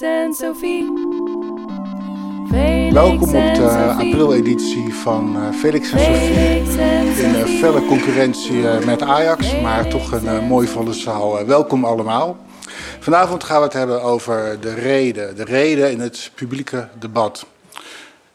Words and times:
En 0.00 0.34
Sophie. 0.34 0.92
Welkom 2.92 3.22
op 3.22 3.54
de 3.54 3.94
april-editie 3.98 4.94
van 4.94 5.54
Felix 5.54 5.90
en 5.90 5.98
Sophie. 5.98 7.24
In 7.24 7.46
felle 7.46 7.84
concurrentie 7.84 8.56
uh, 8.56 8.84
met 8.84 9.02
Ajax, 9.02 9.60
maar 9.60 9.88
toch 9.88 10.12
een 10.12 10.44
mooi 10.44 10.68
volle 10.68 10.92
zaal. 10.92 11.46
welkom 11.46 11.84
allemaal. 11.84 12.36
Vanavond 13.00 13.44
gaan 13.44 13.58
we 13.58 13.64
het 13.64 13.72
hebben 13.72 14.02
over 14.02 14.60
de 14.60 14.74
reden. 14.74 15.36
De 15.36 15.44
reden 15.44 15.90
in 15.90 16.00
het 16.00 16.30
publieke 16.34 16.88
debat. 16.98 17.46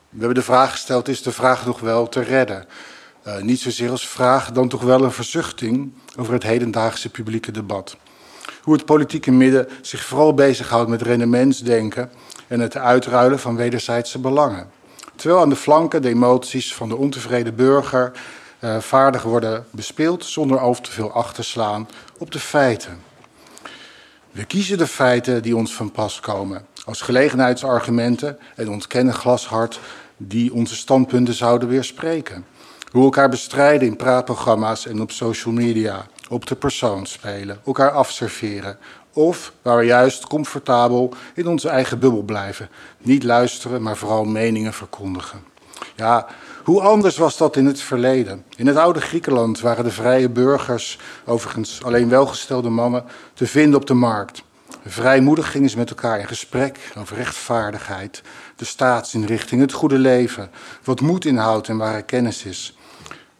We 0.10 0.20
hebben 0.20 0.36
de 0.36 0.42
vraag 0.42 0.72
gesteld, 0.72 1.08
is 1.08 1.22
de 1.22 1.32
vraag 1.32 1.66
nog 1.66 1.80
wel 1.80 2.10
te 2.10 2.22
redden? 2.22 2.66
niet 3.42 3.60
zozeer 3.60 3.90
als 3.90 4.08
vraag, 4.08 4.52
dan 4.52 4.68
toch 4.68 4.82
wel 4.82 5.04
een 5.04 5.12
verzuchting 5.12 5.94
over 6.20 6.34
het 6.34 6.44
hedendaagse 6.44 7.10
publieke 7.10 7.52
debat. 7.52 7.98
Hoe 8.64 8.74
het 8.74 8.86
politieke 8.86 9.32
midden 9.32 9.68
zich 9.82 10.04
vooral 10.04 10.34
bezighoudt 10.34 10.90
met 10.90 11.02
rendementsdenken 11.02 12.12
en 12.48 12.60
het 12.60 12.78
uitruilen 12.78 13.40
van 13.40 13.56
wederzijdse 13.56 14.20
belangen. 14.20 14.70
Terwijl 15.16 15.42
aan 15.42 15.50
de 15.50 15.56
flanken 15.56 16.02
de 16.02 16.10
emoties 16.10 16.76
van 16.76 16.90
de 16.90 16.96
ontevreden 16.96 17.56
burger 17.56 18.12
uh, 18.60 18.78
vaardig 18.80 19.24
worden 19.24 19.66
bespeeld 19.70 20.26
zonder 20.26 20.60
al 20.60 20.74
te 20.82 20.92
veel 20.92 21.12
acht 21.12 21.36
te 21.36 21.44
slaan 21.44 21.88
op 22.18 22.32
de 22.32 22.40
feiten. 22.40 23.02
We 24.32 24.46
kiezen 24.46 24.78
de 24.78 24.88
feiten 24.88 25.42
die 25.42 25.56
ons 25.56 25.74
van 25.74 25.92
pas 25.92 26.20
komen 26.20 26.66
als 26.86 27.02
gelegenheidsargumenten 27.02 28.38
en 28.56 28.70
ontkennen 28.70 29.14
glashard 29.14 29.80
die 30.18 30.54
onze 30.54 30.76
standpunten 30.76 31.34
zouden 31.34 31.68
weerspreken. 31.68 32.46
Hoe 32.92 33.04
elkaar 33.04 33.30
bestrijden 33.30 33.88
in 33.88 33.96
praatprogramma's 33.96 34.86
en 34.86 35.02
op 35.02 35.12
social 35.12 35.54
media, 35.54 36.06
op 36.34 36.48
de 36.48 36.56
persoon 36.56 37.06
spelen, 37.06 37.60
elkaar 37.66 37.92
afserveren, 37.92 38.78
of 39.14 39.54
waar 39.62 39.78
we 39.78 39.84
juist 39.84 40.28
comfortabel 40.28 41.14
in 41.34 41.48
onze 41.48 41.70
eigen 41.70 42.00
bubbel 42.00 42.22
blijven. 42.22 42.70
Niet 42.98 43.24
luisteren, 43.24 43.82
maar 43.82 43.98
vooral 43.98 44.24
meningen 44.26 44.74
verkondigen. 44.74 45.44
Ja, 45.96 46.28
hoe 46.64 46.82
anders 46.82 47.18
was 47.18 47.38
dat 47.38 47.56
in 47.56 47.66
het 47.66 47.82
verleden? 47.82 48.46
In 48.56 48.68
het 48.68 48.78
oude 48.78 49.02
Griekenland 49.02 49.60
waren 49.60 49.84
de 49.84 49.92
vrije 49.92 50.30
burgers, 50.30 51.00
overigens 51.26 51.84
alleen 51.84 52.10
welgestelde 52.10 52.70
mannen, 52.70 53.04
te 53.34 53.48
vinden 53.48 53.80
op 53.80 53.86
de 53.88 53.94
markt. 53.94 54.44
Vrijmoedig 54.86 55.52
gingen 55.52 55.70
ze 55.70 55.78
met 55.78 55.90
elkaar 55.90 56.20
in 56.20 56.28
gesprek 56.28 56.80
over 56.98 57.16
rechtvaardigheid, 57.16 58.22
de 58.56 58.66
staatsinrichting, 58.66 59.62
het 59.62 59.72
goede 59.72 59.98
leven, 59.98 60.52
wat 60.84 61.02
moed 61.02 61.26
inhoudt 61.26 61.68
en 61.68 61.78
waar 61.78 62.04
kennis 62.04 62.46
is. 62.46 62.78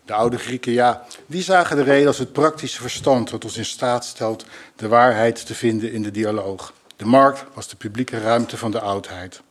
De 0.06 0.14
oude 0.14 0.38
Grieken, 0.38 0.72
ja, 0.72 1.06
die 1.26 1.44
zagen 1.44 1.76
de 1.76 1.84
reden 1.84 2.08
als 2.08 2.18
het 2.18 2.34
praktische 2.34 2.82
verstand 2.82 3.30
dat 3.30 3.44
ons 3.44 3.58
in 3.58 3.66
staat 3.66 4.06
stelt 4.06 4.46
de 4.76 4.88
waarheid 4.88 5.46
te 5.46 5.56
vinden 5.56 5.92
in 5.92 6.02
de 6.02 6.12
dialoog. 6.12 6.74
De 6.96 7.06
markt 7.06 7.44
was 7.54 7.68
de 7.68 7.76
publieke 7.76 8.20
ruimte 8.20 8.58
van 8.58 8.72
de 8.72 8.80
oudheid. 8.80 9.42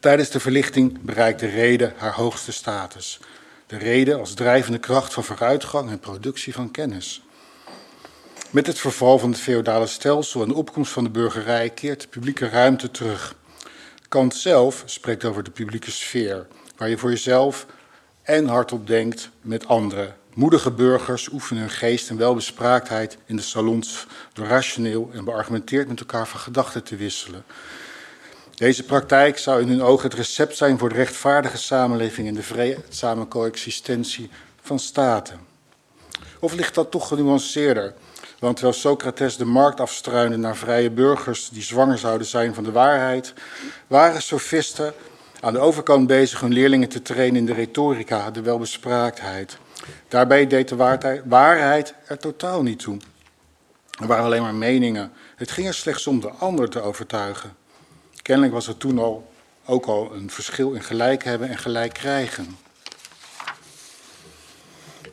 Tijdens 0.00 0.30
de 0.30 0.40
verlichting 0.40 1.00
bereikte 1.00 1.46
reden 1.46 1.94
haar 1.96 2.14
hoogste 2.14 2.52
status. 2.52 3.20
De 3.66 3.76
reden 3.76 4.18
als 4.18 4.34
drijvende 4.34 4.78
kracht 4.78 5.12
van 5.12 5.24
vooruitgang 5.24 5.90
en 5.90 5.98
productie 5.98 6.52
van 6.52 6.70
kennis. 6.70 7.22
Met 8.50 8.66
het 8.66 8.78
verval 8.78 9.18
van 9.18 9.30
het 9.30 9.40
feodale 9.40 9.86
stelsel 9.86 10.42
en 10.42 10.48
de 10.48 10.54
opkomst 10.54 10.92
van 10.92 11.04
de 11.04 11.10
burgerij 11.10 11.70
keert 11.70 12.00
de 12.00 12.08
publieke 12.08 12.48
ruimte 12.48 12.90
terug. 12.90 13.34
Kant 14.08 14.34
zelf 14.34 14.82
spreekt 14.86 15.24
over 15.24 15.42
de 15.42 15.50
publieke 15.50 15.90
sfeer, 15.90 16.46
waar 16.76 16.88
je 16.88 16.98
voor 16.98 17.10
jezelf 17.10 17.66
en 18.28 18.46
hardop 18.46 18.86
denkt 18.86 19.30
met 19.40 19.66
anderen. 19.66 20.16
Moedige 20.34 20.70
burgers 20.70 21.28
oefenen 21.32 21.62
hun 21.62 21.70
geest 21.70 22.10
en 22.10 22.16
welbespraaktheid 22.16 23.18
in 23.26 23.36
de 23.36 23.42
salons 23.42 24.06
door 24.32 24.46
rationeel 24.46 25.10
en 25.12 25.24
beargumenteerd 25.24 25.88
met 25.88 26.00
elkaar 26.00 26.28
van 26.28 26.40
gedachten 26.40 26.84
te 26.84 26.96
wisselen. 26.96 27.44
Deze 28.54 28.84
praktijk 28.84 29.38
zou 29.38 29.60
in 29.60 29.68
hun 29.68 29.82
ogen 29.82 30.08
het 30.08 30.18
recept 30.18 30.56
zijn 30.56 30.78
voor 30.78 30.88
de 30.88 30.94
rechtvaardige 30.94 31.56
samenleving 31.56 32.28
en 32.28 32.34
de 32.34 32.42
vreedzame 32.42 33.28
coexistentie 33.28 34.30
van 34.62 34.78
staten. 34.78 35.40
Of 36.40 36.54
ligt 36.54 36.74
dat 36.74 36.90
toch 36.90 37.08
genuanceerder? 37.08 37.94
Want 38.38 38.56
terwijl 38.56 38.78
Socrates 38.78 39.36
de 39.36 39.44
markt 39.44 39.80
afstruinde 39.80 40.36
naar 40.36 40.56
vrije 40.56 40.90
burgers 40.90 41.48
die 41.48 41.62
zwanger 41.62 41.98
zouden 41.98 42.26
zijn 42.26 42.54
van 42.54 42.64
de 42.64 42.72
waarheid, 42.72 43.32
waren 43.86 44.22
sofisten 44.22 44.94
aan 45.40 45.52
de 45.52 45.58
overkant 45.58 46.06
bezig 46.06 46.40
hun 46.40 46.52
leerlingen 46.52 46.88
te 46.88 47.02
trainen 47.02 47.36
in 47.36 47.46
de 47.46 47.52
retorica, 47.52 48.30
de 48.30 48.42
welbespraaktheid. 48.42 49.58
Daarbij 50.08 50.46
deed 50.46 50.68
de 50.68 50.76
waarheid 51.24 51.94
er 52.06 52.18
totaal 52.18 52.62
niet 52.62 52.78
toe. 52.78 52.96
Er 54.00 54.06
waren 54.06 54.24
alleen 54.24 54.42
maar 54.42 54.54
meningen. 54.54 55.12
Het 55.36 55.50
ging 55.50 55.66
er 55.66 55.74
slechts 55.74 56.06
om 56.06 56.20
de 56.20 56.30
ander 56.30 56.68
te 56.68 56.80
overtuigen. 56.80 57.56
Kennelijk 58.22 58.54
was 58.54 58.68
er 58.68 58.76
toen 58.76 58.98
al 58.98 59.30
ook 59.66 59.86
al 59.86 60.12
een 60.14 60.30
verschil 60.30 60.72
in 60.72 60.82
gelijk 60.82 61.24
hebben 61.24 61.48
en 61.48 61.58
gelijk 61.58 61.92
krijgen. 61.92 62.56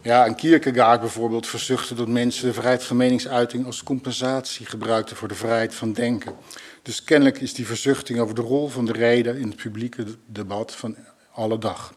Ja, 0.02 0.26
een 0.26 0.36
Kierkegaard 0.36 1.00
bijvoorbeeld 1.00 1.48
verzuchtte 1.48 1.96
dat 1.96 2.08
mensen 2.08 2.48
de 2.48 2.54
vrijheid 2.54 2.84
van 2.84 2.98
meningsuiting 2.98 3.66
als 3.66 3.84
compensatie 3.84 4.66
gebruikten 4.66 5.16
voor 5.16 5.28
de 5.28 5.36
vrijheid 5.36 5.76
van 5.76 5.94
denken. 5.94 6.36
Dus 6.86 7.04
kennelijk 7.04 7.42
is 7.42 7.54
die 7.54 7.66
verzuchting 7.66 8.20
over 8.20 8.36
de 8.36 8.42
rol 8.42 8.68
van 8.68 8.86
de 8.86 8.92
reden 8.92 9.38
in 9.38 9.48
het 9.48 9.56
publieke 9.56 10.06
debat 10.26 10.76
van 10.76 10.96
alle 11.32 11.58
dag. 11.58 11.94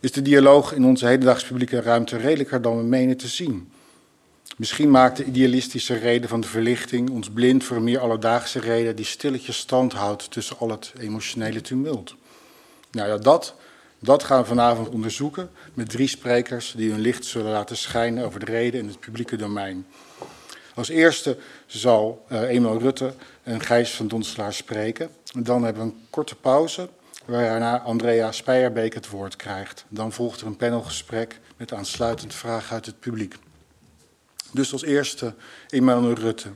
Is 0.00 0.12
de 0.12 0.22
dialoog 0.22 0.72
in 0.72 0.84
onze 0.84 1.06
hedendaagse 1.06 1.46
publieke 1.46 1.80
ruimte 1.80 2.16
redelijker 2.16 2.62
dan 2.62 2.76
we 2.76 2.82
menen 2.82 3.16
te 3.16 3.28
zien? 3.28 3.72
Misschien 4.56 4.90
maakt 4.90 5.16
de 5.16 5.24
idealistische 5.24 5.94
reden 5.94 6.28
van 6.28 6.40
de 6.40 6.46
verlichting 6.46 7.10
ons 7.10 7.30
blind 7.30 7.64
voor 7.64 7.76
een 7.76 7.84
meer 7.84 7.98
alledaagse 7.98 8.60
reden 8.60 8.96
die 8.96 9.04
stilletjes 9.04 9.58
stand 9.58 9.92
houdt 9.92 10.30
tussen 10.30 10.58
al 10.58 10.70
het 10.70 10.92
emotionele 10.98 11.60
tumult. 11.60 12.14
Nou 12.90 13.08
ja, 13.08 13.16
dat, 13.16 13.54
dat 13.98 14.22
gaan 14.22 14.40
we 14.40 14.46
vanavond 14.46 14.88
onderzoeken 14.88 15.50
met 15.74 15.90
drie 15.90 16.08
sprekers 16.08 16.74
die 16.76 16.90
hun 16.90 17.00
licht 17.00 17.24
zullen 17.24 17.52
laten 17.52 17.76
schijnen 17.76 18.24
over 18.24 18.40
de 18.40 18.46
reden 18.46 18.80
in 18.80 18.88
het 18.88 19.00
publieke 19.00 19.36
domein. 19.36 19.86
Als 20.74 20.88
eerste 20.88 21.36
zal 21.78 22.24
Eenmaal 22.28 22.78
Rutte 22.78 23.14
en 23.42 23.60
Gijs 23.60 23.94
van 23.94 24.08
Donselaar 24.08 24.52
spreken. 24.52 25.10
Dan 25.38 25.64
hebben 25.64 25.82
we 25.82 25.88
een 25.88 26.06
korte 26.10 26.34
pauze, 26.34 26.88
waarna 27.24 27.80
Andrea 27.80 28.32
Speijerbeek 28.32 28.94
het 28.94 29.10
woord 29.10 29.36
krijgt. 29.36 29.84
Dan 29.88 30.12
volgt 30.12 30.40
er 30.40 30.46
een 30.46 30.56
panelgesprek 30.56 31.40
met 31.56 31.72
aansluitend 31.72 32.34
vragen 32.34 32.74
uit 32.74 32.86
het 32.86 33.00
publiek. 33.00 33.34
Dus 34.52 34.72
als 34.72 34.82
eerste 34.82 35.34
Eenmaal 35.68 36.12
Rutte. 36.12 36.48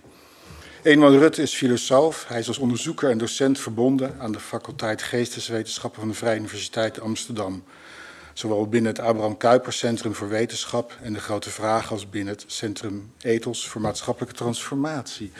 Eenmaal 0.82 1.16
Rutte 1.16 1.42
is 1.42 1.54
filosoof. 1.54 2.24
Hij 2.28 2.38
is 2.38 2.48
als 2.48 2.58
onderzoeker 2.58 3.10
en 3.10 3.18
docent 3.18 3.58
verbonden 3.58 4.14
aan 4.18 4.32
de 4.32 4.40
faculteit 4.40 5.02
Geesteswetenschappen 5.02 6.00
van 6.00 6.08
de 6.08 6.14
Vrije 6.14 6.38
Universiteit 6.38 7.00
Amsterdam 7.00 7.64
zowel 8.38 8.68
binnen 8.68 8.92
het 8.92 9.00
Abraham 9.00 9.36
Kuyper 9.36 9.72
Centrum 9.72 10.14
voor 10.14 10.28
Wetenschap 10.28 10.96
en 11.02 11.12
de 11.12 11.20
Grote 11.20 11.50
Vraag 11.50 11.90
als 11.90 12.10
binnen 12.10 12.34
het 12.34 12.44
Centrum 12.46 13.12
Ethos 13.20 13.68
voor 13.68 13.80
Maatschappelijke 13.80 14.36
Transformatie. 14.36 15.32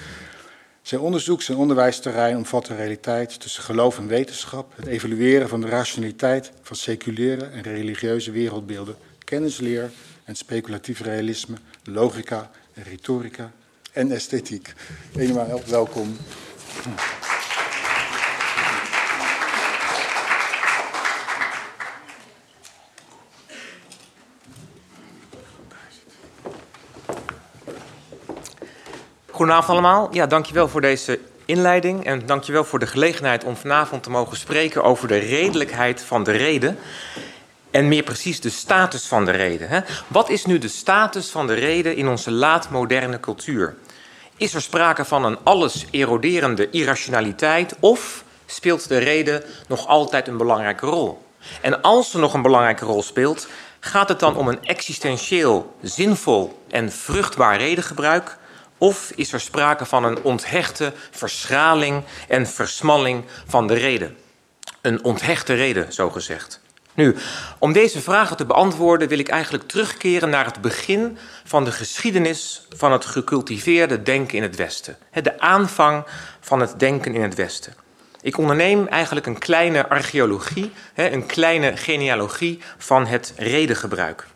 Zijn 0.83 1.01
onderzoeks- 1.01 1.49
en 1.49 1.57
onderwijsterrein 1.57 2.37
omvat 2.37 2.67
de 2.67 2.75
realiteit 2.75 3.41
tussen 3.41 3.63
geloof 3.63 3.99
en 3.99 4.07
wetenschap, 4.07 4.73
het 4.77 4.87
evalueren 4.87 5.49
van 5.49 5.61
de 5.61 5.69
rationaliteit 5.69 6.53
van 6.63 6.77
seculiere 6.77 7.45
en 7.45 7.63
religieuze 7.63 8.31
wereldbeelden, 8.31 8.97
kennisleer 9.25 9.91
en 10.25 10.35
speculatief 10.35 11.01
realisme, 11.01 11.57
logica 11.85 12.51
en 12.75 12.83
retorica 12.83 13.53
en 13.93 14.13
esthetiek. 14.13 14.75
Eenmaal 15.17 15.63
welkom. 15.67 16.17
Goedenavond 29.38 29.71
allemaal. 29.71 30.09
Ja, 30.10 30.26
dankjewel 30.26 30.69
voor 30.69 30.81
deze 30.81 31.19
inleiding 31.44 32.05
en 32.05 32.26
dankjewel 32.26 32.64
voor 32.64 32.79
de 32.79 32.87
gelegenheid 32.87 33.44
om 33.44 33.56
vanavond 33.56 34.02
te 34.02 34.11
mogen 34.11 34.37
spreken 34.37 34.85
over 34.85 35.08
de 35.08 35.19
redelijkheid 35.19 36.02
van 36.02 36.25
de 36.25 36.31
reden. 36.31 36.79
En 37.70 37.88
meer 37.88 38.02
precies 38.02 38.40
de 38.40 38.50
status 38.50 39.06
van 39.06 39.25
de 39.25 39.31
reden. 39.31 39.69
Hè? 39.69 39.81
Wat 40.06 40.29
is 40.29 40.44
nu 40.44 40.58
de 40.58 40.69
status 40.69 41.31
van 41.31 41.46
de 41.46 41.55
reden 41.55 41.96
in 41.96 42.08
onze 42.08 42.31
laatmoderne 42.31 43.20
cultuur? 43.20 43.76
Is 44.37 44.55
er 44.55 44.62
sprake 44.62 45.05
van 45.05 45.25
een 45.25 45.38
alles 45.43 45.87
eroderende 45.91 46.70
irrationaliteit 46.70 47.75
of 47.81 48.25
speelt 48.46 48.88
de 48.88 48.99
reden 48.99 49.43
nog 49.69 49.87
altijd 49.87 50.29
een 50.29 50.37
belangrijke 50.37 50.87
rol? 50.87 51.23
En 51.61 51.82
als 51.82 52.11
ze 52.11 52.19
nog 52.19 52.34
een 52.34 52.43
belangrijke 52.43 52.84
rol 52.84 53.02
speelt, 53.02 53.49
gaat 53.81 54.08
het 54.08 54.20
dan 54.20 54.37
om 54.37 54.49
een 54.49 54.64
existentieel, 54.64 55.76
zinvol 55.82 56.62
en 56.69 56.93
vruchtbaar 56.93 57.58
redengebruik 57.58 58.38
of 58.79 59.13
is 59.15 59.33
er 59.33 59.41
sprake 59.41 59.85
van 59.85 60.05
een 60.05 60.23
onthechte 60.23 60.93
verschraling 61.11 62.03
en 62.29 62.47
versmalling 62.47 63.25
van 63.47 63.67
de 63.67 63.75
reden? 63.75 64.17
Een 64.81 65.05
onthechte 65.05 65.55
reden, 65.55 65.93
zo 65.93 66.11
gezegd. 66.11 66.61
Nu, 66.95 67.17
om 67.59 67.73
deze 67.73 68.01
vragen 68.01 68.37
te 68.37 68.45
beantwoorden 68.45 69.09
wil 69.09 69.19
ik 69.19 69.29
eigenlijk 69.29 69.69
terugkeren 69.69 70.31
naar 70.31 70.45
het 70.45 70.61
begin 70.61 71.19
van 71.45 71.65
de 71.65 71.73
geschiedenis 71.73 72.67
van 72.77 72.93
het 72.93 73.05
gecultiveerde 73.05 74.03
denken 74.03 74.37
in 74.37 74.43
het 74.43 74.57
Westen. 74.57 74.97
De 75.23 75.41
aanvang 75.41 76.05
van 76.41 76.61
het 76.61 76.79
denken 76.79 77.15
in 77.15 77.23
het 77.23 77.35
Westen. 77.35 77.75
Ik 78.21 78.39
onderneem 78.39 78.87
eigenlijk 78.87 79.27
een 79.27 79.39
kleine 79.39 79.89
archeologie, 79.89 80.73
een 80.95 81.27
kleine 81.27 81.77
genealogie 81.77 82.59
van 82.79 83.07
het 83.07 83.33
redengebruik. 83.37 84.27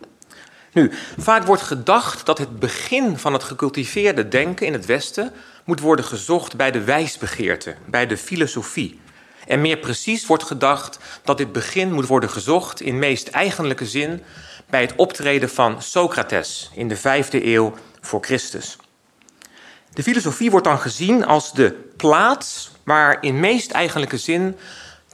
Nu, 0.73 0.91
vaak 1.19 1.45
wordt 1.45 1.63
gedacht 1.63 2.27
dat 2.27 2.39
het 2.39 2.59
begin 2.59 3.19
van 3.19 3.33
het 3.33 3.43
gecultiveerde 3.43 4.29
denken 4.29 4.67
in 4.67 4.73
het 4.73 4.87
Westen 4.87 5.33
moet 5.65 5.81
worden 5.81 6.05
gezocht 6.05 6.57
bij 6.57 6.71
de 6.71 6.85
wijsbegeerte, 6.85 7.75
bij 7.87 8.07
de 8.07 8.17
filosofie. 8.17 9.01
En 9.47 9.61
meer 9.61 9.77
precies 9.77 10.27
wordt 10.27 10.43
gedacht 10.43 10.99
dat 11.25 11.39
dit 11.39 11.53
begin 11.53 11.93
moet 11.93 12.07
worden 12.07 12.31
gezocht 12.31 12.81
in 12.81 12.99
meest 12.99 13.29
eigenlijke 13.29 13.87
zin 13.87 14.23
bij 14.71 14.81
het 14.81 14.93
optreden 14.97 15.51
van 15.51 15.83
Socrates 15.83 16.71
in 16.75 16.89
de 16.89 16.97
vijfde 16.97 17.47
eeuw 17.47 17.75
voor 18.01 18.25
Christus. 18.25 18.77
De 19.93 20.03
filosofie 20.03 20.51
wordt 20.51 20.67
dan 20.67 20.79
gezien 20.79 21.27
als 21.27 21.53
de 21.53 21.89
plaats 21.97 22.71
waar 22.85 23.19
in 23.21 23.41
meest 23.41 23.71
eigenlijke 23.71 24.19
zin 24.19 24.57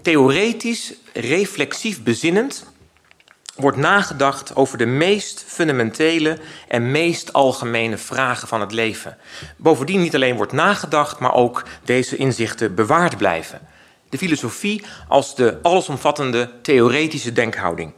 theoretisch, 0.03 0.95
reflexief 1.13 2.03
bezinnend 2.03 2.65
wordt 3.59 3.77
nagedacht 3.77 4.57
over 4.57 4.79
de 4.79 4.87
meest 4.87 5.45
fundamentele 5.47 6.39
en 6.69 6.91
meest 6.91 7.33
algemene 7.33 7.99
vragen 7.99 8.49
van 8.49 8.61
het 8.61 8.73
leven. 8.73 9.17
Bovendien 9.57 10.01
niet 10.01 10.15
alleen 10.15 10.37
wordt 10.37 10.53
nagedacht, 10.53 11.19
maar 11.19 11.35
ook 11.35 11.65
deze 11.85 12.17
inzichten 12.17 12.75
bewaard 12.75 13.17
blijven. 13.17 13.61
De 14.09 14.19
filosofie 14.19 14.85
als 15.09 15.35
de 15.35 15.59
allesomvattende 15.63 16.51
theoretische 16.63 17.33
denkhouding. 17.33 17.93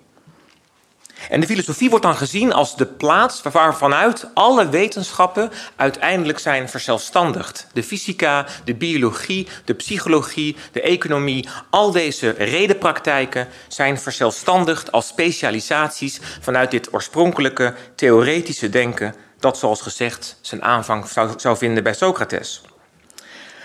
En 1.28 1.40
de 1.40 1.46
filosofie 1.46 1.90
wordt 1.90 2.04
dan 2.04 2.16
gezien 2.16 2.52
als 2.52 2.76
de 2.76 2.86
plaats 2.86 3.42
waarvanuit 3.42 4.26
alle 4.34 4.68
wetenschappen 4.68 5.50
uiteindelijk 5.76 6.38
zijn 6.38 6.68
verzelfstandigd. 6.68 7.66
De 7.72 7.82
fysica, 7.82 8.46
de 8.64 8.74
biologie, 8.74 9.48
de 9.64 9.74
psychologie, 9.74 10.56
de 10.72 10.80
economie, 10.80 11.48
al 11.70 11.90
deze 11.90 12.30
redenpraktijken 12.30 13.48
zijn 13.68 13.98
verzelfstandigd 13.98 14.92
als 14.92 15.06
specialisaties 15.06 16.20
vanuit 16.40 16.70
dit 16.70 16.92
oorspronkelijke 16.92 17.74
theoretische 17.94 18.68
denken, 18.68 19.14
dat 19.38 19.58
zoals 19.58 19.80
gezegd 19.80 20.38
zijn 20.40 20.62
aanvang 20.62 21.08
zou, 21.08 21.30
zou 21.36 21.56
vinden 21.56 21.82
bij 21.82 21.94
Socrates. 21.94 22.62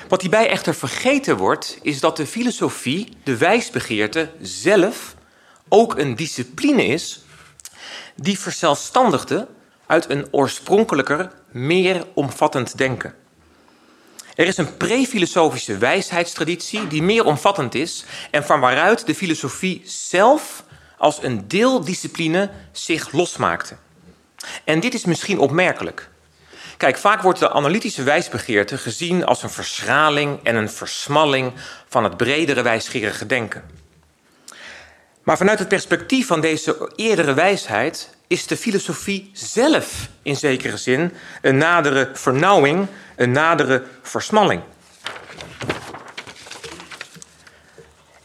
Wat 0.08 0.22
hierbij 0.22 0.50
echter 0.50 0.76
vergeten 0.76 1.38
wordt, 1.38 1.80
is 1.82 2.00
dat 2.00 2.18
de 2.18 2.26
filosofie, 2.26 3.10
de 3.24 3.38
wijsbegeerte 3.38 4.30
zelf, 4.42 5.16
ook 5.70 5.98
een 5.98 6.16
discipline 6.16 6.86
is 6.86 7.25
die 8.16 8.40
verzelfstandigde 8.40 9.48
uit 9.86 10.10
een 10.10 10.28
oorspronkelijker, 10.32 11.32
meer 11.52 12.06
omvattend 12.14 12.78
denken. 12.78 13.14
Er 14.36 14.48
is 14.48 14.58
een 14.58 14.78
pre-filosofische 14.78 15.78
wijsheidstraditie 15.78 16.88
die 16.88 17.04
meer 17.04 17.26
omvattend 17.26 17.76
is 17.76 18.06
en 18.32 18.46
van 18.46 18.60
waaruit 18.60 19.06
de 19.06 19.16
filosofie 19.16 19.82
zelf 19.86 20.64
als 20.98 21.24
een 21.24 21.48
deeldiscipline 21.48 22.50
zich 22.72 23.12
losmaakte. 23.12 23.76
En 24.64 24.80
dit 24.80 24.94
is 24.94 25.06
misschien 25.06 25.40
opmerkelijk. 25.40 26.10
Kijk, 26.78 26.98
vaak 26.98 27.22
wordt 27.22 27.40
de 27.40 27.52
analytische 27.52 28.04
wijsbegeerte 28.04 28.78
gezien 28.78 29.26
als 29.26 29.44
een 29.44 29.50
verschraling 29.50 30.40
en 30.44 30.56
een 30.56 30.70
versmalling 30.70 31.54
van 31.88 32.04
het 32.04 32.18
bredere 32.18 32.62
wijsgerige 32.62 33.26
denken. 33.26 33.64
Maar 35.26 35.38
vanuit 35.38 35.60
het 35.60 35.68
perspectief 35.68 36.28
van 36.28 36.42
deze 36.42 36.92
eerdere 36.96 37.34
wijsheid 37.34 38.10
is 38.28 38.48
de 38.48 38.58
filosofie 38.58 39.30
zelf 39.34 40.10
in 40.22 40.36
zekere 40.36 40.78
zin 40.78 41.12
een 41.42 41.58
nadere 41.58 42.10
vernauwing, 42.14 42.88
een 43.16 43.32
nadere 43.32 43.84
versmalling. 44.02 44.62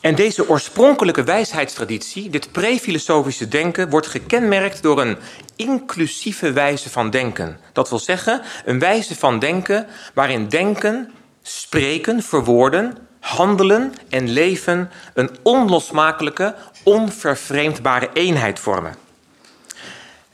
En 0.00 0.14
deze 0.14 0.49
oorspronkelijke 0.49 1.23
wijsheidstraditie, 1.23 2.31
dit 2.31 2.52
pre-filosofische 2.52 3.49
denken, 3.49 3.91
wordt 3.91 4.06
gekenmerkt 4.06 4.82
door 4.82 5.00
een 5.00 5.17
inclusieve 5.56 6.53
wijze 6.53 6.91
van 6.91 7.11
denken. 7.11 7.61
Dat 7.73 7.88
wil 7.88 7.99
zeggen, 7.99 8.43
een 8.64 8.79
wijze 8.79 9.17
van 9.17 9.38
denken 9.38 9.87
waarin 10.14 10.49
denken, 10.49 11.12
spreken, 11.43 12.23
verwoorden, 12.23 13.08
handelen 13.20 13.94
en 14.08 14.28
leven 14.28 14.90
een 15.14 15.31
onlosmakelijke, 15.43 16.55
onvervreemdbare 16.82 18.11
eenheid 18.12 18.58
vormen. 18.58 18.94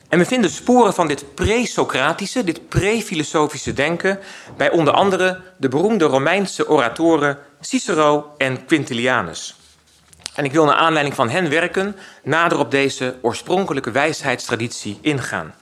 En 0.08 0.18
we 0.18 0.24
vinden 0.24 0.50
sporen 0.50 0.94
van 0.94 1.06
dit 1.06 1.34
pre-Socratische, 1.34 2.44
dit 2.44 2.68
pre-filosofische 2.68 3.72
denken 3.72 4.18
bij 4.56 4.70
onder 4.70 4.92
andere 4.92 5.40
de 5.56 5.68
beroemde 5.68 6.04
Romeinse 6.04 6.68
oratoren 6.68 7.38
Cicero 7.60 8.34
en 8.36 8.64
Quintilianus. 8.64 9.56
En 10.34 10.44
ik 10.44 10.52
wil 10.52 10.64
naar 10.64 10.74
aanleiding 10.74 11.14
van 11.14 11.28
hen 11.28 11.50
werken 11.50 11.96
nader 12.22 12.58
op 12.58 12.70
deze 12.70 13.16
oorspronkelijke 13.22 13.90
wijsheidstraditie 13.90 14.98
ingaan. 15.00 15.54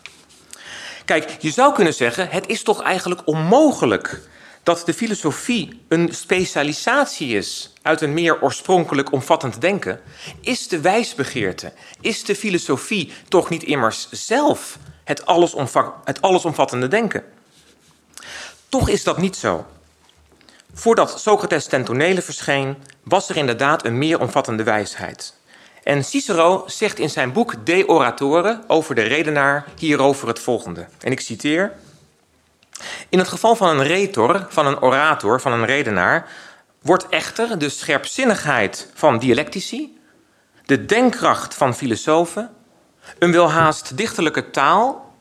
Kijk, 1.05 1.37
je 1.39 1.51
zou 1.51 1.75
kunnen 1.75 1.95
zeggen, 1.95 2.29
het 2.31 2.47
is 2.47 2.63
toch 2.63 2.83
eigenlijk 2.83 3.21
onmogelijk 3.25 4.21
dat 4.65 4.83
de 4.87 4.95
filosofie 4.95 5.81
een 5.89 6.09
specialisatie 6.15 7.37
is 7.37 7.73
uit 7.83 8.01
een 8.01 8.15
meer 8.15 8.43
oorspronkelijk 8.43 9.13
omvattend 9.13 9.61
denken, 9.61 10.01
is 10.41 10.69
de 10.69 10.81
wijsbegeerte, 10.81 11.73
is 12.01 12.25
de 12.25 12.37
filosofie 12.37 13.13
toch 13.29 13.49
niet 13.49 13.63
immers 13.63 14.09
zelf 14.11 14.79
het, 15.05 15.27
allesomvattende 16.21 16.89
denken? 16.89 17.25
Toch 18.69 18.89
is 18.89 19.05
dat 19.05 19.19
niet 19.19 19.37
zo. 19.37 19.67
Voordat 20.73 21.21
Socrates 21.21 21.67
ten 21.67 21.85
tonele 21.85 22.23
verscheen, 22.23 22.77
was 23.03 23.29
er 23.29 23.37
inderdaad 23.37 23.85
een 23.85 23.99
meer 23.99 24.21
omvattende 24.21 24.63
wijsheid. 24.63 25.35
En 25.83 26.05
Cicero 26.05 26.65
zegt 26.67 26.99
in 26.99 27.11
zijn 27.11 27.33
boek 27.33 27.67
De 27.67 27.89
Oratore 27.89 28.61
over 28.67 28.95
de 28.95 29.03
redenaar 29.03 29.67
hierover 29.79 30.29
het 30.29 30.39
volgende. 30.39 30.87
En 31.01 31.13
ik 31.13 31.21
citeer. 31.21 31.73
In 33.09 33.19
het 33.19 33.29
geval 33.29 33.57
van 33.57 33.69
een 33.69 33.87
retor, 33.87 34.47
van 34.49 34.67
een 34.67 34.83
orator, 34.83 35.41
van 35.41 35.53
een 35.53 35.67
redenaar, 35.67 36.29
wordt 36.83 37.09
echter 37.09 37.59
de 37.59 37.69
scherpzinnigheid 37.69 38.91
van 38.95 39.19
dialectici, 39.19 39.99
de 40.65 40.85
denkkracht 40.85 41.55
van 41.55 41.75
filosofen, 41.75 42.51
een 43.19 43.33
welhaast 43.33 43.97
dichterlijke 43.97 44.51
taal, 44.51 45.15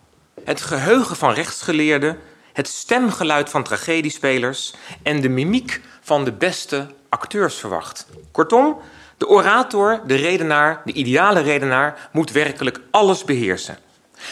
het 0.44 0.62
geheugen 0.62 1.16
van 1.16 1.34
rechtsgeleerden, 1.34 2.20
het 2.54 2.68
stemgeluid 2.68 3.50
van 3.50 3.64
tragediespelers 3.64 4.74
en 5.04 5.22
de 5.22 5.30
mimiek 5.30 5.82
van 6.02 6.26
de 6.26 6.32
beste 6.32 6.88
acteurs 7.10 7.56
verwacht. 7.56 8.08
Kortom, 8.32 8.78
de 9.18 9.28
orator, 9.28 10.02
de 10.08 10.16
redenaar, 10.16 10.82
de 10.86 10.94
ideale 10.94 11.42
redenaar 11.42 12.10
moet 12.12 12.32
werkelijk 12.32 12.80
alles 12.92 13.24
beheersen. 13.24 13.78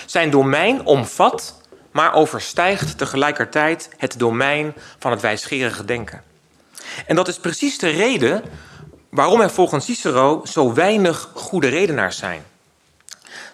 Zijn 0.06 0.30
domein 0.30 0.86
omvat 0.86 1.61
maar 1.92 2.14
overstijgt 2.14 2.98
tegelijkertijd 2.98 3.90
het 3.98 4.20
domein 4.20 4.74
van 5.00 5.12
het 5.12 5.22
wijsgerige 5.22 5.86
denken. 5.86 6.24
En 7.06 7.16
dat 7.16 7.28
is 7.28 7.40
precies 7.40 7.78
de 7.78 7.90
reden 7.90 8.44
waarom 9.10 9.42
er 9.42 9.50
volgens 9.50 9.86
Cicero 9.86 10.42
zo 10.46 10.74
weinig 10.74 11.30
goede 11.34 11.68
redenaars 11.68 12.18
zijn. 12.18 12.44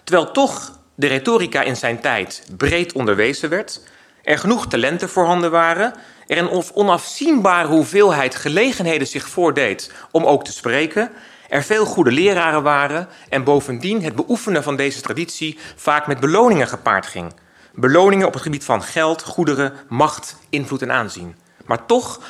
Terwijl 0.04 0.30
toch 0.30 0.72
de 0.94 1.06
retorica 1.06 1.62
in 1.62 1.76
zijn 1.76 2.00
tijd 2.00 2.46
breed 2.56 2.92
onderwezen 2.92 3.48
werd, 3.48 3.80
er 4.22 4.38
genoeg 4.38 4.66
talenten 4.66 5.08
voorhanden 5.08 5.50
waren, 5.50 5.94
er 6.26 6.38
een 6.38 6.64
onafzienbare 6.74 7.68
hoeveelheid 7.68 8.34
gelegenheden 8.34 9.06
zich 9.06 9.28
voordeed 9.28 9.92
om 10.10 10.24
ook 10.24 10.44
te 10.44 10.52
spreken, 10.52 11.10
er 11.48 11.62
veel 11.62 11.84
goede 11.84 12.12
leraren 12.12 12.62
waren 12.62 13.08
en 13.28 13.44
bovendien 13.44 14.02
het 14.02 14.14
beoefenen 14.14 14.62
van 14.62 14.76
deze 14.76 15.00
traditie 15.00 15.58
vaak 15.76 16.06
met 16.06 16.20
beloningen 16.20 16.68
gepaard 16.68 17.06
ging 17.06 17.32
beloningen 17.80 18.26
op 18.26 18.32
het 18.32 18.42
gebied 18.42 18.64
van 18.64 18.82
geld, 18.82 19.22
goederen, 19.22 19.72
macht, 19.88 20.36
invloed 20.48 20.82
en 20.82 20.92
aanzien. 20.92 21.36
Maar 21.66 21.86
toch 21.86 22.20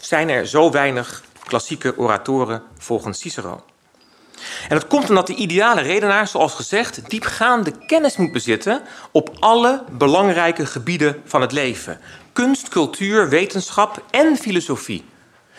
zijn 0.00 0.28
er 0.28 0.46
zo 0.46 0.70
weinig 0.70 1.22
klassieke 1.46 1.98
oratoren 1.98 2.62
volgens 2.78 3.20
Cicero. 3.20 3.64
En 4.68 4.76
dat 4.76 4.86
komt 4.86 5.08
omdat 5.08 5.26
de 5.26 5.34
ideale 5.34 5.80
redenaar, 5.80 6.28
zoals 6.28 6.54
gezegd, 6.54 7.10
diepgaande 7.10 7.72
kennis 7.86 8.16
moet 8.16 8.32
bezitten 8.32 8.82
op 9.10 9.36
alle 9.38 9.84
belangrijke 9.90 10.66
gebieden 10.66 11.22
van 11.24 11.40
het 11.40 11.52
leven: 11.52 12.00
kunst, 12.32 12.68
cultuur, 12.68 13.28
wetenschap 13.28 14.02
en 14.10 14.36
filosofie. 14.36 15.04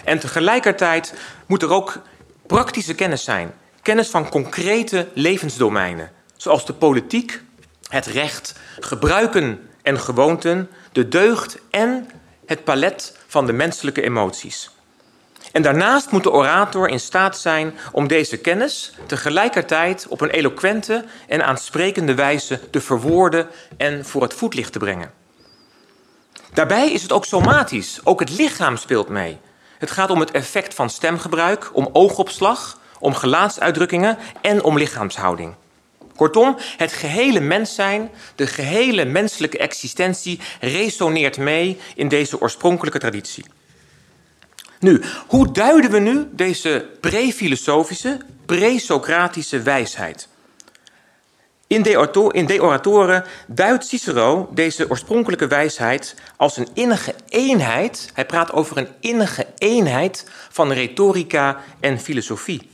En 0.03 0.19
tegelijkertijd 0.19 1.13
moet 1.45 1.61
er 1.61 1.73
ook 1.73 2.01
praktische 2.47 2.95
kennis 2.95 3.23
zijn, 3.23 3.53
kennis 3.81 4.07
van 4.09 4.29
concrete 4.29 5.07
levensdomeinen, 5.13 6.11
zoals 6.37 6.65
de 6.65 6.73
politiek, 6.73 7.41
het 7.89 8.05
recht, 8.05 8.53
gebruiken 8.79 9.69
en 9.81 9.99
gewoonten, 9.99 10.69
de 10.91 11.07
deugd 11.07 11.57
en 11.69 12.09
het 12.45 12.63
palet 12.63 13.17
van 13.27 13.45
de 13.45 13.53
menselijke 13.53 14.01
emoties. 14.01 14.69
En 15.51 15.61
daarnaast 15.61 16.11
moet 16.11 16.23
de 16.23 16.31
orator 16.31 16.89
in 16.89 16.99
staat 16.99 17.37
zijn 17.37 17.73
om 17.91 18.07
deze 18.07 18.37
kennis 18.37 18.93
tegelijkertijd 19.05 20.07
op 20.09 20.21
een 20.21 20.29
eloquente 20.29 21.05
en 21.27 21.45
aansprekende 21.45 22.13
wijze 22.13 22.69
te 22.69 22.81
verwoorden 22.81 23.47
en 23.77 24.05
voor 24.05 24.21
het 24.21 24.33
voetlicht 24.33 24.71
te 24.71 24.79
brengen. 24.79 25.11
Daarbij 26.53 26.91
is 26.91 27.01
het 27.01 27.11
ook 27.11 27.25
somatisch, 27.25 27.99
ook 28.03 28.19
het 28.19 28.37
lichaam 28.37 28.77
speelt 28.77 29.09
mee. 29.09 29.39
Het 29.77 29.91
gaat 29.91 30.09
om 30.09 30.19
het 30.19 30.31
effect 30.31 30.73
van 30.73 30.89
stemgebruik, 30.89 31.69
om 31.73 31.89
oogopslag, 31.93 32.79
om 32.99 33.13
gelaatsuitdrukkingen 33.13 34.17
en 34.41 34.63
om 34.63 34.77
lichaamshouding. 34.77 35.55
Kortom, 36.15 36.57
het 36.77 36.91
gehele 36.91 37.39
mens 37.39 37.75
zijn, 37.75 38.11
de 38.35 38.47
gehele 38.47 39.05
menselijke 39.05 39.57
existentie 39.57 40.39
resoneert 40.59 41.37
mee 41.37 41.77
in 41.95 42.07
deze 42.07 42.41
oorspronkelijke 42.41 42.99
traditie. 42.99 43.45
Nu, 44.79 45.01
hoe 45.27 45.51
duiden 45.51 45.91
we 45.91 45.99
nu 45.99 46.27
deze 46.31 46.89
pre-filosofische, 47.01 48.17
pre-Socratische 48.45 49.61
wijsheid? 49.61 50.27
In 51.67 51.81
De, 51.81 52.61
Oratoren 52.61 53.23
duidt 53.47 53.85
Cicero 53.85 54.49
deze 54.51 54.89
oorspronkelijke 54.89 55.47
wijsheid 55.47 56.15
als 56.35 56.57
een 56.57 56.67
innige 56.73 57.15
eenheid. 57.29 58.11
Hij 58.13 58.25
praat 58.25 58.51
over 58.51 58.77
een 58.77 58.87
innige 58.99 59.47
eenheid 59.57 60.29
van 60.49 60.71
retorica 60.71 61.61
en 61.79 61.99
filosofie. 61.99 62.69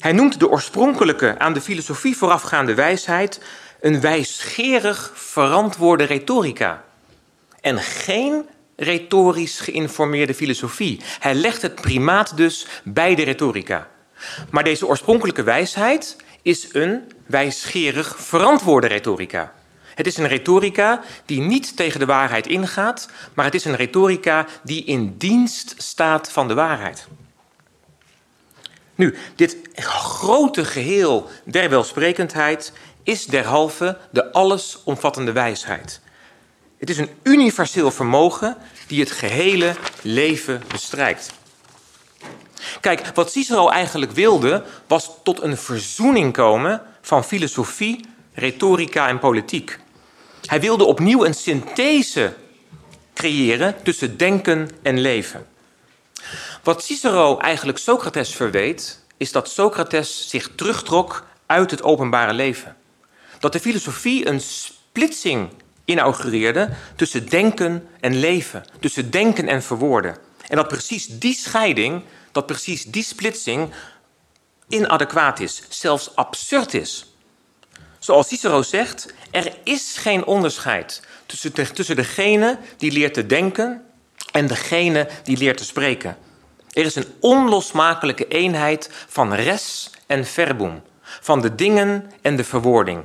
Hij 0.00 0.12
noemt 0.12 0.40
de 0.40 0.48
oorspronkelijke 0.48 1.38
aan 1.38 1.52
de 1.52 1.60
filosofie 1.60 2.16
voorafgaande 2.16 2.74
wijsheid 2.74 3.40
een 3.80 4.00
wijsgerig 4.00 5.12
verantwoorde 5.14 6.04
retorica. 6.04 6.84
En 7.60 7.78
geen 7.78 8.48
retorisch 8.76 9.60
geïnformeerde 9.60 10.34
filosofie. 10.34 11.00
Hij 11.18 11.34
legt 11.34 11.62
het 11.62 11.74
primaat 11.74 12.36
dus 12.36 12.66
bij 12.84 13.14
de 13.14 13.22
retorica. 13.22 13.88
Maar 14.50 14.64
deze 14.64 14.86
oorspronkelijke 14.86 15.42
wijsheid 15.42 16.16
is 16.42 16.68
een 16.74 17.12
wijsgerig 17.26 18.14
verantwoorde 18.18 18.86
retorica. 18.86 19.52
Het 19.94 20.06
is 20.06 20.16
een 20.16 20.28
retorica 20.28 21.02
die 21.26 21.40
niet 21.40 21.76
tegen 21.76 22.00
de 22.00 22.06
waarheid 22.06 22.46
ingaat, 22.46 23.08
maar 23.34 23.44
het 23.44 23.54
is 23.54 23.64
een 23.64 23.76
retorica 23.76 24.46
die 24.62 24.84
in 24.84 25.14
dienst 25.18 25.74
staat 25.76 26.32
van 26.32 26.48
de 26.48 26.54
waarheid. 26.54 27.08
Nu, 29.00 29.14
dit 29.34 29.56
grote 29.74 30.64
geheel 30.64 31.28
der 31.44 31.70
welsprekendheid 31.70 32.72
is 33.02 33.26
derhalve 33.26 33.98
de 34.10 34.32
allesomvattende 34.32 35.32
wijsheid. 35.32 36.00
Het 36.78 36.90
is 36.90 36.98
een 36.98 37.10
universeel 37.22 37.90
vermogen 37.90 38.56
die 38.86 39.00
het 39.00 39.10
gehele 39.10 39.74
leven 40.02 40.62
bestrijkt. 40.68 41.32
Kijk, 42.80 43.06
wat 43.14 43.32
Cicero 43.32 43.68
eigenlijk 43.68 44.12
wilde, 44.12 44.64
was 44.86 45.10
tot 45.22 45.42
een 45.42 45.56
verzoening 45.56 46.32
komen 46.32 46.82
van 47.00 47.24
filosofie, 47.24 48.04
retorica 48.34 49.08
en 49.08 49.18
politiek. 49.18 49.78
Hij 50.44 50.60
wilde 50.60 50.84
opnieuw 50.84 51.24
een 51.24 51.34
synthese 51.34 52.34
creëren 53.14 53.74
tussen 53.82 54.16
denken 54.16 54.70
en 54.82 55.00
leven. 55.00 55.46
Wat 56.62 56.84
Cicero 56.84 57.38
eigenlijk 57.38 57.78
Socrates 57.78 58.34
verweet, 58.34 59.00
is 59.16 59.32
dat 59.32 59.50
Socrates 59.50 60.28
zich 60.28 60.50
terugtrok 60.54 61.26
uit 61.46 61.70
het 61.70 61.82
openbare 61.82 62.32
leven. 62.32 62.76
Dat 63.38 63.52
de 63.52 63.60
filosofie 63.60 64.26
een 64.26 64.40
splitsing 64.40 65.50
inaugureerde 65.84 66.70
tussen 66.96 67.28
denken 67.28 67.88
en 68.00 68.18
leven, 68.18 68.64
tussen 68.80 69.10
denken 69.10 69.48
en 69.48 69.62
verwoorden. 69.62 70.16
En 70.48 70.56
dat 70.56 70.68
precies 70.68 71.06
die 71.06 71.34
scheiding, 71.34 72.02
dat 72.32 72.46
precies 72.46 72.84
die 72.84 73.02
splitsing 73.02 73.72
inadequaat 74.68 75.40
is, 75.40 75.62
zelfs 75.68 76.16
absurd 76.16 76.74
is. 76.74 77.14
Zoals 77.98 78.28
Cicero 78.28 78.62
zegt, 78.62 79.14
er 79.30 79.52
is 79.64 79.96
geen 79.98 80.24
onderscheid 80.24 81.02
tussen, 81.26 81.52
tussen 81.74 81.96
degene 81.96 82.58
die 82.76 82.92
leert 82.92 83.14
te 83.14 83.26
denken 83.26 83.84
en 84.32 84.46
degene 84.46 85.08
die 85.24 85.36
leert 85.36 85.56
te 85.56 85.64
spreken. 85.64 86.16
Er 86.72 86.84
is 86.84 86.94
een 86.94 87.12
onlosmakelijke 87.20 88.28
eenheid 88.28 88.90
van 89.08 89.34
res 89.34 89.90
en 90.06 90.26
verbum, 90.26 90.82
van 91.02 91.40
de 91.40 91.54
dingen 91.54 92.10
en 92.22 92.36
de 92.36 92.44
verwoording, 92.44 93.02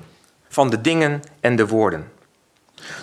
van 0.49 0.69
de 0.69 0.81
dingen 0.81 1.21
en 1.39 1.55
de 1.55 1.67
woorden. 1.67 2.11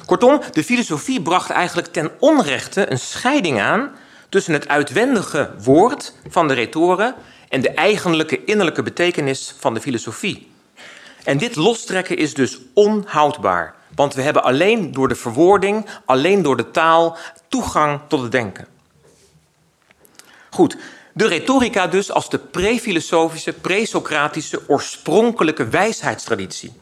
Kortom, 0.06 0.40
de 0.52 0.64
filosofie 0.64 1.22
bracht 1.22 1.50
eigenlijk 1.50 1.88
ten 1.92 2.10
onrechte 2.18 2.90
een 2.90 2.98
scheiding 2.98 3.60
aan 3.60 3.90
tussen 4.28 4.52
het 4.52 4.68
uitwendige 4.68 5.50
woord 5.58 6.14
van 6.28 6.48
de 6.48 6.54
retoren 6.54 7.14
en 7.48 7.60
de 7.60 7.70
eigenlijke 7.70 8.44
innerlijke 8.44 8.82
betekenis 8.82 9.54
van 9.58 9.74
de 9.74 9.80
filosofie. 9.80 10.50
En 11.24 11.38
dit 11.38 11.56
lostrekken 11.56 12.16
is 12.16 12.34
dus 12.34 12.58
onhoudbaar, 12.74 13.74
want 13.94 14.14
we 14.14 14.22
hebben 14.22 14.42
alleen 14.42 14.92
door 14.92 15.08
de 15.08 15.14
verwoording, 15.14 15.86
alleen 16.04 16.42
door 16.42 16.56
de 16.56 16.70
taal, 16.70 17.16
toegang 17.48 18.00
tot 18.08 18.22
het 18.22 18.32
denken. 18.32 18.66
Goed, 20.50 20.76
de 21.12 21.26
retorica 21.26 21.86
dus 21.86 22.10
als 22.10 22.30
de 22.30 22.38
pre-filosofische, 22.38 23.52
pre-Socratische, 23.52 24.62
oorspronkelijke 24.68 25.68
wijsheidstraditie. 25.68 26.72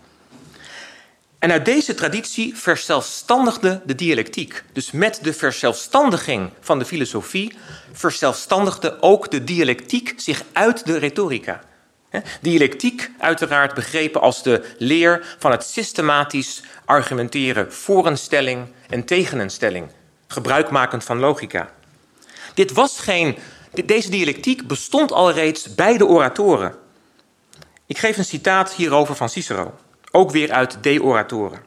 En 1.38 1.50
uit 1.50 1.64
deze 1.64 1.95
traditie 1.95 2.57
verzelfstandigde 2.57 3.81
de 3.85 3.95
dialectiek. 3.95 4.64
Dus 4.73 4.90
met 4.90 5.19
de 5.23 5.33
verzelfstandiging 5.33 6.50
van 6.61 6.79
de 6.79 6.85
filosofie 6.85 7.52
verzelfstandigde 7.93 9.02
ook 9.02 9.31
de 9.31 9.45
dialectiek 9.45 10.14
zich 10.17 10.45
uit 10.52 10.87
de 10.87 10.99
retorica. 10.99 11.61
Dialectiek, 12.40 13.11
uiteraard 13.19 13.75
begrepen 13.75 14.21
als 14.21 14.43
de 14.43 14.75
leer 14.79 15.37
van 15.38 15.50
het 15.50 15.64
systematisch 15.64 16.62
argumenteren 16.85 17.73
voor 17.73 18.07
een 18.07 18.19
stelling 18.19 18.67
en 18.88 19.05
tegen 19.05 19.38
een 19.38 19.50
stelling, 19.50 19.90
gebruikmakend 20.26 21.05
van 21.05 21.19
logica. 21.19 21.73
Dit 22.55 22.73
was 22.73 22.99
geen, 22.99 23.38
deze 23.85 24.11
dialectiek 24.11 24.67
bestond 24.67 25.12
al 25.12 25.33
reeds 25.33 25.75
bij 25.75 25.97
de 25.97 26.07
oratoren. 26.07 26.75
Ik 27.87 27.99
geef 27.99 28.17
een 28.17 28.25
citaat 28.25 28.73
hierover 28.73 29.17
van 29.17 29.29
Cicero. 29.29 29.75
Ook 30.11 30.31
weer 30.31 30.52
uit 30.52 30.79
De 30.83 31.02
Oratoren. 31.02 31.62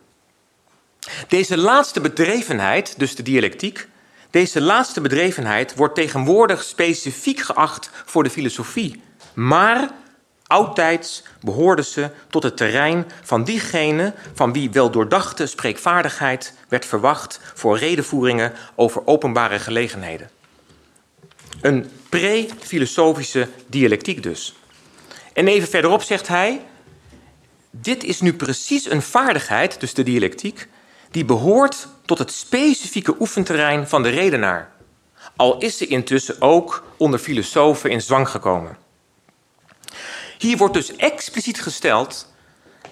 Deze 1.28 1.58
laatste 1.58 2.02
bedrevenheid, 2.02 3.00
dus 3.00 3.16
de 3.16 3.24
dialectiek, 3.24 3.88
deze 4.30 4.62
laatste 4.62 5.02
bedrevenheid 5.02 5.76
wordt 5.76 5.96
tegenwoordig 5.96 6.64
specifiek 6.64 7.40
geacht 7.40 7.90
voor 8.06 8.24
de 8.24 8.30
filosofie. 8.30 9.02
Maar 9.34 9.90
oudtijds 10.54 11.24
behoorde 11.42 11.84
ze 11.84 12.10
tot 12.30 12.44
het 12.44 12.58
terrein 12.58 13.06
van 13.24 13.44
diegene 13.44 14.14
van 14.34 14.54
wie 14.54 14.72
wel 14.72 14.92
doordachte 14.92 15.46
spreekvaardigheid 15.46 16.54
werd 16.70 16.86
verwacht 16.86 17.40
voor 17.54 17.78
redenvoeringen 17.78 18.54
over 18.76 19.08
openbare 19.08 19.60
gelegenheden. 19.60 20.30
Een 21.62 21.92
pre-filosofische 22.10 23.48
dialectiek 23.68 24.24
dus. 24.24 24.56
En 25.34 25.48
even 25.48 25.70
verderop 25.70 26.02
zegt 26.02 26.28
hij: 26.28 26.62
dit 27.72 28.04
is 28.04 28.22
nu 28.22 28.34
precies 28.34 28.90
een 28.90 29.02
vaardigheid, 29.02 29.80
dus 29.80 29.94
de 29.94 30.04
dialectiek, 30.04 30.68
die 31.12 31.26
behoort 31.26 31.88
tot 32.06 32.18
het 32.18 32.32
specifieke 32.32 33.16
oefenterrein 33.20 33.88
van 33.88 34.04
de 34.04 34.10
redenaar. 34.10 34.72
Al 35.36 35.58
is 35.58 35.78
ze 35.78 35.88
intussen 35.88 36.42
ook 36.42 36.84
onder 36.98 37.20
filosofen 37.20 37.90
in 37.90 38.02
zwang 38.02 38.30
gekomen. 38.30 38.78
Hier 40.44 40.58
wordt 40.58 40.74
dus 40.74 40.96
expliciet 40.96 41.62
gesteld 41.62 42.34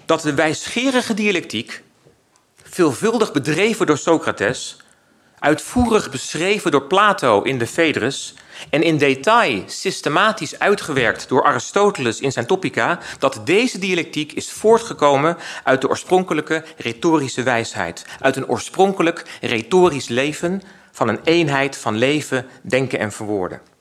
dat 0.06 0.22
de 0.22 0.34
wijsgerige 0.34 1.14
dialectiek, 1.14 1.82
veelvuldig 2.62 3.32
bedreven 3.32 3.86
door 3.86 3.98
Socrates, 3.98 4.76
uitvoerig 5.38 6.10
beschreven 6.10 6.70
door 6.70 6.86
Plato 6.86 7.42
in 7.42 7.58
de 7.58 7.66
Phaedrus 7.66 8.34
en 8.70 8.82
in 8.82 8.98
detail 8.98 9.62
systematisch 9.66 10.58
uitgewerkt 10.58 11.28
door 11.28 11.44
Aristoteles 11.44 12.20
in 12.20 12.32
zijn 12.32 12.46
Topica, 12.46 12.98
dat 13.18 13.40
deze 13.44 13.78
dialectiek 13.78 14.32
is 14.32 14.50
voortgekomen 14.50 15.36
uit 15.64 15.80
de 15.80 15.88
oorspronkelijke 15.88 16.64
retorische 16.76 17.42
wijsheid, 17.42 18.04
uit 18.20 18.36
een 18.36 18.48
oorspronkelijk 18.48 19.24
retorisch 19.40 20.08
leven 20.08 20.62
van 20.92 21.08
een 21.08 21.20
eenheid 21.24 21.76
van 21.76 21.96
leven, 21.96 22.46
denken 22.62 22.98
en 22.98 23.12
verwoorden. 23.12 23.71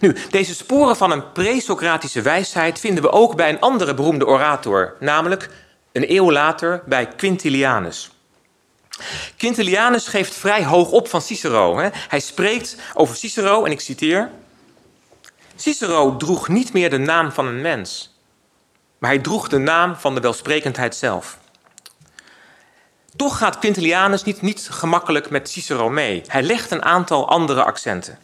Nu, 0.00 0.16
deze 0.30 0.54
sporen 0.54 0.96
van 0.96 1.10
een 1.10 1.32
pre-Socratische 1.32 2.22
wijsheid 2.22 2.80
vinden 2.80 3.02
we 3.02 3.10
ook 3.10 3.36
bij 3.36 3.48
een 3.48 3.60
andere 3.60 3.94
beroemde 3.94 4.26
orator, 4.26 4.96
namelijk 5.00 5.50
een 5.92 6.12
eeuw 6.12 6.32
later 6.32 6.82
bij 6.86 7.08
Quintilianus. 7.08 8.10
Quintilianus 9.36 10.06
geeft 10.06 10.34
vrij 10.34 10.64
hoog 10.64 10.90
op 10.90 11.08
van 11.08 11.22
Cicero. 11.22 11.78
Hè? 11.78 11.88
Hij 11.92 12.20
spreekt 12.20 12.76
over 12.94 13.16
Cicero, 13.16 13.64
en 13.64 13.70
ik 13.70 13.80
citeer: 13.80 14.30
Cicero 15.56 16.16
droeg 16.16 16.48
niet 16.48 16.72
meer 16.72 16.90
de 16.90 16.98
naam 16.98 17.32
van 17.32 17.46
een 17.46 17.60
mens, 17.60 18.16
maar 18.98 19.10
hij 19.10 19.18
droeg 19.18 19.48
de 19.48 19.58
naam 19.58 19.96
van 19.96 20.14
de 20.14 20.20
welsprekendheid 20.20 20.96
zelf. 20.96 21.38
Toch 23.16 23.38
gaat 23.38 23.58
Quintilianus 23.58 24.22
niet, 24.22 24.42
niet 24.42 24.68
gemakkelijk 24.70 25.30
met 25.30 25.50
Cicero 25.50 25.88
mee. 25.88 26.22
Hij 26.26 26.42
legt 26.42 26.70
een 26.70 26.84
aantal 26.84 27.28
andere 27.28 27.64
accenten. 27.64 28.18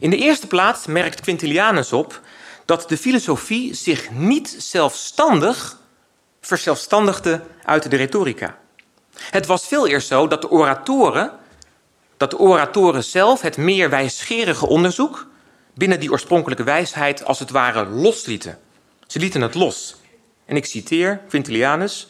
In 0.00 0.10
de 0.10 0.16
eerste 0.16 0.46
plaats 0.46 0.86
merkt 0.86 1.20
Quintilianus 1.20 1.92
op 1.92 2.20
dat 2.64 2.88
de 2.88 2.96
filosofie 2.96 3.74
zich 3.74 4.10
niet 4.10 4.56
zelfstandig 4.58 5.78
verzelfstandigde 6.40 7.42
uit 7.64 7.90
de 7.90 7.96
retorica. 7.96 8.58
Het 9.14 9.46
was 9.46 9.66
veel 9.66 9.86
eerst 9.86 10.08
zo 10.08 10.26
dat 10.28 10.40
de 10.40 10.50
oratoren, 10.50 11.32
dat 12.16 12.30
de 12.30 12.38
oratoren 12.38 13.04
zelf 13.04 13.40
het 13.40 13.56
meer 13.56 13.90
wijsgerige 13.90 14.66
onderzoek 14.66 15.26
binnen 15.74 16.00
die 16.00 16.10
oorspronkelijke 16.10 16.64
wijsheid 16.64 17.24
als 17.24 17.38
het 17.38 17.50
ware 17.50 17.86
loslieten. 17.86 18.58
Ze 19.06 19.18
lieten 19.18 19.40
het 19.40 19.54
los. 19.54 19.96
En 20.44 20.56
ik 20.56 20.64
citeer 20.64 21.20
Quintilianus: 21.28 22.06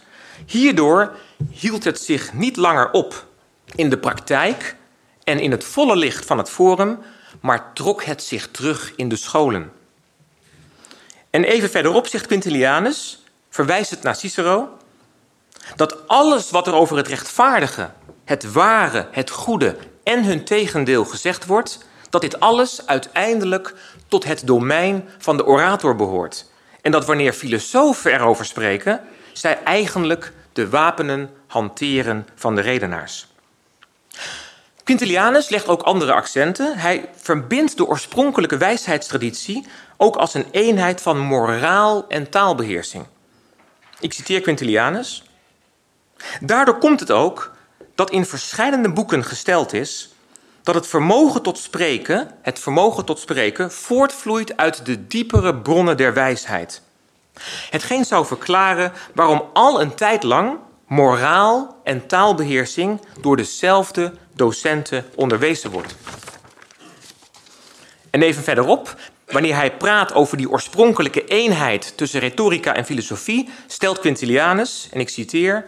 Hierdoor 0.47 1.17
hield 1.51 1.85
het 1.85 2.01
zich 2.01 2.33
niet 2.33 2.57
langer 2.57 2.91
op 2.91 3.27
in 3.75 3.91
de 3.91 3.99
praktijk 3.99 4.77
en 5.25 5.39
in 5.39 5.51
het 5.51 5.65
volle 5.65 5.97
licht 5.97 6.27
van 6.27 6.39
het 6.39 6.51
forum, 6.51 6.99
maar 7.41 7.73
trok 7.73 8.05
het 8.05 8.23
zich 8.23 8.49
terug 8.51 8.93
in 8.97 9.09
de 9.09 9.17
scholen. 9.17 9.73
En 11.31 11.45
even 11.45 11.71
verderop 11.71 12.07
zegt 12.07 12.27
Quintilianus, 12.27 13.23
verwijst 13.49 13.91
het 13.91 14.03
naar 14.03 14.17
Cicero, 14.17 14.69
dat 15.77 16.09
alles 16.09 16.51
wat 16.51 16.67
er 16.67 16.75
over 16.75 16.97
het 16.97 17.09
rechtvaardige, 17.09 17.91
het 18.25 18.53
ware, 18.53 19.09
het 19.11 19.31
goede 19.31 19.77
en 20.03 20.25
hun 20.25 20.45
tegendeel 20.45 21.05
gezegd 21.05 21.47
wordt, 21.47 21.79
dat 22.11 22.21
dit 22.21 22.41
alles 22.41 22.87
uiteindelijk 22.87 23.75
tot 24.09 24.25
het 24.25 24.47
domein 24.47 25.09
van 25.19 25.37
de 25.37 25.47
orator 25.47 25.97
behoort. 25.97 26.47
En 26.83 26.91
dat 26.91 27.07
wanneer 27.07 27.33
filosofen 27.33 28.13
erover 28.13 28.45
spreken, 28.45 29.01
zij 29.33 29.63
eigenlijk 29.63 30.33
de 30.53 30.69
wapenen 30.69 31.31
hanteren 31.47 32.27
van 32.35 32.55
de 32.55 32.61
redenaars. 32.61 33.30
Quintilianus 34.91 35.49
legt 35.49 35.69
ook 35.69 35.83
andere 35.83 36.13
accenten. 36.13 36.79
Hij 36.79 37.09
verbindt 37.17 37.77
de 37.77 37.87
oorspronkelijke 37.87 38.57
wijsheidstraditie 38.57 39.67
ook 39.97 40.17
als 40.17 40.35
een 40.35 40.47
eenheid 40.51 41.01
van 41.01 41.19
moraal 41.19 42.05
en 42.09 42.31
taalbeheersing. 42.31 43.07
Ik 44.01 44.13
citeer 44.13 44.41
Quintilianus. 44.41 45.23
Daardoor 46.41 46.79
komt 46.79 47.01
het 47.01 47.11
ook 47.11 47.53
dat 47.95 48.11
in 48.11 48.25
verschillende 48.25 48.93
boeken 48.93 49.25
gesteld 49.25 49.73
is 49.73 50.15
dat 50.63 50.75
het 50.75 50.87
vermogen 50.87 51.43
tot 51.43 51.59
spreken, 51.59 52.31
het 52.43 52.59
vermogen 52.59 53.05
tot 53.05 53.19
spreken, 53.19 53.73
voortvloeit 53.73 54.57
uit 54.57 54.87
de 54.87 55.07
diepere 55.07 55.55
bronnen 55.57 55.97
der 55.97 56.15
wijsheid. 56.15 56.83
Hetgeen 57.71 58.05
zou 58.05 58.27
verklaren 58.27 58.93
waarom 59.15 59.43
al 59.53 59.81
een 59.81 59.95
tijd 59.95 60.23
lang 60.23 60.59
moraal 60.87 61.81
en 61.85 62.07
taalbeheersing 62.07 63.01
door 63.21 63.37
dezelfde 63.37 64.13
docenten 64.41 65.05
onderwezen 65.15 65.71
wordt. 65.71 65.95
En 68.11 68.23
even 68.23 68.43
verderop, 68.43 68.97
wanneer 69.27 69.55
hij 69.55 69.77
praat 69.77 70.15
over 70.15 70.37
die 70.37 70.51
oorspronkelijke 70.51 71.25
eenheid 71.25 71.97
tussen 71.97 72.21
retorica 72.21 72.75
en 72.75 72.85
filosofie, 72.85 73.49
stelt 73.67 73.99
Quintilianus, 73.99 74.89
en 74.93 75.01
ik 75.01 75.09
citeer: 75.09 75.65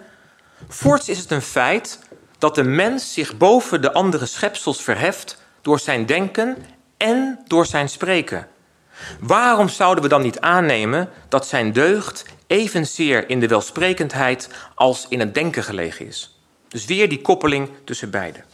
Voorts 0.69 1.09
is 1.09 1.19
het 1.19 1.31
een 1.31 1.43
feit 1.43 1.99
dat 2.39 2.55
de 2.55 2.63
mens 2.63 3.13
zich 3.13 3.37
boven 3.37 3.83
de 3.83 3.93
andere 3.93 4.27
schepsels 4.27 4.83
verheft 4.83 5.41
door 5.63 5.79
zijn 5.79 6.07
denken 6.07 6.57
en 6.97 7.39
door 7.47 7.67
zijn 7.67 7.89
spreken. 7.89 8.49
Waarom 9.21 9.69
zouden 9.69 10.03
we 10.03 10.09
dan 10.09 10.23
niet 10.23 10.41
aannemen 10.41 11.09
dat 11.29 11.47
zijn 11.47 11.73
deugd 11.73 12.25
evenzeer 12.47 13.29
in 13.29 13.41
de 13.41 13.49
welsprekendheid 13.49 14.49
als 14.75 15.07
in 15.09 15.21
het 15.21 15.35
denken 15.35 15.63
gelegen 15.63 16.07
is? 16.07 16.37
Dus 16.69 16.85
weer 16.85 17.09
die 17.09 17.21
koppeling 17.21 17.71
tussen 17.85 18.11
beide. 18.11 18.45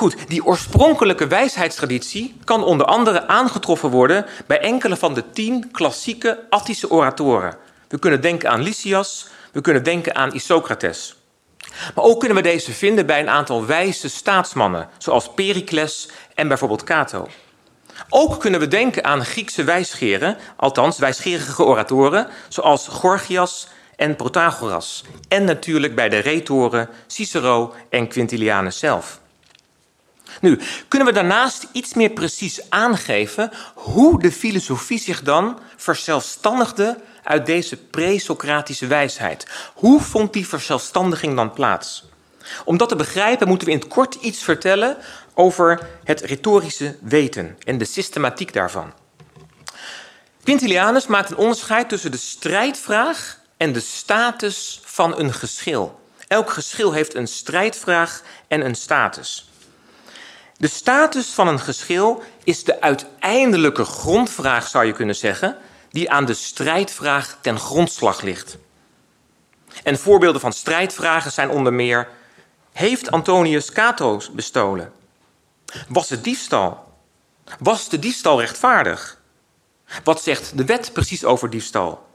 Goed, 0.00 0.28
die 0.28 0.44
oorspronkelijke 0.44 1.26
wijsheidstraditie 1.26 2.34
kan 2.44 2.64
onder 2.64 2.86
andere 2.86 3.26
aangetroffen 3.26 3.90
worden 3.90 4.26
bij 4.46 4.60
enkele 4.60 4.96
van 4.96 5.14
de 5.14 5.30
tien 5.30 5.70
klassieke 5.70 6.44
Attische 6.50 6.90
oratoren. 6.90 7.56
We 7.88 7.98
kunnen 7.98 8.20
denken 8.20 8.50
aan 8.50 8.62
Lysias, 8.62 9.26
we 9.52 9.60
kunnen 9.60 9.84
denken 9.84 10.14
aan 10.14 10.34
Isocrates. 10.34 11.16
Maar 11.94 12.04
ook 12.04 12.18
kunnen 12.18 12.36
we 12.36 12.42
deze 12.42 12.72
vinden 12.72 13.06
bij 13.06 13.20
een 13.20 13.28
aantal 13.28 13.66
wijze 13.66 14.08
staatsmannen, 14.08 14.88
zoals 14.98 15.34
Pericles 15.34 16.08
en 16.34 16.48
bijvoorbeeld 16.48 16.84
Cato. 16.84 17.28
Ook 18.08 18.40
kunnen 18.40 18.60
we 18.60 18.68
denken 18.68 19.04
aan 19.04 19.24
Griekse 19.24 19.64
wijsgeren, 19.64 20.36
althans 20.56 20.98
wijsgerige 20.98 21.64
oratoren, 21.64 22.26
zoals 22.48 22.88
Gorgias 22.88 23.68
en 23.96 24.16
Protagoras. 24.16 25.04
En 25.28 25.44
natuurlijk 25.44 25.94
bij 25.94 26.08
de 26.08 26.18
retoren 26.18 26.88
Cicero 27.06 27.74
en 27.90 28.08
Quintilianus 28.08 28.78
zelf. 28.78 29.19
Nu, 30.40 30.60
kunnen 30.88 31.08
we 31.08 31.14
daarnaast 31.14 31.66
iets 31.72 31.94
meer 31.94 32.10
precies 32.10 32.70
aangeven 32.70 33.50
hoe 33.74 34.20
de 34.20 34.32
filosofie 34.32 34.98
zich 34.98 35.22
dan 35.22 35.58
verzelfstandigde 35.76 37.00
uit 37.22 37.46
deze 37.46 37.76
pre-Socratische 37.76 38.86
wijsheid? 38.86 39.46
Hoe 39.74 40.00
vond 40.00 40.32
die 40.32 40.48
verzelfstandiging 40.48 41.36
dan 41.36 41.52
plaats? 41.52 42.08
Om 42.64 42.76
dat 42.76 42.88
te 42.88 42.96
begrijpen 42.96 43.48
moeten 43.48 43.66
we 43.66 43.72
in 43.72 43.78
het 43.78 43.88
kort 43.88 44.14
iets 44.14 44.42
vertellen 44.42 44.96
over 45.34 45.88
het 46.04 46.20
retorische 46.20 46.96
weten 47.00 47.56
en 47.64 47.78
de 47.78 47.84
systematiek 47.84 48.52
daarvan. 48.52 48.92
Quintilianus 50.42 51.06
maakt 51.06 51.30
een 51.30 51.36
onderscheid 51.36 51.88
tussen 51.88 52.10
de 52.10 52.16
strijdvraag 52.16 53.38
en 53.56 53.72
de 53.72 53.80
status 53.80 54.80
van 54.84 55.18
een 55.18 55.32
geschil. 55.32 56.00
Elk 56.28 56.50
geschil 56.50 56.92
heeft 56.92 57.14
een 57.14 57.28
strijdvraag 57.28 58.22
en 58.48 58.64
een 58.64 58.74
status. 58.74 59.49
De 60.60 60.68
status 60.68 61.30
van 61.30 61.48
een 61.48 61.60
geschil 61.60 62.22
is 62.44 62.64
de 62.64 62.80
uiteindelijke 62.80 63.84
grondvraag, 63.84 64.68
zou 64.68 64.84
je 64.84 64.92
kunnen 64.92 65.16
zeggen, 65.16 65.56
die 65.90 66.10
aan 66.10 66.24
de 66.24 66.34
strijdvraag 66.34 67.38
ten 67.40 67.58
grondslag 67.58 68.20
ligt. 68.20 68.58
En 69.82 69.98
voorbeelden 69.98 70.40
van 70.40 70.52
strijdvragen 70.52 71.32
zijn 71.32 71.50
onder 71.50 71.72
meer: 71.72 72.08
Heeft 72.72 73.10
Antonius 73.10 73.72
Cato 73.72 74.20
bestolen? 74.32 74.92
Was 75.88 76.08
het 76.10 76.24
diefstal? 76.24 76.92
Was 77.58 77.88
de 77.88 77.98
diefstal 77.98 78.40
rechtvaardig? 78.40 79.20
Wat 80.04 80.22
zegt 80.22 80.56
de 80.58 80.64
wet 80.64 80.92
precies 80.92 81.24
over 81.24 81.50
diefstal? 81.50 82.06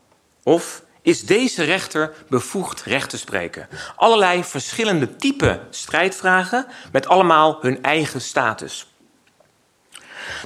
Of 0.44 0.82
is 1.06 1.26
deze 1.26 1.64
rechter 1.64 2.14
bevoegd 2.30 2.84
recht 2.84 3.10
te 3.10 3.18
spreken? 3.18 3.68
Allerlei 3.96 4.44
verschillende 4.44 5.16
type 5.16 5.60
strijdvragen 5.70 6.66
met 6.92 7.08
allemaal 7.08 7.58
hun 7.62 7.84
eigen 7.84 8.22
status. 8.22 8.88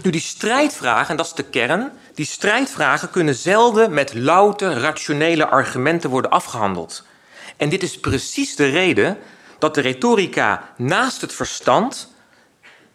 Nu, 0.03 0.11
die 0.11 0.21
strijdvragen, 0.21 1.09
en 1.09 1.17
dat 1.17 1.25
is 1.25 1.33
de 1.33 1.43
kern, 1.43 1.91
die 2.13 2.25
strijdvragen 2.25 3.09
kunnen 3.09 3.35
zelden 3.35 3.93
met 3.93 4.13
louter 4.13 4.73
rationele 4.73 5.47
argumenten 5.47 6.09
worden 6.09 6.31
afgehandeld. 6.31 7.03
En 7.57 7.69
dit 7.69 7.83
is 7.83 7.99
precies 7.99 8.55
de 8.55 8.69
reden 8.69 9.17
dat 9.59 9.75
de 9.75 9.81
retorica 9.81 10.73
naast 10.77 11.21
het 11.21 11.33
verstand, 11.33 12.13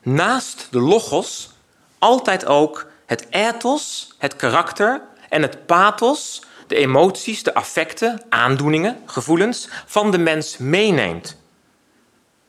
naast 0.03 0.66
de 0.70 0.81
logos, 0.81 1.50
altijd 1.98 2.46
ook 2.46 2.87
het 3.07 3.27
ethos, 3.31 4.14
het 4.18 4.37
karakter 4.37 5.03
en 5.29 5.42
het 5.42 5.66
pathos, 5.66 6.42
de 6.75 6.81
emoties, 6.81 7.43
de 7.43 7.55
affecten, 7.55 8.23
aandoeningen, 8.29 8.97
gevoelens 9.07 9.69
van 9.87 10.11
de 10.11 10.19
mens 10.19 10.57
meeneemt. 10.57 11.37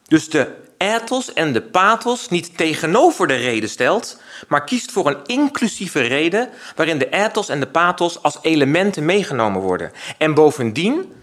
Dus 0.08 0.30
de 0.30 0.54
ethos 0.78 1.34
en 1.34 1.54
de 1.54 1.62
pathos 1.62 2.30
niet 2.30 2.58
tegenover 2.58 3.28
de 3.28 3.36
reden 3.36 3.70
stelt, 3.70 4.22
maar 4.48 4.64
kiest 4.64 4.92
voor 4.92 5.08
een 5.08 5.18
inclusieve 5.26 6.02
reden 6.02 6.50
waarin 6.76 6.98
de 6.98 7.10
ethos 7.10 7.50
en 7.50 7.60
de 7.60 7.68
pathos 7.68 8.22
als 8.24 8.38
elementen 8.42 9.06
meegenomen 9.06 9.62
worden. 9.62 9.92
En 10.18 10.34
bovendien 10.34 11.14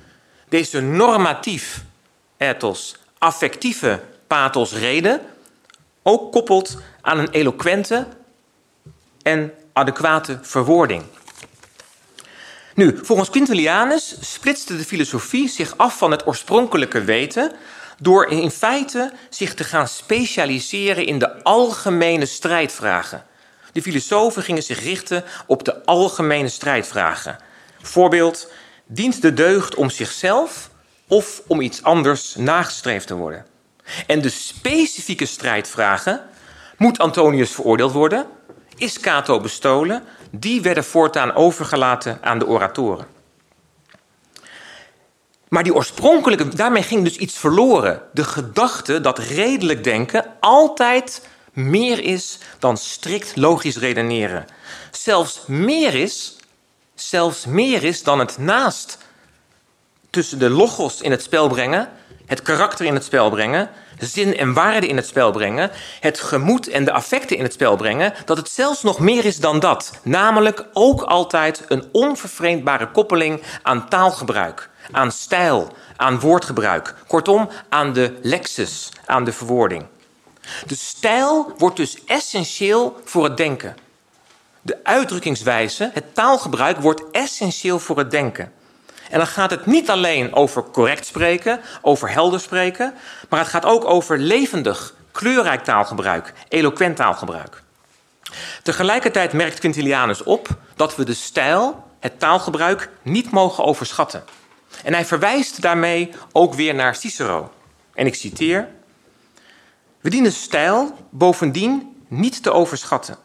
deze 0.49 0.81
normatief 0.81 1.85
ethos, 2.37 2.97
affectieve 3.19 4.01
pathos 4.27 4.73
reden 4.73 5.21
ook 6.03 6.33
koppelt 6.33 6.79
aan 7.01 7.19
een 7.19 7.31
eloquente 7.31 8.07
en 9.23 9.53
adequate 9.73 10.38
verwoording. 10.43 11.03
Nu, 12.75 12.99
volgens 13.03 13.31
Quintilianus 13.31 14.17
splitste 14.21 14.77
de 14.77 14.85
filosofie 14.85 15.49
zich 15.49 15.77
af 15.77 15.99
van 15.99 16.11
het 16.11 16.27
oorspronkelijke 16.27 17.05
weten 17.05 17.53
door 17.99 18.27
in 18.27 18.51
feite 18.51 19.13
zich 19.31 19.55
te 19.55 19.65
gaan 19.65 19.89
specialiseren 19.89 21.07
in 21.07 21.19
de 21.19 21.43
algemene 21.43 22.27
strijdvragen. 22.27 23.25
De 23.73 23.83
filosofen 23.83 24.43
gingen 24.43 24.63
zich 24.63 24.83
richten 24.83 25.25
op 25.47 25.65
de 25.65 25.85
algemene 25.85 26.49
strijdvragen. 26.49 27.39
Voorbeeld, 27.83 28.53
dient 28.87 29.23
de 29.23 29.33
deugd 29.33 29.75
om 29.75 29.91
zichzelf 29.91 30.71
of 31.09 31.43
om 31.47 31.61
iets 31.61 31.83
anders 31.83 32.35
nagestreefd 32.35 33.07
te 33.07 33.15
worden? 33.15 33.47
En 34.07 34.21
de 34.21 34.29
specifieke 34.29 35.27
strijdvragen, 35.27 36.21
moet 36.77 36.99
Antonius 36.99 37.51
veroordeeld 37.51 37.93
worden? 37.93 38.27
Is 38.83 39.01
Cato 39.01 39.40
bestolen? 39.40 40.05
Die 40.31 40.62
werden 40.62 40.85
voortaan 40.85 41.35
overgelaten 41.35 42.18
aan 42.23 42.38
de 42.38 42.47
oratoren. 42.47 43.07
Maar 45.49 45.62
die 45.62 45.75
oorspronkelijke, 45.75 46.49
daarmee 46.49 46.83
ging 46.83 47.05
dus 47.05 47.16
iets 47.16 47.38
verloren. 47.38 48.03
De 48.12 48.25
gedachte 48.25 49.01
dat 49.01 49.18
redelijk 49.18 49.85
denken 49.85 50.25
altijd 50.40 51.29
meer 51.53 52.05
is 52.05 52.38
dan 52.59 52.77
strikt 52.77 53.37
logisch 53.37 53.77
redeneren. 53.77 54.47
Zelfs 54.90 55.47
meer 55.47 55.95
is, 55.95 56.37
zelfs 56.95 57.47
meer 57.47 57.85
is 57.85 58.03
dan 58.03 58.18
het 58.18 58.38
naast 58.38 58.99
tussen 60.11 60.38
de 60.38 60.51
logos 60.51 61.01
in 61.01 61.11
het 61.11 61.23
spel 61.23 61.49
brengen, 61.49 61.90
het 62.33 62.42
karakter 62.42 62.87
in 62.87 62.95
het 62.95 63.05
spel 63.05 63.31
brengen, 63.31 63.71
zin 63.99 64.37
en 64.37 64.53
waarde 64.53 64.87
in 64.87 64.97
het 64.97 65.07
spel 65.07 65.31
brengen, 65.31 65.71
het 66.01 66.21
gemoed 66.21 66.68
en 66.68 66.85
de 66.85 66.92
affecten 66.92 67.37
in 67.37 67.42
het 67.42 67.53
spel 67.53 67.77
brengen, 67.77 68.14
dat 68.25 68.37
het 68.37 68.49
zelfs 68.49 68.83
nog 68.83 68.99
meer 68.99 69.25
is 69.25 69.37
dan 69.37 69.61
dat. 69.61 69.92
Namelijk 70.03 70.64
ook 70.73 71.03
altijd 71.03 71.64
een 71.68 71.85
onvervreemdbare 71.92 72.90
koppeling 72.90 73.42
aan 73.62 73.88
taalgebruik, 73.88 74.71
aan 74.92 75.12
stijl, 75.12 75.73
aan 75.97 76.21
woordgebruik. 76.21 76.95
Kortom, 77.07 77.49
aan 77.68 77.92
de 77.92 78.18
lexus, 78.23 78.88
aan 79.07 79.25
de 79.25 79.33
verwoording. 79.33 79.87
De 80.66 80.77
stijl 80.77 81.53
wordt 81.59 81.77
dus 81.77 82.05
essentieel 82.05 83.01
voor 83.05 83.25
het 83.25 83.37
denken. 83.37 83.77
De 84.61 84.79
uitdrukkingswijze, 84.83 85.90
het 85.95 86.14
taalgebruik, 86.14 86.79
wordt 86.79 87.03
essentieel 87.11 87.79
voor 87.79 87.99
het 87.99 88.11
denken. 88.11 88.53
En 89.12 89.18
dan 89.18 89.27
gaat 89.27 89.51
het 89.51 89.66
niet 89.66 89.90
alleen 89.90 90.35
over 90.35 90.64
correct 90.70 91.07
spreken, 91.07 91.61
over 91.83 92.11
helder 92.11 92.40
spreken, 92.40 92.94
maar 93.29 93.38
het 93.38 93.48
gaat 93.48 93.64
ook 93.64 93.85
over 93.85 94.18
levendig, 94.18 94.94
kleurrijk 95.11 95.64
taalgebruik, 95.64 96.33
eloquent 96.48 96.96
taalgebruik. 96.96 97.62
Tegelijkertijd 98.62 99.33
merkt 99.33 99.59
Quintilianus 99.59 100.22
op 100.22 100.48
dat 100.77 100.96
we 100.96 101.05
de 101.05 101.14
stijl, 101.14 101.85
het 102.01 102.18
taalgebruik, 102.18 102.90
niet 103.03 103.31
mogen 103.31 103.64
overschatten. 103.64 104.25
En 104.85 104.92
hij 104.92 105.05
verwijst 105.05 105.62
daarmee 105.62 106.11
ook 106.33 106.55
weer 106.55 106.75
naar 106.75 106.94
Cicero. 106.94 107.53
En 107.94 108.07
ik 108.07 108.14
citeer: 108.14 108.68
We 110.01 110.11
dienen 110.11 110.33
stijl 110.33 110.96
bovendien 111.11 112.05
niet 112.09 112.42
te 112.42 112.53
overschatten. 112.53 113.16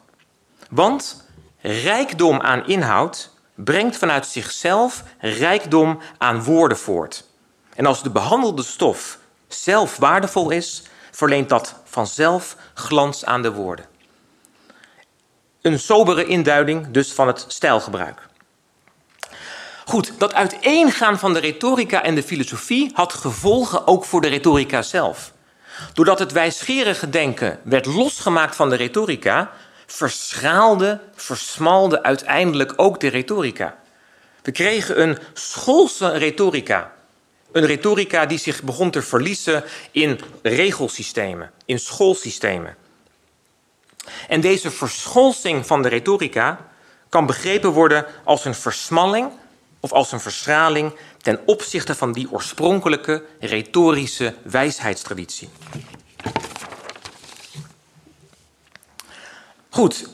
Want 0.70 1.24
rijkdom 1.60 2.40
aan 2.40 2.66
inhoud 2.66 3.30
brengt 3.64 3.96
vanuit 3.96 4.26
zichzelf 4.26 5.02
rijkdom 5.18 5.98
aan 6.18 6.42
woorden 6.42 6.78
voort. 6.78 7.24
En 7.74 7.86
als 7.86 8.02
de 8.02 8.10
behandelde 8.10 8.62
stof 8.62 9.18
zelf 9.48 9.96
waardevol 9.96 10.50
is, 10.50 10.82
verleent 11.10 11.48
dat 11.48 11.74
vanzelf 11.84 12.56
glans 12.74 13.24
aan 13.24 13.42
de 13.42 13.52
woorden. 13.52 13.84
Een 15.62 15.78
sobere 15.78 16.24
induiding 16.24 16.90
dus 16.90 17.12
van 17.12 17.26
het 17.26 17.44
stijlgebruik. 17.48 18.26
Goed, 19.84 20.12
dat 20.18 20.34
uiteengaan 20.34 21.18
van 21.18 21.32
de 21.32 21.38
retorica 21.38 22.02
en 22.02 22.14
de 22.14 22.22
filosofie 22.22 22.90
had 22.94 23.12
gevolgen 23.12 23.86
ook 23.86 24.04
voor 24.04 24.20
de 24.20 24.28
retorica 24.28 24.82
zelf. 24.82 25.32
Doordat 25.92 26.18
het 26.18 26.32
wijsgerige 26.32 27.10
denken 27.10 27.60
werd 27.62 27.86
losgemaakt 27.86 28.56
van 28.56 28.70
de 28.70 28.76
retorica, 28.76 29.50
verschaalde, 29.90 31.00
versmalde 31.14 32.02
uiteindelijk 32.02 32.72
ook 32.76 33.00
de 33.00 33.08
retorica. 33.08 33.76
We 34.42 34.52
kregen 34.52 35.02
een 35.02 35.18
schoolse 35.32 36.10
retorica. 36.10 36.92
Een 37.52 37.66
retorica 37.66 38.26
die 38.26 38.38
zich 38.38 38.62
begon 38.62 38.90
te 38.90 39.02
verliezen 39.02 39.64
in 39.90 40.20
regelsystemen, 40.42 41.50
in 41.64 41.78
schoolsystemen. 41.78 42.76
En 44.28 44.40
deze 44.40 44.70
verscholsing 44.70 45.66
van 45.66 45.82
de 45.82 45.88
retorica 45.88 46.68
kan 47.08 47.26
begrepen 47.26 47.70
worden 47.70 48.06
als 48.24 48.44
een 48.44 48.54
versmalling 48.54 49.30
of 49.80 49.92
als 49.92 50.12
een 50.12 50.20
verschraling 50.20 50.92
ten 51.20 51.40
opzichte 51.46 51.94
van 51.94 52.12
die 52.12 52.32
oorspronkelijke 52.32 53.24
retorische 53.40 54.34
wijsheidstraditie. 54.42 55.48
Goed, 59.78 60.08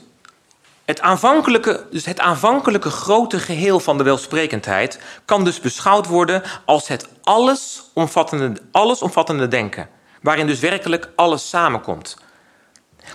het 0.84 1.00
aanvankelijke, 1.00 1.86
dus 1.90 2.04
het 2.04 2.20
aanvankelijke 2.20 2.90
grote 2.90 3.38
geheel 3.38 3.80
van 3.80 3.98
de 3.98 4.04
welsprekendheid 4.04 4.98
kan 5.24 5.44
dus 5.44 5.60
beschouwd 5.60 6.06
worden 6.06 6.42
als 6.64 6.88
het 6.88 7.08
allesomvattende, 7.22 8.60
allesomvattende 8.70 9.48
denken, 9.48 9.88
waarin 10.22 10.46
dus 10.46 10.60
werkelijk 10.60 11.08
alles 11.16 11.48
samenkomt. 11.48 12.16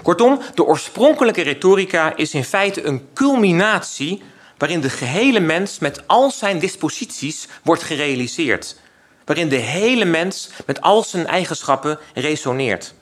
Kortom, 0.02 0.40
de 0.54 0.66
oorspronkelijke 0.66 1.42
retorica 1.42 2.16
is 2.16 2.34
in 2.34 2.44
feite 2.44 2.86
een 2.86 3.08
culminatie 3.14 4.24
waarin 4.58 4.82
de 4.82 4.90
gehele 4.90 5.40
mens 5.40 5.80
met 5.80 6.08
al 6.08 6.32
zijn 6.32 6.60
disposities 6.60 7.48
wordt 7.64 7.84
gerealiseerd, 7.84 8.76
waarin 9.26 9.50
de 9.50 9.56
hele 9.56 10.06
mens 10.06 10.50
met 10.66 10.82
al 10.82 11.04
zijn 11.04 11.28
eigenschappen 11.28 12.00
resoneert. 12.14 12.94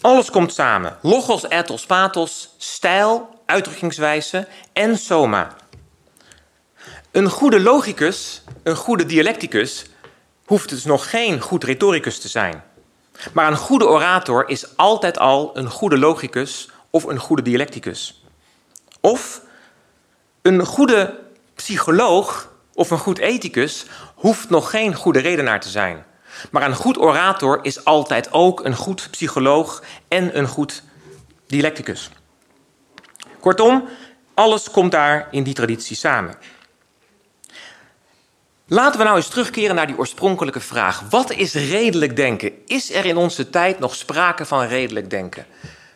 Alles 0.00 0.30
komt 0.30 0.52
samen. 0.52 0.96
Logos, 1.02 1.48
ethos, 1.48 1.86
pathos, 1.86 2.54
stijl, 2.58 3.28
uitdrukkingswijze 3.46 4.48
en 4.72 4.98
soma. 4.98 5.56
Een 7.10 7.30
goede 7.30 7.60
logicus, 7.60 8.42
een 8.62 8.76
goede 8.76 9.06
dialecticus, 9.06 9.86
hoeft 10.44 10.68
dus 10.68 10.84
nog 10.84 11.10
geen 11.10 11.40
goed 11.40 11.64
retoricus 11.64 12.20
te 12.20 12.28
zijn. 12.28 12.62
Maar 13.32 13.50
een 13.50 13.56
goede 13.56 13.86
orator 13.86 14.48
is 14.48 14.76
altijd 14.76 15.18
al 15.18 15.56
een 15.56 15.70
goede 15.70 15.98
logicus 15.98 16.70
of 16.90 17.04
een 17.04 17.18
goede 17.18 17.42
dialecticus. 17.42 18.24
Of 19.00 19.40
een 20.42 20.66
goede 20.66 21.18
psycholoog 21.54 22.52
of 22.74 22.90
een 22.90 22.98
goed 22.98 23.18
ethicus 23.18 23.86
hoeft 24.14 24.50
nog 24.50 24.70
geen 24.70 24.94
goede 24.94 25.20
redenaar 25.20 25.60
te 25.60 25.68
zijn. 25.68 26.04
Maar 26.50 26.62
een 26.62 26.74
goed 26.74 26.98
orator 26.98 27.58
is 27.62 27.84
altijd 27.84 28.32
ook 28.32 28.64
een 28.64 28.76
goed 28.76 29.08
psycholoog 29.10 29.82
en 30.08 30.38
een 30.38 30.46
goed 30.46 30.82
dialecticus. 31.46 32.10
Kortom, 33.40 33.88
alles 34.34 34.70
komt 34.70 34.92
daar 34.92 35.28
in 35.30 35.42
die 35.42 35.54
traditie 35.54 35.96
samen. 35.96 36.34
Laten 38.66 38.98
we 38.98 39.04
nou 39.04 39.16
eens 39.16 39.28
terugkeren 39.28 39.74
naar 39.74 39.86
die 39.86 39.98
oorspronkelijke 39.98 40.60
vraag. 40.60 41.02
Wat 41.10 41.32
is 41.32 41.54
redelijk 41.54 42.16
denken? 42.16 42.52
Is 42.66 42.92
er 42.92 43.04
in 43.04 43.16
onze 43.16 43.50
tijd 43.50 43.78
nog 43.78 43.94
sprake 43.94 44.44
van 44.44 44.66
redelijk 44.66 45.10
denken? 45.10 45.46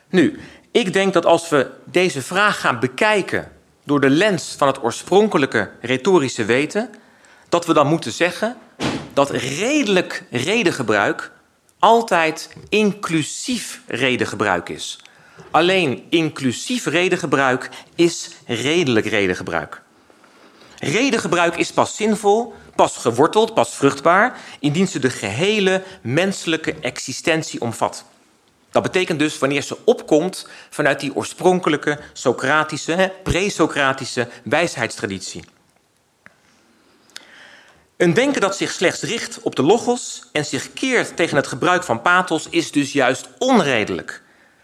Nu, 0.09 0.41
ik 0.71 0.93
denk 0.93 1.13
dat 1.13 1.27
als 1.27 1.49
we 1.49 1.71
deze 1.85 2.23
vraag 2.23 2.61
gaan 2.61 2.81
bekijken 2.81 3.53
door 3.85 4.01
de 4.01 4.11
lens 4.11 4.55
van 4.59 4.67
het 4.67 4.83
oorspronkelijke 4.83 5.71
retorische 5.81 6.45
weten, 6.45 6.91
dat 7.49 7.67
we 7.67 7.73
dan 7.73 7.87
moeten 7.87 8.13
zeggen 8.13 8.57
dat 9.15 9.31
redelijk 9.31 10.25
redengebruik 10.31 11.31
altijd 11.79 12.49
inclusief 12.69 13.81
redengebruik 13.87 14.69
is. 14.69 15.01
Alleen 15.51 16.07
inclusief 16.09 16.87
redengebruik 16.87 17.69
is 17.95 18.31
redelijk 18.47 19.07
redengebruik. 19.07 19.83
Redengebruik 20.79 21.57
is 21.57 21.73
pas 21.73 21.97
zinvol, 21.97 22.55
pas 22.75 22.97
geworteld, 22.97 23.55
pas 23.55 23.75
vruchtbaar, 23.75 24.39
indien 24.59 24.89
ze 24.89 24.99
de 24.99 25.11
gehele 25.11 25.83
menselijke 26.03 26.75
existentie 26.81 27.61
omvat. 27.61 28.05
Dat 28.71 28.83
betekent 28.83 29.19
dus 29.19 29.39
wanneer 29.39 29.63
ze 29.63 29.77
opkomt 29.85 30.49
vanuit 30.71 31.01
die 31.01 31.15
oorspronkelijke 31.15 31.99
Socratische, 32.13 33.13
pre-Socratische 33.23 34.29
wijsheidstraditie. 34.45 35.45
Een 37.97 38.15
denken 38.15 38.41
dat 38.41 38.57
zich 38.57 38.71
slechts 38.71 39.03
richt 39.03 39.39
op 39.43 39.57
de 39.57 39.63
logos 39.63 40.23
en 40.33 40.45
zich 40.45 40.73
keert 40.73 41.17
tegen 41.17 41.37
het 41.37 41.47
gebruik 41.47 41.83
van 41.83 42.03
pathos 42.03 42.47
is 42.51 42.73
dus 42.73 42.93
juist 42.93 43.29
onredelijk. 43.39 44.23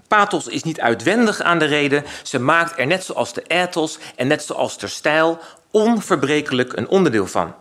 Pathos 0.09 0.47
is 0.47 0.63
niet 0.63 0.81
uitwendig 0.81 1.41
aan 1.41 1.59
de 1.59 1.65
reden, 1.65 2.05
ze 2.23 2.39
maakt 2.39 2.79
er 2.79 2.87
net 2.87 3.05
zoals 3.05 3.33
de 3.33 3.43
ethos 3.47 3.99
en 4.17 4.27
net 4.27 4.43
zoals 4.43 4.79
de 4.79 4.87
stijl 4.87 5.39
onverbrekelijk 5.71 6.77
een 6.77 6.89
onderdeel 6.89 7.27
van. 7.27 7.55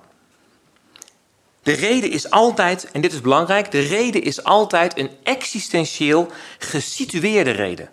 De 1.64 1.74
reden 1.74 2.12
is 2.12 2.30
altijd, 2.30 2.92
en 2.92 3.02
dit 3.02 3.14
is 3.14 3.22
belangrijk, 3.22 3.72
de 3.72 3.80
reden 3.80 4.24
is 4.24 4.44
altijd 4.44 4.98
een 4.98 5.10
existentieel 5.24 6.32
gesitueerde 6.60 7.52
reden. 7.52 7.90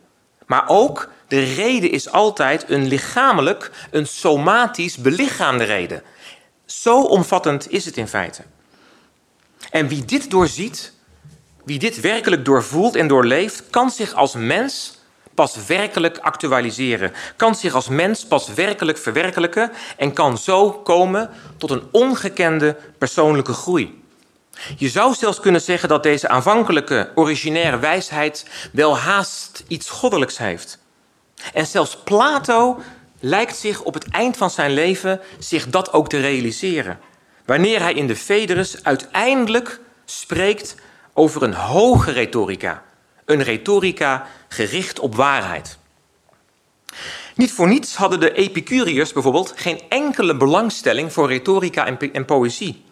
Maar 0.46 0.64
ook 0.68 1.10
de 1.28 1.54
reden 1.54 1.90
is 1.90 2.10
altijd 2.10 2.70
een 2.70 2.86
lichamelijk, 2.86 3.70
een 3.90 4.06
somatisch 4.06 4.96
belichaamde 4.96 5.64
reden. 5.64 6.02
Zo 6.66 7.02
omvattend 7.02 7.70
is 7.70 7.84
het 7.84 7.96
in 7.96 8.08
feite. 8.08 8.42
En 9.70 9.88
wie 9.88 10.04
dit 10.04 10.30
doorziet, 10.30 10.92
wie 11.64 11.78
dit 11.78 12.00
werkelijk 12.00 12.44
doorvoelt 12.44 12.96
en 12.96 13.08
doorleeft, 13.08 13.62
kan 13.70 13.90
zich 13.90 14.14
als 14.14 14.34
mens 14.34 14.98
pas 15.34 15.66
werkelijk 15.66 16.18
actualiseren, 16.18 17.12
kan 17.36 17.54
zich 17.54 17.74
als 17.74 17.88
mens 17.88 18.26
pas 18.26 18.54
werkelijk 18.54 18.98
verwerkelijken 18.98 19.72
en 19.96 20.12
kan 20.12 20.38
zo 20.38 20.72
komen 20.72 21.30
tot 21.56 21.70
een 21.70 21.82
ongekende 21.90 22.76
persoonlijke 22.98 23.52
groei. 23.52 24.02
Je 24.76 24.88
zou 24.88 25.14
zelfs 25.14 25.40
kunnen 25.40 25.60
zeggen 25.60 25.88
dat 25.88 26.02
deze 26.02 26.28
aanvankelijke 26.28 27.10
originaire 27.14 27.78
wijsheid 27.78 28.46
wel 28.72 28.98
haast 28.98 29.64
iets 29.68 29.90
goddelijks 29.90 30.38
heeft. 30.38 30.78
En 31.52 31.66
zelfs 31.66 31.96
Plato 32.04 32.80
lijkt 33.26 33.56
zich 33.56 33.82
op 33.82 33.94
het 33.94 34.10
eind 34.10 34.36
van 34.36 34.50
zijn 34.50 34.70
leven 34.70 35.20
zich 35.38 35.70
dat 35.70 35.92
ook 35.92 36.08
te 36.08 36.20
realiseren. 36.20 36.98
Wanneer 37.44 37.80
hij 37.80 37.94
in 37.94 38.06
de 38.06 38.16
Phaedrus 38.16 38.84
uiteindelijk 38.84 39.80
spreekt 40.04 40.74
over 41.12 41.42
een 41.42 41.54
hoge 41.54 42.10
retorica, 42.10 42.82
een 43.24 43.42
retorica 43.42 44.26
gericht 44.48 44.98
op 44.98 45.14
waarheid. 45.14 45.78
Niet 47.34 47.52
voor 47.52 47.68
niets 47.68 47.96
hadden 47.96 48.20
de 48.20 48.32
Epicuriërs 48.32 49.12
bijvoorbeeld 49.12 49.52
geen 49.56 49.80
enkele 49.88 50.36
belangstelling 50.36 51.12
voor 51.12 51.28
retorica 51.28 51.86
en, 51.86 52.12
en 52.12 52.24
poëzie. 52.24 52.84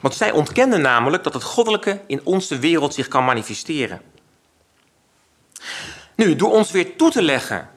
Want 0.00 0.14
zij 0.14 0.30
ontkenden 0.30 0.80
namelijk 0.80 1.24
dat 1.24 1.34
het 1.34 1.42
goddelijke 1.42 2.00
in 2.06 2.20
onze 2.24 2.58
wereld 2.58 2.94
zich 2.94 3.08
kan 3.08 3.24
manifesteren. 3.24 4.00
Nu, 6.14 6.36
door 6.36 6.52
ons 6.52 6.70
weer 6.70 6.96
toe 6.96 7.10
te 7.10 7.22
leggen, 7.22 7.68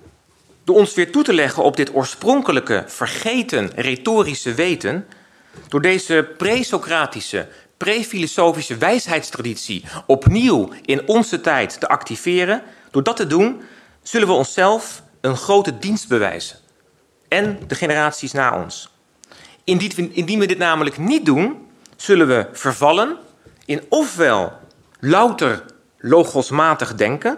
door 0.68 0.76
ons 0.76 0.94
weer 0.94 1.12
toe 1.12 1.24
te 1.24 1.34
leggen 1.34 1.64
op 1.64 1.76
dit 1.76 1.96
oorspronkelijke, 1.96 2.84
vergeten 2.88 3.72
retorische 3.76 4.54
weten, 4.54 5.08
door 5.68 5.82
deze 5.82 6.30
pre-Socratische, 6.38 7.48
pre-filosofische 7.78 8.78
wijsheidstraditie 8.78 9.84
opnieuw 10.06 10.70
in 10.86 11.08
onze 11.08 11.42
tijd 11.42 11.80
te 11.80 11.88
activeren, 11.88 12.64
door 12.92 13.04
dat 13.04 13.16
te 13.16 13.28
doen, 13.28 13.62
zullen 14.04 14.28
we 14.28 14.34
onszelf 14.34 15.02
een 15.22 15.38
grote 15.38 15.80
dienst 15.80 16.08
bewijzen. 16.08 16.58
En 17.28 17.60
de 17.68 17.76
generaties 17.76 18.32
na 18.32 18.64
ons. 18.64 18.90
Indien 19.64 20.40
we 20.40 20.46
dit 20.46 20.58
namelijk 20.58 20.98
niet 20.98 21.26
doen, 21.26 21.68
zullen 21.96 22.28
we 22.28 22.48
vervallen 22.52 23.18
in 23.66 23.84
ofwel 23.90 24.54
louter 25.00 25.64
logosmatig 25.98 26.96
denken, 26.96 27.38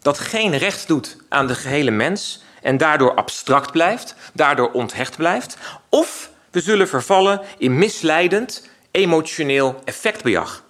dat 0.00 0.18
geen 0.18 0.56
recht 0.56 0.88
doet 0.88 1.16
aan 1.28 1.46
de 1.46 1.54
gehele 1.54 1.90
mens 1.90 2.42
en 2.64 2.76
daardoor 2.76 3.14
abstract 3.14 3.72
blijft, 3.72 4.14
daardoor 4.32 4.70
onthecht 4.72 5.16
blijft, 5.16 5.56
of 5.88 6.30
we 6.50 6.60
zullen 6.60 6.88
vervallen 6.88 7.40
in 7.58 7.78
misleidend 7.78 8.68
emotioneel 8.90 9.80
effectbejag. 9.84 10.62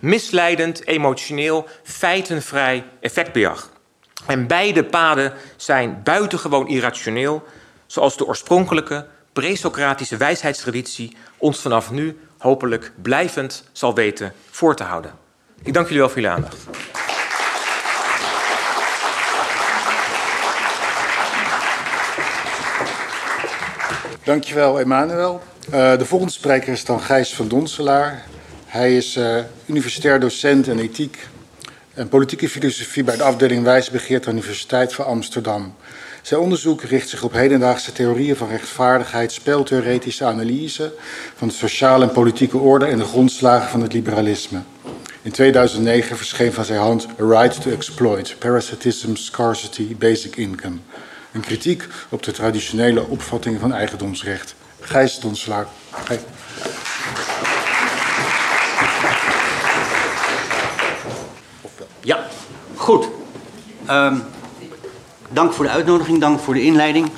misleidend, 0.00 0.86
emotioneel, 0.86 1.66
feitenvrij 1.82 2.84
effectbejag. 3.00 3.70
En 4.26 4.46
beide 4.46 4.84
paden 4.84 5.32
zijn 5.56 6.00
buitengewoon 6.04 6.68
irrationeel, 6.68 7.44
zoals 7.86 8.16
de 8.16 8.26
oorspronkelijke 8.26 9.06
presocratische 9.32 10.16
wijsheidstraditie 10.16 11.16
ons 11.36 11.60
vanaf 11.60 11.90
nu 11.90 12.18
hopelijk 12.38 12.92
blijvend 13.02 13.64
zal 13.72 13.94
weten 13.94 14.32
voor 14.50 14.76
te 14.76 14.82
houden. 14.82 15.12
Ik 15.62 15.74
dank 15.74 15.86
jullie 15.86 16.00
wel 16.00 16.10
voor 16.10 16.20
jullie 16.20 16.36
aandacht. 16.36 16.66
Dankjewel, 24.24 24.80
Emmanuel. 24.80 25.42
Uh, 25.72 25.98
de 25.98 26.04
volgende 26.04 26.32
spreker 26.32 26.72
is 26.72 26.84
dan 26.84 27.00
Gijs 27.00 27.34
van 27.34 27.48
Donselaar. 27.48 28.24
Hij 28.66 28.96
is 28.96 29.16
uh, 29.16 29.38
universitair 29.66 30.20
docent 30.20 30.68
en 30.68 30.78
ethiek 30.78 31.28
en 31.94 32.08
politieke 32.08 32.48
filosofie 32.48 33.04
bij 33.04 33.16
de 33.16 33.22
afdeling 33.22 33.64
Wijsbegeerte 33.64 34.30
Universiteit 34.30 34.94
van 34.94 35.04
Amsterdam. 35.04 35.74
Zijn 36.22 36.40
onderzoek 36.40 36.82
richt 36.82 37.08
zich 37.08 37.22
op 37.22 37.32
hedendaagse 37.32 37.92
theorieën 37.92 38.36
van 38.36 38.48
rechtvaardigheid, 38.48 39.32
speltheoretische 39.32 40.24
analyse 40.24 40.92
van 41.36 41.48
de 41.48 41.54
sociale 41.54 42.04
en 42.04 42.12
politieke 42.12 42.58
orde 42.58 42.86
en 42.86 42.98
de 42.98 43.04
grondslagen 43.04 43.68
van 43.68 43.82
het 43.82 43.92
liberalisme. 43.92 44.58
In 45.22 45.32
2009 45.32 46.16
verscheen 46.16 46.52
van 46.52 46.64
zijn 46.64 46.80
hand 46.80 47.06
A 47.20 47.40
Right 47.40 47.62
to 47.62 47.70
Exploit, 47.70 48.36
Parasitism, 48.38 49.14
Scarcity, 49.14 49.96
Basic 49.96 50.36
Income. 50.36 50.76
Een 51.32 51.40
kritiek 51.40 51.88
op 52.08 52.22
de 52.22 52.32
traditionele 52.32 53.06
opvattingen 53.06 53.60
van 53.60 53.72
eigendomsrecht. 53.72 54.54
Gijs 54.80 55.20
Donselaar. 55.20 55.66
Hey. 55.90 56.20
Ja, 62.00 62.26
goed. 62.74 63.08
Um, 63.90 64.22
dank 65.28 65.52
voor 65.52 65.64
de 65.64 65.70
uitnodiging, 65.70 66.20
dank 66.20 66.40
voor 66.40 66.54
de 66.54 66.62
inleiding. 66.62 67.10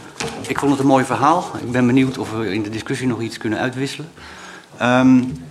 Ik 0.46 0.59
vond 0.59 0.70
het 0.70 0.81
een 0.81 0.87
mooi 0.87 1.05
verhaal. 1.05 1.50
Ik 1.61 1.72
ben 1.72 1.87
benieuwd 1.87 2.18
of 2.18 2.33
we 2.33 2.53
in 2.53 2.62
de 2.62 2.70
discussie 2.70 3.07
nog 3.07 3.20
iets 3.20 3.38
kunnen 3.38 3.59
uitwisselen. 3.59 4.11
Um, 4.83 5.46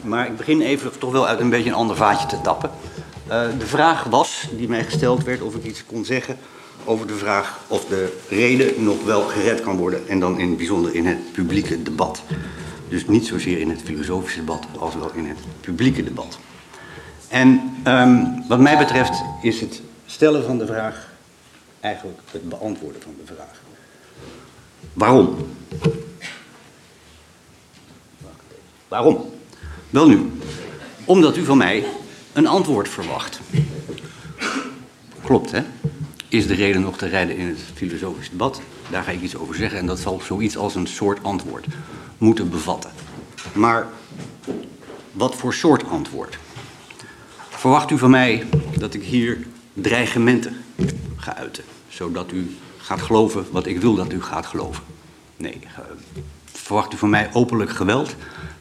maar 0.00 0.26
ik 0.26 0.36
begin 0.36 0.60
even 0.60 0.98
toch 0.98 1.12
wel 1.12 1.26
uit 1.26 1.40
een 1.40 1.50
beetje 1.50 1.68
een 1.68 1.76
ander 1.76 1.96
vaatje 1.96 2.26
te 2.26 2.40
tappen. 2.40 2.70
Uh, 3.28 3.42
de 3.58 3.66
vraag 3.66 4.04
was, 4.04 4.48
die 4.50 4.68
mij 4.68 4.84
gesteld 4.84 5.24
werd, 5.24 5.42
of 5.42 5.54
ik 5.54 5.64
iets 5.64 5.84
kon 5.86 6.04
zeggen 6.04 6.38
over 6.86 7.06
de 7.06 7.16
vraag 7.16 7.60
of 7.66 7.84
de 7.84 8.18
reden 8.28 8.84
nog 8.84 9.04
wel 9.04 9.22
gered 9.22 9.60
kan 9.60 9.76
worden. 9.76 10.08
En 10.08 10.20
dan 10.20 10.38
in 10.38 10.48
het 10.48 10.56
bijzonder 10.56 10.94
in 10.94 11.06
het 11.06 11.32
publieke 11.32 11.82
debat. 11.82 12.22
Dus 12.88 13.06
niet 13.06 13.26
zozeer 13.26 13.58
in 13.58 13.70
het 13.70 13.82
filosofische 13.82 14.38
debat 14.38 14.66
als 14.78 14.94
wel 14.94 15.10
in 15.14 15.26
het 15.26 15.38
publieke 15.60 16.04
debat. 16.04 16.38
En 17.28 17.76
um, 17.86 18.44
wat 18.48 18.60
mij 18.60 18.78
betreft 18.78 19.22
is 19.42 19.60
het 19.60 19.82
stellen 20.06 20.44
van 20.44 20.58
de 20.58 20.66
vraag 20.66 21.14
eigenlijk 21.80 22.20
het 22.30 22.48
beantwoorden 22.48 23.02
van 23.02 23.14
de 23.18 23.34
vraag. 23.34 23.60
Waarom? 24.92 25.36
Waarom? 28.88 29.30
Wel 29.90 30.08
nu, 30.08 30.32
omdat 31.04 31.36
u 31.36 31.44
van 31.44 31.56
mij 31.56 31.84
een 32.32 32.46
antwoord 32.46 32.88
verwacht. 32.88 33.40
Klopt, 35.22 35.50
hè? 35.50 35.62
Is 36.36 36.46
de 36.46 36.54
reden 36.54 36.80
nog 36.80 36.96
te 36.96 37.06
rijden 37.06 37.36
in 37.36 37.46
het 37.46 37.58
filosofisch 37.74 38.30
debat? 38.30 38.60
Daar 38.90 39.02
ga 39.02 39.10
ik 39.10 39.22
iets 39.22 39.36
over 39.36 39.54
zeggen 39.54 39.78
en 39.78 39.86
dat 39.86 39.98
zal 39.98 40.20
zoiets 40.20 40.56
als 40.56 40.74
een 40.74 40.86
soort 40.86 41.22
antwoord 41.22 41.66
moeten 42.18 42.50
bevatten. 42.50 42.90
Maar 43.52 43.86
wat 45.12 45.34
voor 45.34 45.54
soort 45.54 45.88
antwoord? 45.88 46.38
Verwacht 47.48 47.90
u 47.90 47.98
van 47.98 48.10
mij 48.10 48.46
dat 48.78 48.94
ik 48.94 49.02
hier 49.02 49.46
dreigementen 49.72 50.56
ga 51.16 51.36
uiten, 51.36 51.64
zodat 51.88 52.32
u 52.32 52.56
gaat 52.76 53.02
geloven 53.02 53.46
wat 53.50 53.66
ik 53.66 53.80
wil 53.80 53.94
dat 53.94 54.12
u 54.12 54.22
gaat 54.22 54.46
geloven? 54.46 54.82
Nee. 55.36 55.58
Eh, 55.62 55.82
verwacht 56.44 56.92
u 56.92 56.96
van 56.96 57.10
mij 57.10 57.30
openlijk 57.32 57.70
geweld? 57.70 58.14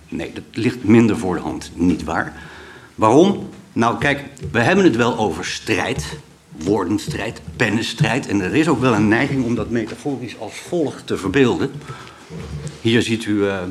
Nee, 0.10 0.34
dat 0.34 0.44
ligt 0.52 0.84
minder 0.84 1.18
voor 1.18 1.36
de 1.36 1.42
hand, 1.42 1.72
niet 1.74 2.04
waar. 2.04 2.42
Waarom? 2.96 3.50
Nou, 3.74 3.98
kijk, 3.98 4.24
we 4.52 4.60
hebben 4.60 4.86
het 4.86 4.96
wel 4.96 5.18
over 5.18 5.46
strijd, 5.46 6.18
woordenstrijd, 6.58 7.42
pennenstrijd. 7.56 8.28
En 8.28 8.42
er 8.42 8.56
is 8.56 8.68
ook 8.68 8.80
wel 8.80 8.94
een 8.94 9.08
neiging 9.08 9.46
om 9.46 9.56
dat 9.56 9.70
metaforisch 9.70 10.40
als 10.40 10.56
volgt 10.56 11.08
te 11.08 11.18
verbeelden. 11.18 11.72
Hier 12.82 13.02
ziet 13.02 13.26
u 13.26 13.34
uh, 13.34 13.62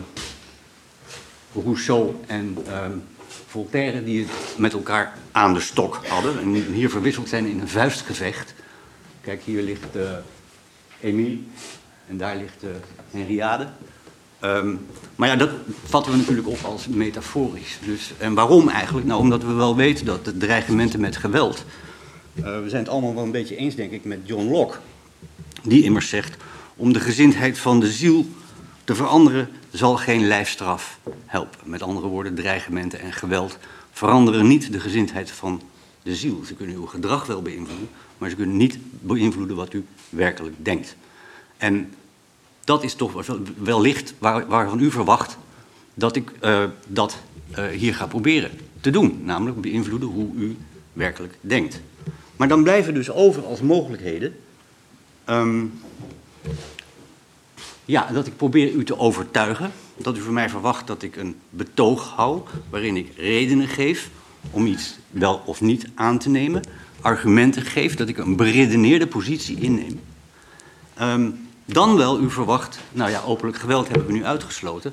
Rousseau 1.65 2.15
en 2.27 2.59
uh, 2.69 2.79
Voltaire 3.47 4.05
die 4.05 4.21
het 4.21 4.31
met 4.57 4.73
elkaar 4.73 5.19
aan 5.33 5.55
de 5.55 5.61
stok 5.61 6.01
hadden. 6.07 6.41
En 6.41 6.55
hier 6.55 6.91
verwisseld 6.91 7.29
zijn 7.29 7.47
in 7.47 7.61
een 7.61 7.69
vuistgevecht. 7.69 8.55
Kijk, 9.21 9.43
hier 9.43 9.63
ligt 9.63 9.97
uh, 9.97 10.03
Emile 11.01 11.39
en 12.09 12.17
daar 12.17 12.37
ligt 12.37 12.63
Henriade. 13.11 13.69
Um, 14.45 14.87
maar 15.17 15.29
ja, 15.29 15.37
dat 15.37 15.51
vatten 15.85 16.13
we 16.13 16.19
natuurlijk 16.19 16.49
op 16.49 16.65
als 16.65 16.89
metaforisch. 16.89 17.79
Dus, 17.85 18.13
en 18.19 18.35
waarom 18.35 18.69
eigenlijk? 18.69 19.07
Nou, 19.07 19.21
omdat 19.21 19.43
we 19.43 19.53
wel 19.53 19.77
weten 19.77 20.05
dat 20.05 20.25
de 20.25 20.37
dreigementen 20.37 21.01
met 21.01 21.17
geweld. 21.17 21.65
Uh, 22.35 22.45
we 22.45 22.69
zijn 22.69 22.83
het 22.83 22.93
allemaal 22.93 23.15
wel 23.15 23.25
een 23.25 23.31
beetje 23.31 23.57
eens, 23.57 23.75
denk 23.75 23.93
ik, 23.93 24.05
met 24.05 24.19
John 24.25 24.51
Locke. 24.51 24.79
Die 25.63 25.83
immers 25.83 26.09
zegt: 26.09 26.37
om 26.77 26.93
de 26.93 27.01
gezindheid 27.01 27.59
van 27.59 27.81
de 27.81 27.93
ziel 27.93 28.27
te 28.85 28.95
veranderen, 28.95 29.49
zal 29.71 29.97
geen 29.97 30.27
lijfstraf 30.27 30.99
helpen. 31.27 31.59
Met 31.65 31.83
andere 31.83 32.07
woorden, 32.07 32.35
dreigementen 32.35 33.01
en 33.01 33.13
geweld 33.13 33.59
veranderen 33.93 34.47
niet 34.47 34.73
de 34.73 34.81
gezindheid 34.81 35.31
van 35.31 35.63
de 36.03 36.15
ziel. 36.15 36.43
Ze 36.47 36.55
kunnen 36.55 36.77
uw 36.77 36.87
gedrag 36.87 37.27
wel 37.27 37.43
beïnvloeden, 37.43 37.89
maar 38.19 38.31
ze 38.31 38.37
kunnen 38.37 38.57
niet 38.57 38.79
beïnvloeden 39.01 39.57
wat 39.57 39.73
u 39.73 39.85
werkelijk 40.09 40.55
denkt. 40.59 40.97
En 41.57 41.95
dat 42.65 42.85
is 42.85 42.95
toch 42.95 43.27
wellicht 43.59 44.15
waar, 44.19 44.47
waarvan 44.47 44.81
u 44.81 44.91
verwacht 44.91 45.37
dat 45.95 46.17
ik 46.17 46.31
uh, 46.41 46.65
dat 46.87 47.17
uh, 47.59 47.67
hier 47.67 47.95
ga 47.95 48.07
proberen 48.07 48.51
te 48.81 48.91
doen. 48.91 49.21
Namelijk 49.25 49.61
beïnvloeden 49.61 50.09
hoe 50.09 50.35
u 50.35 50.57
werkelijk 50.93 51.35
denkt. 51.41 51.81
Maar 52.37 52.49
dan 52.49 52.63
blijven 52.63 52.95
dus 52.95 53.11
over 53.11 53.45
als 53.45 53.61
mogelijkheden. 53.61 54.37
Um, 55.31 55.81
ja, 57.85 58.09
dat 58.13 58.27
ik 58.27 58.37
probeer 58.37 58.71
u 58.71 58.85
te 58.85 58.99
overtuigen. 58.99 59.73
Dat 59.97 60.17
u 60.17 60.21
van 60.21 60.33
mij 60.33 60.49
verwacht 60.49 60.87
dat 60.87 61.03
ik 61.03 61.17
een 61.17 61.37
betoog 61.51 62.13
hou. 62.17 62.41
waarin 62.71 62.97
ik 62.97 63.13
redenen 63.17 63.69
geef 63.69 64.11
om 64.51 64.67
iets 64.67 64.99
wel 65.11 65.43
of 65.45 65.61
niet 65.61 65.87
aan 65.95 66.19
te 66.19 66.29
nemen. 66.29 66.63
Argumenten 67.01 67.63
geef, 67.63 67.97
dat 67.97 68.09
ik 68.09 68.19
een 68.19 68.37
beredeneerde 68.37 69.07
positie 69.07 69.61
inneem. 69.61 70.01
Um, 71.01 71.49
dan 71.65 71.97
wel 71.97 72.21
u 72.21 72.31
verwacht, 72.31 72.79
nou 72.93 73.11
ja, 73.11 73.23
openlijk 73.27 73.59
geweld 73.59 73.89
hebben 73.89 74.07
we 74.07 74.13
nu 74.13 74.25
uitgesloten, 74.25 74.93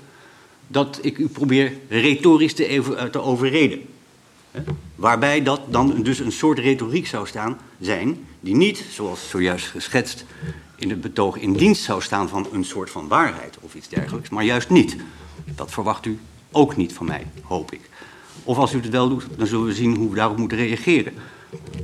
dat 0.67 0.99
ik 1.01 1.17
u 1.17 1.27
probeer 1.27 1.73
retorisch 1.89 2.53
te, 2.53 3.07
te 3.11 3.21
overreden. 3.21 3.81
Waarbij 4.95 5.43
dat 5.43 5.61
dan 5.69 6.03
dus 6.03 6.19
een 6.19 6.31
soort 6.31 6.59
retoriek 6.59 7.07
zou 7.07 7.27
staan, 7.27 7.57
zijn, 7.79 8.25
die 8.39 8.55
niet, 8.55 8.85
zoals 8.89 9.29
zojuist 9.29 9.65
geschetst, 9.65 10.25
in 10.75 10.89
het 10.89 11.01
betoog 11.01 11.37
in 11.37 11.53
dienst 11.53 11.83
zou 11.83 12.01
staan 12.01 12.29
van 12.29 12.47
een 12.51 12.65
soort 12.65 12.89
van 12.89 13.07
waarheid 13.07 13.57
of 13.59 13.75
iets 13.75 13.87
dergelijks, 13.87 14.29
maar 14.29 14.43
juist 14.43 14.69
niet. 14.69 14.95
Dat 15.55 15.71
verwacht 15.71 16.05
u 16.05 16.19
ook 16.51 16.75
niet 16.75 16.93
van 16.93 17.05
mij, 17.05 17.27
hoop 17.43 17.71
ik. 17.71 17.89
Of 18.43 18.57
als 18.57 18.73
u 18.73 18.77
het 18.77 18.89
wel 18.89 19.09
doet, 19.09 19.27
dan 19.37 19.47
zullen 19.47 19.65
we 19.65 19.73
zien 19.73 19.95
hoe 19.95 20.09
we 20.09 20.15
daarop 20.15 20.37
moeten 20.37 20.57
reageren. 20.57 21.13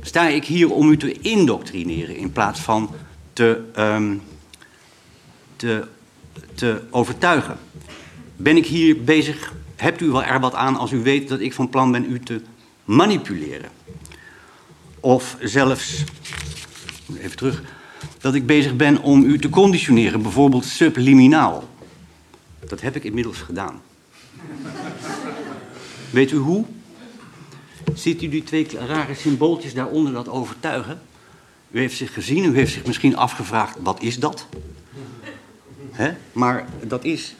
sta 0.00 0.28
ik 0.28 0.44
hier 0.44 0.70
om 0.70 0.90
u 0.90 0.96
te 0.96 1.12
indoctrineren 1.12 2.16
in 2.16 2.32
plaats 2.32 2.60
van 2.60 2.90
te, 3.32 3.60
ehm, 3.74 4.16
te, 5.56 5.86
te 6.54 6.82
overtuigen. 6.90 7.58
Ben 8.36 8.56
ik 8.56 8.66
hier 8.66 9.04
bezig, 9.04 9.52
hebt 9.76 10.00
u 10.00 10.10
wel 10.10 10.24
er 10.24 10.40
wat 10.40 10.54
aan 10.54 10.76
als 10.76 10.92
u 10.92 11.02
weet 11.02 11.28
dat 11.28 11.40
ik 11.40 11.52
van 11.54 11.68
plan 11.68 11.92
ben 11.92 12.12
u 12.12 12.20
te 12.20 12.40
manipuleren? 12.88 13.70
Of 15.00 15.36
zelfs, 15.40 16.04
even 17.18 17.36
terug, 17.36 17.62
dat 18.20 18.34
ik 18.34 18.46
bezig 18.46 18.76
ben 18.76 19.02
om 19.02 19.22
u 19.22 19.38
te 19.38 19.48
conditioneren, 19.48 20.22
bijvoorbeeld 20.22 20.64
subliminaal. 20.64 21.68
Dat 22.66 22.80
heb 22.80 22.96
ik 22.96 23.04
inmiddels 23.04 23.38
gedaan. 23.38 23.82
Weet 26.10 26.30
u 26.30 26.36
hoe? 26.36 26.64
Ziet 27.94 28.22
u 28.22 28.28
die 28.28 28.44
twee 28.44 28.66
rare 28.86 29.14
symbooltjes 29.14 29.74
daaronder 29.74 30.12
dat 30.12 30.28
overtuigen? 30.28 31.00
U 31.70 31.78
heeft 31.78 31.96
zich 31.96 32.12
gezien, 32.12 32.44
u 32.44 32.54
heeft 32.54 32.72
zich 32.72 32.86
misschien 32.86 33.16
afgevraagd, 33.16 33.76
wat 33.80 34.02
is 34.02 34.18
dat? 34.18 34.46
Hè? 35.90 36.12
Maar 36.32 36.66
dat 36.82 37.04
is 37.04 37.34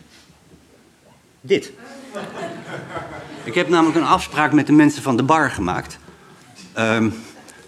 dit. 1.41 1.73
Ik 3.49 3.55
heb 3.55 3.69
namelijk 3.69 3.97
een 3.97 4.05
afspraak 4.05 4.53
met 4.53 4.67
de 4.67 4.73
mensen 4.73 5.03
van 5.03 5.17
de 5.17 5.23
bar 5.23 5.51
gemaakt. 5.51 5.99
Um, 6.79 7.13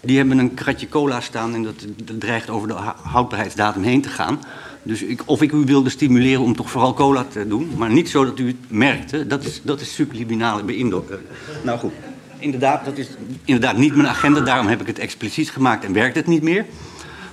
die 0.01 0.17
hebben 0.17 0.37
een 0.37 0.53
kratje 0.53 0.89
cola 0.89 1.21
staan 1.21 1.53
en 1.53 1.63
dat, 1.63 1.85
dat 2.03 2.19
dreigt 2.19 2.49
over 2.49 2.67
de 2.67 2.73
houdbaarheidsdatum 3.01 3.83
heen 3.83 4.01
te 4.01 4.09
gaan. 4.09 4.39
Dus 4.83 5.01
ik, 5.01 5.21
of 5.25 5.41
ik 5.41 5.51
u 5.51 5.57
wilde 5.57 5.89
stimuleren 5.89 6.41
om 6.41 6.55
toch 6.55 6.71
vooral 6.71 6.93
cola 6.93 7.23
te 7.23 7.47
doen, 7.47 7.71
maar 7.77 7.89
niet 7.89 8.09
zo 8.09 8.25
dat 8.25 8.39
u 8.39 8.47
het 8.47 8.55
merkte. 8.67 9.27
Dat 9.27 9.43
is, 9.43 9.61
dat 9.63 9.81
is 9.81 9.93
subliminale 9.93 10.63
beïnvloeding. 10.63 11.19
Nou 11.63 11.79
goed, 11.79 11.93
inderdaad, 12.39 12.85
dat 12.85 12.97
is 12.97 13.07
inderdaad 13.45 13.77
niet 13.77 13.95
mijn 13.95 14.07
agenda. 14.07 14.39
Daarom 14.39 14.67
heb 14.67 14.81
ik 14.81 14.87
het 14.87 14.99
expliciet 14.99 15.49
gemaakt 15.49 15.85
en 15.85 15.93
werkt 15.93 16.15
het 16.15 16.27
niet 16.27 16.43
meer. 16.43 16.65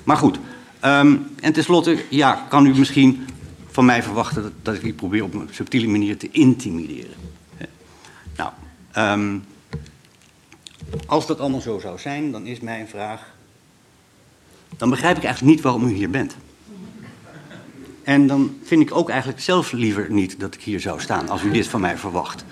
Maar 0.05 0.17
goed, 0.17 0.39
um, 0.85 1.27
en 1.41 1.53
tenslotte, 1.53 1.99
ja, 2.09 2.47
kan 2.49 2.67
u 2.67 2.79
misschien 2.79 3.27
van 3.71 3.85
mij 3.85 4.03
verwachten 4.03 4.43
dat, 4.43 4.53
dat 4.63 4.75
ik 4.75 4.83
u 4.83 4.93
probeer 4.93 5.25
op 5.25 5.35
een 5.35 5.49
subtiele 5.51 5.89
manier 5.89 6.17
te 6.17 6.29
intimideren. 6.31 7.37
Nou, 8.39 8.51
um, 8.97 9.45
als 11.07 11.27
dat 11.27 11.41
allemaal 11.41 11.61
zo 11.61 11.79
zou 11.79 11.99
zijn, 11.99 12.33
dan 12.33 12.47
is 12.47 12.61
mijn 12.61 12.89
vraag. 12.89 13.35
Dan 14.77 14.91
begrijp 14.91 15.17
ik 15.17 15.25
eigenlijk 15.25 15.55
niet 15.55 15.65
waarom 15.65 15.87
u 15.87 15.93
hier 15.93 16.11
bent. 16.11 16.37
En 18.03 18.27
dan 18.27 18.59
vind 18.63 18.83
ik 18.83 18.95
ook 18.95 19.09
eigenlijk 19.09 19.41
zelf 19.41 19.73
liever 19.73 20.07
niet 20.11 20.41
dat 20.41 20.55
ik 20.55 20.63
hier 20.63 20.81
zou 20.81 21.01
staan 21.01 21.29
als 21.29 21.43
u 21.43 21.51
dit 21.51 21.67
van 21.67 21.81
mij 21.81 21.97
verwacht. 21.97 22.45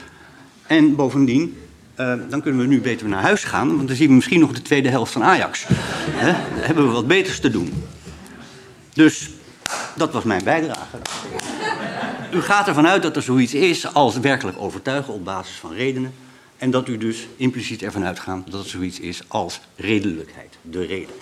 En 0.66 0.96
bovendien, 0.96 1.58
uh, 2.00 2.14
dan 2.28 2.42
kunnen 2.42 2.60
we 2.60 2.66
nu 2.66 2.80
beter 2.80 3.08
naar 3.08 3.22
huis 3.22 3.44
gaan, 3.44 3.76
want 3.76 3.88
dan 3.88 3.96
zien 3.96 4.08
we 4.08 4.14
misschien 4.14 4.40
nog 4.40 4.52
de 4.52 4.62
tweede 4.62 4.88
helft 4.88 5.12
van 5.12 5.24
Ajax. 5.24 5.64
He? 5.68 6.32
Dan 6.54 6.64
hebben 6.64 6.86
we 6.86 6.92
wat 6.92 7.06
beters 7.06 7.40
te 7.40 7.50
doen. 7.50 7.84
Dus 8.92 9.30
dat 9.96 10.12
was 10.12 10.24
mijn 10.24 10.44
bijdrage. 10.44 10.98
U 12.32 12.40
gaat 12.40 12.68
ervan 12.68 12.86
uit 12.86 13.02
dat 13.02 13.16
er 13.16 13.22
zoiets 13.22 13.54
is 13.54 13.94
als 13.94 14.18
werkelijk 14.18 14.56
overtuigen 14.60 15.14
op 15.14 15.24
basis 15.24 15.56
van 15.56 15.72
redenen. 15.72 16.14
En 16.56 16.70
dat 16.70 16.88
u 16.88 16.98
dus 16.98 17.26
impliciet 17.36 17.82
ervan 17.82 18.04
uitgaat 18.04 18.50
dat 18.50 18.60
het 18.60 18.68
zoiets 18.68 19.00
is 19.00 19.22
als 19.28 19.60
redelijkheid, 19.76 20.58
de 20.62 20.84
reden. 20.84 21.14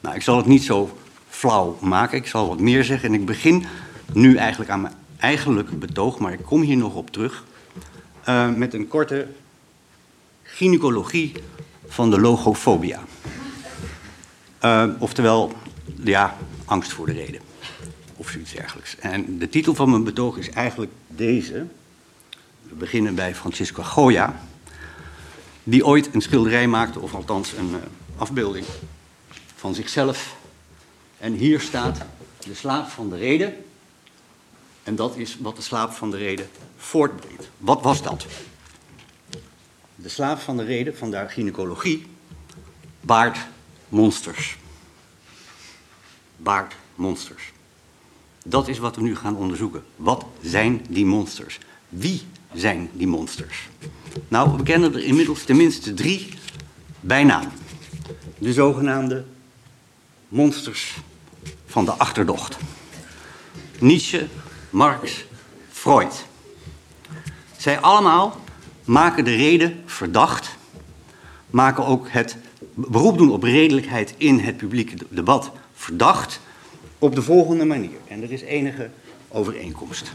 Nou, 0.00 0.14
ik 0.14 0.22
zal 0.22 0.36
het 0.36 0.46
niet 0.46 0.64
zo 0.64 0.98
flauw 1.28 1.78
maken, 1.80 2.18
ik 2.18 2.26
zal 2.26 2.48
wat 2.48 2.60
meer 2.60 2.84
zeggen. 2.84 3.08
En 3.08 3.14
ik 3.14 3.26
begin 3.26 3.66
nu 4.12 4.36
eigenlijk 4.36 4.70
aan 4.70 4.80
mijn 4.80 4.94
eigenlijke 5.18 5.74
betoog, 5.74 6.18
maar 6.18 6.32
ik 6.32 6.42
kom 6.44 6.60
hier 6.60 6.76
nog 6.76 6.94
op 6.94 7.10
terug. 7.10 7.44
Uh, 8.28 8.48
met 8.54 8.74
een 8.74 8.88
korte 8.88 9.28
gynaecologie 10.42 11.32
van 11.86 12.10
de 12.10 12.20
logofobia. 12.20 13.00
Uh, 14.64 14.84
oftewel, 14.98 15.52
ja, 16.04 16.36
angst 16.64 16.92
voor 16.92 17.06
de 17.06 17.12
reden. 17.12 17.45
Of 18.26 18.32
zoiets 18.32 18.52
dergelijks. 18.52 18.96
En 18.96 19.38
de 19.38 19.48
titel 19.48 19.74
van 19.74 19.90
mijn 19.90 20.04
betoog 20.04 20.36
is 20.36 20.50
eigenlijk 20.50 20.92
deze. 21.06 21.66
We 22.62 22.74
beginnen 22.74 23.14
bij 23.14 23.34
Francisco 23.34 23.82
Goya, 23.82 24.40
die 25.62 25.86
ooit 25.86 26.14
een 26.14 26.20
schilderij 26.20 26.66
maakte, 26.66 27.00
of 27.00 27.14
althans 27.14 27.52
een 27.52 27.70
uh, 27.70 27.76
afbeelding 28.16 28.66
van 29.56 29.74
zichzelf. 29.74 30.36
En 31.18 31.32
hier 31.32 31.60
staat 31.60 31.98
de 32.46 32.54
slaap 32.54 32.88
van 32.88 33.10
de 33.10 33.16
reden. 33.16 33.64
En 34.82 34.96
dat 34.96 35.16
is 35.16 35.36
wat 35.40 35.56
de 35.56 35.62
slaap 35.62 35.92
van 35.92 36.10
de 36.10 36.16
reden 36.16 36.48
voortbrengt. 36.76 37.50
Wat 37.58 37.82
was 37.82 38.02
dat? 38.02 38.26
De 39.94 40.08
slaap 40.08 40.38
van 40.38 40.56
de 40.56 40.64
reden, 40.64 40.96
vandaar 40.96 41.30
gynaecologie, 41.30 42.06
baart 43.00 43.38
monsters. 43.88 44.58
Baart 46.36 46.74
monsters. 46.94 47.54
Dat 48.48 48.68
is 48.68 48.78
wat 48.78 48.96
we 48.96 49.02
nu 49.02 49.16
gaan 49.16 49.36
onderzoeken. 49.36 49.84
Wat 49.96 50.24
zijn 50.42 50.84
die 50.88 51.06
monsters? 51.06 51.58
Wie 51.88 52.22
zijn 52.54 52.90
die 52.92 53.06
monsters? 53.06 53.68
Nou, 54.28 54.56
we 54.56 54.62
kennen 54.62 54.94
er 54.94 55.04
inmiddels 55.04 55.44
tenminste 55.44 55.94
drie 55.94 56.28
bij 57.00 57.24
naam. 57.24 57.48
De 58.38 58.52
zogenaamde 58.52 59.24
monsters 60.28 60.96
van 61.66 61.84
de 61.84 61.92
achterdocht. 61.92 62.56
Nietzsche, 63.78 64.26
Marx, 64.70 65.24
Freud. 65.70 66.26
Zij 67.56 67.80
allemaal 67.80 68.40
maken 68.84 69.24
de 69.24 69.34
reden 69.34 69.82
verdacht, 69.86 70.56
maken 71.50 71.86
ook 71.86 72.08
het 72.08 72.36
beroep 72.74 73.18
doen 73.18 73.30
op 73.30 73.42
redelijkheid 73.42 74.14
in 74.16 74.38
het 74.38 74.56
publieke 74.56 74.96
debat 75.08 75.50
verdacht 75.74 76.40
op 76.98 77.14
de 77.14 77.22
volgende 77.22 77.64
manier. 77.64 77.98
En 78.08 78.22
er 78.22 78.32
is 78.32 78.40
enige 78.40 78.90
overeenkomst. 79.28 80.12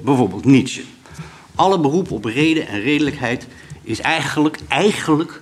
Bijvoorbeeld 0.00 0.44
Nietzsche. 0.44 0.82
Alle 1.54 1.80
beroep 1.80 2.10
op 2.10 2.24
reden 2.24 2.68
en 2.68 2.80
redelijkheid 2.80 3.46
is 3.82 4.00
eigenlijk, 4.00 4.58
eigenlijk 4.68 5.40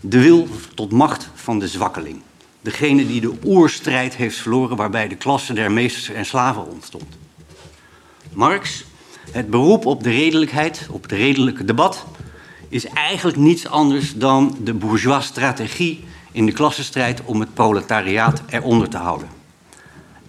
de 0.00 0.20
wil 0.22 0.48
tot 0.74 0.92
macht 0.92 1.30
van 1.34 1.58
de 1.58 1.68
zwakkeling. 1.68 2.22
Degene 2.60 3.06
die 3.06 3.20
de 3.20 3.32
oerstrijd 3.44 4.16
heeft 4.16 4.36
verloren 4.36 4.76
waarbij 4.76 5.08
de 5.08 5.16
klasse 5.16 5.52
der 5.52 5.72
meesters 5.72 6.08
en 6.08 6.26
slaven 6.26 6.70
ontstond. 6.70 7.18
Marx, 8.32 8.84
het 9.30 9.50
beroep 9.50 9.86
op 9.86 10.02
de 10.02 10.10
redelijkheid, 10.10 10.86
op 10.90 11.02
het 11.02 11.12
redelijke 11.12 11.64
debat, 11.64 12.04
is 12.68 12.86
eigenlijk 12.86 13.36
niets 13.36 13.66
anders 13.66 14.14
dan 14.14 14.56
de 14.60 14.74
bourgeois 14.74 15.24
strategie 15.24 16.04
in 16.32 16.46
de 16.46 16.52
klassenstrijd 16.52 17.22
om 17.24 17.40
het 17.40 17.54
proletariaat 17.54 18.42
eronder 18.50 18.88
te 18.88 18.96
houden. 18.96 19.35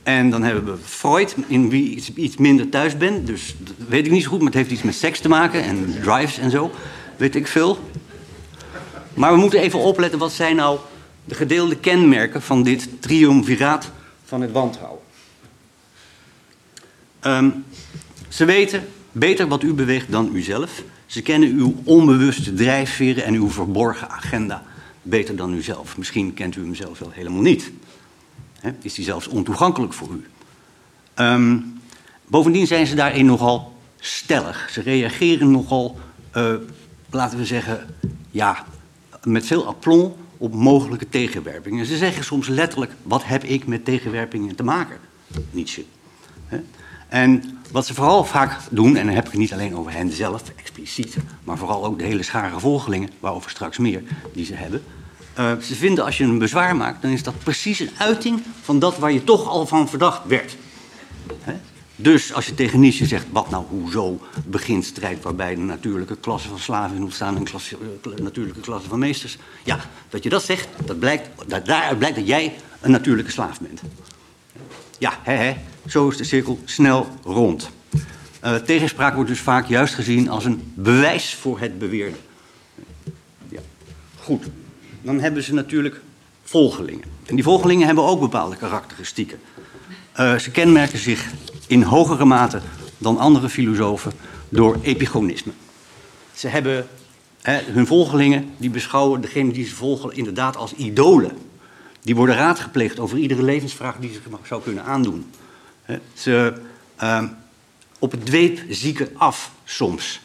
En 0.08 0.30
dan 0.30 0.44
hebben 0.44 0.66
we 0.66 0.78
Freud, 0.84 1.36
in 1.48 1.70
wie 1.70 1.96
ik 1.96 2.16
iets 2.16 2.38
minder 2.38 2.70
thuis 2.70 2.98
ben. 2.98 3.26
Dus 3.26 3.56
dat 3.58 3.74
weet 3.88 4.06
ik 4.06 4.12
niet 4.12 4.24
zo 4.24 4.30
goed, 4.30 4.38
maar 4.38 4.48
het 4.48 4.56
heeft 4.56 4.72
iets 4.72 4.82
met 4.82 4.96
seks 4.96 5.20
te 5.20 5.28
maken 5.28 5.64
en 5.64 5.96
drives 6.02 6.38
en 6.38 6.52
zo. 6.52 6.72
Weet 7.18 7.36
ik 7.36 7.48
veel. 7.48 7.80
Maar 9.14 9.34
we 9.34 9.40
moeten 9.40 9.60
even 9.60 9.80
opletten, 9.80 10.20
wat 10.20 10.32
zijn 10.32 10.56
nou 10.56 10.80
de 11.26 11.36
gedeelde 11.36 11.76
kenmerken 11.76 12.42
van 12.42 12.64
dit 12.64 12.90
triumviraat 13.00 13.92
van 14.26 14.42
het 14.42 14.52
wantrouwen? 14.52 15.02
Um, 17.22 17.64
ze 18.28 18.46
weten 18.46 18.88
beter 19.12 19.48
wat 19.48 19.64
u 19.64 19.74
beweegt 19.74 20.12
dan 20.12 20.30
u 20.34 20.42
zelf. 20.42 20.84
Ze 21.06 21.22
kennen 21.22 21.50
uw 21.50 21.76
onbewuste 21.84 22.54
drijfveren 22.54 23.24
en 23.24 23.34
uw 23.34 23.50
verborgen 23.50 24.10
agenda 24.10 24.64
beter 25.02 25.36
dan 25.36 25.54
u 25.54 25.62
zelf. 25.62 25.98
Misschien 25.98 26.34
kent 26.34 26.56
u 26.56 26.62
hem 26.62 26.76
zelf 26.76 27.00
wel 27.00 27.12
helemaal 27.12 27.42
niet 27.42 27.72
is 28.82 28.94
die 28.94 29.06
zelfs 29.06 29.28
ontoegankelijk 29.28 29.94
voor 29.94 30.10
u. 30.12 30.26
Um, 31.16 31.82
bovendien 32.26 32.68
zijn 32.68 32.88
ze 32.88 32.96
daarin 32.96 33.26
nogal 33.26 33.76
stellig. 34.00 34.70
Ze 34.72 34.82
reageren 34.82 35.52
nogal, 35.52 36.00
uh, 36.38 36.54
laten 37.10 37.38
we 37.38 37.46
zeggen, 37.46 37.96
ja, 38.32 38.66
met 39.24 39.46
veel 39.46 39.68
aplomb 39.68 40.16
op 40.38 40.54
mogelijke 40.54 41.10
tegenwerpingen. 41.10 41.86
Ze 41.86 41.98
zeggen 41.98 42.24
soms 42.24 42.48
letterlijk: 42.48 42.92
wat 43.04 43.26
heb 43.26 43.44
ik 43.44 43.68
met 43.68 43.86
tegenwerpingen 43.86 44.56
te 44.56 44.64
maken? 44.64 44.98
Nietzsche. 45.52 45.86
He? 46.46 46.60
En 47.08 47.60
wat 47.72 47.86
ze 47.86 47.94
vooral 47.94 48.24
vaak 48.24 48.60
doen, 48.72 48.96
en 48.96 49.06
dan 49.06 49.16
heb 49.16 49.26
ik 49.26 49.32
het 49.32 49.40
niet 49.40 49.54
alleen 49.54 49.76
over 49.76 49.92
hen 49.92 50.12
zelf 50.12 50.44
expliciet, 50.56 51.18
maar 51.44 51.58
vooral 51.58 51.86
ook 51.86 51.98
de 51.98 52.06
hele 52.06 52.24
schare 52.24 52.60
volgelingen, 52.60 53.10
waarover 53.20 53.50
straks 53.50 53.78
meer, 53.78 54.04
die 54.34 54.46
ze 54.46 54.54
hebben. 54.54 54.84
Uh, 55.40 55.52
ze 55.62 55.76
vinden 55.76 56.06
als 56.06 56.18
je 56.18 56.24
een 56.24 56.38
bezwaar 56.38 56.76
maakt, 56.76 57.02
dan 57.02 57.12
is 57.12 57.24
dat 57.24 57.40
precies 57.44 57.80
een 57.80 57.92
uiting 57.98 58.42
van 58.62 58.80
dat 58.80 58.98
waar 58.98 59.12
je 59.12 59.24
toch 59.24 59.48
al 59.48 59.68
van 59.68 59.90
verdacht 59.90 60.22
werd. 60.26 60.56
Dus 62.00 62.34
als 62.34 62.46
je 62.46 62.54
tegen 62.54 62.80
Nietzsche 62.80 63.06
zegt, 63.06 63.26
wat 63.32 63.50
nou, 63.50 63.66
hoezo 63.70 64.20
begint 64.46 64.86
strijd 64.86 65.24
waarbij 65.24 65.56
de 65.56 65.62
natuurlijke 65.62 66.16
klasse 66.16 66.48
van 66.48 66.60
slaven 66.60 67.04
ontstaan 67.04 67.36
en 67.36 67.44
klasse, 67.44 67.78
uh, 68.08 68.18
natuurlijke 68.18 68.60
klasse 68.60 68.90
van 68.90 69.00
meesters. 69.00 69.38
Ja, 69.64 69.80
dat 70.10 70.24
je 70.24 70.30
dat 70.30 70.44
zegt, 70.44 70.68
dat 70.86 71.00
blijkt, 71.00 71.30
dat 71.48 71.66
daaruit 71.66 71.98
blijkt 71.98 72.16
dat 72.16 72.28
jij 72.28 72.56
een 72.82 72.92
natuurlijke 72.92 73.32
slaaf 73.32 73.60
bent. 73.60 73.82
Ja, 74.98 75.20
hè, 75.24 75.34
hè, 75.34 75.56
zo 75.88 76.10
is 76.10 76.18
de 76.18 76.24
cirkel 76.24 76.60
snel 76.66 77.08
rond. 77.24 77.70
Uh, 78.44 78.56
tegenspraak 78.56 79.14
wordt 79.14 79.30
dus 79.30 79.40
vaak 79.40 79.68
juist 79.68 79.94
gezien 79.94 80.30
als 80.30 80.46
een 80.46 80.72
bewijs 80.76 81.36
voor 81.36 81.60
het 81.60 81.80
beweerde. 81.80 82.18
Ja, 83.50 83.60
goed. 84.20 84.46
Dan 85.08 85.20
hebben 85.20 85.44
ze 85.44 85.54
natuurlijk 85.54 86.02
volgelingen. 86.44 87.04
En 87.26 87.36
die 87.36 87.44
volgelingen 87.44 87.86
hebben 87.86 88.04
ook 88.04 88.20
bepaalde 88.20 88.56
karakteristieken. 88.56 89.40
Uh, 90.20 90.36
ze 90.36 90.52
kenmerken 90.52 91.00
zich 91.00 91.32
in 91.68 91.82
hogere 91.82 92.26
mate 92.26 92.60
dan 92.98 93.18
andere 93.18 93.50
filosofen 93.50 94.12
door 94.50 94.78
epigonisme. 94.82 95.52
Ze 96.34 96.48
hebben 96.48 96.88
hè, 97.42 97.62
hun 97.64 97.88
volgelingen, 97.88 98.50
die 98.58 98.70
beschouwen 98.70 99.22
degene 99.22 99.52
die 99.52 99.66
ze 99.66 99.76
volgen 99.76 100.16
inderdaad 100.16 100.56
als 100.56 100.74
idolen. 100.74 101.32
Die 102.02 102.16
worden 102.16 102.36
raad 102.36 102.60
gepleegd 102.60 103.00
over 103.00 103.18
iedere 103.18 103.44
levensvraag 103.44 103.96
die 104.00 104.14
ze 104.14 104.20
zou 104.44 104.62
kunnen 104.62 104.84
aandoen. 104.84 105.32
Ze 106.14 106.54
uh, 107.04 107.24
op 108.00 108.12
het 108.12 108.26
dweepzieke 108.26 109.12
af 109.18 109.52
soms. 109.64 110.22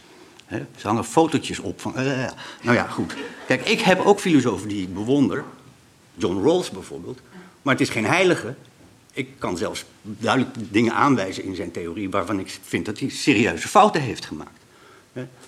Ze 0.77 0.87
hangen 0.87 1.05
fotootjes 1.05 1.59
op 1.59 1.81
van. 1.81 1.93
Uh, 1.97 2.29
nou 2.63 2.77
ja, 2.77 2.87
goed. 2.87 3.15
Kijk, 3.47 3.69
ik 3.69 3.81
heb 3.81 4.01
ook 4.01 4.21
filosofen 4.21 4.69
die 4.69 4.83
ik 4.83 4.95
bewonder. 4.95 5.45
John 6.15 6.45
Rawls 6.45 6.71
bijvoorbeeld. 6.71 7.21
Maar 7.63 7.73
het 7.73 7.83
is 7.83 7.89
geen 7.89 8.07
heilige. 8.07 8.55
Ik 9.13 9.29
kan 9.39 9.57
zelfs 9.57 9.85
duidelijk 10.03 10.57
dingen 10.71 10.93
aanwijzen 10.93 11.45
in 11.45 11.55
zijn 11.55 11.71
theorie 11.71 12.11
waarvan 12.11 12.39
ik 12.39 12.59
vind 12.63 12.87
dat 12.87 12.99
hij 12.99 13.09
serieuze 13.09 13.69
fouten 13.69 14.01
heeft 14.01 14.25
gemaakt. 14.25 14.61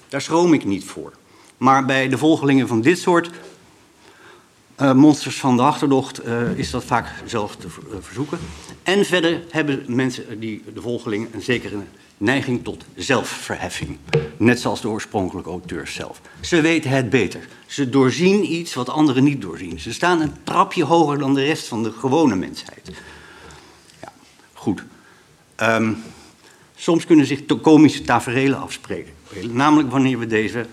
Daar 0.08 0.20
schroom 0.20 0.52
ik 0.52 0.64
niet 0.64 0.84
voor. 0.84 1.12
Maar 1.56 1.84
bij 1.84 2.08
de 2.08 2.18
volgelingen 2.18 2.68
van 2.68 2.80
dit 2.80 2.98
soort 2.98 3.30
monsters 4.78 5.40
van 5.40 5.56
de 5.56 5.62
achterdocht 5.62 6.26
is 6.54 6.70
dat 6.70 6.84
vaak 6.84 7.08
zelf 7.26 7.56
te 7.56 7.68
verzoeken. 8.00 8.38
En 8.82 9.04
verder 9.04 9.42
hebben 9.50 9.84
mensen, 9.86 10.40
die, 10.40 10.62
de 10.74 10.80
volgelingen, 10.80 11.28
een 11.32 11.42
zekere 11.42 11.76
neiging 12.18 12.64
tot 12.64 12.84
zelfverheffing. 12.96 13.98
Net 14.36 14.60
zoals 14.60 14.80
de 14.80 14.88
oorspronkelijke 14.88 15.50
auteurs 15.50 15.94
zelf. 15.94 16.20
Ze 16.40 16.60
weten 16.60 16.90
het 16.90 17.10
beter. 17.10 17.48
Ze 17.66 17.88
doorzien 17.88 18.52
iets 18.52 18.74
wat 18.74 18.88
anderen 18.88 19.24
niet 19.24 19.42
doorzien. 19.42 19.80
Ze 19.80 19.92
staan 19.92 20.20
een 20.20 20.32
trapje 20.42 20.84
hoger 20.84 21.18
dan 21.18 21.34
de 21.34 21.44
rest 21.44 21.68
van 21.68 21.82
de 21.82 21.92
gewone 21.92 22.36
mensheid. 22.36 22.90
Ja, 24.00 24.12
goed. 24.52 24.84
Um, 25.62 26.02
soms 26.76 27.06
kunnen 27.06 27.26
zich 27.26 27.40
komische 27.62 28.02
taferelen 28.02 28.60
afspreken. 28.60 29.12
Namelijk 29.50 29.90
wanneer 29.90 30.18
we 30.18 30.26
deze 30.26 30.66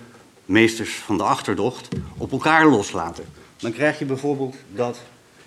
meesters 0.45 0.91
van 0.91 1.17
de 1.17 1.23
achterdocht 1.23 1.87
op 2.17 2.31
elkaar 2.31 2.67
loslaten. 2.67 3.25
Dan 3.57 3.71
krijg 3.71 3.99
je 3.99 4.05
bijvoorbeeld 4.05 4.55
dat 4.75 4.99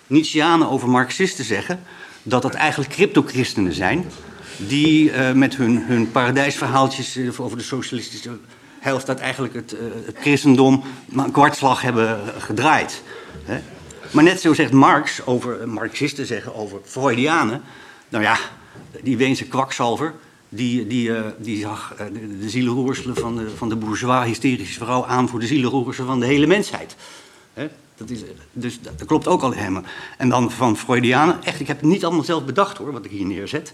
Nietzscheanen 0.07 0.69
over 0.69 0.89
Marxisten 0.89 1.45
zeggen 1.45 1.83
dat 2.23 2.43
dat 2.43 2.55
eigenlijk 2.55 2.91
cryptochristenen 2.91 3.73
zijn 3.73 4.05
die 4.57 5.11
uh, 5.11 5.33
met 5.33 5.57
hun, 5.57 5.83
hun 5.83 6.11
paradijsverhaaltjes 6.11 7.17
uh, 7.17 7.41
over 7.41 7.57
de 7.57 7.63
socialistische 7.63 8.31
heilstaat 8.79 9.21
eigenlijk 9.21 9.55
het, 9.55 9.73
uh, 9.73 9.81
het 10.07 10.17
christendom 10.21 10.83
een 11.17 11.31
kwartslag 11.31 11.83
hebben 11.83 12.21
gedraaid. 12.39 13.03
Hè? 13.45 13.61
Maar 14.11 14.25
net 14.25 14.41
zo 14.41 14.55
zegt 14.55 14.73
Marx 14.73 15.27
over, 15.27 15.69
Marxisten 15.69 16.27
zeggen 16.27 16.55
over 16.55 16.79
Freudianen, 16.85 17.63
nou 18.09 18.25
ja, 18.25 18.39
die 19.03 19.17
Weense 19.17 19.45
kwakzalver, 19.45 20.15
die, 20.49 20.87
die, 20.87 21.13
die 21.39 21.61
zag 21.61 21.95
de, 22.13 22.39
de 22.39 22.51
zielenroerselen 22.51 23.17
van 23.17 23.37
de, 23.37 23.51
van 23.57 23.69
de 23.69 23.77
bourgeois 23.77 24.27
hysterische 24.27 24.79
vrouw 24.79 25.07
aan 25.07 25.29
voor 25.29 25.41
de 25.41 25.47
zielenroerselen 25.47 26.09
van 26.09 26.21
de 26.21 26.27
hele 26.27 26.47
mensheid. 26.47 26.97
Hè? 27.55 27.69
Dat 27.97 28.11
is, 28.11 28.21
dus 28.53 28.81
dat, 28.81 29.05
klopt 29.07 29.27
ook 29.27 29.43
al 29.43 29.53
helemaal. 29.53 29.83
En 30.19 30.29
dan 30.29 30.51
van 30.51 30.77
Freudianen, 30.77 31.43
echt, 31.43 31.61
ik 31.61 31.67
heb 31.67 31.81
het 31.81 31.91
niet 31.91 32.05
allemaal 32.05 32.25
zelf 32.25 32.45
bedacht 32.45 32.77
hoor, 32.77 32.93
wat 32.93 33.05
ik 33.05 33.11
hier 33.11 33.27
neerzet. 33.27 33.73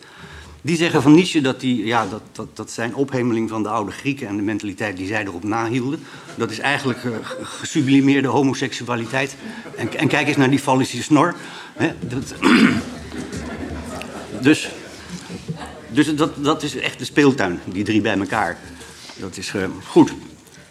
Die 0.63 0.77
zeggen 0.77 1.03
van 1.03 1.15
Nietzsche 1.15 1.41
dat, 1.41 1.61
die, 1.61 1.87
ja, 1.87 2.07
dat, 2.07 2.23
dat, 2.33 2.57
dat 2.57 2.71
zijn 2.71 2.95
ophemeling 2.95 3.49
van 3.49 3.63
de 3.63 3.69
oude 3.69 3.91
Grieken 3.91 4.29
en 4.29 4.37
de 4.37 4.43
mentaliteit 4.43 4.97
die 4.97 5.07
zij 5.07 5.25
erop 5.25 5.45
nahielden. 5.45 6.01
Dat 6.35 6.51
is 6.51 6.59
eigenlijk 6.59 7.05
uh, 7.05 7.17
gesublimeerde 7.43 8.29
homoseksualiteit. 8.29 9.37
En, 9.77 9.99
en, 9.99 10.09
kijk 10.09 10.29
eens 10.29 10.37
naar 10.37 10.51
die 10.51 10.59
Fallische 10.59 11.03
snor. 11.03 11.35
Dus 14.41 14.71
dus 15.93 16.15
dat, 16.15 16.45
dat 16.45 16.63
is 16.63 16.77
echt 16.77 16.99
de 16.99 17.05
speeltuin, 17.05 17.61
die 17.65 17.85
drie 17.85 18.01
bij 18.01 18.19
elkaar. 18.19 18.59
Dat 19.17 19.37
is 19.37 19.53
uh, 19.55 19.65
goed. 19.87 20.13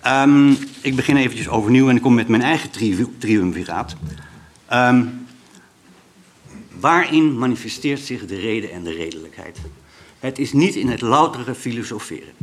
Um, 0.07 0.57
ik 0.81 0.95
begin 0.95 1.17
eventjes 1.17 1.47
overnieuw 1.47 1.89
en 1.89 1.95
ik 1.95 2.01
kom 2.01 2.13
met 2.13 2.27
mijn 2.27 2.41
eigen 2.41 2.69
tri 2.69 3.05
triumviraat. 3.17 3.95
Um, 4.73 5.27
waarin 6.79 7.37
manifesteert 7.37 7.99
zich 7.99 8.25
de 8.25 8.39
reden 8.39 8.71
en 8.71 8.83
de 8.83 8.91
redelijkheid? 8.91 9.57
Het 10.19 10.39
is 10.39 10.53
niet 10.53 10.75
in 10.75 10.89
het 10.89 11.01
loutere 11.01 11.55
filosoferen. 11.55 12.33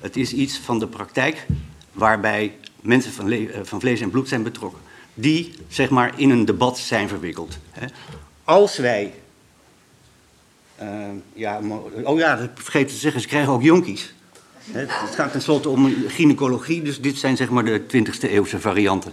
Het 0.00 0.16
is 0.16 0.32
iets 0.32 0.58
van 0.58 0.78
de 0.78 0.86
praktijk 0.86 1.46
waarbij 1.92 2.56
mensen 2.80 3.12
van, 3.12 3.30
eh, 3.30 3.60
van 3.62 3.80
vlees 3.80 4.00
en 4.00 4.10
bloed 4.10 4.28
zijn 4.28 4.42
betrokken. 4.42 4.80
Die, 5.14 5.54
zeg 5.68 5.90
maar, 5.90 6.12
in 6.16 6.30
een 6.30 6.44
debat 6.44 6.78
zijn 6.78 7.08
verwikkeld. 7.08 7.58
Als 8.44 8.76
wij... 8.76 9.14
Uh, 10.82 10.88
ja, 11.32 11.60
oh 12.02 12.18
ja, 12.18 12.36
dat 12.36 12.50
vergeet 12.54 12.88
te 12.88 12.94
zeggen, 12.94 13.20
ze 13.20 13.26
krijgen 13.26 13.52
ook 13.52 13.62
jonkies. 13.62 14.14
Het 14.70 14.90
gaat 14.90 15.32
tenslotte 15.32 15.68
om 15.68 15.94
gynaecologie, 16.08 16.82
dus 16.82 17.00
dit 17.00 17.16
zijn 17.16 17.36
zeg 17.36 17.50
maar 17.50 17.64
de 17.64 17.80
20e 17.80 18.30
eeuwse 18.30 18.60
varianten. 18.60 19.12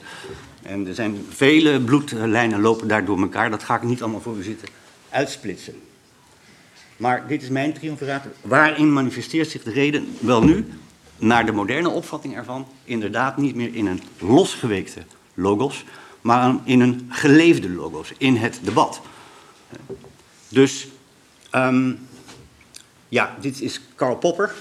En 0.62 0.88
er 0.88 0.96
zijn 0.96 1.26
vele 1.30 1.82
bloedlijnen 1.82 2.62
lopen 2.62 2.88
daar 2.88 3.06
door 3.06 3.22
elkaar, 3.22 3.50
dat 3.50 3.64
ga 3.64 3.76
ik 3.76 3.84
niet 3.84 4.02
allemaal 4.02 4.22
voor 4.22 4.38
u 4.38 4.44
zitten 4.44 4.68
uitsplitsen. 5.10 5.74
Maar 7.02 7.28
dit 7.28 7.42
is 7.42 7.50
mijn 7.50 7.74
triumviraat. 7.74 8.26
Waarin 8.42 8.94
manifesteert 8.94 9.50
zich 9.50 9.64
de 9.64 9.72
reden? 9.72 10.16
Wel 10.20 10.44
nu, 10.44 10.66
naar 11.18 11.46
de 11.46 11.52
moderne 11.52 11.90
opvatting 11.90 12.36
ervan, 12.36 12.68
inderdaad 12.84 13.38
niet 13.38 13.56
meer 13.56 13.76
in 13.76 13.86
een 13.86 14.02
losgeweekte 14.20 15.02
logos, 15.34 15.86
maar 16.22 16.56
in 16.64 16.80
een 16.80 17.08
geleefde 17.10 17.70
logos, 17.70 18.14
in 18.18 18.36
het 18.36 18.60
debat. 18.64 19.02
Dus, 20.48 20.88
um, 21.56 22.00
ja, 23.10 23.36
dit 23.40 23.62
is 23.62 23.82
Karl 23.96 24.16
Popper, 24.16 24.54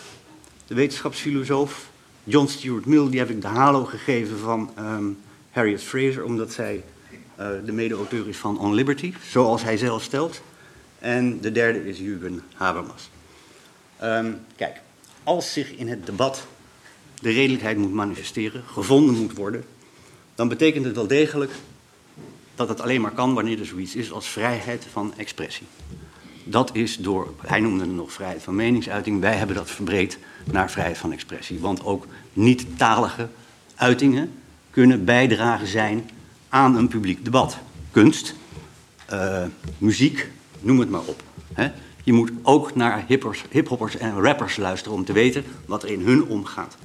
de 0.67 0.75
wetenschapsfilosoof. 0.75 1.91
John 2.25 2.47
Stuart 2.47 2.87
Mill, 2.87 3.11
die 3.11 3.19
heb 3.19 3.31
ik 3.31 3.41
de 3.41 3.49
halo 3.49 3.85
gegeven 3.85 4.39
van 4.39 4.71
um, 4.79 5.19
Harriet 5.51 5.83
Fraser, 5.83 6.25
omdat 6.25 6.53
zij 6.53 6.85
uh, 7.41 7.49
de 7.65 7.73
mede-auteur 7.73 8.29
is 8.29 8.37
van 8.37 8.59
On 8.59 8.75
Liberty, 8.75 9.13
zoals 9.29 9.63
hij 9.63 9.77
zelf 9.77 10.03
stelt. 10.03 10.43
En 11.01 11.41
de 11.41 11.53
derde 11.53 11.89
is 11.89 11.99
Jürgen 11.99 12.43
Habermas. 12.55 13.11
Um, 14.03 14.41
kijk, 14.57 14.81
als 15.25 15.53
zich 15.53 15.71
in 15.71 15.89
het 15.89 16.07
debat 16.07 16.47
de 17.21 17.31
redelijkheid 17.31 17.77
moet 17.77 17.93
manifesteren, 17.93 18.63
gevonden 18.67 19.15
moet 19.15 19.37
worden, 19.37 19.65
dan 20.35 20.49
betekent 20.49 20.85
het 20.85 20.95
wel 20.95 21.07
degelijk 21.07 21.53
dat 22.55 22.69
het 22.69 22.81
alleen 22.81 23.01
maar 23.01 23.11
kan 23.11 23.35
wanneer 23.35 23.59
er 23.59 23.67
zoiets 23.67 23.95
is 23.95 24.13
als 24.13 24.29
vrijheid 24.29 24.87
van 24.93 25.13
expressie. 25.17 25.67
Dat 26.45 26.71
is 26.75 26.97
door, 26.97 27.35
hij 27.47 27.61
noemde 27.61 27.85
het 27.85 27.93
nog 27.93 28.13
vrijheid 28.13 28.43
van 28.43 28.55
meningsuiting, 28.55 29.21
wij 29.21 29.35
hebben 29.35 29.57
dat 29.57 29.71
verbreed 29.71 30.19
naar 30.45 30.71
vrijheid 30.71 30.99
van 30.99 31.13
expressie. 31.13 31.59
Want 31.59 31.85
ook 31.85 32.07
niet-talige 32.33 33.29
uitingen 33.75 34.33
kunnen 34.71 35.05
bijdragen 35.05 35.67
zijn 35.67 36.11
aan 36.49 36.77
een 36.77 36.89
publiek 36.89 37.25
debat. 37.25 37.59
Kunst, 37.91 38.35
uh, 39.13 39.45
muziek, 39.79 40.31
noem 40.61 40.81
het 40.81 40.91
maar 40.91 41.05
op. 41.05 41.23
Hè? 41.53 41.71
Je 42.05 42.13
moet 42.13 42.31
ook 42.43 42.75
naar 42.75 43.05
hiphoppers 43.51 43.97
en 43.97 44.21
rappers 44.21 44.57
luisteren 44.57 44.97
om 44.97 45.05
te 45.05 45.13
weten 45.13 45.45
wat 45.67 45.83
er 45.83 45.89
in 45.89 46.01
hun 46.01 46.25
omgaat. 46.25 46.77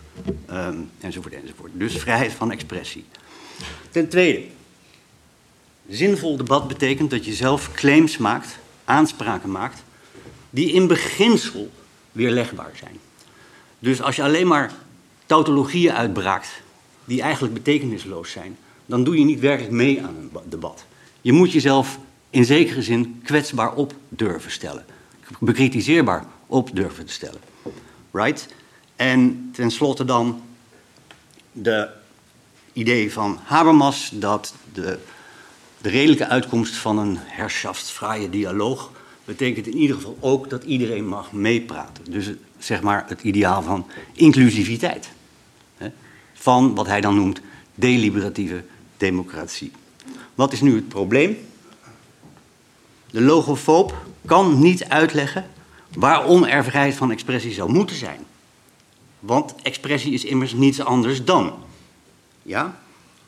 Um, 0.51 0.89
enzovoort, 0.99 1.33
enzovoort. 1.33 1.71
Dus 1.73 1.97
vrijheid 1.97 2.31
van 2.31 2.51
expressie. 2.51 3.05
Ten 3.89 4.09
tweede, 4.09 4.43
zinvol 5.89 6.37
debat 6.37 6.67
betekent 6.67 7.09
dat 7.09 7.25
je 7.25 7.33
zelf 7.33 7.71
claims 7.73 8.17
maakt, 8.17 8.57
aanspraken 8.85 9.51
maakt, 9.51 9.83
die 10.49 10.71
in 10.71 10.87
beginsel 10.87 11.71
weerlegbaar 12.11 12.71
zijn. 12.79 12.99
Dus 13.79 14.01
als 14.01 14.15
je 14.15 14.23
alleen 14.23 14.47
maar 14.47 14.71
tautologieën 15.25 15.93
uitbraakt 15.93 16.61
die 17.05 17.21
eigenlijk 17.21 17.53
betekenisloos 17.53 18.31
zijn, 18.31 18.57
dan 18.85 19.03
doe 19.03 19.17
je 19.17 19.25
niet 19.25 19.39
werkelijk 19.39 19.73
mee 19.73 20.03
aan 20.03 20.15
een 20.15 20.49
debat. 20.49 20.85
Je 21.21 21.31
moet 21.31 21.51
jezelf 21.51 21.99
in 22.35 22.45
zekere 22.45 22.81
zin 22.81 23.21
kwetsbaar 23.23 23.73
op 23.73 23.93
durven 24.09 24.51
stellen. 24.51 24.85
Bekritiseerbaar 25.39 26.25
op 26.45 26.69
durven 26.73 27.05
te 27.05 27.13
stellen. 27.13 27.39
Right? 28.11 28.47
En 28.95 29.49
tenslotte 29.53 30.05
dan 30.05 30.41
de 31.51 31.89
idee 32.73 33.11
van 33.11 33.39
Habermas 33.43 34.11
dat 34.13 34.53
de, 34.73 34.99
de 35.81 35.89
redelijke 35.89 36.27
uitkomst 36.27 36.75
van 36.75 36.97
een 36.97 37.17
herrschaftsvrije 37.19 38.29
dialoog 38.29 38.91
betekent 39.25 39.67
in 39.67 39.77
ieder 39.77 39.95
geval 39.95 40.17
ook 40.19 40.49
dat 40.49 40.63
iedereen 40.63 41.07
mag 41.07 41.31
meepraten. 41.31 42.11
Dus 42.11 42.29
zeg 42.57 42.81
maar 42.81 43.05
het 43.07 43.21
ideaal 43.21 43.61
van 43.61 43.87
inclusiviteit. 44.13 45.09
Van 46.33 46.75
wat 46.75 46.87
hij 46.87 47.01
dan 47.01 47.15
noemt 47.15 47.41
deliberatieve 47.75 48.63
democratie. 48.97 49.71
Wat 50.35 50.53
is 50.53 50.61
nu 50.61 50.75
het 50.75 50.87
probleem? 50.87 51.37
De 53.15 53.21
logofoob 53.21 54.05
kan 54.25 54.59
niet 54.59 54.85
uitleggen 54.85 55.45
waarom 55.93 56.43
er 56.43 56.63
vrijheid 56.63 56.95
van 56.95 57.11
expressie 57.11 57.53
zou 57.53 57.71
moeten 57.71 57.95
zijn. 57.95 58.19
Want 59.19 59.55
expressie 59.61 60.13
is 60.13 60.23
immers 60.23 60.53
niets 60.53 60.81
anders 60.81 61.23
dan. 61.23 61.53
Ja? 62.41 62.79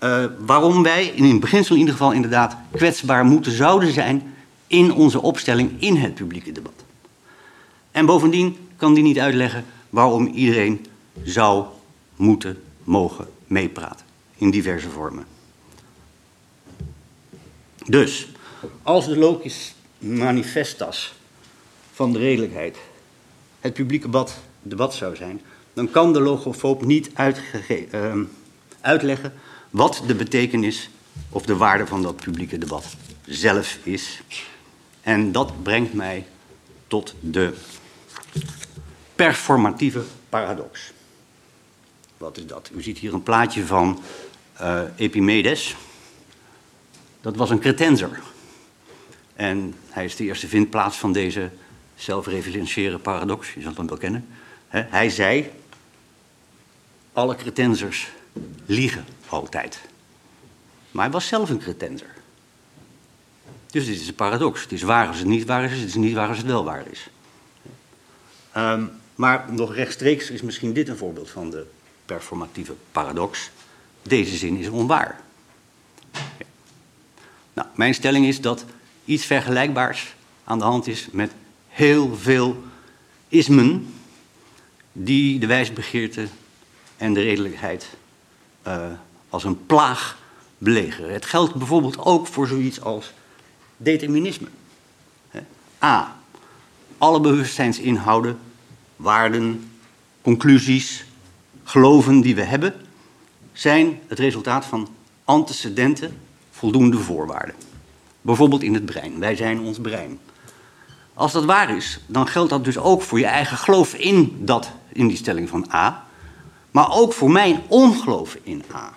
uh, 0.03 0.25
waarom 0.45 0.83
wij 0.83 1.05
in 1.05 1.23
het 1.23 1.39
beginsel 1.39 1.73
in 1.73 1.79
ieder 1.79 1.95
geval 1.95 2.11
inderdaad 2.11 2.57
kwetsbaar 2.71 3.25
moeten 3.25 3.51
zouden 3.51 3.91
zijn 3.91 4.33
in 4.67 4.93
onze 4.93 5.21
opstelling 5.21 5.71
in 5.81 5.95
het 5.95 6.15
publieke 6.15 6.51
debat. 6.51 6.83
En 7.91 8.05
bovendien 8.05 8.57
kan 8.75 8.93
die 8.93 9.03
niet 9.03 9.19
uitleggen 9.19 9.65
waarom 9.89 10.27
iedereen 10.27 10.85
zou 11.23 11.65
moeten 12.15 12.61
mogen 12.83 13.27
meepraten 13.45 14.05
in 14.37 14.51
diverse 14.51 14.89
vormen. 14.89 15.25
Dus, 17.85 18.27
als 18.83 19.05
de 19.05 19.17
manifestas 19.97 21.13
van 21.93 22.13
de 22.13 22.19
redelijkheid 22.19 22.77
het 23.59 23.73
publieke 23.73 24.05
debat, 24.05 24.37
debat 24.61 24.93
zou 24.93 25.15
zijn, 25.15 25.41
dan 25.73 25.91
kan 25.91 26.13
de 26.13 26.21
logofoob 26.21 26.85
niet 26.85 27.09
uh, 27.91 28.13
uitleggen 28.81 29.33
wat 29.69 30.03
de 30.07 30.15
betekenis 30.15 30.89
of 31.29 31.45
de 31.45 31.55
waarde 31.55 31.87
van 31.87 32.01
dat 32.01 32.15
publieke 32.15 32.57
debat 32.57 32.85
zelf 33.25 33.77
is. 33.83 34.21
En 35.01 35.31
dat 35.31 35.63
brengt 35.63 35.93
mij 35.93 36.25
tot 36.87 37.15
de 37.19 37.53
performatieve 39.15 40.03
paradox. 40.29 40.91
Wat 42.17 42.37
is 42.37 42.47
dat? 42.47 42.69
U 42.75 42.81
ziet 42.81 42.97
hier 42.97 43.13
een 43.13 43.23
plaatje 43.23 43.65
van 43.65 44.01
uh, 44.61 44.81
Epimedes. 44.95 45.75
Dat 47.21 47.35
was 47.35 47.49
een 47.49 47.59
cretenser. 47.59 48.19
En 49.37 49.73
hij 49.89 50.05
is 50.05 50.15
de 50.15 50.23
eerste 50.23 50.47
vindplaats 50.47 50.97
van 50.97 51.11
deze 51.11 51.49
zelfreferentiëre 51.95 52.97
paradox. 52.97 53.53
Je 53.53 53.61
zult 53.61 53.77
hem 53.77 53.87
wel 53.87 53.97
kennen. 53.97 54.27
hij 54.69 55.09
zei, 55.09 55.51
alle 57.13 57.35
cretensers 57.35 58.09
liegen 58.65 59.05
altijd. 59.27 59.79
Maar 60.91 61.03
hij 61.03 61.13
was 61.13 61.27
zelf 61.27 61.49
een 61.49 61.59
cretenser. 61.59 62.15
Dus 63.71 63.85
dit 63.85 63.99
is 64.01 64.07
een 64.07 64.15
paradox. 64.15 64.61
Het 64.61 64.71
is 64.71 64.81
waar 64.81 65.07
als 65.07 65.17
het 65.17 65.27
niet 65.27 65.45
waar 65.45 65.63
is, 65.63 65.79
het 65.79 65.87
is 65.87 65.95
niet 65.95 66.13
waar 66.13 66.27
als 66.27 66.37
het 66.37 66.47
wel 66.47 66.63
waar 66.63 66.83
is. 66.91 67.09
Um, 68.57 68.91
maar 69.15 69.45
nog 69.49 69.75
rechtstreeks 69.75 70.29
is 70.29 70.41
misschien 70.41 70.73
dit 70.73 70.87
een 70.87 70.97
voorbeeld 70.97 71.29
van 71.29 71.49
de 71.49 71.65
performatieve 72.05 72.73
paradox. 72.91 73.49
Deze 74.01 74.37
zin 74.37 74.57
is 74.57 74.67
onwaar. 74.67 75.21
Nou, 77.53 77.67
mijn 77.75 77.93
stelling 77.93 78.25
is 78.25 78.41
dat 78.41 78.65
iets 79.07 79.25
vergelijkbaars 79.25 80.15
aan 80.43 80.57
de 80.57 80.63
hand 80.63 80.87
is 80.87 81.07
met 81.11 81.31
heel 81.67 82.15
veel 82.15 82.63
ismen 83.27 83.93
die 84.91 85.39
de 85.39 85.47
wijsbegeerte 85.47 86.27
en 86.97 87.13
de 87.13 87.21
redelijkheid 87.21 87.87
uh, 88.67 88.85
als 89.29 89.43
een 89.43 89.65
plaag 89.65 90.17
belegeren. 90.57 91.13
Het 91.13 91.25
geldt 91.25 91.55
bijvoorbeeld 91.55 91.97
ook 91.97 92.27
voor 92.27 92.47
zoiets 92.47 92.81
als 92.81 93.13
determinisme. 93.77 94.47
A. 95.83 96.15
Alle 96.97 97.19
bewustzijnsinhouden, 97.19 98.39
waarden, 98.95 99.71
conclusies, 100.21 101.05
geloven 101.63 102.21
die 102.21 102.35
we 102.35 102.43
hebben, 102.43 102.73
zijn 103.53 103.99
het 104.07 104.19
resultaat 104.19 104.65
van 104.65 104.89
antecedenten 105.23 106.17
voldoende 106.51 106.97
voorwaarden. 106.97 107.55
Bijvoorbeeld 108.27 108.63
in 108.63 108.73
het 108.73 108.85
brein. 108.85 109.19
Wij 109.19 109.35
zijn 109.35 109.59
ons 109.59 109.79
brein. 109.79 110.19
Als 111.13 111.31
dat 111.31 111.45
waar 111.45 111.75
is, 111.75 111.99
dan 112.05 112.27
geldt 112.27 112.49
dat 112.49 112.63
dus 112.63 112.77
ook 112.77 113.01
voor 113.01 113.19
je 113.19 113.25
eigen 113.25 113.57
geloof 113.57 113.93
in, 113.93 114.37
dat, 114.39 114.71
in 114.93 115.07
die 115.07 115.17
stelling 115.17 115.49
van 115.49 115.65
A, 115.73 116.05
maar 116.71 116.91
ook 116.91 117.13
voor 117.13 117.31
mijn 117.31 117.61
ongeloof 117.67 118.37
in 118.43 118.63
A. 118.73 118.93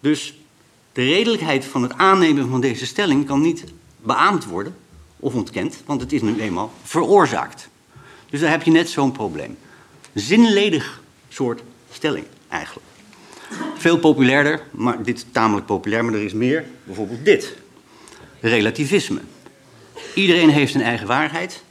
Dus 0.00 0.38
de 0.92 1.02
redelijkheid 1.04 1.64
van 1.64 1.82
het 1.82 1.92
aannemen 1.92 2.48
van 2.48 2.60
deze 2.60 2.86
stelling 2.86 3.26
kan 3.26 3.40
niet 3.40 3.64
beaamd 3.96 4.44
worden 4.44 4.76
of 5.16 5.34
ontkend, 5.34 5.82
want 5.86 6.00
het 6.00 6.12
is 6.12 6.22
nu 6.22 6.40
eenmaal 6.40 6.72
veroorzaakt. 6.82 7.68
Dus 8.28 8.40
daar 8.40 8.50
heb 8.50 8.62
je 8.62 8.70
net 8.70 8.88
zo'n 8.88 9.12
probleem. 9.12 9.56
Zinledig 10.14 11.02
soort 11.28 11.62
stelling 11.92 12.24
eigenlijk. 12.48 12.86
Veel 13.76 13.98
populairder, 13.98 14.62
maar 14.70 15.02
dit 15.02 15.16
is 15.16 15.24
tamelijk 15.32 15.66
populair, 15.66 16.04
maar 16.04 16.14
er 16.14 16.24
is 16.24 16.32
meer. 16.32 16.64
Bijvoorbeeld 16.84 17.24
dit. 17.24 17.56
Relativisme. 18.40 19.20
Iedereen 20.14 20.50
heeft 20.50 20.74
een 20.74 20.82
eigen 20.82 21.06
waarheid, 21.06 21.62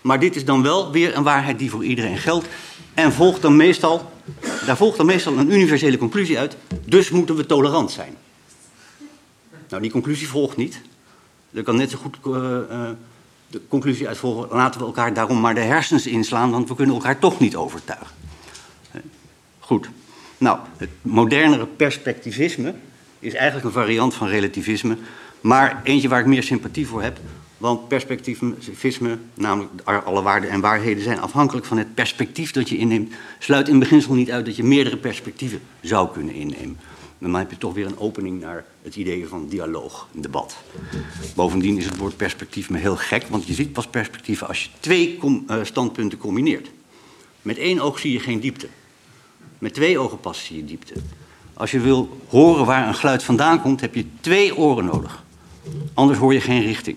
maar 0.00 0.20
dit 0.20 0.36
is 0.36 0.44
dan 0.44 0.62
wel 0.62 0.90
weer 0.92 1.16
een 1.16 1.22
waarheid 1.22 1.58
die 1.58 1.70
voor 1.70 1.84
iedereen 1.84 2.18
geldt. 2.18 2.46
En 2.94 3.12
volgt 3.12 3.42
dan 3.42 3.56
meestal, 3.56 4.12
daar 4.66 4.76
volgt 4.76 4.96
dan 4.96 5.06
meestal 5.06 5.38
een 5.38 5.52
universele 5.52 5.98
conclusie 5.98 6.38
uit, 6.38 6.56
dus 6.84 7.10
moeten 7.10 7.36
we 7.36 7.46
tolerant 7.46 7.90
zijn. 7.90 8.16
Nou, 9.68 9.82
die 9.82 9.90
conclusie 9.90 10.28
volgt 10.28 10.56
niet. 10.56 10.80
Er 11.52 11.62
kan 11.62 11.76
net 11.76 11.90
zo 11.90 11.98
goed 11.98 12.16
uh, 12.26 12.32
uh, 12.32 12.90
de 13.46 13.60
conclusie 13.68 14.08
uit 14.08 14.18
volgen, 14.18 14.56
laten 14.56 14.80
we 14.80 14.86
elkaar 14.86 15.14
daarom 15.14 15.40
maar 15.40 15.54
de 15.54 15.60
hersens 15.60 16.06
inslaan, 16.06 16.50
want 16.50 16.68
we 16.68 16.74
kunnen 16.74 16.94
elkaar 16.94 17.18
toch 17.18 17.38
niet 17.40 17.56
overtuigen. 17.56 18.14
Goed. 19.58 19.88
Nou, 20.38 20.58
het 20.76 20.90
modernere 21.02 21.66
perspectivisme 21.66 22.74
is 23.18 23.34
eigenlijk 23.34 23.66
een 23.66 23.72
variant 23.72 24.14
van 24.14 24.28
relativisme, 24.28 24.96
maar 25.46 25.80
eentje 25.84 26.08
waar 26.08 26.20
ik 26.20 26.26
meer 26.26 26.42
sympathie 26.42 26.86
voor 26.86 27.02
heb. 27.02 27.18
Want 27.56 27.88
perspectivisme, 27.88 29.18
namelijk 29.34 29.70
alle 30.04 30.22
waarden 30.22 30.50
en 30.50 30.60
waarheden, 30.60 31.02
zijn 31.02 31.20
afhankelijk 31.20 31.66
van 31.66 31.78
het 31.78 31.94
perspectief 31.94 32.50
dat 32.50 32.68
je 32.68 32.76
inneemt. 32.76 33.12
Sluit 33.38 33.68
in 33.68 33.78
beginsel 33.78 34.14
niet 34.14 34.30
uit 34.30 34.46
dat 34.46 34.56
je 34.56 34.62
meerdere 34.62 34.96
perspectieven 34.96 35.60
zou 35.80 36.12
kunnen 36.12 36.34
innemen. 36.34 36.78
Dan 37.18 37.34
heb 37.34 37.50
je 37.50 37.58
toch 37.58 37.74
weer 37.74 37.86
een 37.86 37.98
opening 37.98 38.40
naar 38.40 38.64
het 38.82 38.96
idee 38.96 39.26
van 39.28 39.48
dialoog, 39.48 40.08
debat. 40.12 40.56
Bovendien 41.34 41.76
is 41.76 41.84
het 41.84 41.96
woord 41.96 42.16
perspectief 42.16 42.70
me 42.70 42.78
heel 42.78 42.96
gek, 42.96 43.26
want 43.28 43.46
je 43.46 43.54
ziet 43.54 43.72
pas 43.72 43.86
perspectieven 43.86 44.48
als 44.48 44.64
je 44.64 44.70
twee 44.80 45.18
eh, 45.46 45.56
standpunten 45.62 46.18
combineert. 46.18 46.70
Met 47.42 47.58
één 47.58 47.80
oog 47.80 47.98
zie 47.98 48.12
je 48.12 48.20
geen 48.20 48.40
diepte. 48.40 48.68
Met 49.58 49.74
twee 49.74 49.98
ogen 49.98 50.20
pas 50.20 50.44
zie 50.44 50.56
je 50.56 50.64
diepte. 50.64 50.94
Als 51.54 51.70
je 51.70 51.80
wil 51.80 52.20
horen 52.28 52.66
waar 52.66 52.88
een 52.88 52.94
geluid 52.94 53.22
vandaan 53.22 53.62
komt, 53.62 53.80
heb 53.80 53.94
je 53.94 54.06
twee 54.20 54.56
oren 54.56 54.84
nodig. 54.84 55.24
Anders 55.94 56.18
hoor 56.18 56.32
je 56.32 56.40
geen 56.40 56.62
richting. 56.62 56.96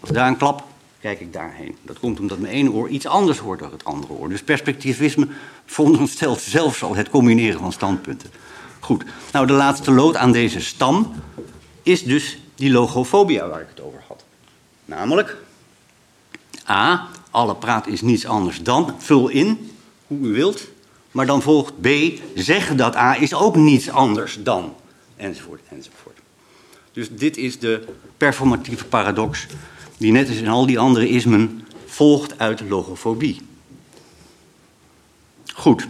Als 0.00 0.10
daar 0.10 0.28
een 0.28 0.36
klap, 0.36 0.64
kijk 1.00 1.20
ik 1.20 1.32
daarheen. 1.32 1.76
Dat 1.82 1.98
komt 1.98 2.20
omdat 2.20 2.38
mijn 2.38 2.52
ene 2.52 2.72
oor 2.72 2.88
iets 2.88 3.06
anders 3.06 3.38
hoort 3.38 3.58
dan 3.58 3.72
het 3.72 3.84
andere 3.84 4.12
oor. 4.12 4.28
Dus 4.28 4.42
perspectivisme 4.42 5.28
veronderstelt 5.64 6.40
zelfs 6.40 6.82
al 6.82 6.94
het 6.94 7.10
combineren 7.10 7.60
van 7.60 7.72
standpunten. 7.72 8.30
Goed, 8.80 9.04
nou 9.32 9.46
de 9.46 9.52
laatste 9.52 9.90
lood 9.90 10.16
aan 10.16 10.32
deze 10.32 10.60
stam 10.60 11.12
is 11.82 12.02
dus 12.02 12.38
die 12.54 12.70
logofobia 12.70 13.48
waar 13.48 13.60
ik 13.60 13.68
het 13.68 13.80
over 13.80 14.02
had. 14.08 14.24
Namelijk, 14.84 15.36
A, 16.68 17.08
alle 17.30 17.54
praat 17.54 17.86
is 17.86 18.00
niets 18.00 18.26
anders 18.26 18.62
dan, 18.62 18.94
vul 18.98 19.28
in 19.28 19.70
hoe 20.06 20.18
u 20.18 20.32
wilt, 20.32 20.68
maar 21.10 21.26
dan 21.26 21.42
volgt 21.42 21.80
B, 21.80 21.88
zeggen 22.34 22.76
dat 22.76 22.96
A 22.96 23.16
is 23.16 23.34
ook 23.34 23.56
niets 23.56 23.90
anders 23.90 24.38
dan, 24.42 24.74
enzovoort, 25.16 25.60
enzovoort. 25.68 26.05
Dus 26.96 27.08
dit 27.10 27.36
is 27.36 27.58
de 27.58 27.84
performatieve 28.16 28.84
paradox, 28.84 29.46
die 29.96 30.12
net 30.12 30.28
als 30.28 30.36
in 30.36 30.48
al 30.48 30.66
die 30.66 30.78
andere 30.78 31.08
ismen 31.08 31.66
volgt 31.86 32.38
uit 32.38 32.60
logofobie. 32.60 33.40
Goed. 35.54 35.88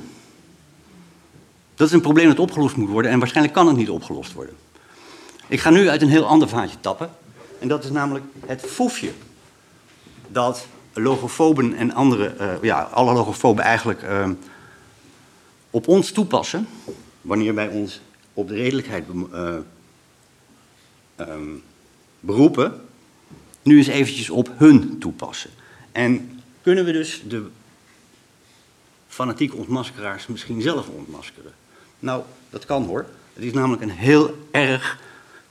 Dat 1.74 1.86
is 1.86 1.92
een 1.92 2.00
probleem 2.00 2.28
dat 2.28 2.38
opgelost 2.38 2.76
moet 2.76 2.88
worden 2.88 3.11
en 3.11 3.18
waarschijnlijk 3.18 3.54
kan 3.54 3.66
het 3.66 3.76
niet 3.76 3.90
opgelost 3.90 4.32
worden. 4.32 4.54
Ik 5.48 5.61
ga 5.61 5.70
nu 5.70 5.88
uit 5.88 6.02
een 6.02 6.09
heel 6.09 6.26
ander 6.26 6.48
vaatje 6.48 6.76
tappen. 6.80 7.11
En 7.59 7.68
dat 7.68 7.84
is 7.84 7.90
namelijk 7.90 8.24
het 8.46 8.61
foefje 8.61 9.11
dat 10.28 10.66
logofoben 10.92 11.74
en 11.74 11.94
andere, 11.94 12.34
uh, 12.40 12.62
ja, 12.62 12.82
alle 12.82 13.12
logofoben 13.12 13.64
eigenlijk 13.64 14.02
uh, 14.02 14.30
op 15.70 15.88
ons 15.88 16.11
toepassen, 16.11 16.68
wanneer 17.20 17.54
wij 17.54 17.68
ons 17.68 18.00
op 18.32 18.48
de 18.48 18.54
redelijkheid 18.54 19.04
uh, 19.32 19.54
um, 21.17 21.62
beroepen, 22.21 22.81
nu 23.62 23.77
eens 23.77 23.87
eventjes 23.87 24.31
op 24.31 24.51
hun 24.57 24.99
toepassen. 24.99 25.51
En 25.93 26.41
kunnen 26.62 26.85
we 26.85 26.93
dus 26.93 27.23
de 27.29 27.47
fanatieke 29.09 29.57
ontmaskeraars 29.57 30.27
misschien 30.27 30.62
zelf 30.62 30.89
ontmaskeren? 30.89 31.53
Nou, 31.99 32.23
dat 32.51 32.64
kan 32.64 32.85
hoor. 32.85 33.07
Het 33.33 33.45
is 33.45 33.53
namelijk 33.53 33.83
een 33.83 33.91
heel 33.91 34.47
erg 34.51 35.01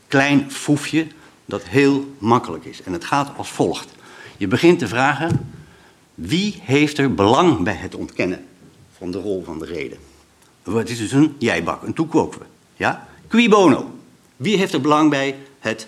klein 0.07 0.51
foefje 0.51 1.07
dat 1.45 1.63
heel 1.63 2.15
makkelijk 2.17 2.65
is. 2.65 2.81
En 2.81 2.93
het 2.93 3.05
gaat 3.05 3.37
als 3.37 3.49
volgt. 3.49 3.91
Je 4.37 4.47
begint 4.47 4.79
te 4.79 4.87
vragen, 4.87 5.49
wie 6.13 6.61
heeft 6.61 6.97
er 6.97 7.13
belang 7.13 7.63
bij 7.63 7.75
het 7.75 7.95
ontkennen 7.95 8.45
van 8.97 9.11
de 9.11 9.17
rol 9.17 9.43
van 9.43 9.59
de 9.59 9.65
reden? 9.65 9.97
Het 10.63 10.89
is 10.89 10.97
dus 10.97 11.11
een 11.11 11.35
jijbak, 11.37 11.83
een 11.83 11.93
toekopen. 11.93 12.45
Ja? 12.75 13.07
Qui 13.27 13.49
bono. 13.49 13.99
Wie 14.35 14.57
heeft 14.57 14.73
er 14.73 14.81
belang 14.81 15.09
bij 15.09 15.35
het 15.65 15.87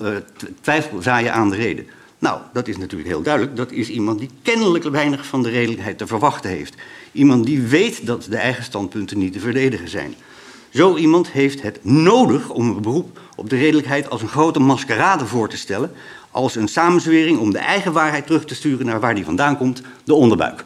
uh, 0.00 0.16
twijfel 0.60 1.02
zaaien 1.02 1.32
aan 1.32 1.50
de 1.50 1.56
reden? 1.56 1.86
Nou, 2.18 2.40
dat 2.52 2.68
is 2.68 2.76
natuurlijk 2.76 3.10
heel 3.10 3.22
duidelijk. 3.22 3.56
Dat 3.56 3.70
is 3.70 3.88
iemand 3.88 4.18
die 4.18 4.30
kennelijk 4.42 4.84
weinig 4.84 5.26
van 5.26 5.42
de 5.42 5.50
redelijkheid 5.50 5.98
te 5.98 6.06
verwachten 6.06 6.50
heeft. 6.50 6.74
Iemand 7.12 7.46
die 7.46 7.62
weet 7.62 8.06
dat 8.06 8.26
de 8.30 8.36
eigen 8.36 8.64
standpunten 8.64 9.18
niet 9.18 9.32
te 9.32 9.40
verdedigen 9.40 9.88
zijn. 9.88 10.14
Zo 10.70 10.96
iemand 10.96 11.30
heeft 11.30 11.62
het 11.62 11.84
nodig 11.84 12.50
om 12.50 12.68
een 12.68 12.82
beroep 12.82 13.20
op 13.36 13.50
de 13.50 13.56
redelijkheid 13.56 14.10
als 14.10 14.22
een 14.22 14.28
grote 14.28 14.58
maskerade 14.58 15.26
voor 15.26 15.48
te 15.48 15.56
stellen, 15.56 15.92
als 16.30 16.54
een 16.54 16.68
samenzwering 16.68 17.38
om 17.38 17.52
de 17.52 17.58
eigen 17.58 17.92
waarheid 17.92 18.26
terug 18.26 18.44
te 18.44 18.54
sturen 18.54 18.86
naar 18.86 19.00
waar 19.00 19.14
die 19.14 19.24
vandaan 19.24 19.56
komt, 19.56 19.82
de 20.04 20.14
onderbuik. 20.14 20.64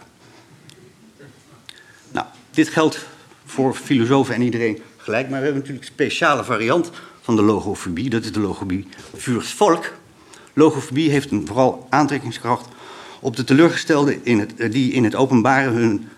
Nou, 2.11 2.27
dit 2.51 2.69
geldt 2.69 3.07
voor 3.45 3.75
filosofen 3.75 4.35
en 4.35 4.43
iedereen 4.43 4.83
gelijk, 4.97 5.29
maar 5.29 5.39
we 5.39 5.45
hebben 5.45 5.62
natuurlijk 5.62 5.89
een 5.89 5.95
speciale 5.95 6.45
variant 6.45 6.91
van 7.29 7.37
de 7.37 7.43
logofobie, 7.43 8.11
dat 8.11 8.24
is 8.24 8.33
de 8.33 8.41
logofobie 8.41 8.87
vuurs 9.16 9.53
volk. 9.53 9.93
Logofobie 10.53 11.11
heeft 11.11 11.31
een 11.31 11.47
vooral 11.47 11.87
aantrekkingskracht 11.91 12.68
op 13.20 13.37
de 13.37 13.45
teleurgestelden 13.45 14.24
in 14.24 14.39
het, 14.39 14.55
eh, 14.57 14.70
die 14.70 14.93
in 14.93 15.05
het 15.05 15.14
openbare 15.14 15.70
hun 15.70 16.09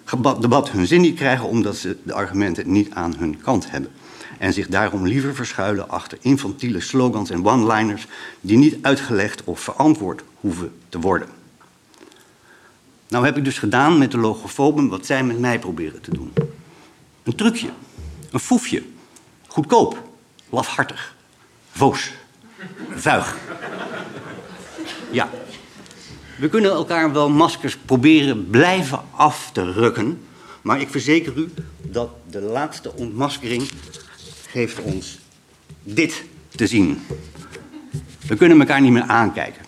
debat 0.40 0.70
hun 0.70 0.86
zin 0.86 1.00
niet 1.00 1.16
krijgen 1.16 1.48
omdat 1.48 1.76
ze 1.76 1.96
de 2.02 2.12
argumenten 2.12 2.72
niet 2.72 2.90
aan 2.90 3.14
hun 3.18 3.40
kant 3.42 3.70
hebben. 3.70 3.90
En 4.38 4.52
zich 4.52 4.68
daarom 4.68 5.06
liever 5.06 5.34
verschuilen 5.34 5.88
achter 5.88 6.18
infantiele 6.20 6.80
slogans 6.80 7.30
en 7.30 7.46
one-liners 7.46 8.06
die 8.40 8.56
niet 8.56 8.76
uitgelegd 8.82 9.44
of 9.44 9.60
verantwoord 9.60 10.22
hoeven 10.40 10.72
te 10.88 11.00
worden. 11.00 11.28
Nou 13.08 13.24
heb 13.24 13.36
ik 13.36 13.44
dus 13.44 13.58
gedaan 13.58 13.98
met 13.98 14.10
de 14.10 14.18
logofoben 14.18 14.88
wat 14.88 15.06
zij 15.06 15.24
met 15.24 15.38
mij 15.38 15.58
proberen 15.58 16.00
te 16.00 16.14
doen. 16.14 16.32
Een 17.22 17.34
trucje, 17.34 17.70
een 18.30 18.40
foefje, 18.40 18.82
goedkoop, 19.46 20.08
lafhartig, 20.50 21.14
voos, 21.70 22.12
vuig. 22.90 23.36
Ja, 25.10 25.28
we 26.40 26.48
kunnen 26.48 26.70
elkaar 26.70 27.12
wel 27.12 27.30
maskers 27.30 27.76
proberen 27.76 28.50
blijven 28.50 29.00
af 29.10 29.50
te 29.52 29.72
rukken. 29.72 30.20
Maar 30.62 30.80
ik 30.80 30.88
verzeker 30.88 31.36
u 31.36 31.50
dat 31.82 32.10
de 32.30 32.40
laatste 32.40 32.94
ontmaskering 32.96 33.70
geeft 34.48 34.80
ons 34.80 35.18
dit 35.82 36.24
te 36.48 36.66
zien. 36.66 37.02
We 38.26 38.36
kunnen 38.36 38.60
elkaar 38.60 38.80
niet 38.80 38.92
meer 38.92 39.02
aankijken. 39.02 39.62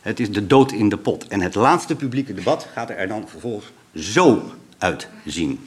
Het 0.00 0.20
is 0.20 0.30
de 0.30 0.46
dood 0.46 0.72
in 0.72 0.88
de 0.88 0.96
pot. 0.96 1.26
En 1.26 1.40
het 1.40 1.54
laatste 1.54 1.96
publieke 1.96 2.34
debat 2.34 2.68
gaat 2.72 2.90
er 2.90 3.08
dan 3.08 3.28
vervolgens 3.28 3.72
zo 3.94 4.52
uitzien. 4.78 5.60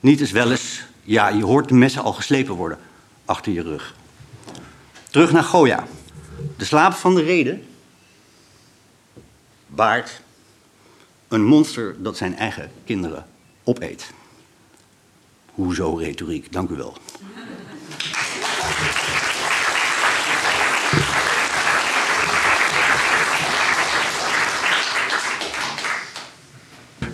Niet 0.00 0.20
eens 0.20 0.30
wel 0.30 0.50
eens, 0.50 0.84
ja, 1.02 1.28
je 1.28 1.44
hoort 1.44 1.68
de 1.68 1.74
messen 1.74 2.02
al 2.02 2.12
geslepen 2.12 2.54
worden 2.54 2.78
achter 3.28 3.52
je 3.52 3.62
rug. 3.62 3.94
Terug 5.10 5.32
naar 5.32 5.44
Goya. 5.44 5.86
De 6.56 6.64
slaap 6.64 6.92
van 6.92 7.14
de 7.14 7.22
reden 7.22 7.66
baart 9.66 10.20
een 11.28 11.44
monster 11.44 12.02
dat 12.02 12.16
zijn 12.16 12.36
eigen 12.36 12.70
kinderen 12.84 13.26
opeet. 13.64 14.10
Hoezo 15.50 15.94
retoriek? 15.94 16.52
Dank 16.52 16.70
u 16.70 16.74
wel. 16.76 16.96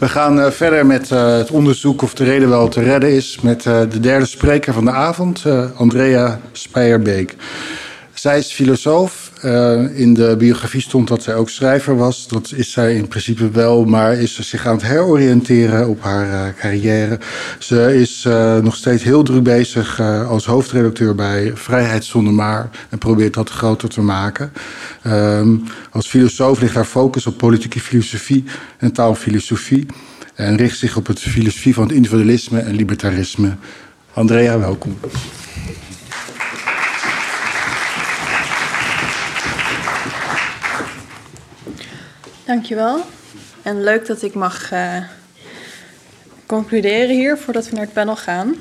We 0.05 0.11
gaan 0.11 0.39
uh, 0.39 0.51
verder 0.51 0.87
met 0.87 1.11
uh, 1.11 1.37
het 1.37 1.51
onderzoek 1.51 2.03
of 2.03 2.15
de 2.15 2.25
reden 2.25 2.49
wel 2.49 2.69
te 2.69 2.83
redden 2.83 3.13
is 3.13 3.39
met 3.41 3.65
uh, 3.65 3.81
de 3.91 4.01
derde 4.01 4.27
spreker 4.27 4.73
van 4.73 4.85
de 4.85 4.91
avond, 4.91 5.45
Andrea 5.77 6.41
Speierbeek. 6.53 7.37
Zij 8.15 8.39
is 8.39 8.53
filosoof. 8.53 9.24
Uh, 9.45 9.99
in 9.99 10.15
de 10.15 10.35
biografie 10.39 10.81
stond 10.81 11.09
dat 11.09 11.23
zij 11.23 11.35
ook 11.35 11.51
schrijver 11.51 11.97
was. 11.97 12.29
Dat 12.29 12.53
is 12.57 12.73
zij 12.73 12.95
in 12.95 13.09
principe 13.09 13.51
wel, 13.51 13.85
maar 13.85 14.15
is 14.15 14.35
ze 14.35 14.43
zich 14.43 14.67
aan 14.67 14.75
het 14.75 14.83
heroriënteren 14.83 15.89
op 15.89 16.03
haar 16.03 16.27
uh, 16.27 16.55
carrière. 16.59 17.19
Ze 17.59 17.97
is 18.01 18.25
uh, 18.29 18.59
nog 18.59 18.77
steeds 18.77 19.03
heel 19.03 19.23
druk 19.23 19.43
bezig 19.43 20.01
als 20.29 20.47
hoofdredacteur 20.47 21.15
bij 21.15 21.53
Vrijheid 21.55 22.05
zonder 22.05 22.33
maar 22.33 22.71
en 22.89 22.99
probeert 22.99 23.35
dat 23.35 23.51
groter 23.51 23.89
te 23.89 24.01
maken. 24.01 24.53
Um, 25.07 25.65
als 25.91 26.07
filosoof 26.07 26.61
ligt 26.61 26.75
haar 26.75 26.85
focus 26.85 27.27
op 27.27 27.39
politieke 27.39 27.81
filosofie 27.81 28.45
en 28.79 28.93
taalfilosofie 28.93 29.87
en 30.35 30.57
richt 30.57 30.79
zich 30.79 30.97
op 30.97 31.07
het 31.07 31.21
filosofie 31.21 31.75
van 31.75 31.83
het 31.83 31.93
individualisme 31.93 32.61
en 32.61 32.75
libertarisme. 32.75 33.57
Andrea, 34.13 34.59
welkom. 34.59 34.97
Dankjewel. 42.45 43.01
En 43.63 43.83
leuk 43.83 44.07
dat 44.07 44.23
ik 44.23 44.35
mag 44.35 44.73
uh, 44.73 44.97
concluderen 46.47 47.15
hier 47.15 47.39
voordat 47.39 47.69
we 47.69 47.75
naar 47.75 47.85
het 47.85 47.93
panel 47.93 48.17
gaan. 48.17 48.55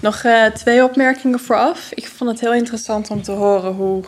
Nog 0.00 0.22
uh, 0.24 0.46
twee 0.46 0.84
opmerkingen 0.84 1.40
vooraf. 1.40 1.90
Ik 1.94 2.06
vond 2.06 2.30
het 2.30 2.40
heel 2.40 2.54
interessant 2.54 3.10
om 3.10 3.22
te 3.22 3.32
horen 3.32 3.72
hoe 3.72 4.04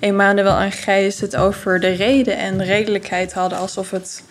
Emmanuel 0.00 0.58
en 0.58 0.72
Gijs 0.72 1.20
het 1.20 1.36
over 1.36 1.80
de 1.80 1.90
reden 1.90 2.36
en 2.36 2.64
redelijkheid 2.64 3.32
hadden, 3.32 3.58
alsof 3.58 3.90
het 3.90 4.22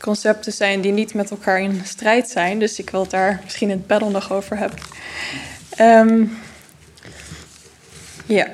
concepten 0.00 0.52
zijn 0.52 0.80
die 0.80 0.92
niet 0.92 1.14
met 1.14 1.30
elkaar 1.30 1.60
in 1.60 1.80
strijd 1.84 2.28
zijn. 2.28 2.58
Dus 2.58 2.78
ik 2.78 2.90
wil 2.90 3.00
het 3.00 3.10
daar 3.10 3.40
misschien 3.44 3.70
in 3.70 3.76
het 3.76 3.86
panel 3.86 4.10
nog 4.10 4.32
over 4.32 4.56
hebben. 4.56 4.78
Um, 5.80 6.38
ja. 8.26 8.46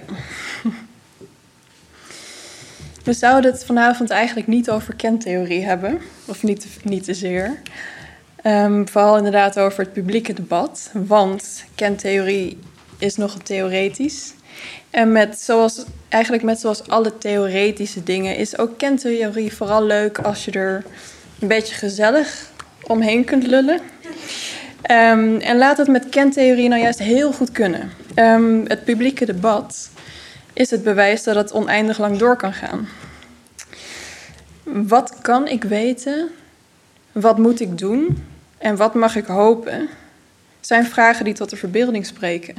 We 3.11 3.17
zouden 3.17 3.53
het 3.53 3.65
vanavond 3.65 4.11
eigenlijk 4.11 4.47
niet 4.47 4.71
over 4.71 4.95
kentheorie 4.95 5.65
hebben, 5.65 5.99
of 6.25 6.43
niet, 6.43 6.67
niet 6.83 7.05
te 7.05 7.15
zeer. 7.15 7.61
Um, 8.45 8.89
vooral 8.89 9.17
inderdaad 9.17 9.59
over 9.59 9.81
het 9.81 9.93
publieke 9.93 10.33
debat, 10.33 10.91
want 10.93 11.65
kentheorie 11.75 12.59
is 12.99 13.17
nogal 13.17 13.41
theoretisch. 13.43 14.33
En 14.91 15.13
met 15.13 15.39
zoals, 15.41 15.85
eigenlijk 16.09 16.43
met 16.43 16.61
zoals 16.61 16.89
alle 16.89 17.19
theoretische 17.19 18.03
dingen 18.03 18.37
is 18.37 18.59
ook 18.59 18.79
kentheorie 18.79 19.53
vooral 19.53 19.85
leuk 19.85 20.19
als 20.19 20.45
je 20.45 20.51
er 20.51 20.85
een 21.41 21.49
beetje 21.49 21.75
gezellig 21.75 22.51
omheen 22.87 23.25
kunt 23.25 23.47
lullen. 23.47 23.81
Um, 24.91 25.37
en 25.37 25.59
laat 25.59 25.79
het 25.79 25.89
met 25.89 26.09
kentheorie 26.09 26.69
nou 26.69 26.83
juist 26.83 26.99
heel 26.99 27.33
goed 27.33 27.51
kunnen. 27.53 27.91
Um, 28.15 28.65
het 28.67 28.85
publieke 28.85 29.27
debat 29.27 29.91
is 30.53 30.71
het 30.71 30.83
bewijs 30.83 31.23
dat 31.23 31.35
het 31.35 31.53
oneindig 31.53 31.99
lang 31.99 32.19
door 32.19 32.37
kan 32.37 32.53
gaan. 32.53 32.89
Wat 34.63 35.15
kan 35.21 35.49
ik 35.49 35.65
weten? 35.65 36.29
Wat 37.13 37.39
moet 37.39 37.61
ik 37.61 37.79
doen? 37.79 38.25
En 38.59 38.77
wat 38.77 38.95
mag 38.95 39.17
ik 39.17 39.27
hopen? 39.27 39.89
Zijn 40.61 40.87
vragen 40.87 41.25
die 41.25 41.35
tot 41.35 41.51
de 41.51 41.57
verbeelding 41.57 42.07
spreken. 42.07 42.55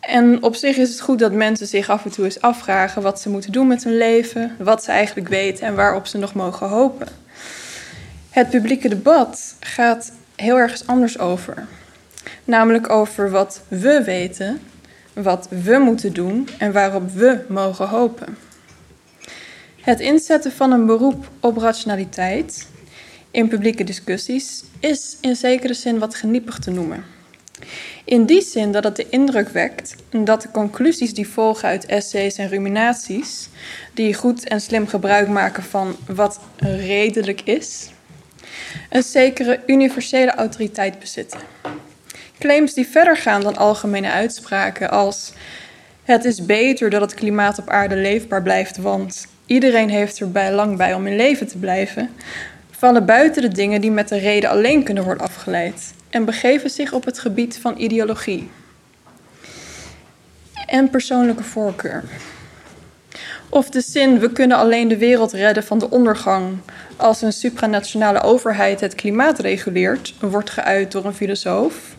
En 0.00 0.42
op 0.42 0.54
zich 0.54 0.76
is 0.76 0.88
het 0.88 1.00
goed 1.00 1.18
dat 1.18 1.32
mensen 1.32 1.66
zich 1.66 1.88
af 1.88 2.04
en 2.04 2.10
toe 2.10 2.24
eens 2.24 2.40
afvragen 2.40 3.02
wat 3.02 3.20
ze 3.20 3.28
moeten 3.28 3.52
doen 3.52 3.66
met 3.66 3.84
hun 3.84 3.96
leven, 3.96 4.56
wat 4.58 4.84
ze 4.84 4.90
eigenlijk 4.90 5.28
weten 5.28 5.66
en 5.66 5.74
waarop 5.74 6.06
ze 6.06 6.18
nog 6.18 6.34
mogen 6.34 6.68
hopen. 6.68 7.08
Het 8.30 8.50
publieke 8.50 8.88
debat 8.88 9.54
gaat 9.60 10.12
heel 10.34 10.56
ergens 10.56 10.86
anders 10.86 11.18
over. 11.18 11.66
Namelijk 12.44 12.90
over 12.90 13.30
wat 13.30 13.60
we 13.68 14.02
weten 14.04 14.60
wat 15.14 15.48
we 15.50 15.78
moeten 15.78 16.12
doen 16.12 16.48
en 16.58 16.72
waarop 16.72 17.10
we 17.10 17.44
mogen 17.48 17.88
hopen. 17.88 18.36
Het 19.80 20.00
inzetten 20.00 20.52
van 20.52 20.72
een 20.72 20.86
beroep 20.86 21.28
op 21.40 21.56
rationaliteit 21.56 22.68
in 23.30 23.48
publieke 23.48 23.84
discussies 23.84 24.64
is 24.80 25.16
in 25.20 25.36
zekere 25.36 25.74
zin 25.74 25.98
wat 25.98 26.14
geniepig 26.14 26.58
te 26.58 26.70
noemen. 26.70 27.04
In 28.04 28.26
die 28.26 28.42
zin 28.42 28.72
dat 28.72 28.84
het 28.84 28.96
de 28.96 29.08
indruk 29.08 29.48
wekt 29.48 29.94
dat 30.24 30.42
de 30.42 30.50
conclusies 30.50 31.14
die 31.14 31.28
volgen 31.28 31.68
uit 31.68 31.86
essays 31.86 32.36
en 32.36 32.48
ruminaties, 32.48 33.48
die 33.94 34.14
goed 34.14 34.48
en 34.48 34.60
slim 34.60 34.86
gebruik 34.86 35.28
maken 35.28 35.62
van 35.62 35.96
wat 36.06 36.40
redelijk 36.56 37.40
is, 37.40 37.90
een 38.90 39.02
zekere 39.02 39.60
universele 39.66 40.34
autoriteit 40.34 40.98
bezitten. 40.98 41.40
Claims 42.38 42.74
die 42.74 42.86
verder 42.86 43.16
gaan 43.16 43.40
dan 43.40 43.56
algemene 43.56 44.10
uitspraken 44.10 44.90
als 44.90 45.32
het 46.04 46.24
is 46.24 46.46
beter 46.46 46.90
dat 46.90 47.00
het 47.00 47.14
klimaat 47.14 47.58
op 47.58 47.68
aarde 47.68 47.96
leefbaar 47.96 48.42
blijft, 48.42 48.76
want 48.76 49.26
iedereen 49.46 49.88
heeft 49.88 50.20
er 50.20 50.30
bij 50.30 50.52
lang 50.52 50.76
bij 50.76 50.94
om 50.94 51.06
in 51.06 51.16
leven 51.16 51.46
te 51.46 51.58
blijven, 51.58 52.10
vallen 52.70 53.06
buiten 53.06 53.42
de 53.42 53.48
dingen 53.48 53.80
die 53.80 53.90
met 53.90 54.08
de 54.08 54.18
reden 54.18 54.50
alleen 54.50 54.82
kunnen 54.82 55.04
worden 55.04 55.24
afgeleid 55.24 55.94
en 56.10 56.24
begeven 56.24 56.70
zich 56.70 56.92
op 56.92 57.04
het 57.04 57.18
gebied 57.18 57.58
van 57.58 57.74
ideologie 57.76 58.50
en 60.66 60.90
persoonlijke 60.90 61.42
voorkeur. 61.42 62.04
Of 63.48 63.70
de 63.70 63.80
zin 63.80 64.18
we 64.18 64.32
kunnen 64.32 64.56
alleen 64.56 64.88
de 64.88 64.98
wereld 64.98 65.32
redden 65.32 65.64
van 65.64 65.78
de 65.78 65.90
ondergang 65.90 66.56
als 66.96 67.22
een 67.22 67.32
supranationale 67.32 68.22
overheid 68.22 68.80
het 68.80 68.94
klimaat 68.94 69.38
reguleert, 69.38 70.14
wordt 70.20 70.50
geuit 70.50 70.92
door 70.92 71.04
een 71.04 71.14
filosoof 71.14 71.96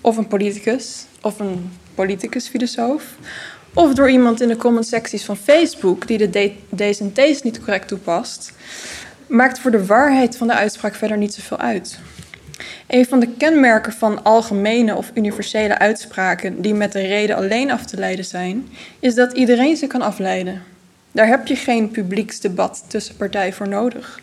of 0.00 0.16
een 0.16 0.26
politicus 0.26 1.04
of 1.20 1.38
een 1.38 1.70
politicus-filosoof. 1.94 3.04
Of 3.74 3.94
door 3.94 4.10
iemand 4.10 4.40
in 4.40 4.48
de 4.48 4.56
comment 4.56 4.86
secties 4.86 5.24
van 5.24 5.36
Facebook 5.36 6.06
die 6.06 6.30
de 6.30 6.52
deze 6.68 7.02
en 7.02 7.12
niet 7.42 7.58
correct 7.58 7.88
toepast, 7.88 8.52
maakt 9.26 9.58
voor 9.58 9.70
de 9.70 9.86
waarheid 9.86 10.36
van 10.36 10.46
de 10.46 10.54
uitspraak 10.54 10.94
verder 10.94 11.16
niet 11.16 11.34
zoveel 11.34 11.58
uit. 11.58 11.98
Een 12.86 13.06
van 13.06 13.20
de 13.20 13.28
kenmerken 13.28 13.92
van 13.92 14.24
algemene 14.24 14.94
of 14.94 15.10
universele 15.14 15.78
uitspraken 15.78 16.62
die 16.62 16.74
met 16.74 16.92
de 16.92 17.06
reden 17.06 17.36
alleen 17.36 17.70
af 17.70 17.86
te 17.86 17.96
leiden 17.96 18.24
zijn, 18.24 18.68
is 18.98 19.14
dat 19.14 19.32
iedereen 19.32 19.76
ze 19.76 19.86
kan 19.86 20.02
afleiden. 20.02 20.62
Daar 21.12 21.26
heb 21.26 21.46
je 21.46 21.56
geen 21.56 21.90
publieksdebat 21.90 22.84
tussen 22.86 23.16
partijen 23.16 23.52
voor 23.52 23.68
nodig. 23.68 24.20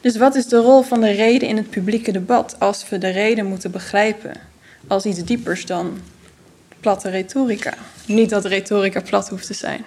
Dus 0.00 0.16
wat 0.16 0.34
is 0.34 0.46
de 0.46 0.56
rol 0.56 0.82
van 0.82 1.00
de 1.00 1.10
reden 1.10 1.48
in 1.48 1.56
het 1.56 1.70
publieke 1.70 2.12
debat 2.12 2.56
als 2.58 2.88
we 2.88 2.98
de 2.98 3.10
reden 3.10 3.46
moeten 3.46 3.70
begrijpen 3.70 4.32
als 4.86 5.04
iets 5.04 5.24
diepers 5.24 5.66
dan 5.66 5.98
platte 6.80 7.10
retorica? 7.10 7.74
Niet 8.06 8.30
dat 8.30 8.44
retorica 8.44 9.00
plat 9.00 9.28
hoeft 9.28 9.46
te 9.46 9.54
zijn. 9.54 9.84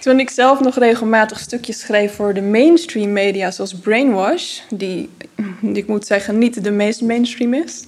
Toen 0.00 0.20
ik 0.20 0.30
zelf 0.30 0.60
nog 0.60 0.78
regelmatig 0.78 1.38
stukjes 1.38 1.80
schreef 1.80 2.14
voor 2.14 2.34
de 2.34 2.42
mainstream 2.42 3.12
media, 3.12 3.50
zoals 3.50 3.74
Brainwash, 3.74 4.60
die, 4.70 5.10
ik 5.62 5.86
moet 5.86 6.06
zeggen, 6.06 6.38
niet 6.38 6.64
de 6.64 6.70
meest 6.70 7.00
mainstream 7.02 7.54
is, 7.54 7.84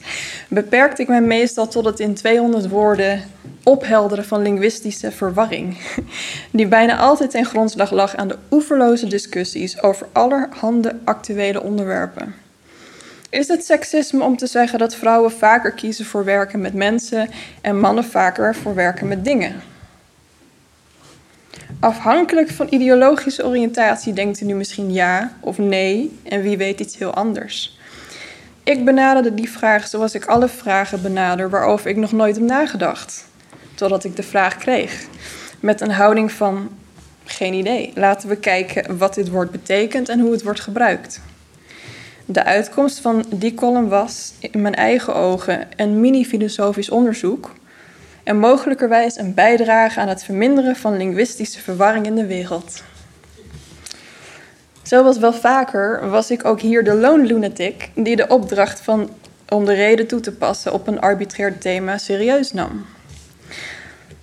beperkte 0.49 1.03
ik 1.03 1.09
mij 1.09 1.21
meestal 1.21 1.69
tot 1.69 1.85
het 1.85 2.01
in 2.01 2.15
200 2.15 2.69
woorden 2.69 3.23
ophelderen 3.63 4.25
van 4.25 4.43
linguïstische 4.43 5.13
verwarring, 5.13 5.77
die 6.51 6.67
bijna 6.67 6.97
altijd 6.97 7.31
ten 7.31 7.45
grondslag 7.45 7.91
lag 7.91 8.17
aan 8.17 8.29
de 8.29 8.39
oeverloze 8.51 9.07
discussies 9.07 9.83
over 9.83 10.07
allerhande 10.13 10.97
actuele 11.05 11.63
onderwerpen. 11.63 12.42
Is 13.33 13.49
het 13.49 13.65
seksisme 13.65 14.25
om 14.25 14.37
te 14.37 14.47
zeggen 14.47 14.79
dat 14.79 14.95
vrouwen 14.95 15.33
vaker 15.33 15.73
kiezen 15.73 16.05
voor 16.05 16.25
werken 16.25 16.61
met 16.61 16.75
mensen 16.75 17.29
en 17.61 17.81
mannen 17.81 18.05
vaker 18.05 18.55
voor 18.55 18.75
werken 18.75 19.09
met 19.09 19.25
dingen? 19.25 19.63
Afhankelijk 21.81 22.51
van 22.51 22.67
ideologische 22.71 23.47
oriëntatie 23.47 24.13
denkt 24.13 24.41
u 24.41 24.45
nu 24.45 24.55
misschien 24.55 24.93
ja 24.93 25.33
of 25.41 25.59
nee 25.59 26.19
en 26.23 26.43
wie 26.43 26.57
weet 26.57 26.81
iets 26.81 26.99
heel 26.99 27.15
anders. 27.15 27.79
Ik 28.63 28.85
benaderde 28.85 29.35
die 29.35 29.51
vraag 29.51 29.87
zoals 29.87 30.15
ik 30.15 30.27
alle 30.27 30.49
vragen 30.49 31.03
benader 31.03 31.51
waarover 31.51 31.91
ik 31.91 31.97
nog 31.97 32.13
nooit 32.13 32.37
heb 32.37 32.45
nagedacht, 32.45 33.27
totdat 33.75 34.05
ik 34.05 34.17
de 34.17 34.23
vraag 34.23 34.57
kreeg. 34.57 35.07
Met 35.61 35.81
een 35.81 35.91
houding 35.91 36.33
van 36.33 36.71
geen 37.25 37.55
idee. 37.55 37.93
Laten 37.95 38.29
we 38.29 38.37
kijken 38.37 38.99
wat 38.99 39.15
dit 39.15 39.29
woord 39.29 39.51
betekent 39.51 40.09
en 40.09 40.21
hoe 40.21 40.33
het 40.33 40.43
wordt 40.43 40.61
gebruikt. 40.61 41.21
De 42.25 42.45
uitkomst 42.45 43.01
van 43.01 43.25
die 43.29 43.55
column 43.55 43.89
was, 43.89 44.33
in 44.41 44.63
mijn 44.63 44.75
eigen 44.75 45.15
ogen, 45.15 45.69
een 45.77 46.01
mini-filosofisch 46.01 46.91
onderzoek 46.91 47.53
en 48.23 48.39
mogelijkerwijs 48.39 49.19
een 49.19 49.35
bijdrage 49.35 50.01
aan 50.01 50.09
het 50.09 50.25
verminderen 50.25 50.77
van 50.77 50.97
linguïstische 50.97 51.61
verwarring 51.61 52.07
in 52.07 52.15
de 52.15 52.27
wereld. 52.27 52.83
Zoals 54.83 55.19
wel 55.19 55.33
vaker 55.33 56.11
was 56.11 56.31
ik 56.31 56.45
ook 56.45 56.61
hier 56.61 56.85
de 56.85 56.95
lone 56.95 57.25
lunatic 57.25 57.91
die 57.95 58.17
de 58.17 58.29
opdracht 58.29 58.81
van 58.81 59.11
om 59.49 59.65
de 59.65 59.73
reden 59.73 60.07
toe 60.07 60.21
te 60.21 60.33
passen 60.33 60.73
op 60.73 60.87
een 60.87 61.01
arbitrair 61.01 61.59
thema 61.59 61.99
serieus 61.99 62.53
nam. 62.53 62.87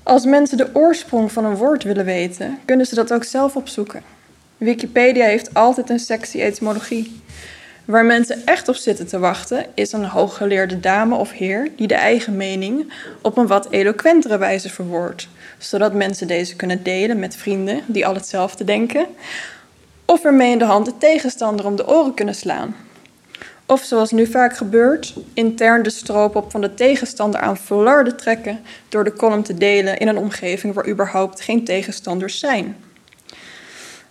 Als 0.04 0.26
mensen 0.26 0.58
de 0.58 0.70
oorsprong 0.74 1.32
van 1.32 1.46
een 1.46 1.56
woord 1.56 1.84
willen 1.84 2.06
weten, 2.06 2.60
kunnen 2.66 2.86
ze 2.86 2.96
dat 2.96 3.14
ook 3.14 3.24
zelf 3.24 3.56
opzoeken. 3.56 4.02
Wikipedia 4.58 5.26
heeft 5.26 5.54
altijd 5.54 5.90
een 5.90 6.00
sectie 6.00 6.42
etymologie. 6.42 7.22
Waar 7.90 8.06
mensen 8.06 8.46
echt 8.46 8.68
op 8.68 8.76
zitten 8.76 9.08
te 9.08 9.20
wachten, 9.20 9.66
is 9.74 9.92
een 9.92 10.06
hooggeleerde 10.06 10.80
dame 10.80 11.16
of 11.16 11.32
heer 11.32 11.68
die 11.76 11.88
de 11.88 11.96
eigen 11.96 12.38
mening 12.38 12.94
op 13.22 13.38
een 13.38 13.48
wat 13.48 13.68
eloquentere 13.70 14.38
wijze 14.38 14.70
verwoordt, 14.70 15.28
zodat 15.58 15.94
mensen 15.94 16.28
deze 16.28 16.56
kunnen 16.56 16.84
delen 16.84 17.20
met 17.20 17.36
vrienden 17.36 17.82
die 17.86 18.06
al 18.06 18.14
hetzelfde 18.14 18.64
denken, 18.64 19.06
of 20.06 20.24
ermee 20.24 20.52
in 20.52 20.58
de 20.58 20.66
hand 20.66 20.86
de 20.86 20.98
tegenstander 20.98 21.66
om 21.66 21.76
de 21.76 21.88
oren 21.88 22.14
kunnen 22.14 22.36
slaan. 22.36 22.76
Of 23.66 23.84
zoals 23.84 24.12
nu 24.12 24.26
vaak 24.26 24.58
gebeurt, 24.58 25.14
intern 25.34 25.84
de 25.84 25.90
stroop 25.90 26.36
op 26.36 26.52
van 26.52 26.62
de 26.62 26.74
tegenstander 26.74 27.40
aan 27.40 27.58
vollarden 27.58 28.18
trekken 28.18 28.60
door 28.90 29.04
de 29.04 29.14
column 29.14 29.44
te 29.44 29.54
delen 29.54 29.98
in 29.98 30.08
een 30.08 30.18
omgeving 30.18 30.74
waar 30.74 30.88
überhaupt 30.88 31.42
geen 31.42 31.64
tegenstanders 31.64 32.40
zijn. 32.40 32.76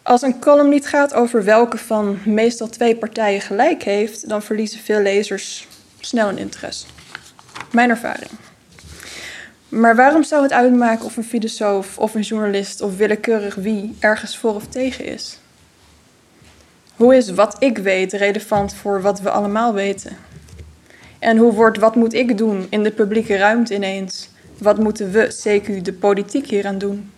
Als 0.08 0.22
een 0.22 0.38
column 0.38 0.68
niet 0.68 0.86
gaat 0.86 1.14
over 1.14 1.44
welke 1.44 1.78
van 1.78 2.18
meestal 2.24 2.68
twee 2.68 2.96
partijen 2.96 3.40
gelijk 3.40 3.82
heeft, 3.82 4.28
dan 4.28 4.42
verliezen 4.42 4.80
veel 4.80 5.00
lezers 5.00 5.66
snel 6.00 6.28
een 6.28 6.38
interesse. 6.38 6.86
Mijn 7.72 7.90
ervaring. 7.90 8.30
Maar 9.68 9.96
waarom 9.96 10.22
zou 10.22 10.42
het 10.42 10.52
uitmaken 10.52 11.04
of 11.04 11.16
een 11.16 11.24
filosoof 11.24 11.98
of 11.98 12.14
een 12.14 12.20
journalist 12.20 12.80
of 12.80 12.96
willekeurig 12.96 13.54
wie 13.54 13.96
ergens 13.98 14.36
voor 14.36 14.54
of 14.54 14.66
tegen 14.66 15.04
is? 15.04 15.38
Hoe 16.96 17.16
is 17.16 17.30
wat 17.30 17.56
ik 17.58 17.78
weet 17.78 18.12
relevant 18.12 18.74
voor 18.74 19.02
wat 19.02 19.20
we 19.20 19.30
allemaal 19.30 19.74
weten? 19.74 20.16
En 21.18 21.36
hoe 21.36 21.52
wordt 21.52 21.78
wat 21.78 21.94
moet 21.94 22.14
ik 22.14 22.38
doen 22.38 22.66
in 22.70 22.82
de 22.82 22.92
publieke 22.92 23.36
ruimte 23.36 23.74
ineens? 23.74 24.30
Wat 24.58 24.78
moeten 24.78 25.10
we, 25.10 25.26
CQ, 25.26 25.82
de 25.82 25.92
politiek 25.92 26.46
hieraan 26.46 26.78
doen? 26.78 27.10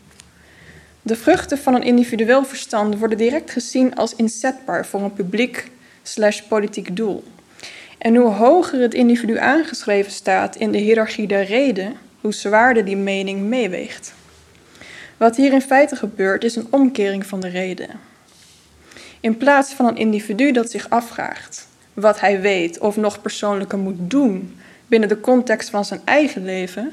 De 1.03 1.17
vruchten 1.17 1.59
van 1.59 1.75
een 1.75 1.83
individueel 1.83 2.45
verstand 2.45 2.99
worden 2.99 3.19
direct 3.19 3.51
gezien 3.51 3.95
als 3.95 4.15
inzetbaar 4.15 4.87
voor 4.87 5.01
een 5.01 5.13
publiek 5.13 5.71
slash 6.03 6.41
politiek 6.41 6.97
doel. 6.97 7.25
En 7.99 8.17
hoe 8.17 8.31
hoger 8.31 8.81
het 8.81 8.95
individu 8.95 9.39
aangeschreven 9.39 10.13
staat 10.13 10.57
in 10.57 10.73
de 10.73 10.79
hiërarchie 10.79 11.27
der 11.27 11.45
reden, 11.45 11.95
hoe 12.21 12.33
zwaarder 12.33 12.85
die 12.85 12.97
mening 12.97 13.41
meeweegt. 13.41 14.15
Wat 15.17 15.37
hier 15.37 15.53
in 15.53 15.63
feite 15.63 15.97
gebeurt 15.97 16.45
is 16.45 16.57
een 16.57 16.67
omkering 16.71 17.27
van 17.27 17.41
de 17.41 17.49
reden. 17.49 17.89
In 19.21 19.37
plaats 19.37 19.73
van 19.73 19.87
een 19.87 19.97
individu 19.97 20.53
dat 20.53 20.71
zich 20.71 20.91
afvraagt 20.91 21.69
wat 21.95 22.21
hij 22.21 22.41
weet 22.41 22.79
of 22.79 22.97
nog 22.97 23.21
persoonlijker 23.21 23.79
moet 23.79 24.11
doen 24.11 24.57
binnen 24.87 25.09
de 25.09 25.21
context 25.21 25.71
van 25.71 25.85
zijn 25.85 26.01
eigen 26.05 26.45
leven, 26.45 26.93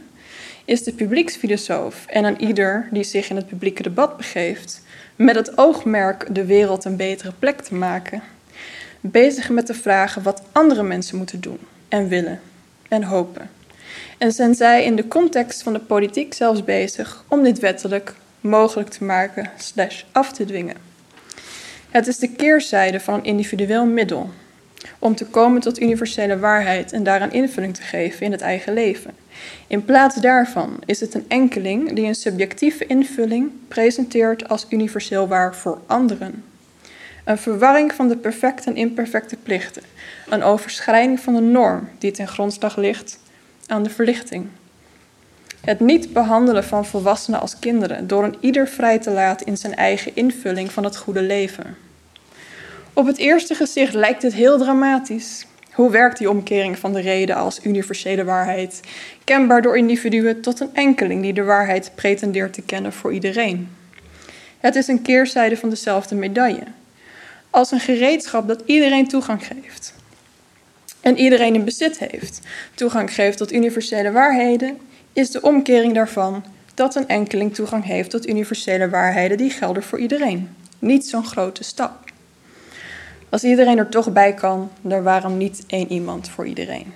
is 0.68 0.84
de 0.84 0.94
publieksfilosoof 0.94 2.06
en 2.08 2.24
een 2.24 2.42
ieder 2.42 2.88
die 2.92 3.04
zich 3.04 3.30
in 3.30 3.36
het 3.36 3.48
publieke 3.48 3.84
debat 3.84 4.18
begeeft, 4.18 4.82
met 5.16 5.36
het 5.36 5.58
oogmerk 5.58 6.36
de 6.36 6.46
wereld 6.46 6.86
een 6.86 6.96
betere 6.96 7.32
plek 7.40 7.62
te 7.62 7.76
maken, 7.76 8.24
bezig 9.00 9.50
met 9.50 9.68
de 9.68 9.74
vragen 9.74 10.24
wat 10.24 10.44
andere 10.52 10.84
mensen 10.84 11.18
moeten 11.18 11.42
doen 11.42 11.60
en 11.88 12.08
willen 12.08 12.40
en 12.88 13.04
hopen. 13.04 13.50
En 14.18 14.32
zijn 14.32 14.56
zij 14.56 14.84
in 14.84 14.96
de 14.96 15.08
context 15.08 15.64
van 15.64 15.74
de 15.74 15.80
politiek 15.80 16.34
zelfs 16.34 16.64
bezig 16.64 17.24
om 17.28 17.44
dit 17.44 17.60
wettelijk 17.60 18.14
mogelijk 18.42 18.90
te 18.90 19.04
maken 19.04 19.50
slash 19.58 20.04
af 20.12 20.34
te 20.34 20.46
dwingen. 20.46 20.78
Het 21.90 22.08
is 22.08 22.18
de 22.18 22.30
keerzijde 22.30 23.00
van 23.00 23.14
een 23.14 23.24
individueel 23.24 23.86
middel 23.86 24.30
om 25.00 25.16
te 25.16 25.26
komen 25.26 25.62
tot 25.62 25.82
universele 25.82 26.40
waarheid 26.40 26.92
en 26.92 27.04
daaraan 27.04 27.32
invulling 27.32 27.76
te 27.76 27.82
geven 27.82 28.26
in 28.26 28.32
het 28.32 28.42
eigen 28.42 28.74
leven. 28.74 29.12
In 29.68 29.86
plaats 29.86 30.16
daarvan 30.16 30.80
is 30.86 31.00
het 31.00 31.14
een 31.14 31.26
enkeling 31.28 31.94
die 31.94 32.06
een 32.06 32.16
subjectieve 32.16 32.86
invulling 32.86 33.52
presenteert 33.68 34.50
als 34.50 34.66
universeel 34.70 35.28
waar 35.28 35.56
voor 35.56 35.82
anderen. 35.86 36.44
Een 37.24 37.38
verwarring 37.38 37.94
van 37.94 38.08
de 38.08 38.18
perfecte 38.18 38.70
en 38.70 38.76
imperfecte 38.76 39.36
plichten, 39.44 39.84
een 40.30 40.44
overschrijding 40.44 41.20
van 41.20 41.34
de 41.34 41.42
norm 41.42 41.90
die 41.98 42.12
ten 42.12 42.28
grondslag 42.28 42.76
ligt 42.76 43.20
aan 43.68 43.84
de 43.84 43.90
verlichting. 43.90 44.48
Het 45.62 45.80
niet 45.80 46.14
behandelen 46.14 46.64
van 46.64 46.86
volwassenen 46.86 47.40
als 47.40 47.60
kinderen 47.60 48.08
door 48.08 48.24
een 48.24 48.36
ieder 48.40 48.68
vrij 48.68 49.00
te 49.00 49.12
laten 49.12 49.46
in 49.46 49.58
zijn 49.58 49.76
eigen 49.76 50.16
invulling 50.16 50.72
van 50.72 50.84
het 50.84 50.98
goede 50.98 51.22
leven. 51.22 51.78
Op 52.94 53.06
het 53.06 53.18
eerste 53.18 53.56
gezicht 53.56 53.94
lijkt 53.94 54.22
het 54.22 54.34
heel 54.34 54.58
dramatisch. 54.58 55.46
Hoe 55.78 55.92
werkt 55.92 56.18
die 56.18 56.30
omkering 56.30 56.80
van 56.80 56.94
de 56.94 57.00
reden 57.00 57.36
als 57.36 57.60
universele 57.64 58.24
waarheid, 58.24 58.80
kenbaar 59.24 59.62
door 59.62 59.78
individuen 59.78 60.42
tot 60.42 60.60
een 60.60 60.70
enkeling 60.74 61.22
die 61.22 61.34
de 61.34 61.44
waarheid 61.44 61.92
pretendeert 61.96 62.54
te 62.54 62.62
kennen 62.62 62.94
voor 62.94 63.14
iedereen? 63.14 63.70
Het 64.58 64.76
is 64.76 64.88
een 64.88 65.02
keerzijde 65.02 65.58
van 65.58 65.70
dezelfde 65.70 66.16
medaille. 66.16 66.64
Als 67.50 67.72
een 67.72 67.80
gereedschap 67.80 68.48
dat 68.48 68.64
iedereen 68.66 69.08
toegang 69.08 69.48
geeft. 69.48 69.94
En 71.02 71.18
iedereen 71.18 71.56
in 71.56 71.66
bezit 71.66 72.00
heeft, 72.00 72.40
toegang 72.76 73.14
geeft 73.14 73.38
tot 73.38 73.54
universele 73.54 74.12
waarheden, 74.12 74.78
is 75.14 75.32
de 75.32 75.42
omkering 75.42 75.94
daarvan 75.94 76.46
dat 76.74 76.96
een 76.96 77.08
enkeling 77.08 77.56
toegang 77.56 77.84
heeft 77.84 78.10
tot 78.10 78.28
universele 78.28 78.90
waarheden 78.90 79.38
die 79.38 79.50
gelden 79.50 79.84
voor 79.84 80.00
iedereen. 80.00 80.56
Niet 80.80 81.08
zo'n 81.08 81.26
grote 81.26 81.64
stap. 81.64 82.07
Als 83.30 83.44
iedereen 83.44 83.78
er 83.78 83.90
toch 83.90 84.12
bij 84.12 84.34
kan, 84.34 84.72
dan 84.82 85.04
waarom 85.04 85.38
niet 85.38 85.64
één 85.68 85.92
iemand 85.92 86.30
voor 86.30 86.48
iedereen? 86.48 86.94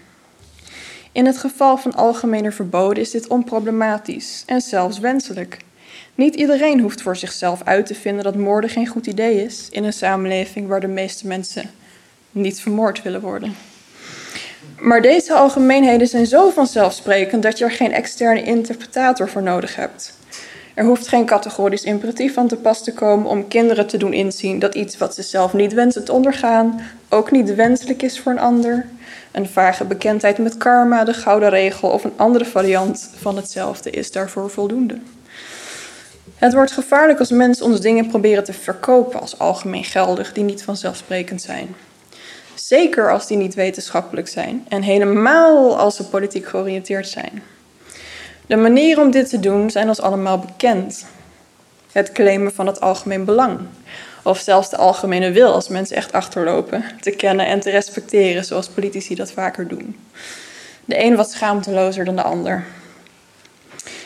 In 1.12 1.26
het 1.26 1.38
geval 1.38 1.78
van 1.78 1.94
algemene 1.94 2.52
verboden 2.52 3.04
is 3.04 3.12
dit 3.12 3.28
onproblematisch 3.28 4.44
en 4.46 4.62
zelfs 4.62 5.00
wenselijk. 5.00 5.58
Niet 6.16 6.36
iedereen 6.36 6.80
hoeft 6.80 7.02
voor 7.02 7.16
zichzelf 7.16 7.62
uit 7.64 7.86
te 7.86 7.96
vinden 7.96 8.24
dat 8.24 8.36
moorden 8.36 8.70
geen 8.70 8.88
goed 8.88 9.08
idee 9.08 9.44
is 9.44 9.68
in 9.72 9.84
een 9.84 9.94
samenleving 9.94 10.68
waar 10.68 10.80
de 10.80 10.88
meeste 10.88 11.28
mensen 11.28 11.70
niet 12.32 12.62
vermoord 12.62 13.02
willen 13.02 13.22
worden. 13.22 13.56
Maar 14.80 15.02
deze 15.02 15.34
algemeenheden 15.34 16.08
zijn 16.08 16.26
zo 16.26 16.50
vanzelfsprekend 16.50 17.44
dat 17.44 17.58
je 17.58 17.66
er 17.66 17.72
geen 17.72 17.92
externe 17.92 18.44
interpretator 18.44 19.30
voor 19.30 19.44
nodig 19.44 19.76
hebt. 19.76 20.14
Er 20.82 20.88
hoeft 20.88 21.08
geen 21.08 21.26
categorisch 21.26 21.84
imperatief 21.84 22.38
aan 22.38 22.48
te 22.48 22.56
pas 22.56 22.84
te 22.84 22.94
komen 22.94 23.30
om 23.30 23.48
kinderen 23.48 23.88
te 23.88 23.98
doen 23.98 24.14
inzien 24.14 24.60
dat 24.60 24.76
iets 24.76 24.98
wat 24.98 25.16
ze 25.16 25.22
zelf 25.22 25.54
niet 25.54 25.74
wensen 25.74 26.06
te 26.06 26.12
ondergaan 26.12 26.82
ook 27.10 27.32
niet 27.32 27.56
wenselijk 27.56 28.02
is 28.02 28.20
voor 28.20 28.32
een 28.32 28.40
ander. 28.40 28.86
Een 29.32 29.50
vage 29.50 29.86
bekendheid 29.86 30.38
met 30.38 30.58
karma, 30.58 31.04
de 31.04 31.14
gouden 31.14 31.50
regel 31.50 31.90
of 31.90 32.04
een 32.04 32.14
andere 32.16 32.46
variant 32.46 33.10
van 33.20 33.36
hetzelfde 33.36 33.90
is 33.90 34.12
daarvoor 34.12 34.50
voldoende. 34.50 34.98
Het 36.36 36.54
wordt 36.54 36.72
gevaarlijk 36.72 37.20
als 37.20 37.32
mensen 37.32 37.66
ons 37.66 37.82
dingen 37.82 38.08
proberen 38.08 38.44
te 38.44 38.54
verkopen 38.54 39.20
als 39.20 39.40
algemeen 39.40 39.84
geldig 39.84 40.34
die 40.34 40.44
niet 40.44 40.64
vanzelfsprekend 40.64 41.42
zijn. 41.42 41.76
Zeker 42.56 43.12
als 43.12 43.28
die 43.28 43.38
niet 43.38 43.54
wetenschappelijk 43.54 44.28
zijn 44.28 44.66
en 44.68 44.82
helemaal 44.82 45.78
als 45.78 45.96
ze 45.96 46.04
politiek 46.04 46.48
georiënteerd 46.48 47.08
zijn. 47.08 47.42
De 48.52 48.58
manieren 48.58 49.04
om 49.04 49.12
dit 49.12 49.30
te 49.30 49.40
doen 49.40 49.70
zijn 49.70 49.88
ons 49.88 50.02
allemaal 50.02 50.40
bekend. 50.40 51.06
Het 51.92 52.12
claimen 52.12 52.54
van 52.54 52.68
het 52.68 52.82
algemeen 52.82 53.26
belang, 53.26 53.60
of 54.24 54.40
zelfs 54.40 54.70
de 54.70 54.78
algemene 54.78 55.32
wil 55.32 55.54
als 55.54 55.68
mensen 55.68 55.96
echt 55.96 56.12
achterlopen, 56.12 56.84
te 57.00 57.12
kennen 57.12 57.46
en 57.46 57.60
te 57.60 57.70
respecteren 57.70 58.46
zoals 58.46 58.70
politici 58.70 59.16
dat 59.16 59.32
vaker 59.32 59.68
doen. 59.68 60.00
De 60.86 61.04
een 61.04 61.16
wat 61.16 61.32
schaamtelozer 61.32 62.06
dan 62.06 62.16
de 62.16 62.22
ander. 62.22 62.64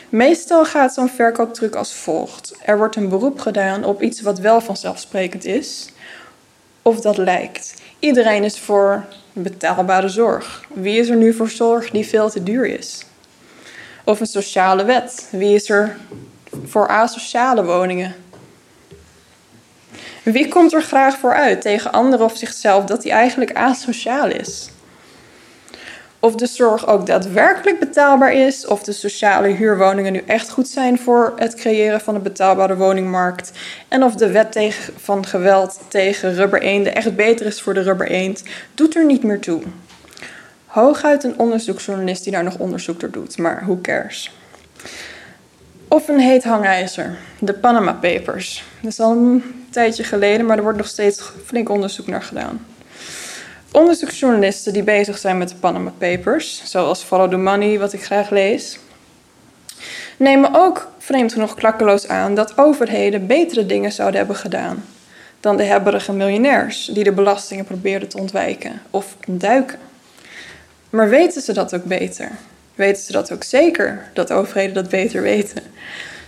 Meestal 0.08 0.64
gaat 0.64 0.94
zo'n 0.94 1.08
verkooptruc 1.08 1.74
als 1.74 1.94
volgt. 1.94 2.54
Er 2.64 2.78
wordt 2.78 2.96
een 2.96 3.08
beroep 3.08 3.38
gedaan 3.38 3.84
op 3.84 4.02
iets 4.02 4.20
wat 4.20 4.38
wel 4.38 4.60
vanzelfsprekend 4.60 5.44
is, 5.44 5.88
of 6.82 7.00
dat 7.00 7.16
lijkt. 7.16 7.74
Iedereen 7.98 8.44
is 8.44 8.58
voor 8.58 9.04
betaalbare 9.32 10.08
zorg. 10.08 10.64
Wie 10.72 10.98
is 10.98 11.08
er 11.08 11.16
nu 11.16 11.32
voor 11.32 11.50
zorg 11.50 11.90
die 11.90 12.06
veel 12.06 12.30
te 12.30 12.42
duur 12.42 12.66
is? 12.66 13.04
Of 14.06 14.20
een 14.20 14.26
sociale 14.26 14.84
wet. 14.84 15.28
Wie 15.30 15.54
is 15.54 15.70
er 15.70 15.96
voor 16.64 16.88
asociale 16.88 17.64
woningen? 17.64 18.14
Wie 20.22 20.48
komt 20.48 20.72
er 20.72 20.82
graag 20.82 21.18
voor 21.18 21.34
uit 21.34 21.60
tegen 21.60 21.92
anderen 21.92 22.26
of 22.26 22.36
zichzelf 22.36 22.84
dat 22.84 23.02
hij 23.02 23.12
eigenlijk 23.12 23.52
asociaal 23.52 24.28
is? 24.28 24.70
Of 26.20 26.34
de 26.34 26.46
zorg 26.46 26.86
ook 26.86 27.06
daadwerkelijk 27.06 27.78
betaalbaar 27.78 28.32
is, 28.32 28.66
of 28.66 28.82
de 28.82 28.92
sociale 28.92 29.48
huurwoningen 29.48 30.12
nu 30.12 30.22
echt 30.26 30.50
goed 30.50 30.68
zijn 30.68 30.98
voor 30.98 31.32
het 31.36 31.54
creëren 31.54 32.00
van 32.00 32.14
een 32.14 32.22
betaalbare 32.22 32.76
woningmarkt, 32.76 33.52
en 33.88 34.02
of 34.02 34.14
de 34.14 34.30
wet 34.30 34.52
tegen, 34.52 34.94
van 34.96 35.26
geweld 35.26 35.80
tegen 35.88 36.34
rubbereenden 36.34 36.94
echt 36.94 37.16
beter 37.16 37.46
is 37.46 37.60
voor 37.62 37.74
de 37.74 37.82
rubbereend, 37.82 38.42
doet 38.74 38.96
er 38.96 39.04
niet 39.04 39.22
meer 39.22 39.40
toe. 39.40 39.62
Hooguit 40.76 41.24
een 41.24 41.38
onderzoeksjournalist 41.38 42.22
die 42.22 42.32
daar 42.32 42.44
nog 42.44 42.58
onderzoek 42.58 43.00
door 43.00 43.10
doet, 43.10 43.38
maar 43.38 43.62
who 43.64 43.78
cares? 43.82 44.32
Of 45.88 46.08
een 46.08 46.18
heet 46.18 46.44
hangijzer, 46.44 47.16
de 47.38 47.52
Panama 47.52 47.92
Papers. 47.92 48.64
Dat 48.80 48.92
is 48.92 49.00
al 49.00 49.12
een 49.12 49.66
tijdje 49.70 50.04
geleden, 50.04 50.46
maar 50.46 50.56
er 50.56 50.62
wordt 50.62 50.78
nog 50.78 50.86
steeds 50.86 51.22
flink 51.44 51.68
onderzoek 51.68 52.06
naar 52.06 52.22
gedaan. 52.22 52.66
Onderzoeksjournalisten 53.72 54.72
die 54.72 54.82
bezig 54.82 55.18
zijn 55.18 55.38
met 55.38 55.48
de 55.48 55.54
Panama 55.54 55.92
Papers, 55.98 56.62
zoals 56.64 57.02
Follow 57.02 57.30
the 57.30 57.36
Money, 57.36 57.78
wat 57.78 57.92
ik 57.92 58.04
graag 58.04 58.30
lees, 58.30 58.78
nemen 60.16 60.54
ook 60.54 60.88
vreemd 60.98 61.32
genoeg 61.32 61.54
klakkeloos 61.54 62.08
aan 62.08 62.34
dat 62.34 62.58
overheden 62.58 63.26
betere 63.26 63.66
dingen 63.66 63.92
zouden 63.92 64.18
hebben 64.18 64.36
gedaan 64.36 64.84
dan 65.40 65.56
de 65.56 65.64
hebberige 65.64 66.12
miljonairs 66.12 66.90
die 66.92 67.04
de 67.04 67.12
belastingen 67.12 67.64
probeerden 67.64 68.08
te 68.08 68.18
ontwijken 68.18 68.82
of 68.90 69.16
ontduiken. 69.26 69.78
Maar 70.96 71.08
weten 71.08 71.42
ze 71.42 71.52
dat 71.52 71.74
ook 71.74 71.84
beter? 71.84 72.30
Weten 72.74 73.02
ze 73.02 73.12
dat 73.12 73.32
ook 73.32 73.44
zeker, 73.44 74.10
dat 74.12 74.32
overheden 74.32 74.74
dat 74.74 74.88
beter 74.88 75.22
weten? 75.22 75.62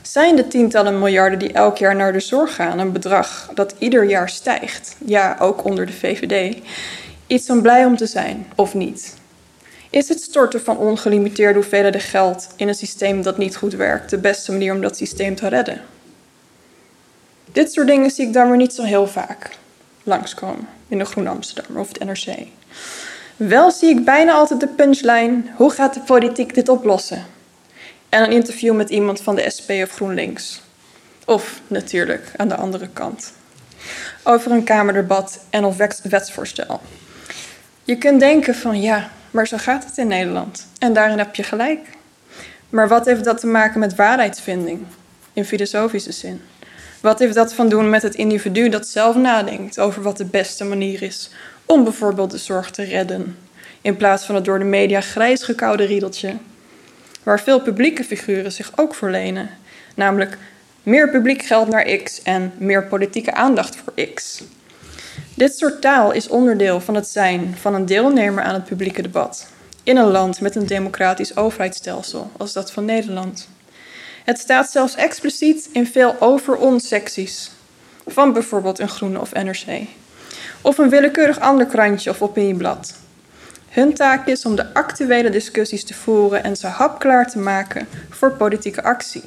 Zijn 0.03 0.37
de 0.37 0.49
tientallen 0.49 0.99
miljarden 0.99 1.39
die 1.39 1.53
elk 1.53 1.77
jaar 1.77 1.97
naar 1.97 2.12
de 2.12 2.21
zorg 2.21 2.55
gaan 2.55 2.79
een 2.79 2.93
bedrag 2.93 3.51
dat 3.55 3.75
ieder 3.79 4.05
jaar 4.05 4.29
stijgt, 4.29 4.97
ja, 5.05 5.37
ook 5.41 5.64
onder 5.64 5.87
de 5.87 5.93
VVD, 5.93 6.57
iets 7.27 7.51
om 7.51 7.62
blij 7.62 7.85
om 7.85 7.97
te 7.97 8.07
zijn 8.07 8.47
of 8.55 8.75
niet? 8.75 9.14
Is 9.91 10.09
het 10.09 10.21
storten 10.21 10.61
van 10.61 10.77
ongelimiteerde 10.77 11.59
hoeveelheden 11.59 12.01
geld 12.01 12.49
in 12.57 12.69
een 12.69 12.75
systeem 12.75 13.23
dat 13.23 13.39
niet 13.39 13.57
goed 13.57 13.75
werkt 13.75 14.11
de 14.11 14.19
beste 14.19 14.53
manier 14.53 14.75
om 14.75 14.81
dat 14.81 14.97
systeem 14.97 15.35
te 15.35 15.49
redden? 15.49 15.81
Dit 17.53 17.73
soort 17.73 17.87
dingen 17.87 18.11
zie 18.11 18.27
ik 18.27 18.33
dan 18.33 18.49
weer 18.49 18.57
niet 18.57 18.75
zo 18.75 18.83
heel 18.83 19.07
vaak 19.07 19.51
langskomen 20.03 20.69
in 20.89 20.99
de 20.99 21.05
Groen 21.05 21.27
Amsterdam 21.27 21.77
of 21.77 21.89
het 21.89 22.05
NRC. 22.05 22.57
Wel 23.39 23.70
zie 23.70 23.89
ik 23.89 24.05
bijna 24.05 24.32
altijd 24.32 24.61
de 24.61 24.68
punchline: 24.68 25.43
hoe 25.55 25.70
gaat 25.70 25.95
de 25.95 26.01
politiek 26.01 26.55
dit 26.55 26.68
oplossen? 26.68 27.26
En 28.09 28.22
een 28.22 28.32
interview 28.32 28.74
met 28.74 28.91
iemand 28.91 29.20
van 29.20 29.34
de 29.34 29.51
SP 29.57 29.70
of 29.70 29.91
GroenLinks. 29.91 30.61
Of 31.24 31.61
natuurlijk 31.66 32.32
aan 32.36 32.49
de 32.49 32.57
andere 32.57 32.89
kant. 32.93 33.32
Over 34.22 34.51
een 34.51 34.64
Kamerdebat 34.64 35.41
en 35.51 35.64
of 35.64 35.76
wetsvoorstel. 36.03 36.80
Je 37.84 37.97
kunt 37.99 38.20
denken 38.20 38.55
van 38.55 38.80
ja, 38.80 39.11
maar 39.30 39.47
zo 39.47 39.57
gaat 39.57 39.84
het 39.84 39.99
in 39.99 40.07
Nederland. 40.07 40.66
En 40.78 40.93
daarin 40.93 41.18
heb 41.18 41.34
je 41.34 41.43
gelijk. 41.43 41.80
Maar 42.68 42.89
wat 42.89 43.07
heeft 43.07 43.24
dat 43.24 43.41
te 43.41 43.47
maken 43.47 43.80
met 43.80 43.95
waarheidsvinding? 43.95 44.86
In 45.32 45.45
filosofische 45.45 46.12
zin. 46.12 46.41
Wat 47.01 47.18
heeft 47.18 47.34
dat 47.34 47.55
van 47.55 47.68
doen 47.68 47.91
met 47.91 48.03
het 48.03 48.14
individu 48.14 48.68
dat 48.68 48.89
zelf 48.89 49.16
nadenkt 49.16 49.78
over 49.78 50.03
wat 50.03 50.16
de 50.16 50.24
beste 50.24 50.64
manier 50.64 51.03
is 51.03 51.30
om 51.69 51.85
bijvoorbeeld 51.85 52.31
de 52.31 52.39
zorg 52.39 52.71
te 52.71 52.83
redden, 52.83 53.39
in 53.81 53.97
plaats 53.97 54.25
van 54.25 54.35
het 54.35 54.45
door 54.45 54.59
de 54.59 54.64
media 54.64 55.01
grijs 55.01 55.43
gekoude 55.43 55.85
riedeltje, 55.85 56.37
waar 57.23 57.41
veel 57.41 57.61
publieke 57.61 58.05
figuren 58.05 58.53
zich 58.53 58.73
ook 58.77 58.95
voor 58.95 59.11
lenen, 59.11 59.51
namelijk 59.95 60.39
meer 60.83 61.11
publiek 61.11 61.43
geld 61.43 61.69
naar 61.69 61.85
X 61.85 62.23
en 62.23 62.53
meer 62.59 62.85
politieke 62.87 63.35
aandacht 63.35 63.77
voor 63.77 64.05
X. 64.14 64.43
Dit 65.35 65.57
soort 65.57 65.81
taal 65.81 66.12
is 66.12 66.29
onderdeel 66.29 66.81
van 66.81 66.95
het 66.95 67.09
zijn 67.09 67.55
van 67.61 67.75
een 67.75 67.87
deelnemer 67.87 68.43
aan 68.45 68.55
het 68.55 68.64
publieke 68.64 69.03
debat 69.03 69.47
in 69.83 69.97
een 69.97 70.11
land 70.11 70.41
met 70.41 70.57
een 70.57 70.66
democratisch 70.66 71.37
overheidsstelsel 71.37 72.31
als 72.37 72.53
dat 72.53 72.73
van 72.73 72.85
Nederland. 72.85 73.49
Het 74.25 74.39
staat 74.39 74.71
zelfs 74.71 74.95
expliciet 74.95 75.69
in 75.73 75.87
veel 75.87 76.16
over-ons 76.21 76.89
secties 76.89 77.51
van 78.07 78.33
bijvoorbeeld 78.33 78.79
een 78.79 78.89
Groene 78.89 79.21
of 79.21 79.33
NRC 79.33 79.87
of 80.61 80.78
een 80.78 80.89
willekeurig 80.89 81.41
ander 81.41 81.66
krantje 81.66 82.11
of 82.11 82.22
opinieblad. 82.22 82.95
Hun 83.68 83.95
taak 83.95 84.26
is 84.26 84.45
om 84.45 84.57
de 84.57 84.74
actuele 84.74 85.30
discussies 85.30 85.84
te 85.84 85.95
voeren 85.95 86.45
en 86.45 86.57
ze 86.57 86.66
hapklaar 86.66 87.30
te 87.30 87.39
maken 87.39 87.89
voor 88.11 88.32
politieke 88.32 88.82
actie. 88.82 89.22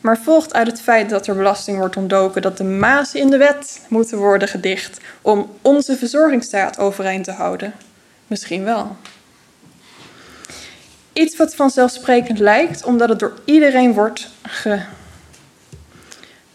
Maar 0.00 0.18
volgt 0.18 0.54
uit 0.54 0.66
het 0.66 0.80
feit 0.80 1.10
dat 1.10 1.26
er 1.26 1.36
belasting 1.36 1.78
wordt 1.78 1.96
ontdoken 1.96 2.42
dat 2.42 2.56
de 2.56 2.64
mazen 2.64 3.20
in 3.20 3.30
de 3.30 3.36
wet 3.36 3.80
moeten 3.88 4.18
worden 4.18 4.48
gedicht 4.48 5.00
om 5.22 5.50
onze 5.62 5.96
verzorgingsstaat 5.96 6.78
overeind 6.78 7.24
te 7.24 7.32
houden? 7.32 7.74
Misschien 8.26 8.64
wel. 8.64 8.96
Iets 11.12 11.36
wat 11.36 11.54
vanzelfsprekend 11.54 12.38
lijkt, 12.38 12.84
omdat 12.84 13.08
het 13.08 13.18
door 13.18 13.40
iedereen 13.44 13.92
wordt 13.92 14.28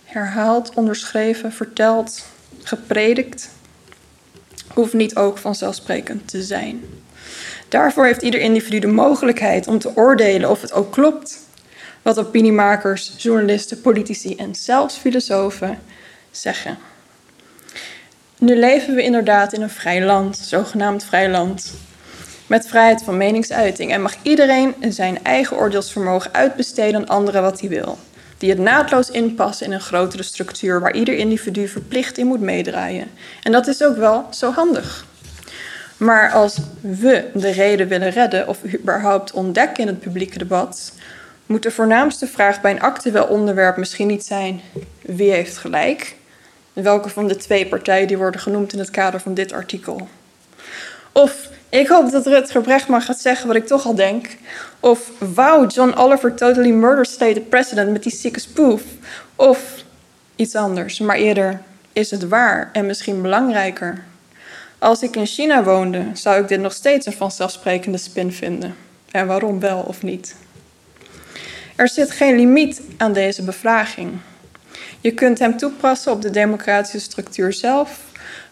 herhaald, 0.04 0.74
onderschreven, 0.74 1.52
verteld, 1.52 2.26
gepredikt, 2.68 3.50
hoeft 4.74 4.94
niet 4.94 5.16
ook 5.16 5.38
vanzelfsprekend 5.38 6.28
te 6.28 6.44
zijn. 6.44 6.84
Daarvoor 7.70 8.06
heeft 8.06 8.22
ieder 8.22 8.40
individu 8.40 8.80
de 8.80 8.88
mogelijkheid 8.88 9.68
om 9.68 9.80
te 9.80 9.96
oordelen 9.96 10.50
of 10.50 10.62
het 10.62 10.74
ook 10.74 10.92
klopt 10.92 11.40
wat 12.02 12.20
opiniemakers, 12.20 13.14
journalisten, 13.18 13.82
politici 13.82 14.36
en 14.36 14.56
zelfs 14.56 14.96
filosofen 14.96 15.80
zeggen. 16.32 16.78
Nu 18.38 18.56
leven 18.56 18.96
we 18.96 19.04
inderdaad 19.04 19.54
in 19.54 19.62
een 19.62 19.70
vrij 19.70 20.04
land, 20.04 20.38
zogenaamd 20.38 21.04
vrij 21.04 21.30
land, 21.30 21.74
met 22.48 22.68
vrijheid 22.68 23.04
van 23.04 23.18
meningsuiting 23.18 23.92
en 23.92 24.02
mag 24.02 24.16
iedereen 24.22 24.76
zijn 24.90 25.24
eigen 25.24 25.58
oordeelsvermogen 25.58 26.34
uitbesteden 26.34 27.02
aan 27.02 27.08
anderen 27.08 27.42
wat 27.42 27.60
hij 27.60 27.70
wil 27.70 27.98
die 28.38 28.50
het 28.50 28.60
naadloos 28.60 29.10
inpassen 29.10 29.66
in 29.66 29.72
een 29.72 29.82
grotere 29.82 30.24
structuur 30.24 30.80
waar 30.80 30.96
ieder 30.96 31.16
individu 31.16 31.68
verplicht 31.68 32.18
in 32.18 32.28
moet 32.28 32.40
meedraaien. 32.40 33.08
En 33.44 33.52
dat 33.52 33.68
is 33.68 33.84
ook 33.84 33.98
wel 33.98 34.28
zo 34.32 34.52
handig. 34.52 35.06
Maar 35.98 36.32
als 36.32 36.58
we 36.82 37.30
de 37.34 37.50
reden 37.50 37.88
willen 37.88 38.10
redden 38.10 38.48
of 38.48 38.60
überhaupt 38.74 39.32
ontdekken 39.32 39.84
in 39.84 39.88
het 39.88 40.00
publieke 40.00 40.38
debat, 40.38 40.92
moet 41.46 41.64
de 41.64 41.72
voornaamste 41.72 42.28
vraag 42.28 42.62
bij 42.62 42.72
een 42.72 42.82
actueel 42.82 43.26
onderwerp 43.26 43.78
misschien 43.78 44.08
niet 44.08 44.26
zijn 44.26 44.62
wie 45.02 45.32
heeft 45.32 45.58
gelijk, 45.58 46.16
welke 46.74 47.10
van 47.10 47.28
de 47.28 47.36
twee 47.36 47.68
partijen 47.68 48.08
die 48.08 48.18
worden 48.18 48.42
genoemd 48.42 48.74
in 48.74 48.80
het 48.80 48.92
kader 48.92 49.20
van 49.20 49.34
dit 49.34 49.52
artikel. 49.52 50.08
Of 51.12 51.50
ik 51.70 51.88
hoop 51.88 52.12
dat 52.12 52.26
Rutger 52.26 52.62
Brechtman 52.62 53.02
gaat 53.02 53.20
zeggen 53.20 53.48
wat 53.48 53.56
ik 53.56 53.68
toch 53.68 53.86
al 53.86 53.96
denk. 53.96 54.38
Of 54.80 55.12
wow, 55.36 55.72
John 55.72 55.94
Oliver 55.94 56.34
totally 56.36 56.72
murdered 56.72 57.08
state 57.08 57.40
president 57.40 57.92
met 57.92 58.04
die 58.04 58.12
sikke 58.12 58.40
spoof. 58.40 58.82
Of 59.36 59.84
iets 60.36 60.56
anders. 60.56 61.00
Maar 61.00 61.16
eerder 61.16 61.62
is 61.94 62.12
het 62.12 62.28
waar 62.28 62.70
en 62.74 62.86
misschien 62.86 63.22
belangrijker. 63.22 64.04
Als 64.80 65.02
ik 65.02 65.16
in 65.16 65.26
China 65.26 65.64
woonde, 65.64 66.06
zou 66.14 66.42
ik 66.42 66.48
dit 66.48 66.60
nog 66.60 66.74
steeds 66.74 67.06
een 67.06 67.14
vanzelfsprekende 67.14 67.98
spin 67.98 68.32
vinden. 68.32 68.76
En 69.12 69.28
waarom 69.28 69.60
wel 69.60 69.80
of 69.80 70.02
niet? 70.02 70.36
Er 71.76 71.90
zit 71.90 72.12
geen 72.12 72.36
limiet 72.36 72.82
aan 72.98 73.14
deze 73.14 73.44
bevraging. 73.44 74.12
Je 75.02 75.12
kunt 75.12 75.40
hem 75.40 75.58
toepassen 75.58 76.12
op 76.12 76.22
de 76.22 76.30
democratische 76.30 77.00
structuur 77.00 77.54
zelf, 77.54 78.00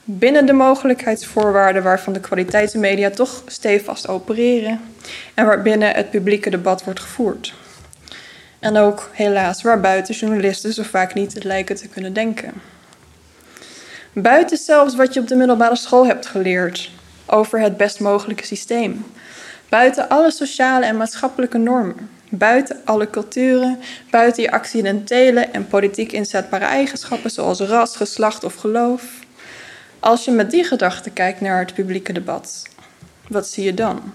binnen 0.06 0.46
de 0.46 0.54
mogelijkheidsvoorwaarden 0.54 1.84
waarvan 1.84 2.14
de 2.14 2.20
kwaliteitsmedia 2.20 3.10
toch 3.10 3.44
stevast 3.46 4.08
opereren 4.08 4.82
en 5.34 5.46
waarbinnen 5.46 5.94
het 5.94 6.10
publieke 6.10 6.50
debat 6.50 6.84
wordt 6.84 7.00
gevoerd. 7.00 7.54
En 8.60 8.78
ook 8.78 9.10
helaas 9.12 9.62
waarbuiten 9.62 10.16
journalisten 10.16 10.74
zo 10.74 10.84
vaak 10.84 11.14
niet 11.14 11.44
lijken 11.44 11.76
te 11.76 11.88
kunnen 11.88 12.14
denken. 12.14 12.54
Buiten 14.14 14.58
zelfs 14.58 14.96
wat 14.96 15.14
je 15.14 15.20
op 15.20 15.28
de 15.28 15.36
middelbare 15.36 15.76
school 15.76 16.06
hebt 16.06 16.26
geleerd 16.26 16.92
over 17.26 17.60
het 17.60 17.78
best 17.78 18.00
mogelijke 18.00 18.46
systeem. 18.46 19.06
Buiten 19.70 20.10
alle 20.10 20.32
sociale 20.32 20.86
en 20.86 20.98
maatschappelijke 20.98 21.58
normen. 21.58 22.10
Buiten 22.30 22.82
alle 22.86 23.10
culturen, 23.10 23.80
buiten 24.10 24.44
je 24.44 24.52
accidentele 24.52 25.40
en 25.40 25.68
politiek 25.68 26.12
inzetbare 26.12 26.66
eigenschappen 26.66 27.32
zoals 27.32 27.60
ras, 27.60 27.96
geslacht 27.96 28.44
of 28.44 28.56
geloof. 28.56 29.25
Als 30.06 30.26
je 30.26 30.32
met 30.32 30.52
die 30.52 30.64
gedachte 30.64 31.10
kijkt 31.10 31.42
naar 31.42 31.60
het 31.60 31.74
publieke 31.74 32.14
debat, 32.14 32.64
wat 33.28 33.48
zie 33.48 33.64
je 33.64 33.74
dan? 33.74 34.14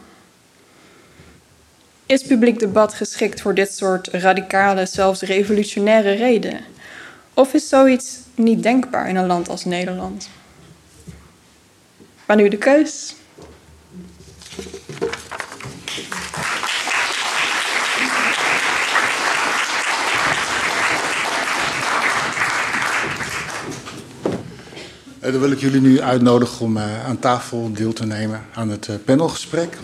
Is 2.07 2.22
publiek 2.22 2.59
debat 2.59 2.95
geschikt 2.95 3.41
voor 3.41 3.55
dit 3.55 3.72
soort 3.72 4.07
radicale, 4.07 4.86
zelfs 4.86 5.20
revolutionaire 5.20 6.11
redenen? 6.12 6.61
Of 7.34 7.55
is 7.55 7.68
zoiets 7.68 8.18
niet 8.34 8.62
denkbaar 8.62 9.09
in 9.09 9.16
een 9.16 9.26
land 9.26 9.49
als 9.49 9.64
Nederland? 9.64 10.28
Maar 12.26 12.36
nu 12.36 12.49
de 12.49 12.59
keus. 12.59 13.14
Dan 25.21 25.41
wil 25.41 25.51
ik 25.51 25.61
jullie 25.61 25.81
nu 25.81 26.01
uitnodigen 26.01 26.61
om 26.64 26.77
uh, 26.77 27.07
aan 27.07 27.18
tafel 27.18 27.73
deel 27.73 27.93
te 27.93 28.07
nemen 28.07 28.41
aan 28.55 28.68
het 28.68 28.89
uh, 28.89 28.97
panelgesprek. 29.05 29.79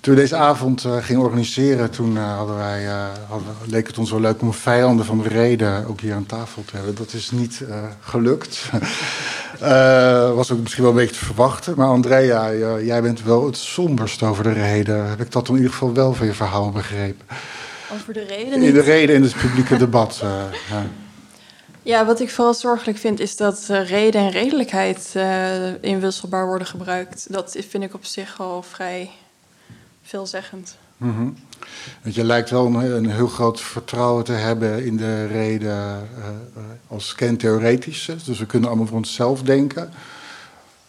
Toen 0.00 0.14
we 0.14 0.20
deze 0.20 0.36
avond 0.36 0.84
uh, 0.84 0.96
gingen 0.96 1.22
organiseren, 1.22 1.90
toen 1.90 2.16
hadden 2.16 2.56
wij, 2.56 2.84
hadden, 3.28 3.48
leek 3.66 3.86
het 3.86 3.98
ons 3.98 4.10
wel 4.10 4.20
leuk 4.20 4.40
om 4.40 4.52
vijanden 4.52 5.06
van 5.06 5.22
de 5.22 5.28
reden 5.28 5.86
ook 5.86 6.00
hier 6.00 6.14
aan 6.14 6.26
tafel 6.26 6.64
te 6.64 6.76
hebben. 6.76 6.94
Dat 6.94 7.12
is 7.12 7.30
niet 7.30 7.64
gelukt. 8.00 8.70
was 10.34 10.52
ook 10.52 10.60
misschien 10.60 10.82
wel 10.82 10.92
een 10.92 10.98
beetje 10.98 11.18
te 11.18 11.24
verwachten. 11.24 11.74
Maar 11.76 11.86
Andrea, 11.86 12.52
jij 12.78 13.02
bent 13.02 13.22
wel 13.22 13.46
het 13.46 13.56
somberst 13.56 14.22
over 14.22 14.44
de 14.44 14.52
reden. 14.52 15.08
Heb 15.08 15.20
ik 15.20 15.32
dat 15.32 15.48
in 15.48 15.54
ieder 15.54 15.70
geval 15.70 15.94
wel 15.94 16.14
van 16.14 16.26
je 16.26 16.32
verhaal 16.32 16.70
begrepen? 16.70 17.26
Over 17.92 18.12
de 18.12 18.24
reden? 18.24 18.62
In 18.62 18.74
de 18.74 18.80
reden 18.80 19.14
in 19.14 19.22
het 19.22 19.36
publieke 19.36 19.76
debat. 19.76 20.22
ja. 20.70 20.86
Ja, 21.86 22.04
wat 22.06 22.20
ik 22.20 22.30
vooral 22.30 22.54
zorgelijk 22.54 22.98
vind 22.98 23.20
is 23.20 23.36
dat 23.36 23.68
uh, 23.70 23.88
reden 23.88 24.20
en 24.20 24.30
redelijkheid 24.30 25.12
uh, 25.16 25.82
inwisselbaar 25.82 26.46
worden 26.46 26.66
gebruikt. 26.66 27.32
Dat 27.32 27.56
vind 27.68 27.82
ik 27.84 27.94
op 27.94 28.04
zich 28.04 28.40
al 28.40 28.62
vrij 28.62 29.10
veelzeggend. 30.02 30.76
-hmm. 30.96 31.36
Want 32.02 32.14
je 32.14 32.24
lijkt 32.24 32.50
wel 32.50 32.66
een, 32.66 32.74
een, 32.74 33.10
heel 33.10 33.26
groot 33.26 33.60
vertrouwen 33.60 34.24
te 34.24 34.32
hebben 34.32 34.84
in 34.84 34.96
de 34.96 35.26
reden 35.26 36.08
uh, 36.18 36.62
als 36.88 37.14
kentheoretische. 37.14 38.16
Dus 38.24 38.38
we 38.38 38.46
kunnen 38.46 38.68
allemaal 38.68 38.86
voor 38.86 38.96
onszelf 38.96 39.42
denken. 39.42 39.92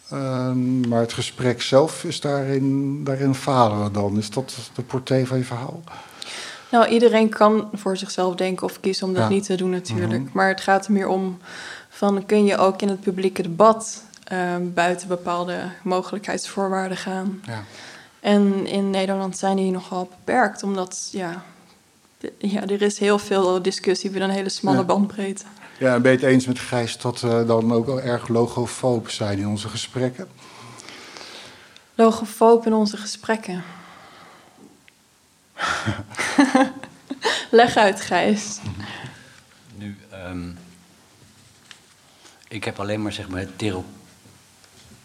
Ehm, 0.10 0.88
maar 0.88 1.02
het 1.02 1.14
gesprek 1.14 1.62
zelf 1.62 2.04
is 2.04 2.22
daarin, 2.22 3.04
daarin 3.04 3.36
falen 3.36 3.84
we 3.84 3.92
dan. 3.92 4.18
Is 4.18 4.30
dat 4.30 4.56
de 4.76 4.82
portée 4.82 5.28
van 5.28 5.38
je 5.38 5.44
verhaal? 5.44 5.84
Nou, 6.72 6.88
iedereen 6.88 7.30
kan 7.30 7.70
voor 7.74 7.98
zichzelf 7.98 8.36
denken 8.36 8.66
of 8.66 8.80
kiezen 8.80 9.08
om 9.08 9.14
dat 9.14 9.24
ja. 9.24 9.30
niet 9.30 9.46
te 9.46 9.56
doen 9.56 9.70
natuurlijk. 9.70 10.20
Mm 10.20 10.26
-hmm. 10.26 10.30
Maar 10.34 10.48
het 10.48 10.62
gaat 10.62 10.86
er 10.86 10.92
meer 10.92 11.08
om 11.08 11.38
van 11.90 12.26
kun 12.26 12.46
je 12.46 12.58
ook 12.58 12.82
in 12.82 12.90
het 12.90 13.02
publieke 13.02 13.42
debat 13.42 14.04
uh, 14.32 14.56
buiten 14.62 15.08
bepaalde 15.08 15.60
mogelijkheidsvoorwaarden 15.84 16.98
gaan. 16.98 17.42
Ja. 17.46 17.64
En 18.20 18.68
in 18.68 18.90
Nederland 18.90 19.38
zijn 19.38 19.58
die 19.58 19.72
nogal 19.72 20.10
beperkt, 20.10 20.64
omdat 20.64 21.10
ja, 21.12 21.44
ja, 22.38 22.62
er 22.68 22.82
is 22.82 23.00
heel 23.00 23.20
veel 23.20 23.62
discussie 23.62 24.10
binnen 24.10 24.30
een 24.30 24.36
hele 24.36 24.50
smalle 24.50 24.78
ja. 24.78 24.84
bandbreedte. 24.84 25.46
Ja, 25.80 25.94
en 25.94 26.02
ben 26.02 26.12
je 26.12 26.18
het 26.18 26.28
eens 26.28 26.48
met 26.48 26.60
Gijs 26.60 26.98
dat 26.98 27.22
we 27.22 27.44
dan 27.48 27.74
ook 27.74 27.86
wel 27.86 28.02
erg 28.02 28.28
logofoob 28.28 29.10
zijn 29.10 29.40
in 29.40 29.48
onze 29.48 29.68
gesprekken? 29.68 30.28
Logofoob 31.96 32.66
in 32.66 32.74
onze 32.74 32.98
gesprekken. 32.98 33.64
Leg 37.52 37.76
uit, 37.76 38.02
Gijs. 38.02 38.60
Nu, 39.76 39.98
um, 40.14 40.58
ik 42.48 42.64
heb 42.64 42.80
alleen 42.80 43.02
maar 43.02 43.12
zeg 43.12 43.28
maar, 43.28 43.40
het 43.40 43.58
theo 43.58 43.86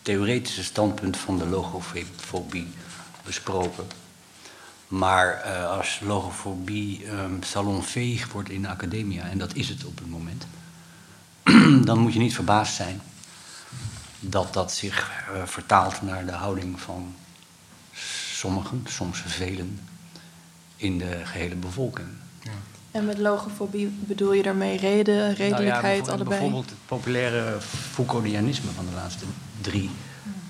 theoretische 0.03 0.65
standpunt 0.65 1.17
van 1.17 1.39
de 1.39 1.47
logofobie 1.47 2.69
besproken. 3.25 3.87
Maar 4.89 5.43
uh, 5.47 5.71
als 5.71 6.01
logofobie 6.01 7.11
um, 7.11 7.43
salonveeg 7.43 8.33
wordt 8.33 8.49
in 8.49 8.63
de 8.63 8.69
academia, 8.69 9.25
en 9.25 9.39
dat 9.39 9.55
is 9.55 9.69
het 9.69 9.85
op 9.85 9.99
het 9.99 10.11
moment, 10.11 10.47
dan 11.87 11.99
moet 11.99 12.13
je 12.13 12.19
niet 12.19 12.35
verbaasd 12.35 12.75
zijn 12.75 13.01
dat 14.21 14.53
dat 14.53 14.73
zich 14.73 15.11
uh, 15.35 15.43
vertaalt 15.47 16.03
naar 16.03 16.27
de 16.27 16.33
houding 16.33 16.81
van 16.81 17.15
sommigen, 18.33 18.85
soms 18.89 19.23
velen, 19.27 19.81
in 20.83 20.99
de 20.99 21.21
gehele 21.25 21.55
bevolking. 21.55 22.09
Ja. 22.43 22.51
En 22.91 23.05
met 23.05 23.19
logofobie 23.19 23.93
bedoel 24.01 24.33
je 24.33 24.43
daarmee 24.43 24.79
reden, 24.79 25.35
redelijkheid, 25.35 25.99
nou 25.99 26.07
ja, 26.07 26.13
allebei? 26.13 26.29
Bijvoorbeeld 26.29 26.71
het 26.71 26.79
populaire 26.87 27.61
Foucauldianisme 27.91 28.71
van 28.71 28.85
de 28.85 28.95
laatste 28.95 29.25
drie 29.61 29.91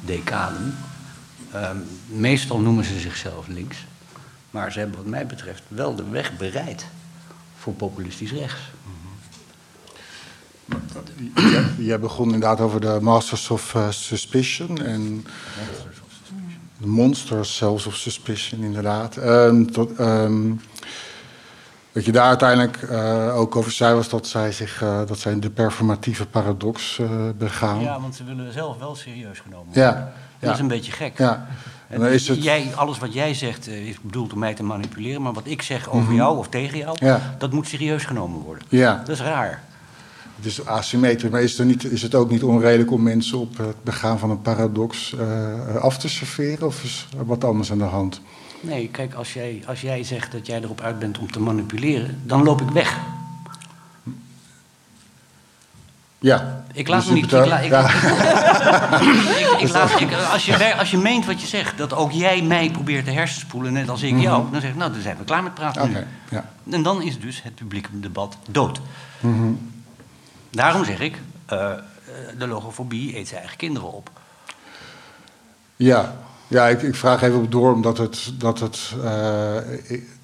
decaden. 0.04 0.76
Um, 1.54 1.84
meestal 2.06 2.60
noemen 2.60 2.84
ze 2.84 2.98
zichzelf 3.00 3.46
links. 3.46 3.76
Maar 4.50 4.72
ze 4.72 4.78
hebben 4.78 4.96
wat 4.96 5.06
mij 5.06 5.26
betreft 5.26 5.62
wel 5.68 5.94
de 5.94 6.08
weg 6.08 6.36
bereid 6.36 6.86
voor 7.56 7.72
populistisch 7.72 8.32
rechts. 8.32 8.60
Jij, 11.78 12.00
begon 12.00 12.24
inderdaad 12.24 12.60
over 12.60 12.80
de 12.80 12.98
Masters 13.00 13.50
of 13.50 13.74
uh, 13.74 13.90
Suspicion 13.90 14.82
en 14.82 15.26
de 16.82 16.88
Monsters 16.88 17.56
zelfs 17.56 17.86
of 17.86 17.94
Suspicion, 17.94 18.62
inderdaad. 18.62 19.16
Um, 19.16 19.72
tot, 19.72 20.00
um, 20.00 20.60
wat 21.92 22.04
je 22.04 22.12
daar 22.12 22.26
uiteindelijk 22.26 22.82
uh, 22.82 23.36
ook 23.36 23.56
over 23.56 23.72
zei, 23.72 23.94
was 23.94 24.08
dat 24.08 24.26
zij, 24.26 24.52
zich, 24.52 24.82
uh, 24.82 25.00
dat 25.06 25.18
zij 25.18 25.38
de 25.38 25.50
performatieve 25.50 26.26
paradox 26.26 26.98
uh, 26.98 27.10
begaan. 27.38 27.80
Ja, 27.80 28.00
want 28.00 28.14
ze 28.14 28.24
willen 28.24 28.52
zelf 28.52 28.78
wel 28.78 28.94
serieus 28.94 29.40
genomen 29.40 29.64
worden. 29.64 29.82
Ja. 29.82 30.12
Dat 30.38 30.54
is 30.54 30.60
een 30.60 30.68
beetje 30.68 30.92
gek. 30.92 31.18
Ja. 31.18 31.46
En 31.88 32.00
dan 32.00 32.08
is 32.08 32.28
het... 32.28 32.42
jij, 32.42 32.70
alles 32.74 32.98
wat 32.98 33.12
jij 33.12 33.34
zegt 33.34 33.66
is 33.66 34.00
bedoeld 34.00 34.32
om 34.32 34.38
mij 34.38 34.54
te 34.54 34.62
manipuleren, 34.62 35.22
maar 35.22 35.32
wat 35.32 35.46
ik 35.46 35.62
zeg 35.62 35.88
over 35.88 36.00
mm 36.00 36.06
-hmm. 36.06 36.16
jou 36.16 36.38
of 36.38 36.48
tegen 36.48 36.78
jou, 36.78 36.96
ja. 37.00 37.34
dat 37.38 37.52
moet 37.52 37.68
serieus 37.68 38.04
genomen 38.04 38.40
worden. 38.40 38.64
Ja. 38.68 38.96
Dat 38.96 39.08
is 39.08 39.20
raar. 39.20 39.62
Het 40.42 40.50
is 40.50 40.66
asymmetrisch, 40.66 41.30
maar 41.30 41.42
is, 41.42 41.58
er 41.58 41.64
niet, 41.64 41.84
is 41.84 42.02
het 42.02 42.14
ook 42.14 42.30
niet 42.30 42.42
onredelijk 42.42 42.90
om 42.90 43.02
mensen 43.02 43.38
op 43.38 43.56
het 43.56 43.84
begaan 43.84 44.18
van 44.18 44.30
een 44.30 44.40
paradox 44.40 45.14
uh, 45.18 45.76
af 45.76 45.98
te 45.98 46.08
serveren? 46.08 46.66
Of 46.66 46.84
is 46.84 47.08
er 47.18 47.26
wat 47.26 47.44
anders 47.44 47.70
aan 47.70 47.78
de 47.78 47.84
hand? 47.84 48.20
Nee, 48.60 48.88
kijk, 48.88 49.14
als 49.14 49.32
jij, 49.32 49.62
als 49.66 49.80
jij 49.80 50.04
zegt 50.04 50.32
dat 50.32 50.46
jij 50.46 50.62
erop 50.62 50.80
uit 50.80 50.98
bent 50.98 51.18
om 51.18 51.32
te 51.32 51.40
manipuleren, 51.40 52.20
dan 52.24 52.42
loop 52.42 52.60
ik 52.60 52.68
weg. 52.68 52.98
Ja. 56.18 56.64
Ik 56.72 56.88
laat 56.88 57.06
me 57.06 57.12
niet. 57.12 57.24
Ik 57.24 57.30
la, 57.30 57.58
ik, 57.58 57.70
ja. 57.70 57.84
ik, 59.58 59.60
ik 59.60 59.70
laat, 59.70 60.30
als, 60.32 60.46
je, 60.46 60.76
als 60.76 60.90
je 60.90 60.98
meent 60.98 61.26
wat 61.26 61.40
je 61.40 61.46
zegt, 61.46 61.78
dat 61.78 61.94
ook 61.94 62.12
jij 62.12 62.42
mij 62.42 62.70
probeert 62.70 63.04
te 63.04 63.10
hersenspoelen, 63.10 63.72
net 63.72 63.88
als 63.88 64.02
ik 64.02 64.10
mm 64.10 64.14
-hmm. 64.14 64.24
jou, 64.24 64.50
dan 64.52 64.60
zeg 64.60 64.70
ik, 64.70 64.76
nou, 64.76 64.92
dan 64.92 65.02
zijn 65.02 65.16
we 65.16 65.24
klaar 65.24 65.42
met 65.42 65.54
praten. 65.54 65.82
Okay, 65.82 66.06
ja. 66.30 66.50
En 66.70 66.82
dan 66.82 67.02
is 67.02 67.20
dus 67.20 67.42
het 67.42 67.54
publieke 67.54 68.00
debat 68.00 68.36
dood. 68.50 68.80
Mm 69.20 69.34
-hmm. 69.34 69.71
Daarom 70.52 70.84
zeg 70.84 71.00
ik, 71.00 71.18
uh, 71.52 71.72
de 72.38 72.46
logofobie 72.46 73.16
eet 73.16 73.28
zijn 73.28 73.40
eigen 73.40 73.58
kinderen 73.58 73.92
op. 73.92 74.10
Ja, 75.76 76.16
ja 76.48 76.68
ik, 76.68 76.82
ik 76.82 76.94
vraag 76.94 77.22
even 77.22 77.38
op 77.38 77.50
door, 77.50 77.72
omdat 77.72 77.98
het, 77.98 78.32
dat 78.38 78.60
het 78.60 78.92
uh, 78.96 79.04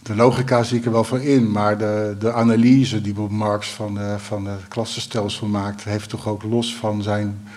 de 0.03 0.15
logica 0.15 0.63
zie 0.63 0.79
ik 0.79 0.85
er 0.85 0.93
wel 0.93 1.05
van 1.05 1.21
in, 1.21 1.51
maar 1.51 1.79
de, 1.79 2.17
de 2.19 2.33
analyse 2.33 3.01
die 3.01 3.13
Bob 3.13 3.31
Marx 3.31 3.69
van, 3.69 3.95
de, 3.95 4.15
van 4.19 4.47
het 4.47 4.69
klassenstelsel 4.69 5.47
maakt, 5.47 5.85
heeft 5.85 6.09
toch 6.09 6.27
ook 6.27 6.43
los 6.43 6.75
van 6.75 7.03
zijn 7.03 7.49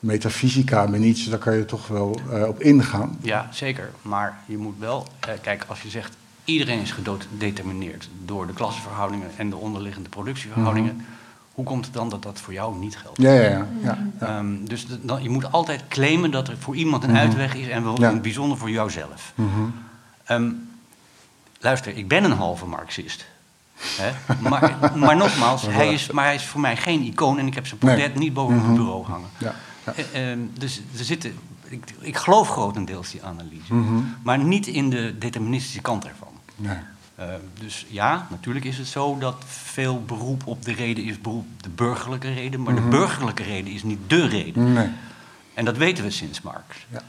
metafysica 0.00 0.86
met 0.86 1.00
Nietzsche, 1.00 1.30
daar 1.30 1.38
kan 1.38 1.56
je 1.56 1.64
toch 1.64 1.86
wel 1.86 2.20
uh, 2.32 2.46
op 2.46 2.60
ingaan. 2.60 3.18
Ja, 3.22 3.48
zeker. 3.52 3.90
Maar 4.02 4.38
je 4.46 4.58
moet 4.58 4.78
wel, 4.78 5.06
uh, 5.28 5.34
kijk, 5.42 5.64
als 5.68 5.82
je 5.82 5.88
zegt 5.88 6.16
iedereen 6.44 6.80
is 6.80 6.92
gedetermineerd 6.92 8.08
door 8.24 8.46
de 8.46 8.52
klassenverhoudingen 8.52 9.30
en 9.36 9.50
de 9.50 9.56
onderliggende 9.56 10.08
productieverhoudingen. 10.08 10.92
Mm 10.92 10.98
-hmm. 10.98 11.17
Hoe 11.58 11.66
komt 11.66 11.84
het 11.84 11.94
dan 11.94 12.08
dat 12.08 12.22
dat 12.22 12.40
voor 12.40 12.52
jou 12.52 12.78
niet 12.78 12.96
geldt? 12.96 13.18
Ja, 13.22 13.32
ja, 13.32 13.66
ja. 13.82 14.38
Um, 14.38 14.68
dus 14.68 14.86
de, 14.86 15.06
dan, 15.06 15.22
je 15.22 15.28
moet 15.30 15.52
altijd 15.52 15.84
claimen 15.88 16.30
dat 16.30 16.48
er 16.48 16.58
voor 16.58 16.76
iemand 16.76 17.02
een 17.02 17.10
mm 17.10 17.16
-hmm. 17.16 17.24
uitweg 17.24 17.54
is 17.54 17.68
en 17.68 17.84
wel 17.84 18.00
ja. 18.00 18.06
in 18.08 18.12
het 18.12 18.22
bijzonder 18.22 18.58
voor 18.58 18.70
jouzelf. 18.70 19.32
Mm 19.34 19.50
-hmm. 19.54 19.74
um, 20.30 20.68
luister, 21.60 21.96
ik 21.96 22.08
ben 22.08 22.24
een 22.24 22.32
halve 22.32 22.66
Marxist. 22.66 23.26
Hè? 23.76 24.34
Maar, 24.48 24.78
maar 24.96 25.16
nogmaals, 25.16 25.62
hij 25.80 25.92
is, 25.92 26.10
maar 26.10 26.24
hij 26.24 26.34
is 26.34 26.44
voor 26.44 26.60
mij 26.60 26.76
geen 26.76 27.02
icoon 27.02 27.38
en 27.38 27.46
ik 27.46 27.54
heb 27.54 27.66
zijn 27.66 27.78
portret 27.80 28.14
Nee. 28.14 28.18
niet 28.18 28.34
boven 28.34 28.56
Mhm. 28.56 28.64
mijn 28.64 28.76
bureau 28.76 29.04
hangen. 29.04 29.28
Ja, 29.38 29.54
ja. 29.84 29.92
Eh, 30.12 30.30
ehm, 30.30 30.38
dus 30.58 30.80
er 30.98 31.04
zitten, 31.04 31.38
ik, 31.64 31.84
ik 32.00 32.16
geloof 32.16 32.48
grotendeels 32.48 33.10
die 33.10 33.22
analyse, 33.22 33.74
Mhm. 33.74 33.98
maar 34.22 34.38
niet 34.38 34.66
in 34.66 34.90
de 34.90 35.18
deterministische 35.18 35.80
kant 35.80 36.04
ervan. 36.06 36.32
Nee. 36.56 36.76
Eh, 37.18 37.26
dus 37.60 37.86
ja, 37.88 38.26
natuurlijk 38.30 38.64
is 38.64 38.78
het 38.78 38.86
zo 38.86 39.18
dat 39.18 39.36
veel 39.46 40.02
beroep 40.04 40.46
op 40.46 40.64
de 40.64 40.72
reden 40.72 41.04
is 41.04 41.20
beroep 41.20 41.46
de 41.62 41.68
burgerlijke 41.68 42.32
reden, 42.32 42.62
maar 42.62 42.74
Mhm. 42.74 42.82
de 42.82 42.88
burgerlijke 42.88 43.42
reden 43.42 43.72
is 43.72 43.82
niet 43.82 43.98
de 44.06 44.26
reden. 44.26 44.72
Nee. 44.72 44.88
En 45.54 45.64
dat 45.64 45.76
weten 45.76 46.04
we 46.04 46.10
sinds 46.10 46.40
Marx. 46.40 46.86
Ja. 46.90 47.02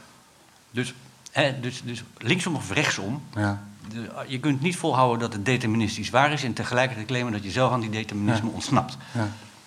Dus, 0.70 0.94
hè, 1.32 1.60
dus, 1.60 1.82
dus 1.84 2.02
linksom 2.18 2.54
of 2.54 2.70
rechtsom, 2.70 3.22
Ja. 3.34 3.62
je 4.26 4.40
kunt 4.40 4.60
niet 4.60 4.76
volhouden 4.76 5.18
dat 5.20 5.32
het 5.32 5.44
deterministisch 5.44 6.10
waar 6.10 6.32
is 6.32 6.44
en 6.44 6.52
tegelijkertijd 6.52 7.06
claimen 7.06 7.32
dat 7.32 7.42
je 7.44 7.50
zelf 7.50 7.72
aan 7.72 7.80
die 7.80 7.90
determinisme 7.90 8.48
Ja. 8.48 8.54
ontsnapt. 8.54 8.96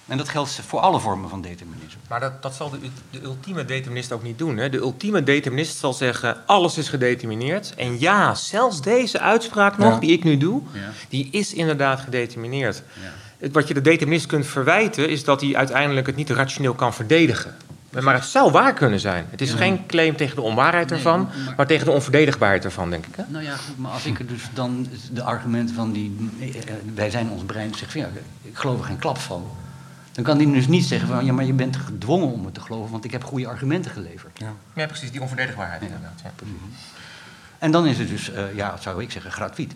En 0.08 0.18
dat 0.18 0.30
geldt 0.30 0.60
voor 0.68 0.80
alle 0.80 0.99
vormen 0.99 1.30
van 1.30 1.41
determinisme. 1.41 1.99
Maar 2.10 2.20
dat, 2.20 2.41
dat 2.41 2.56
zal 2.56 2.70
de, 2.70 2.78
de 3.10 3.22
ultieme 3.22 3.66
determinist 3.66 4.12
ook 4.12 4.24
niet 4.24 4.38
doen. 4.38 4.58
Hè? 4.58 4.70
De 4.70 4.78
ultieme 4.78 5.24
determinist 5.24 5.78
zal 5.78 5.93
zeggen: 5.93 6.38
alles 6.45 6.78
is 6.78 6.89
gedetermineerd. 6.89 7.74
En 7.76 7.99
ja, 7.99 8.36
zelfs 8.36 8.82
deze 8.82 9.20
uitspraak 9.20 9.78
nog, 9.78 9.93
Ja. 9.93 9.99
die 9.99 10.12
ik 10.12 10.24
nu 10.24 10.38
doe, 10.38 10.62
Ja. 10.74 10.80
die 11.10 11.28
is 11.32 11.54
inderdaad 11.54 11.99
gedetermineerd. 11.99 12.76
Ja. 13.01 13.12
Het, 13.38 13.54
wat 13.54 13.68
je 13.68 13.74
de 13.74 13.82
determinist 13.82 14.26
kunt 14.26 14.45
verwijten, 14.47 15.10
is 15.10 15.24
dat 15.24 15.41
hij 15.41 15.56
uiteindelijk 15.56 16.08
het 16.08 16.16
niet 16.16 16.30
rationeel 16.30 16.74
kan 16.74 16.93
verdedigen. 16.93 17.56
Maar 18.01 18.14
het 18.14 18.26
zou 18.26 18.51
waar 18.51 18.74
kunnen 18.74 18.99
zijn. 18.99 19.26
Het 19.30 19.41
is 19.41 19.51
Ja. 19.51 19.58
geen 19.58 19.86
claim 19.86 20.16
tegen 20.16 20.36
de 20.36 20.41
onwaarheid 20.41 20.89
Nee, 20.89 20.97
ervan, 20.97 21.20
maar- 21.45 21.54
maar 21.58 21.68
tegen 21.68 21.86
de 21.86 21.91
onverdedigbaarheid 21.91 22.66
ervan, 22.66 22.89
denk 22.89 23.06
ik. 23.06 23.16
Hè? 23.16 23.24
Nou 23.28 23.43
ja, 23.43 23.56
goed, 23.56 23.78
maar 23.78 23.91
als 23.91 24.06
ik 24.06 24.20
er 24.20 24.28
dus 24.28 24.43
dan 24.54 24.88
de 25.12 25.24
argumenten 25.24 25.76
van 25.76 25.91
die. 25.91 26.30
eh, 26.39 26.47
eh, 26.49 26.56
wij 26.95 27.10
zijn 27.10 27.30
ons 27.30 27.43
brein, 27.43 27.74
zegt 27.76 27.91
van 27.91 28.01
ja, 28.01 28.10
ik 28.41 28.58
geloof 28.58 28.80
er 28.80 28.86
geen 28.86 28.99
klap 28.99 29.18
van. 29.18 29.45
Dan 30.14 30.24
kan 30.24 30.38
die 30.38 30.51
dus 30.51 30.68
niet 30.68 30.86
zeggen 30.86 31.07
van 31.07 31.26
ja, 31.26 31.34
maar 31.34 31.45
je 31.45 31.53
bent 31.53 31.76
gedwongen 31.76 32.28
om 32.32 32.45
het 32.45 32.53
te 32.53 32.59
geloven, 32.61 32.91
want 32.91 33.05
ik 33.05 33.11
heb 33.11 33.24
goede 33.24 33.47
argumenten 33.47 33.91
geleverd. 33.91 34.39
Ja. 34.39 34.53
Ja, 34.76 34.86
precies, 34.86 35.11
die 35.11 35.22
onverdedigbaarheid 35.22 35.82
Ja. 35.82 35.88
inderdaad. 35.88 36.22
Ja. 36.24 36.32
En 37.59 37.72
dan 37.72 37.86
is 37.88 37.97
het 37.97 38.07
dus, 38.09 38.32
eh, 38.32 38.55
ja, 38.55 38.78
zou 38.80 39.01
ik 39.01 39.11
zeggen, 39.11 39.32
gratuit. 39.32 39.74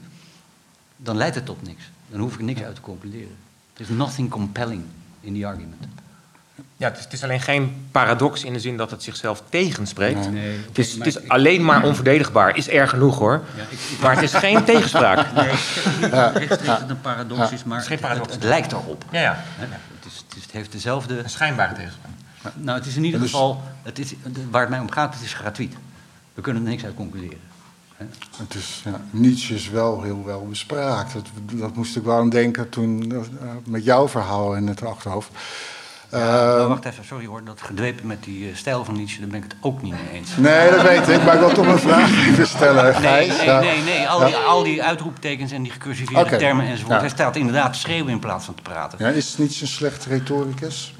Dan 0.97 1.17
leidt 1.17 1.35
het 1.35 1.45
tot 1.45 1.61
niks. 1.63 1.83
Dan 2.09 2.19
hoef 2.19 2.33
ik 2.33 2.39
niks 2.41 2.61
uit 2.61 2.75
te 2.75 2.81
concluderen. 2.81 3.35
Er 3.73 3.81
is 3.81 3.89
nothing 3.89 4.29
compelling 4.29 4.83
in 5.21 5.33
the 5.39 5.45
argument. 5.47 5.83
Ja, 6.77 6.87
het 6.87 6.97
is, 6.97 7.03
het 7.03 7.13
is 7.13 7.23
alleen 7.23 7.41
geen 7.41 7.87
paradox 7.91 8.43
in 8.43 8.53
de 8.53 8.59
zin 8.59 8.77
dat 8.77 8.91
het 8.91 9.03
zichzelf 9.03 9.43
tegenspreekt. 9.49 10.31
Nee, 10.31 10.57
Het 10.67 10.77
is, 10.77 10.93
het 10.93 11.05
is 11.07 11.15
ik- 11.15 11.31
alleen 11.31 11.65
maar 11.65 11.83
onverdedigbaar. 11.83 12.55
Is 12.57 12.69
erg 12.69 12.89
genoeg 12.89 13.17
hoor. 13.17 13.43
Ja, 13.55 13.61
ik, 13.63 13.71
ik, 13.91 13.99
Maar 14.01 14.13
het 14.13 14.23
is 14.23 14.33
geen 14.33 14.63
tegenspraak. 14.63 15.33
nee, 15.35 15.49
ik 15.51 15.57
zeg 15.57 15.99
niet 16.01 16.65
dat 16.65 16.79
het 16.79 16.89
een 16.89 17.01
paradox 17.01 17.51
is, 17.51 17.63
maar 17.63 17.75
Het 17.77 17.85
is 17.85 17.91
geen 17.91 17.99
paradox. 17.99 18.25
Het, 18.33 18.35
het 18.35 18.43
lijkt 18.49 18.71
erop. 18.71 19.05
Ja, 19.11 19.21
ja. 19.21 19.43
Het, 20.41 20.51
heeft 20.51 20.71
dezelfde... 20.71 21.23
Een 21.23 21.29
schijnbare 21.29 21.75
tegenspraak. 21.75 22.11
Nou, 22.55 22.77
het 22.77 22.87
is 22.87 22.95
in 22.95 23.03
ieder 23.03 23.19
Dus- 23.19 23.29
geval... 23.31 23.63
Het 23.83 23.99
is, 23.99 24.13
waar 24.49 24.61
het 24.61 24.69
mij 24.69 24.79
om 24.79 24.91
gaat, 24.91 25.13
het 25.13 25.23
is 25.23 25.33
gratuit. 25.33 25.73
We 26.33 26.41
kunnen 26.41 26.63
er 26.63 26.69
niks 26.69 26.85
uit 26.85 26.93
concluderen. 26.93 27.39
Hè? 27.95 28.05
Het 28.37 28.55
is, 28.55 28.81
ja, 28.85 29.01
Nietzsche 29.09 29.53
is 29.53 29.69
wel 29.69 30.01
heel 30.01 30.25
wel 30.25 30.47
bespraakt. 30.47 31.13
Dat, 31.13 31.25
dat 31.51 31.75
moest 31.75 31.95
ik 31.95 32.03
wel 32.03 32.17
aan 32.17 32.29
denken 32.29 32.69
toen 32.69 33.11
eh, 33.11 33.19
met 33.65 33.83
jouw 33.83 34.07
verhaal 34.07 34.55
in 34.55 34.67
het 34.67 34.83
achterhoofd. 34.83 35.31
Ja, 36.11 36.17
Eh, 36.17 36.23
nou, 36.55 36.67
wacht 36.67 36.85
even, 36.85 37.05
sorry 37.05 37.25
hoor. 37.25 37.43
Dat 37.43 37.61
gedwepen 37.61 38.07
met 38.07 38.23
die 38.23 38.49
eh, 38.49 38.55
stijl 38.55 38.83
van 38.85 38.95
Nietzsche, 38.95 39.19
daar 39.19 39.29
ben 39.29 39.37
ik 39.37 39.43
het 39.43 39.55
ook 39.61 39.81
niet 39.81 39.91
mee 39.93 40.09
eens. 40.19 40.37
nee, 40.37 40.69
dat 40.71 40.81
weet 40.81 41.07
ik, 41.07 41.23
maar 41.23 41.33
ik 41.33 41.39
wil 41.39 41.51
toch 41.53 41.67
een 41.67 41.79
vraag 41.79 42.09
even 42.27 42.47
stellen. 42.47 42.83
Nee, 42.83 43.29
Gijs. 43.29 43.37
nee, 43.45 43.59
nee, 43.59 43.81
nee. 43.83 44.07
Al, 44.09 44.25
die, 44.25 44.35
al 44.35 44.63
die 44.63 44.83
uitroeptekens 44.83 45.51
en 45.51 45.63
die 45.63 45.71
gecursiveerde 45.71 46.37
termen 46.37 46.65
enzovoort. 46.65 46.93
Ja. 46.93 46.99
Hij 46.99 47.09
staat 47.09 47.35
inderdaad 47.35 47.73
te 47.73 47.79
schreeuwen 47.79 48.11
in 48.11 48.19
plaats 48.19 48.45
van 48.45 48.55
te 48.55 48.61
praten. 48.61 48.97
Ja, 49.01 49.09
is 49.09 49.37
Nietzsche 49.37 49.61
een 49.61 49.67
slechte 49.69 50.09
retoricus? 50.09 50.93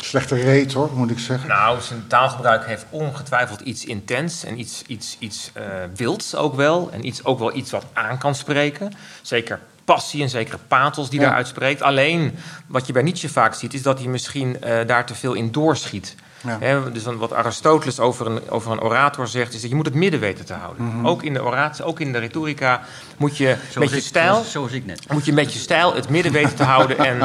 Slechte 0.00 0.34
retor, 0.34 0.90
moet 0.94 1.10
ik 1.10 1.18
zeggen. 1.18 1.48
Nou, 1.48 1.80
zijn 1.80 2.04
taalgebruik 2.06 2.66
heeft 2.66 2.86
ongetwijfeld 2.90 3.60
iets 3.60 3.84
intens 3.84 4.44
en 4.44 4.58
iets, 4.58 4.82
iets, 4.86 5.16
iets 5.18 5.50
eh, 5.54 5.64
wilds 5.94 6.34
ook 6.34 6.54
wel. 6.54 6.90
En 6.92 7.06
iets, 7.06 7.24
ook 7.24 7.38
wel 7.38 7.56
iets 7.56 7.70
wat 7.70 7.84
aan 7.92 8.18
kan 8.18 8.34
spreken. 8.34 8.92
Zeker 9.22 9.60
passie 9.94 10.22
en 10.22 10.28
zekere 10.28 10.58
pathos 10.68 11.10
die 11.10 11.20
Ja. 11.20 11.26
daar 11.26 11.34
uitspreekt. 11.34 11.82
Alleen, 11.82 12.34
wat 12.66 12.86
je 12.86 12.92
bij 12.92 13.02
Nietzsche 13.02 13.28
vaak 13.28 13.54
ziet, 13.54 13.74
is 13.74 13.82
dat 13.82 13.98
hij 13.98 14.08
misschien 14.08 14.60
eh, 14.62 14.86
daar 14.86 15.06
te 15.06 15.14
veel 15.14 15.32
in 15.34 15.52
doorschiet. 15.52 16.14
Ja. 16.60 16.80
Dus 16.92 17.02
dan 17.02 17.16
wat 17.16 17.32
Aristoteles 17.32 18.00
over 18.00 18.26
een, 18.26 18.50
over 18.50 18.72
een 18.72 18.80
orator 18.80 19.28
zegt, 19.28 19.54
is 19.54 19.60
dat 19.60 19.70
je 19.70 19.76
moet 19.76 19.86
het 19.86 19.94
midden 19.94 20.20
weten 20.20 20.44
te 20.44 20.52
houden. 20.52 20.84
Mhm. 20.84 21.06
Ook 21.06 21.22
in 21.22 21.32
de 21.32 21.42
oratie, 21.44 21.84
ook 21.84 22.00
in 22.00 22.12
de 22.12 22.18
retorica 22.18 22.80
moet 23.16 23.36
je 23.36 23.46
met 23.46 23.58
Zoals 23.72 23.90
je 23.90 23.96
ik- 23.96 24.02
stijl... 24.02 24.32
Zoals, 24.32 24.50
zoals 24.50 24.72
ik 24.72 24.86
net. 24.86 25.12
moet 25.12 25.24
je 25.24 25.32
met 25.32 25.52
je 25.52 25.58
stijl 25.58 25.94
het 25.94 26.08
midden 26.08 26.32
weten 26.32 26.54
te 26.56 26.62
houden. 26.64 26.98
En 26.98 27.18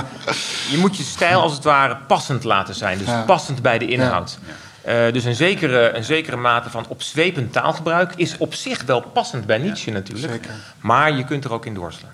je 0.72 0.78
moet 0.78 0.98
je 0.98 1.04
stijl 1.04 1.42
als 1.42 1.54
het 1.54 1.64
ware 1.64 1.98
passend 2.08 2.44
laten 2.44 2.76
zijn. 2.76 2.98
Dus 2.98 3.08
Ja. 3.08 3.22
passend 3.24 3.62
bij 3.62 3.78
de 3.78 3.88
inhoud. 3.88 4.38
Eh, 4.82 5.12
dus 5.12 5.24
een 5.24 5.36
zekere, 5.36 5.92
een 5.96 6.04
zekere 6.04 6.36
mate 6.38 6.70
van 6.70 6.86
opzwepend 6.88 7.52
taalgebruik 7.54 8.14
is 8.16 8.38
op 8.38 8.54
zich 8.54 8.84
wel 8.84 9.02
passend 9.02 9.46
bij 9.46 9.58
Nietzsche 9.58 9.92
natuurlijk. 9.92 10.34
Zeker. 10.34 10.52
Maar 10.82 11.12
je 11.18 11.24
kunt 11.24 11.44
er 11.44 11.54
ook 11.54 11.66
in 11.66 11.74
doorslaan. 11.74 12.12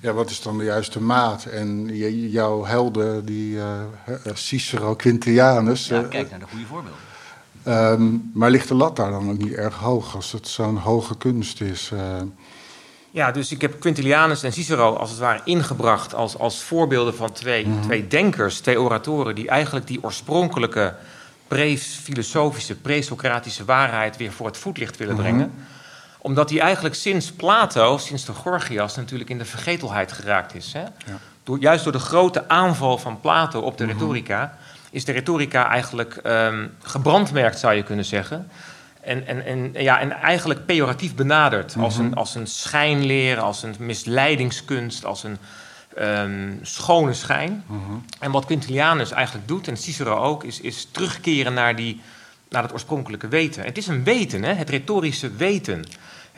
Ja, 0.00 0.12
wat 0.12 0.30
is 0.30 0.42
dan 0.42 0.58
de 0.58 0.64
juiste 0.64 1.00
maat? 1.00 1.44
En 1.44 1.96
je- 1.96 2.30
jouw 2.30 2.64
helden, 2.64 3.24
die 3.24 3.58
eh, 3.58 3.80
eh, 4.06 4.34
Cicero, 4.34 4.94
Quintilianus. 4.94 5.88
Ja, 5.88 6.02
eh, 6.02 6.08
kijk 6.08 6.30
naar 6.30 6.38
de 6.38 6.44
goede 6.50 6.66
voorbeelden. 6.66 6.98
ehm, 7.62 8.16
maar 8.32 8.50
ligt 8.50 8.68
de 8.68 8.74
lat 8.74 8.96
daar 8.96 9.10
dan 9.10 9.30
ook 9.30 9.38
niet 9.38 9.52
erg 9.52 9.74
hoog 9.76 10.14
als 10.14 10.32
het 10.32 10.48
zo'n 10.48 10.76
hoge 10.76 11.16
kunst 11.16 11.60
is? 11.60 11.90
eh? 11.92 12.00
Ja, 13.10 13.30
dus 13.32 13.52
ik 13.52 13.60
heb 13.60 13.80
Quintilianus 13.80 14.42
en 14.42 14.52
Cicero 14.52 14.94
als 14.94 15.10
het 15.10 15.18
ware 15.18 15.40
ingebracht 15.44 16.14
als, 16.14 16.38
als 16.38 16.62
voorbeelden 16.62 17.14
van 17.14 17.32
twee, 17.32 17.66
twee 17.82 18.06
denkers, 18.06 18.60
twee 18.60 18.80
oratoren, 18.80 19.34
die 19.34 19.48
eigenlijk 19.48 19.86
die 19.86 19.98
oorspronkelijke 20.04 20.94
pre-filosofische, 21.48 22.74
pre-Socratische 22.74 23.64
waarheid 23.64 24.16
weer 24.16 24.32
voor 24.32 24.46
het 24.46 24.56
voetlicht 24.56 24.96
willen 24.96 25.16
brengen. 25.16 25.52
Omdat 26.28 26.48
die 26.48 26.60
eigenlijk 26.60 26.94
sinds 26.94 27.32
Plato, 27.32 27.98
sinds 27.98 28.24
de 28.24 28.32
Gorgias, 28.32 28.96
natuurlijk 28.96 29.30
in 29.30 29.38
de 29.38 29.44
vergetelheid 29.44 30.12
geraakt 30.12 30.54
is. 30.54 30.72
Hè? 30.72 30.84
Door, 31.42 31.58
juist 31.60 31.84
door 31.84 31.92
de 31.92 31.98
grote 31.98 32.48
aanval 32.48 32.98
van 32.98 33.20
Plato 33.20 33.60
op 33.60 33.78
de 33.78 33.86
retorica, 33.86 34.58
is 34.90 35.04
de 35.04 35.12
retorica 35.12 35.68
eigenlijk 35.68 36.16
ehm, 36.16 36.66
gebrandmerkt, 36.82 37.58
zou 37.58 37.74
je 37.74 37.82
kunnen 37.82 38.04
zeggen. 38.04 38.50
En, 39.00 39.26
en, 39.26 39.44
en, 39.44 39.72
ja, 39.72 40.00
en 40.00 40.12
eigenlijk 40.12 40.66
pejoratief 40.66 41.14
benaderd. 41.14 41.76
Als, 41.78 41.96
een, 41.96 42.14
als 42.14 42.34
een 42.34 42.46
schijnleer, 42.46 43.40
als 43.40 43.62
een 43.62 43.74
misleidingskunst, 43.78 45.04
als 45.04 45.24
een 45.24 45.38
ehm, 45.94 46.52
schone 46.62 47.14
schijn. 47.14 47.64
En 48.20 48.30
wat 48.30 48.44
Quintilianus 48.44 49.10
eigenlijk 49.10 49.48
doet, 49.48 49.68
en 49.68 49.76
Cicero 49.76 50.16
ook, 50.16 50.44
is, 50.44 50.60
is 50.60 50.88
terugkeren 50.92 51.54
naar, 51.54 51.76
die, 51.76 52.00
naar 52.48 52.62
het 52.62 52.72
oorspronkelijke 52.72 53.28
weten. 53.28 53.64
Het 53.64 53.78
is 53.78 53.86
een 53.86 54.04
weten, 54.04 54.42
hè? 54.42 54.52
het 54.52 54.70
retorische 54.70 55.30
weten. 55.30 55.84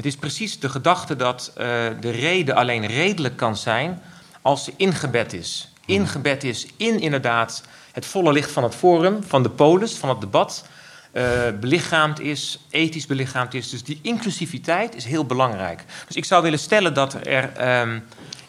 Het 0.00 0.08
is 0.08 0.16
precies 0.16 0.58
de 0.58 0.68
gedachte 0.68 1.16
dat 1.16 1.52
eh, 1.56 1.66
de 2.00 2.10
reden 2.10 2.54
alleen 2.54 2.86
redelijk 2.86 3.36
kan 3.36 3.56
zijn 3.56 4.02
als 4.42 4.64
ze 4.64 4.72
ingebed 4.76 5.32
is. 5.32 5.72
Ingebed 5.84 6.44
is 6.44 6.66
in 6.76 7.00
inderdaad 7.00 7.62
het 7.92 8.06
volle 8.06 8.32
licht 8.32 8.50
van 8.50 8.62
het 8.62 8.74
forum, 8.74 9.22
van 9.26 9.42
de 9.42 9.50
polis, 9.50 9.94
van 9.94 10.08
het 10.08 10.20
debat. 10.20 10.64
eh, 11.12 11.24
belichaamd 11.60 12.20
is, 12.20 12.60
ethisch 12.70 13.06
belichaamd 13.06 13.54
is. 13.54 13.70
Dus 13.70 13.84
die 13.84 13.98
inclusiviteit 14.02 14.94
is 14.94 15.04
heel 15.04 15.24
belangrijk. 15.24 15.84
Dus 16.06 16.16
ik 16.16 16.24
zou 16.24 16.42
willen 16.42 16.58
stellen 16.58 16.94
dat 16.94 17.26
er 17.26 17.52
ehm, 17.52 17.98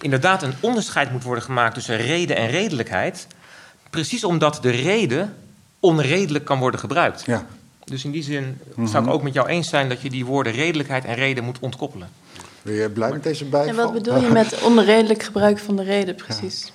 inderdaad 0.02 0.44
een 0.44 0.54
onderscheid 0.60 1.12
moet 1.12 1.24
worden 1.24 1.44
gemaakt 1.44 1.74
tussen 1.74 1.98
reden 1.98 2.36
en 2.36 2.48
redelijkheid. 2.48 3.28
Precies 3.90 4.24
omdat 4.24 4.60
de 4.62 4.70
reden 4.70 5.36
onredelijk 5.80 6.46
kan 6.46 6.60
worden 6.60 6.80
gebruikt. 6.80 7.24
ja. 7.26 7.46
Dus 7.92 8.06
in 8.06 8.12
die 8.12 8.24
zin 8.24 8.58
zou 8.84 9.06
ik 9.06 9.12
ook 9.12 9.24
met 9.24 9.34
jou 9.34 9.48
eens 9.48 9.70
zijn 9.70 9.90
dat 9.90 10.02
je 10.02 10.10
die 10.10 10.26
woorden 10.26 10.54
redelijkheid 10.54 11.06
en 11.06 11.16
reden 11.16 11.44
moet 11.44 11.60
ontkoppelen. 11.60 12.10
Ben 12.62 12.74
je 12.74 12.90
blij 12.90 13.12
met 13.12 13.24
deze 13.24 13.46
bijval? 13.46 13.70
En 13.70 13.76
wat 13.76 13.94
bedoel 13.94 14.22
je 14.22 14.30
met 14.30 14.62
onredelijk 14.62 15.24
gebruik 15.24 15.60
van 15.60 15.76
de 15.76 15.84
reden 15.84 16.16
precies? 16.16 16.72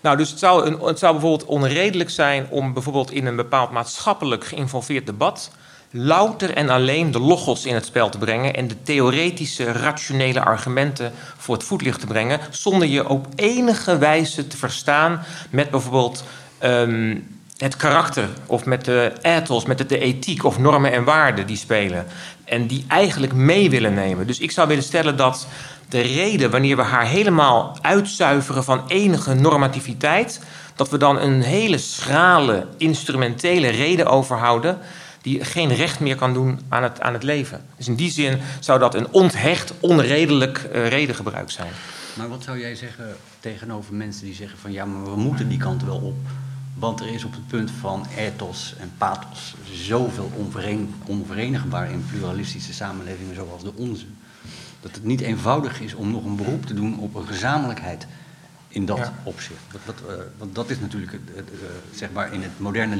Nou, 0.00 0.16
dus 0.16 0.30
het 0.30 0.38
zou, 0.38 0.66
een, 0.66 0.80
het 0.80 0.98
zou 0.98 1.12
bijvoorbeeld 1.12 1.44
onredelijk 1.44 2.10
zijn 2.10 2.46
om 2.50 2.72
bijvoorbeeld 2.72 3.10
in 3.10 3.26
een 3.26 3.36
bepaald 3.36 3.70
maatschappelijk 3.70 4.44
geïnvolveerd 4.44 5.06
debat 5.06 5.50
louter 5.90 6.54
en 6.54 6.68
alleen 6.68 7.10
de 7.10 7.18
logos 7.18 7.66
in 7.66 7.74
het 7.74 7.84
spel 7.84 8.08
te 8.08 8.18
brengen 8.18 8.54
en 8.54 8.68
de 8.68 8.82
theoretische, 8.82 9.72
rationele 9.72 10.40
argumenten 10.40 11.12
voor 11.36 11.54
het 11.54 11.64
voetlicht 11.64 12.00
te 12.00 12.06
brengen, 12.06 12.40
zonder 12.50 12.88
je 12.88 13.08
op 13.08 13.26
enige 13.34 13.98
wijze 13.98 14.46
te 14.46 14.56
verstaan 14.56 15.22
met 15.50 15.70
bijvoorbeeld 15.70 16.24
ehm, 16.58 17.16
het 17.60 17.76
karakter 17.76 18.28
of 18.46 18.64
met 18.64 18.84
de 18.84 19.12
ethos, 19.22 19.64
met 19.64 19.88
de, 19.88 19.98
ethiek 19.98 20.44
of 20.44 20.58
normen 20.58 20.92
en 20.92 21.04
waarden 21.04 21.46
die 21.46 21.56
spelen. 21.56 22.06
En 22.44 22.66
die 22.66 22.84
eigenlijk 22.88 23.32
mee 23.32 23.70
willen 23.70 23.94
nemen. 23.94 24.26
Dus 24.26 24.38
ik 24.38 24.50
zou 24.50 24.68
willen 24.68 24.82
stellen 24.82 25.16
dat 25.16 25.46
de 25.88 26.00
reden, 26.00 26.50
wanneer 26.50 26.76
we 26.76 26.82
haar 26.82 27.06
helemaal 27.06 27.78
uitzuiveren 27.80 28.64
van 28.64 28.82
enige 28.88 29.34
normativiteit, 29.34 30.40
dat 30.74 30.90
we 30.90 30.96
dan 30.96 31.18
een 31.18 31.42
hele 31.42 31.78
schrale, 31.78 32.66
instrumentele 32.76 33.68
reden 33.68 34.06
overhouden, 34.06 34.78
die 35.22 35.44
geen 35.44 35.74
recht 35.74 36.00
meer 36.00 36.16
kan 36.16 36.32
doen 36.32 36.60
aan 36.68 36.82
het, 36.82 37.00
aan 37.00 37.12
het 37.12 37.22
leven. 37.22 37.64
Dus 37.76 37.88
in 37.88 37.94
die 37.94 38.10
zin 38.10 38.38
zou 38.60 38.78
dat 38.78 38.94
een 38.94 39.10
onthecht, 39.10 39.72
onredelijk 39.80 40.68
uh, 40.74 40.88
redengebruik 40.88 41.50
zijn. 41.50 41.72
Maar 42.14 42.28
wat 42.28 42.42
zou 42.44 42.58
jij 42.58 42.74
zeggen 42.74 43.16
tegenover 43.40 43.94
mensen 43.94 44.24
die 44.24 44.34
zeggen 44.34 44.58
van 44.58 44.72
ja, 44.72 44.84
maar 44.84 45.04
we 45.04 45.16
moeten 45.16 45.48
die 45.48 45.58
kant 45.58 45.84
wel 45.84 45.96
op? 45.98 46.16
Want 46.80 47.00
er 47.00 47.06
is 47.06 47.24
op 47.24 47.32
het 47.32 47.46
punt 47.46 47.70
van 47.70 48.06
ethos 48.16 48.74
en 48.78 48.92
pathos 48.98 49.54
zoveel 49.72 50.30
onveren, 50.36 50.94
onverenigbaar 51.06 51.90
in 51.90 52.04
pluralistische 52.10 52.72
samenlevingen 52.72 53.34
zoals 53.34 53.62
de 53.62 53.72
onze. 53.74 54.06
Dat 54.80 54.94
het 54.94 55.04
niet 55.04 55.20
eenvoudig 55.20 55.80
is 55.80 55.94
om 55.94 56.10
nog 56.10 56.24
een 56.24 56.36
beroep 56.36 56.66
te 56.66 56.74
doen 56.74 56.98
op 56.98 57.14
een 57.14 57.26
gezamenlijkheid 57.26 58.06
in 58.68 58.86
dat 58.86 59.10
opzicht. 59.22 59.60
Dat, 59.84 59.94
uh, 60.06 60.14
want 60.38 60.54
dat 60.54 60.70
is 60.70 60.80
natuurlijk 60.80 61.12
uh, 61.12 61.40
zeg 61.94 62.08
maar 62.12 62.32
in 62.32 62.42
het 62.42 62.58
moderne 62.58 62.96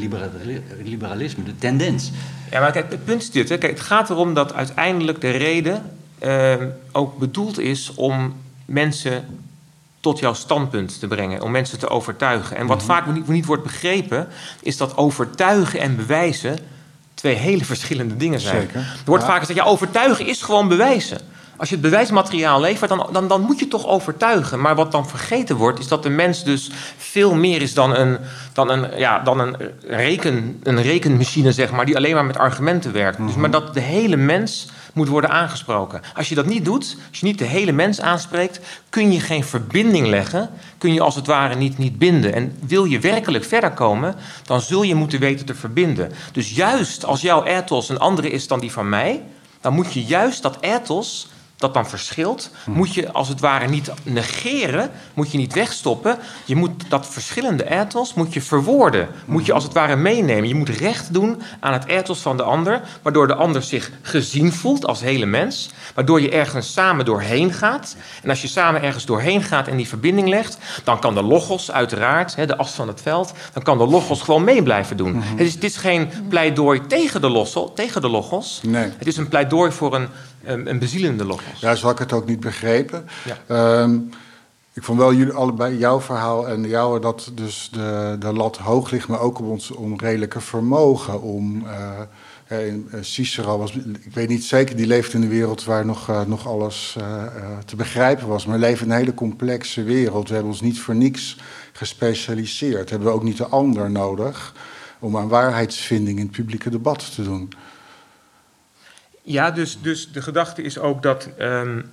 liberalisme 0.83 1.45
de 1.45 1.57
tendens. 1.59 2.11
Ja, 2.51 2.61
maar 2.61 2.73
kijk, 2.73 2.91
het 2.91 3.05
punt 3.05 3.23
is 3.23 3.31
dit. 3.31 3.49
Hè. 3.49 3.59
Kijk, 3.59 3.73
het 3.73 3.87
gaat 3.87 4.11
erom 4.11 4.35
dat 4.35 4.53
uiteindelijk 4.53 5.21
de 5.21 5.31
reden 5.31 5.83
uh, 6.23 6.55
ook 6.93 7.19
bedoeld 7.19 7.59
is 7.59 7.95
om 7.95 8.35
mensen 8.65 9.25
tot 10.01 10.19
jouw 10.19 10.35
standpunt 10.35 11.01
te 11.01 11.07
brengen, 11.07 11.43
om 11.43 11.51
mensen 11.51 11.79
te 11.79 11.89
overtuigen. 11.89 12.57
En 12.57 12.67
wat 12.67 12.83
mm 12.83 12.89
-hmm. 12.89 12.97
vaak 12.97 13.15
niet, 13.15 13.29
niet, 13.29 13.47
wordt 13.47 13.63
begrepen, 13.63 14.29
is 14.63 14.77
dat 14.77 14.97
overtuigen 14.97 15.81
en 15.81 15.97
bewijzen 15.97 16.59
twee 17.15 17.35
hele 17.35 17.65
verschillende 17.65 18.17
dingen 18.17 18.41
zijn. 18.41 18.61
Zeker. 18.61 18.81
Er 18.81 19.03
wordt 19.05 19.23
ja. 19.23 19.29
vaak 19.29 19.41
gezegd, 19.41 19.59
ja, 19.59 19.65
overtuigen 19.65 20.27
is 20.27 20.43
gewoon 20.43 20.69
bewijzen. 20.69 21.21
Als 21.57 21.69
je 21.69 21.75
het 21.75 21.85
bewijsmateriaal 21.85 22.61
levert, 22.61 22.91
dan, 22.91 23.09
dan, 23.13 23.29
dan 23.29 23.41
moet 23.41 23.59
je 23.59 23.69
toch 23.69 23.87
overtuigen. 23.87 24.61
Maar 24.61 24.75
wat 24.75 24.93
dan 24.93 25.09
vergeten 25.09 25.57
wordt, 25.57 25.79
is 25.79 25.89
dat 25.89 26.03
de 26.03 26.09
mens 26.09 26.45
dus 26.45 26.71
veel 26.97 27.35
meer 27.35 27.63
is 27.63 27.75
dan 27.75 27.97
een, 27.97 28.19
dan 28.53 28.71
een, 28.71 28.99
ja, 28.99 29.19
dan 29.19 29.41
een, 29.41 29.57
reken, 29.87 30.61
een 30.63 30.83
rekenmachine, 30.83 31.53
zeg 31.53 31.71
maar, 31.71 31.87
die 31.87 31.97
alleen 31.97 32.15
maar 32.15 32.25
met 32.25 32.39
argumenten 32.39 32.93
werkt. 32.93 33.19
Mm 33.19 33.25
-hmm. 33.25 33.33
dus, 33.33 33.41
maar 33.41 33.51
dat 33.51 33.75
de 33.75 33.81
hele 33.81 34.17
mens 34.17 34.69
moet 34.93 35.09
worden 35.09 35.31
aangesproken. 35.31 36.01
Als 36.15 36.29
je 36.29 36.35
dat 36.35 36.47
niet 36.47 36.65
doet, 36.65 36.97
als 37.09 37.21
je 37.21 37.27
niet 37.27 37.39
de 37.39 37.45
hele 37.45 37.73
mens 37.73 38.01
aanspreekt, 38.01 38.61
kun 38.89 39.13
je 39.13 39.21
geen 39.21 39.45
verbinding 39.45 40.07
leggen, 40.07 40.51
kun 40.79 40.93
je 40.93 41.01
als 41.01 41.15
het 41.15 41.27
ware 41.27 41.55
niet, 41.55 41.79
niet 41.79 41.99
binden. 41.99 42.35
En 42.35 42.57
wil 42.67 42.85
je 42.85 42.99
werkelijk 42.99 43.45
verder 43.45 43.73
komen, 43.73 44.15
dan 44.45 44.61
zul 44.61 44.83
je 44.83 44.95
moeten 44.95 45.21
weten 45.21 45.47
te 45.47 45.55
verbinden. 45.55 46.13
Dus 46.33 46.55
juist 46.55 47.05
als 47.05 47.21
jouw 47.21 47.45
ethos 47.45 47.89
een 47.89 47.99
andere 47.99 48.31
is 48.31 48.47
dan 48.47 48.61
die 48.61 48.73
van 48.73 48.89
mij, 48.89 49.23
dan 49.61 49.75
moet 49.75 49.93
je 49.93 50.05
juist 50.05 50.43
dat 50.43 50.57
ethos 50.61 51.29
dat 51.61 51.75
dan 51.75 51.89
verschilt, 51.89 52.51
moet 52.67 52.95
je 52.95 53.13
als 53.13 53.29
het 53.29 53.41
ware 53.41 53.69
niet 53.69 53.93
negeren, 54.03 54.91
moet 55.15 55.31
je 55.31 55.39
niet 55.39 55.55
wegstoppen. 55.55 56.19
Je 56.45 56.57
moet 56.57 56.71
dat 56.89 57.07
verschillende 57.09 57.71
ethos 57.71 58.15
moet 58.15 58.35
je 58.35 58.43
verwoorden, 58.43 59.09
moet 59.25 59.47
je 59.47 59.53
als 59.53 59.65
het 59.65 59.73
ware 59.73 59.97
meenemen. 59.97 60.49
Je 60.49 60.55
moet 60.55 60.69
recht 60.69 61.13
doen 61.13 61.43
aan 61.61 61.73
het 61.73 61.87
ethos 61.87 62.21
van 62.21 62.37
de 62.37 62.43
ander, 62.43 62.81
waardoor 63.03 63.27
de 63.27 63.35
ander 63.35 63.63
zich 63.63 63.91
gezien 64.03 64.53
voelt 64.53 64.87
als 64.87 65.01
hele 65.01 65.27
mens, 65.27 65.71
waardoor 65.95 66.21
je 66.21 66.31
ergens 66.31 66.73
samen 66.73 67.05
doorheen 67.05 67.53
gaat. 67.53 67.97
En 68.23 68.31
als 68.31 68.43
je 68.43 68.49
samen 68.49 68.83
ergens 68.83 69.05
doorheen 69.05 69.43
gaat 69.43 69.69
en 69.69 69.77
die 69.77 69.89
verbinding 69.89 70.29
legt, 70.29 70.59
dan 70.85 71.01
kan 71.01 71.15
de 71.15 71.23
logos 71.23 71.71
uiteraard, 71.71 72.37
de 72.37 72.57
as 72.57 72.71
van 72.71 72.89
het 72.89 73.01
veld, 73.01 73.33
dan 73.53 73.63
kan 73.63 73.79
de 73.79 73.87
logos 73.87 74.23
gewoon 74.23 74.45
mee 74.45 74.63
blijven 74.63 74.97
doen. 74.97 75.13
Mm 75.13 75.21
-hmm. 75.21 75.39
het, 75.39 75.47
is, 75.47 75.55
het 75.55 75.65
is 75.65 75.77
geen 75.77 76.11
pleidooi 76.29 76.87
tegen 76.87 77.21
de, 77.21 77.29
losso, 77.29 77.73
tegen 77.73 78.01
de 78.01 78.09
logos, 78.09 78.61
nee. 78.63 78.93
het 78.99 79.07
is 79.07 79.17
een 79.17 79.29
pleidooi 79.29 79.73
voor 79.73 79.95
een 79.95 80.09
een, 80.45 80.71
een 80.71 80.79
bezielende 80.79 81.25
logos. 81.25 81.61
Ja, 81.61 81.75
zo 81.75 81.83
had 81.87 81.93
ik 81.93 81.99
het 81.99 82.13
ook 82.13 82.27
niet 82.27 82.41
begrepen. 82.41 83.07
Ja. 83.47 83.83
Um, 83.83 84.11
ik 84.73 84.85
vond 84.85 84.99
wel 84.99 85.15
jullie 85.15 85.33
allebei, 85.33 85.79
jouw 85.79 86.01
verhaal 86.01 86.49
en 86.49 86.69
jouw, 86.69 86.99
dat 86.99 87.31
dus 87.35 87.69
de, 87.73 88.17
de 88.19 88.33
lat 88.33 88.57
hoog 88.57 88.91
ligt, 88.91 89.09
maar 89.09 89.21
ook 89.21 89.39
op 89.39 89.47
ons 89.47 89.71
onredelijke 89.71 90.41
vermogen 90.41 91.23
om. 91.23 91.67
Uh, 91.67 92.01
Cicero 93.01 93.59
was, 93.59 93.73
ik 94.01 94.15
weet 94.15 94.29
niet 94.29 94.45
zeker, 94.45 94.77
die 94.77 94.87
leeft 94.87 95.15
in 95.15 95.23
een 95.23 95.29
wereld 95.29 95.65
waar 95.65 95.87
nog, 95.87 96.09
uh, 96.11 96.25
nog 96.25 96.49
alles 96.49 96.97
uh, 97.01 97.25
te 97.65 97.77
begrijpen 97.77 98.29
was. 98.29 98.47
Maar 98.47 98.59
we 98.59 98.67
leven 98.67 98.87
in 98.87 98.93
een 98.93 98.99
hele 98.99 99.15
complexe 99.15 99.83
wereld. 99.83 100.29
We 100.29 100.35
hebben 100.35 100.53
ons 100.53 100.61
niet 100.61 100.81
voor 100.81 100.95
niks 100.95 101.37
gespecialiseerd. 101.73 102.91
Hebben 102.91 103.09
we 103.09 103.15
ook 103.15 103.23
niet 103.23 103.37
de 103.37 103.47
ander 103.47 103.91
nodig 103.91 104.55
om 104.99 105.17
aan 105.17 105.29
waarheidsvinding 105.29 106.19
in 106.19 106.25
het 106.25 106.37
publieke 106.37 106.71
debat 106.71 107.15
te 107.15 107.23
doen. 107.23 107.53
Ja, 109.31 109.51
dus, 109.51 109.79
dus 109.83 110.13
de 110.13 110.23
gedachte 110.23 110.63
is 110.63 110.79
ook 110.79 111.03
dat 111.03 111.29
um, 111.41 111.93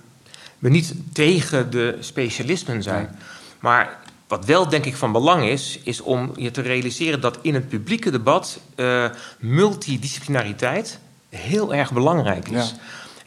we 0.58 0.68
niet 0.68 0.94
tegen 1.12 1.70
de 1.70 1.96
specialismen 2.00 2.82
zijn. 2.82 3.18
Maar 3.60 3.98
wat 4.28 4.44
wel 4.44 4.68
denk 4.68 4.84
ik 4.84 4.96
van 4.96 5.12
belang 5.12 5.48
is, 5.48 5.80
is 5.82 6.00
om 6.00 6.32
je 6.36 6.50
te 6.50 6.60
realiseren 6.60 7.20
dat 7.20 7.38
in 7.42 7.54
het 7.54 7.68
publieke 7.68 8.10
debat 8.10 8.60
uh, 8.76 9.10
multidisciplinariteit 9.38 10.98
heel 11.28 11.74
erg 11.74 11.92
belangrijk 11.92 12.48
is. 12.48 12.70
Ja. 12.70 12.76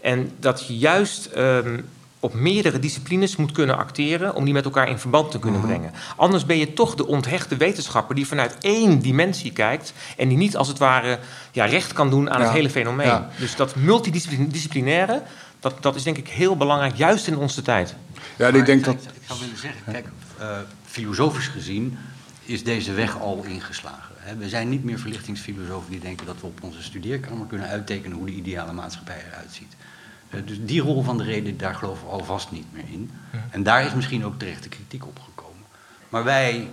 En 0.01 0.31
dat 0.39 0.67
je 0.67 0.77
juist 0.77 1.29
um, 1.37 1.89
op 2.21 2.33
meerdere 2.33 2.79
disciplines 2.79 3.35
moet 3.35 3.51
kunnen 3.51 3.77
acteren 3.77 4.35
om 4.35 4.43
die 4.45 4.53
met 4.53 4.65
elkaar 4.65 4.89
in 4.89 4.97
verband 4.97 5.31
te 5.31 5.39
kunnen 5.39 5.59
-hmm. 5.59 5.69
brengen. 5.69 5.91
Anders 6.15 6.45
ben 6.45 6.57
je 6.57 6.73
toch 6.73 6.95
de 6.95 7.07
onthechte 7.07 7.57
wetenschapper 7.57 8.15
die 8.15 8.27
vanuit 8.27 8.57
één 8.59 8.99
dimensie 8.99 9.51
kijkt 9.51 9.93
en 10.17 10.27
die 10.27 10.37
niet 10.37 10.57
als 10.57 10.67
het 10.67 10.77
ware 10.77 11.19
ja, 11.51 11.65
recht 11.65 11.93
kan 11.93 12.09
doen 12.09 12.29
aan 12.29 12.39
ja. 12.39 12.45
het 12.45 12.53
hele 12.53 12.69
fenomeen. 12.69 13.07
Ja. 13.07 13.29
Dus 13.37 13.55
dat 13.55 13.75
multidisciplinaire, 13.75 15.21
dat, 15.59 15.83
dat 15.83 15.95
is 15.95 16.03
denk 16.03 16.17
ik 16.17 16.27
heel 16.27 16.57
belangrijk, 16.57 16.95
juist 16.95 17.27
in 17.27 17.37
onze 17.37 17.61
tijd. 17.61 17.95
Ja, 18.35 18.47
ik 18.47 18.65
denk 18.65 18.85
dat. 18.85 18.95
Ik 18.95 19.27
zou 19.27 19.39
willen 19.39 19.57
zeggen, 19.57 19.81
kijk, 19.91 20.07
uh, 20.39 20.57
filosofisch 20.85 21.47
gezien 21.47 21.97
is 22.45 22.63
deze 22.63 22.93
weg 22.93 23.19
al 23.19 23.43
ingeslagen. 23.43 24.15
We 24.37 24.49
zijn 24.49 24.69
niet 24.69 24.83
meer 24.83 24.99
verlichtingsfilosofen 24.99 25.91
die 25.91 25.99
denken 25.99 26.25
dat 26.25 26.35
we 26.41 26.45
op 26.45 26.63
onze 26.63 26.83
studeerkamer 26.83 27.47
kunnen 27.47 27.67
uittekenen 27.67 28.17
hoe 28.17 28.25
de 28.25 28.31
ideale 28.31 28.73
maatschappij 28.73 29.23
eruit 29.31 29.51
ziet. 29.51 29.75
Dus 30.45 30.57
die 30.61 30.81
rol 30.81 31.03
van 31.03 31.17
de 31.17 31.23
reden, 31.23 31.57
daar 31.57 31.75
geloven 31.75 32.05
we 32.05 32.11
alvast 32.11 32.51
niet 32.51 32.73
meer 32.73 32.85
in. 32.91 33.11
En 33.49 33.63
daar 33.63 33.85
is 33.85 33.93
misschien 33.93 34.25
ook 34.25 34.39
terecht 34.39 34.63
de 34.63 34.69
kritiek 34.69 35.05
op 35.05 35.19
gekomen. 35.19 35.65
Maar 36.09 36.23
wij, 36.23 36.69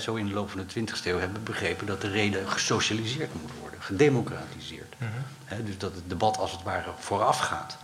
zo 0.00 0.14
in 0.14 0.26
de 0.26 0.32
loop 0.32 0.50
van 0.50 0.64
de 0.66 0.80
20e 0.80 1.04
eeuw, 1.04 1.18
hebben 1.18 1.42
begrepen 1.44 1.86
dat 1.86 2.00
de 2.00 2.08
reden 2.08 2.48
gesocialiseerd 2.48 3.30
moet 3.42 3.50
worden, 3.60 3.82
gedemocratiseerd. 3.82 4.94
Dus 5.64 5.78
dat 5.78 5.94
het 5.94 6.08
debat 6.08 6.38
als 6.38 6.52
het 6.52 6.62
ware 6.62 6.90
vooraf 6.98 7.38
gaat 7.38 7.78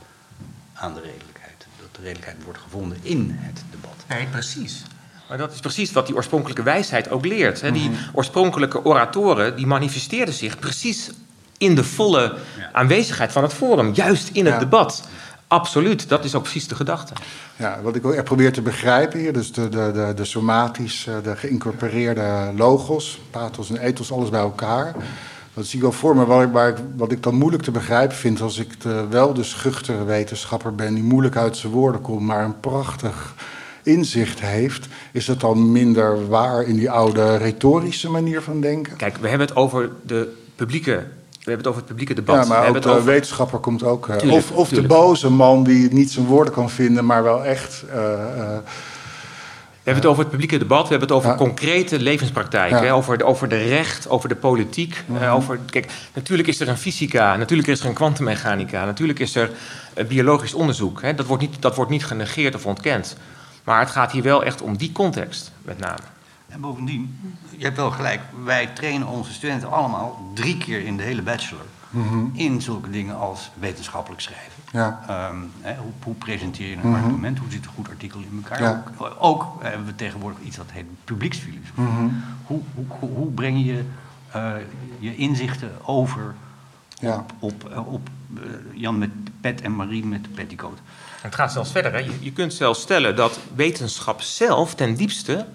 aan 0.75 0.95
de 0.95 1.01
redelijkheid. 1.01 1.67
Dat 1.81 1.95
de 1.95 2.03
redelijkheid 2.03 2.45
wordt 2.45 2.59
gevonden 2.59 2.99
in 3.03 3.39
het 3.41 3.65
debat. 3.71 4.05
Nee, 4.09 4.27
precies. 4.27 4.83
Maar 5.29 5.39
dat 5.39 5.53
is 5.53 5.61
precies 5.61 5.93
wat 5.93 6.07
die 6.07 6.15
oorspronkelijke 6.15 6.63
wijsheid 6.63 7.11
ook 7.11 7.27
leert. 7.27 7.61
Hè? 7.61 7.73
Die 7.73 7.91
oorspronkelijke 8.13 8.85
oratoren 8.85 9.57
die 9.57 9.67
manifesteerden 9.67 10.35
zich 10.35 10.59
precies 10.59 11.11
in 11.59 11.75
de 11.75 11.85
volle 11.85 12.35
ja. 12.59 12.71
aanwezigheid 12.73 13.33
van 13.33 13.43
het 13.43 13.53
forum, 13.53 13.93
juist 13.93 14.31
in 14.33 14.45
het 14.45 14.55
ja. 14.55 14.61
debat. 14.61 15.09
Absoluut, 15.47 16.09
dat 16.09 16.25
is 16.25 16.35
ook 16.35 16.43
precies 16.43 16.69
de 16.69 16.75
gedachte. 16.75 17.13
Ja, 17.57 17.79
wat 17.83 17.97
ik 17.97 18.07
ook 18.07 18.25
probeer 18.25 18.53
te 18.53 18.63
begrijpen 18.63 19.19
hier, 19.19 19.33
dus 19.33 19.53
de, 19.53 19.69
de, 19.69 19.91
de, 19.95 20.13
de 20.17 20.25
somatische, 20.25 21.21
de 21.23 21.37
geïncorporeerde 21.37 22.53
logos, 22.57 23.21
pathos 23.31 23.71
en 23.71 23.77
ethos, 23.77 24.13
alles 24.13 24.31
bij 24.31 24.41
elkaar. 24.41 24.95
Dat 25.55 25.67
zie 25.67 25.77
ik 25.77 25.83
wel 25.83 25.93
voor 25.93 26.17
me. 26.17 26.27
Wat 26.27 26.43
ik, 26.43 26.53
waar 26.53 26.75
wat 26.97 27.13
ik 27.13 27.23
dan 27.23 27.35
moeilijk 27.35 27.63
te 27.63 27.71
begrijpen 27.71 28.17
vind, 28.17 28.41
als 28.41 28.59
ik 28.59 28.81
de, 28.81 29.07
wel 29.11 29.35
de 29.35 29.45
schuchtere 29.45 30.05
wetenschapper 30.05 30.75
ben, 30.75 30.95
die 30.95 31.03
moeilijk 31.03 31.37
uit 31.37 31.57
zijn 31.57 31.73
woorden 31.73 32.01
komt, 32.01 32.21
maar 32.21 32.45
een 32.45 32.61
prachtig 32.61 33.35
inzicht 33.83 34.41
heeft, 34.41 34.87
is 35.13 35.27
het 35.27 35.41
dan 35.41 35.73
minder 35.73 36.29
waar 36.29 36.63
in 36.63 36.77
die 36.77 36.91
oude 36.91 37.37
retorische 37.37 38.11
manier 38.11 38.43
van 38.43 38.61
denken? 38.61 38.97
Kijk, 38.97 39.17
we 39.17 39.29
hebben 39.29 39.47
het 39.47 39.57
over 39.57 39.91
de 40.07 40.37
publieke 40.57 41.05
we 41.45 41.51
hebben 41.51 41.67
het 41.67 41.67
over 41.67 41.81
het 41.81 41.87
publieke 41.87 42.15
debat. 42.15 42.43
Ja, 42.43 42.49
maar 42.49 42.63
we 42.63 42.77
ook 42.77 42.83
de 42.83 42.89
over... 42.89 43.05
wetenschapper 43.05 43.59
komt 43.59 43.83
ook. 43.83 44.07
Tuurlijk, 44.07 44.33
of 44.33 44.51
of 44.51 44.69
de 44.69 44.83
boze 44.83 45.31
man 45.31 45.65
die 45.65 45.93
niet 45.93 46.13
zijn 46.13 46.27
woorden 46.27 46.53
kan 46.53 46.71
vinden, 46.71 47.05
maar 47.05 47.23
wel 47.23 47.45
echt. 47.45 47.85
Uh, 47.89 47.95
uh, 47.95 48.57
we 49.85 49.91
hebben 49.91 50.03
het 50.03 50.13
over 50.13 50.23
het 50.23 50.31
publieke 50.31 50.59
debat, 50.59 50.83
we 50.83 50.89
hebben 50.89 51.09
het 51.09 51.17
over 51.17 51.31
ja. 51.31 51.37
concrete 51.37 52.01
levenspraktijken, 52.01 52.85
ja. 52.85 52.93
over, 52.93 53.19
de, 53.19 53.25
over 53.25 53.49
de 53.49 53.63
recht, 53.63 54.09
over 54.09 54.29
de 54.29 54.37
politiek. 54.37 55.03
Mm 55.07 55.17
-hmm. 55.17 55.29
over, 55.29 55.59
kijk, 55.71 55.93
natuurlijk 56.15 56.49
is 56.49 56.61
er 56.61 56.69
een 56.69 56.77
fysica, 56.77 57.37
natuurlijk 57.37 57.69
is 57.69 57.81
er 57.81 57.87
een 57.87 57.95
kwantummechanica, 57.95 58.85
natuurlijk 58.85 59.19
is 59.19 59.35
er 59.35 59.51
biologisch 60.09 60.55
onderzoek. 60.55 61.03
Hè. 61.03 61.15
Dat, 61.15 61.27
wordt 61.27 61.43
niet, 61.43 61.63
dat 61.63 61.77
wordt 61.77 61.91
niet 61.91 62.05
genegeerd 62.05 62.55
of 62.55 62.67
ontkend. 62.67 63.17
Maar 63.65 63.81
het 63.81 63.91
gaat 63.91 64.13
hier 64.13 64.23
wel 64.23 64.45
echt 64.45 64.63
om 64.63 64.77
die 64.77 64.93
context, 64.93 65.53
met 65.63 65.79
name. 65.79 66.14
En 66.55 66.61
bovendien, 66.61 67.19
je 67.57 67.65
hebt 67.65 67.77
wel 67.77 67.91
gelijk, 67.91 68.21
wij 68.45 68.67
trainen 68.67 69.07
onze 69.07 69.33
studenten 69.33 69.71
allemaal 69.71 70.31
drie 70.35 70.59
keer 70.59 70.85
in 70.85 70.97
de 70.97 71.03
hele 71.03 71.23
bachelor 71.23 71.65
mm 71.91 72.09
-hmm. 72.09 72.31
in 72.35 72.63
zulke 72.63 72.91
dingen 72.91 73.17
als 73.17 73.51
wetenschappelijk 73.59 74.23
schrijven. 74.23 74.63
Ja. 74.73 75.01
Um, 75.31 75.53
hè, 75.61 75.77
hoe, 75.77 75.93
hoe, 76.03 76.15
presenteer 76.15 76.69
je 76.69 76.77
een 76.77 76.89
mm 76.89 76.95
-hmm. 76.95 77.05
argument? 77.05 77.39
Hoe 77.39 77.51
zit 77.51 77.65
een 77.65 77.71
goed 77.75 77.89
artikel 77.89 78.21
in 78.21 78.43
elkaar? 78.43 78.63
Ja. 78.63 78.85
Ook, 78.99 79.17
ook, 79.19 79.63
hebben 79.63 79.87
we 79.87 79.95
tegenwoordig 79.95 80.41
iets 80.41 80.57
dat 80.57 80.71
heet 80.71 80.85
publieksfilosofie. 81.05 81.73
Mm 81.75 81.97
-hmm. 81.97 82.25
hoe, 82.47 82.61
hoe, 82.75 83.11
hoe, 83.11 83.31
breng 83.31 83.65
je 83.65 83.85
uh, 84.37 84.53
je 84.99 85.17
inzichten 85.17 85.71
over 85.87 86.35
ja. 86.99 87.17
op, 87.17 87.33
op, 87.39 87.87
op 87.87 88.09
uh, 88.35 88.43
Jan 88.73 88.99
met 88.99 89.11
pet 89.41 89.61
en 89.61 89.77
Marie 89.77 90.07
met 90.07 90.25
de 90.25 90.31
petticoat? 90.31 90.79
Het 91.21 91.35
gaat 91.35 91.53
zelfs 91.53 91.71
verder. 91.71 91.93
Hè. 91.93 91.99
Je, 91.99 92.13
je 92.21 92.33
kunt 92.33 92.55
zelfs 92.55 92.81
stellen 92.81 93.17
dat 93.17 93.39
wetenschap 93.55 94.21
zelf 94.21 94.75
ten 94.75 94.95
diepste 94.95 95.47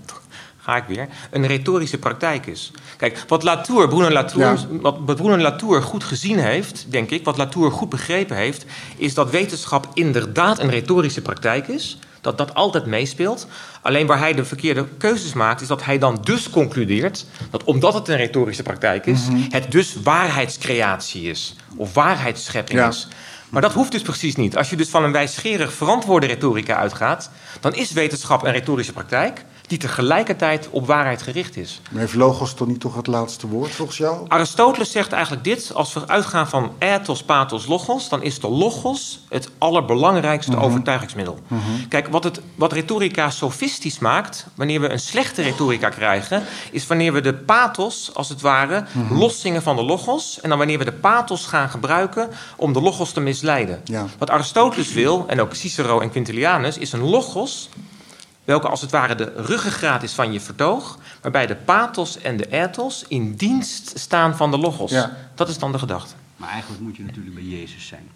ga 0.69 0.77
ik 0.77 0.95
weer, 0.95 1.07
een 1.31 1.47
retorische 1.47 1.97
praktijk 1.97 2.45
is. 2.45 2.71
Kijk, 2.97 3.23
wat 3.27 3.43
Latour, 3.43 3.87
Bruno 3.87 4.09
Latour, 4.09 4.59
wat, 4.69 4.97
wat 5.05 5.15
Bruno 5.15 5.37
Latour 5.37 5.81
goed 5.81 6.03
gezien 6.03 6.39
heeft, 6.39 6.85
denk 6.89 7.09
ik, 7.09 7.23
wat 7.25 7.37
Latour 7.37 7.71
goed 7.71 7.89
begrepen 7.89 8.35
heeft, 8.35 8.65
is 8.97 9.13
dat 9.13 9.29
wetenschap 9.29 9.87
inderdaad 9.93 10.59
een 10.59 10.69
retorische 10.69 11.21
praktijk 11.21 11.67
is. 11.67 11.97
Dat 12.21 12.37
dat 12.37 12.53
altijd 12.53 12.85
meespeelt. 12.85 13.47
Alleen 13.81 14.07
waar 14.07 14.19
hij 14.19 14.33
de 14.33 14.45
verkeerde 14.45 14.85
keuzes 14.97 15.33
maakt, 15.33 15.61
is 15.61 15.67
dat 15.67 15.85
hij 15.85 15.97
dan 15.97 16.17
dus 16.23 16.49
concludeert 16.49 17.25
dat 17.49 17.63
omdat 17.63 17.93
het 17.93 18.07
een 18.07 18.17
retorische 18.17 18.63
praktijk 18.63 19.05
is, 19.05 19.21
het 19.49 19.71
dus 19.71 19.95
waarheidscreatie 20.03 21.29
is. 21.29 21.55
Of 21.77 21.93
waarheidsschepping 21.93 22.79
Ja. 22.79 22.87
is. 22.87 23.07
Maar 23.49 23.61
dat 23.61 23.73
hoeft 23.73 23.91
dus 23.91 24.01
precies 24.01 24.35
niet. 24.35 24.57
Als 24.57 24.69
je 24.69 24.75
dus 24.75 24.89
van 24.89 25.03
een 25.03 25.11
wijsgerig 25.11 25.73
verantwoorde 25.73 26.27
retorica 26.27 26.75
uitgaat, 26.75 27.29
dan 27.59 27.73
is 27.73 27.91
wetenschap 27.91 28.43
een 28.43 28.51
retorische 28.51 28.93
praktijk 28.93 29.45
die 29.69 29.77
tegelijkertijd 29.77 30.67
op 30.71 30.87
waarheid 30.87 31.21
gericht 31.21 31.57
is. 31.57 31.81
Maar 31.91 31.99
heeft 31.99 32.13
logos 32.13 32.53
toch 32.53 32.67
niet 32.67 32.79
toch 32.79 32.95
het 32.95 33.07
laatste 33.07 33.47
woord 33.47 33.71
volgens 33.71 33.97
jou? 33.97 34.25
Aristoteles 34.27 34.91
zegt 34.91 35.11
eigenlijk 35.11 35.43
dit: 35.43 35.71
als 35.73 35.93
we 35.93 36.07
uitgaan 36.07 36.47
van 36.47 36.71
ethos, 36.79 37.23
pathos, 37.23 37.65
logos, 37.65 38.09
dan 38.09 38.23
is 38.23 38.39
de 38.39 38.47
logos 38.47 39.19
het 39.29 39.49
allerbelangrijkste 39.57 40.57
overtuigingsmiddel. 40.57 41.39
Kijk, 41.89 42.07
wat, 42.07 42.23
het, 42.23 42.41
wat 42.55 42.73
retorica 42.73 43.29
sofistisch 43.29 43.99
maakt, 43.99 44.45
wanneer 44.55 44.81
we 44.81 44.89
een 44.89 44.99
slechte 44.99 45.41
retorica 45.41 45.89
krijgen, 45.89 46.43
is 46.71 46.87
wanneer 46.87 47.13
we 47.13 47.21
de 47.21 47.33
pathos, 47.33 48.11
als 48.13 48.29
het 48.29 48.41
ware, 48.41 48.85
loszingen 49.09 49.61
van 49.61 49.75
de 49.75 49.83
logos. 49.83 50.41
En 50.41 50.49
dan 50.49 50.57
wanneer 50.57 50.77
we 50.77 50.85
de 50.85 50.91
pathos 50.91 51.45
gaan 51.45 51.69
gebruiken 51.69 52.29
om 52.55 52.73
de 52.73 52.81
logos 52.81 53.11
te 53.11 53.19
misleiden. 53.19 53.81
Ja. 53.83 54.05
Wat 54.17 54.29
Aristoteles 54.29 54.93
wil, 54.93 55.25
en 55.27 55.41
ook 55.41 55.53
Cicero 55.53 55.99
en 55.99 56.09
Quintilianus, 56.09 56.77
is 56.77 56.91
een 56.91 57.03
logos 57.03 57.69
welke 58.49 58.67
als 58.67 58.81
het 58.81 58.91
ware 58.91 59.15
de 59.15 59.31
ruggengraat 59.35 60.03
is 60.03 60.13
van 60.13 60.33
je 60.33 60.39
vertoog, 60.39 60.97
waarbij 61.21 61.47
de 61.47 61.55
pathos 61.55 62.21
en 62.21 62.37
de 62.37 62.47
ethos 62.49 63.05
in 63.07 63.35
dienst 63.35 63.99
staan 63.99 64.35
van 64.35 64.51
de 64.51 64.57
logos. 64.57 64.91
Ja. 64.91 65.17
Dat 65.35 65.49
is 65.49 65.57
dan 65.57 65.71
de 65.71 65.79
gedachte. 65.79 66.13
Maar 66.35 66.49
eigenlijk 66.49 66.81
moet 66.81 66.95
je 66.95 67.03
natuurlijk 67.03 67.35
bij 67.35 67.43
Jezus 67.43 67.87
zijn. 67.87 68.09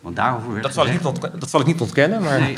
Want 0.00 0.16
daarover 0.16 0.50
werd 0.50 0.62
Dat 0.62 0.74
zal, 0.74 0.86
ik 0.86 0.92
niet 0.92 1.30
dat 1.40 1.50
zal 1.50 1.60
ik 1.60 1.66
niet 1.66 1.80
ontkennen, 1.80 2.22
maar... 2.22 2.40
Nee, 2.40 2.56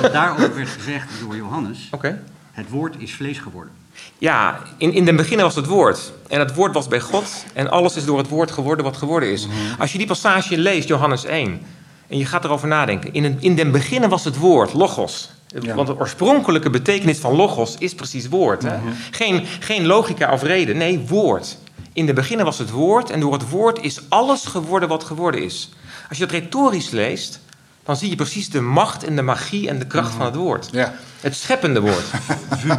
want, 0.00 0.12
daarover 0.12 0.54
werd 0.54 0.68
gezegd 0.68 1.08
door 1.20 1.36
Johannes... 1.36 1.88
Oké. 1.90 2.22
het 2.52 2.68
woord 2.68 2.94
is 2.98 3.14
vlees 3.14 3.38
geworden. 3.38 3.72
Ja, 4.18 4.58
in, 4.76 4.92
in 4.92 5.04
den 5.04 5.16
beginnen 5.16 5.46
was 5.46 5.54
het 5.54 5.66
woord. 5.66 6.12
En 6.28 6.38
het 6.38 6.54
woord 6.54 6.74
was 6.74 6.88
bij 6.88 7.00
God. 7.00 7.44
En 7.52 7.70
alles 7.70 7.96
is 7.96 8.04
door 8.04 8.18
het 8.18 8.28
woord 8.28 8.50
geworden 8.50 8.84
wat 8.84 8.96
geworden 8.96 9.32
is. 9.32 9.46
Als 9.78 9.92
je 9.92 9.98
die 9.98 10.06
passage 10.06 10.58
leest, 10.58 10.88
Johannes 10.88 11.24
1, 11.24 11.60
en 12.08 12.18
je 12.18 12.26
gaat 12.26 12.44
erover 12.44 12.68
nadenken. 12.68 13.12
In, 13.12 13.24
een, 13.24 13.36
in 13.40 13.54
den 13.54 13.70
beginnen 13.70 14.10
was 14.10 14.24
het 14.24 14.36
woord, 14.36 14.72
logos. 14.72 15.30
Ja. 15.58 15.74
Want 15.74 15.86
de 15.86 15.98
oorspronkelijke 15.98 16.70
betekenis 16.70 17.18
van 17.18 17.36
logos 17.36 17.76
is 17.78 17.94
precies 17.94 18.28
woord. 18.28 18.62
Hè? 18.62 18.78
geen, 19.10 19.46
geen 19.60 19.86
logica 19.86 20.32
of 20.32 20.42
reden, 20.42 20.76
nee, 20.76 21.04
woord. 21.08 21.56
In 21.92 22.06
den 22.06 22.14
beginnen 22.14 22.46
was 22.46 22.58
het 22.58 22.70
woord 22.70 23.10
en 23.10 23.20
door 23.20 23.32
het 23.32 23.48
woord 23.48 23.82
is 23.82 24.00
alles 24.08 24.44
geworden 24.44 24.88
wat 24.88 25.04
geworden 25.04 25.42
is. 25.42 25.70
Als 26.08 26.18
je 26.18 26.26
dat 26.26 26.34
retorisch 26.34 26.90
leest, 26.90 27.40
dan 27.84 27.96
zie 27.96 28.10
je 28.10 28.16
precies 28.16 28.50
de 28.50 28.60
macht 28.60 29.04
en 29.04 29.16
de 29.16 29.22
magie 29.22 29.68
en 29.68 29.78
de 29.78 29.86
kracht 29.86 30.14
van 30.14 30.24
het 30.24 30.34
woord. 30.34 30.68
Ja. 30.72 30.94
Het 31.20 31.36
scheppende 31.36 31.80
woord. 31.80 32.04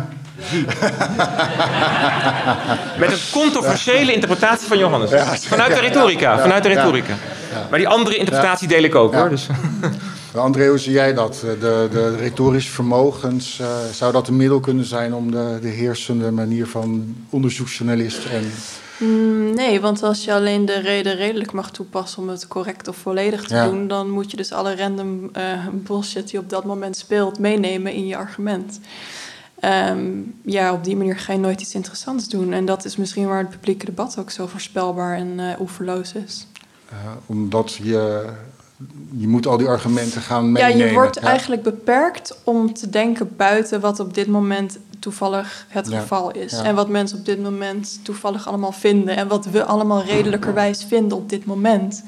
Met 2.99 3.11
een 3.11 3.19
controversiële 3.31 4.13
interpretatie 4.13 4.67
van 4.67 4.77
Johannes. 4.77 5.09
Vanuit 5.47 5.73
de 5.73 5.79
retorica. 5.79 6.39
Vanuit 6.39 6.63
de 6.63 6.69
retorica. 6.69 7.15
Maar 7.69 7.79
die 7.79 7.87
andere 7.87 8.15
interpretatie 8.15 8.67
deel 8.67 8.83
ik 8.83 8.95
ook 8.95 9.13
hoor. 9.13 9.29
Dus. 9.29 9.47
André, 10.35 10.67
hoe 10.67 10.77
zie 10.77 10.91
jij 10.91 11.13
dat? 11.13 11.39
De, 11.39 11.87
de 11.91 12.15
retorische 12.15 12.71
vermogens, 12.71 13.59
eh, 13.59 13.85
zou 13.93 14.11
dat 14.11 14.27
een 14.27 14.35
middel 14.35 14.59
kunnen 14.59 14.85
zijn 14.85 15.13
om 15.13 15.31
de, 15.31 15.57
de 15.61 15.67
heersende 15.67 16.31
manier 16.31 16.67
van 16.67 17.15
onderzoeksjournalist 17.29 18.25
en... 18.25 18.51
Mm, 18.97 19.53
Nee, 19.53 19.79
want 19.81 20.03
als 20.03 20.23
je 20.25 20.33
alleen 20.33 20.65
de 20.65 20.79
reden 20.79 21.15
redelijk 21.15 21.51
mag 21.51 21.71
toepassen 21.71 22.21
om 22.21 22.29
het 22.29 22.47
correct 22.47 22.87
of 22.87 22.95
volledig 22.95 23.43
te 23.47 23.53
Ja. 23.55 23.67
doen, 23.69 23.87
dan 23.87 24.09
moet 24.09 24.31
je 24.31 24.37
dus 24.37 24.51
alle 24.51 24.75
random 24.75 25.29
eh, 25.33 25.67
bullshit 25.73 26.29
die 26.29 26.39
op 26.39 26.49
dat 26.49 26.65
moment 26.65 26.97
speelt 26.97 27.39
meenemen 27.39 27.93
in 27.93 28.07
je 28.07 28.15
argument. 28.17 28.79
Ehm, 29.59 29.99
ja, 30.45 30.73
op 30.73 30.83
die 30.83 30.95
manier 30.95 31.17
ga 31.17 31.33
je 31.33 31.39
nooit 31.39 31.61
iets 31.61 31.75
interessants 31.75 32.29
doen. 32.29 32.53
En 32.53 32.65
dat 32.65 32.85
is 32.85 32.95
misschien 32.95 33.27
waar 33.27 33.37
het 33.39 33.49
publieke 33.49 33.85
debat 33.85 34.17
ook 34.19 34.29
zo 34.31 34.47
voorspelbaar 34.47 35.17
en 35.17 35.39
eh 35.39 35.59
oeverloos 35.61 36.13
is. 36.13 36.47
eh, 36.89 36.95
omdat 37.25 37.73
je, 37.83 38.25
je 39.15 39.27
moet 39.27 39.47
al 39.47 39.57
die 39.57 39.67
argumenten 39.67 40.21
gaan 40.21 40.43
Ja, 40.45 40.49
meenemen. 40.51 40.87
je 40.87 40.93
wordt 40.93 41.15
Ja. 41.15 41.21
eigenlijk 41.21 41.63
beperkt 41.63 42.37
om 42.43 42.73
te 42.73 42.89
denken 42.89 43.35
buiten 43.37 43.79
wat 43.81 43.99
op 43.99 44.13
dit 44.13 44.27
moment 44.27 44.77
toevallig 44.99 45.65
het 45.69 45.89
Ja, 45.89 45.99
geval 45.99 46.31
is. 46.31 46.51
ja. 46.51 46.63
En 46.63 46.75
wat 46.75 46.89
mensen 46.89 47.17
op 47.17 47.25
dit 47.25 47.41
moment 47.41 47.99
toevallig 48.03 48.47
allemaal 48.47 48.71
vinden. 48.71 49.15
En 49.17 49.27
wat 49.27 49.45
we 49.45 49.63
allemaal 49.65 50.03
redelijkerwijs 50.03 50.83
vinden 50.87 51.17
op 51.17 51.29
dit 51.29 51.45
moment. 51.45 52.03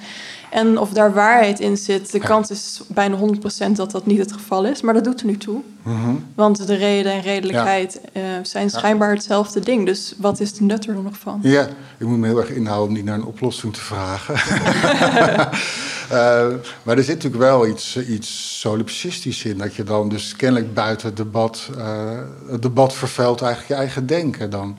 En 0.54 0.78
of 0.78 0.90
daar 0.90 1.14
waarheid 1.14 1.60
in 1.60 1.78
zit, 1.78 2.12
de 2.12 2.20
kans 2.20 2.50
is 2.50 2.82
bijna 2.88 3.18
100% 3.18 3.72
dat 3.72 3.92
dat 3.92 4.06
niet 4.06 4.18
het 4.18 4.32
geval 4.32 4.66
is. 4.66 4.82
Maar 4.82 4.94
dat 4.94 5.04
doet 5.04 5.20
er 5.20 5.26
nu 5.26 5.38
toe. 5.38 5.62
Mhm. 5.84 6.16
Want 6.36 6.68
de 6.68 6.76
reden 6.76 7.12
en 7.12 7.22
redelijkheid 7.22 8.02
eh, 8.14 8.22
zijn 8.44 8.70
schijnbaar 8.70 9.12
hetzelfde 9.12 9.60
ding. 9.60 9.86
Dus 9.86 10.14
wat 10.18 10.40
is 10.40 10.54
de 10.54 10.64
nut 10.64 10.88
er 10.88 10.94
nog 10.94 11.18
van? 11.18 11.40
Ja, 11.42 11.68
ik 11.98 12.08
moet 12.08 12.18
me 12.18 12.28
heel 12.28 12.40
erg 12.40 12.50
inhouden 12.50 12.88
om 12.88 12.94
niet 12.94 13.06
naar 13.06 13.16
een 13.16 13.26
oplossing 13.26 13.74
te 13.74 13.80
vragen. 13.80 14.36
Eh, 16.10 16.48
maar 16.84 16.98
er 16.98 17.04
zit 17.04 17.16
natuurlijk 17.16 17.44
wel 17.44 17.68
iets, 17.68 17.98
iets 17.98 18.60
solipsistisch 18.60 19.46
in. 19.46 19.58
Dat 19.58 19.76
je 19.76 19.84
dan 19.84 20.10
dus 20.10 20.36
kennelijk 20.36 20.74
buiten 20.74 21.08
het 21.08 21.18
debat, 21.18 21.70
eh, 21.78 22.20
het 22.48 22.62
debat 22.62 22.94
vervuilt 22.94 23.42
eigenlijk 23.42 23.72
je 23.74 23.78
eigen 23.78 24.06
denken 24.06 24.50
dan. 24.50 24.78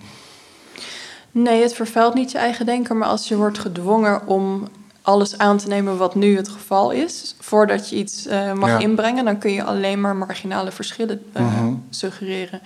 Nee, 1.31 1.63
het 1.63 1.75
vervuilt 1.75 2.15
niet 2.15 2.31
je 2.31 2.39
eigen 2.39 2.67
denken, 2.67 2.99
maar 2.99 3.09
als 3.09 3.29
je 3.29 3.37
wordt 3.37 3.59
gedwongen 3.59 4.27
om 4.27 4.69
alles 5.05 5.39
aan 5.39 5.57
te 5.59 5.69
nemen 5.69 5.97
wat 5.97 6.15
nu 6.15 6.37
het 6.37 6.49
geval 6.49 6.91
is, 6.91 7.35
voordat 7.41 7.89
je 7.91 7.97
iets 7.97 8.27
eh, 8.27 8.53
mag 8.53 8.69
Ja. 8.69 8.79
inbrengen, 8.79 9.25
dan 9.25 9.39
kun 9.39 9.53
je 9.53 9.65
alleen 9.65 10.01
maar 10.01 10.17
marginale 10.17 10.73
verschillen 10.73 11.23
eh, 11.33 11.43
Mhm. 11.61 11.75
suggereren. 11.91 12.61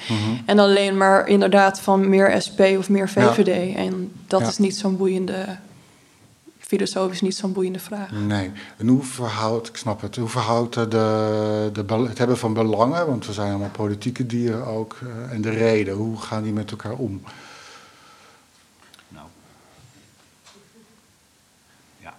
En 0.47 0.59
alleen 0.59 0.97
maar 0.97 1.27
inderdaad 1.29 1.81
van 1.81 2.09
meer 2.09 2.43
SP 2.47 2.61
of 2.79 2.89
meer 2.89 3.11
Ja. 3.15 3.33
VVD. 3.35 3.77
En 3.77 4.13
dat 4.27 4.41
Ja. 4.41 4.47
is 4.49 4.59
niet 4.59 4.77
zo'n 4.77 4.97
boeiende, 4.97 5.57
filosofisch 6.59 7.21
niet 7.21 7.37
zo'n 7.37 7.53
boeiende 7.53 7.79
vraag. 7.79 8.11
Nee. 8.11 8.51
En 8.77 8.89
hoe 8.89 9.03
verhoudt, 9.03 9.69
ik 9.69 9.77
snap 9.77 10.01
het, 10.01 10.17
hoe 10.17 10.29
verhoudt 10.29 10.75
de, 10.75 11.71
de, 11.73 11.85
bel- 11.85 12.09
het 12.09 12.19
hebben 12.19 12.39
van 12.39 12.53
belangen, 12.53 13.07
want 13.07 13.27
we 13.27 13.33
zijn 13.33 13.51
allemaal 13.51 13.69
politieke 13.71 14.27
dieren 14.27 14.67
ook, 14.67 14.97
eh, 15.03 15.33
en 15.33 15.41
de 15.41 15.51
reden, 15.51 15.95
hoe 15.95 16.17
gaan 16.21 16.43
die 16.43 16.53
met 16.53 16.71
elkaar 16.71 16.93
om? 16.95 17.23
Nou. 19.09 19.27
Ja. 22.01 22.15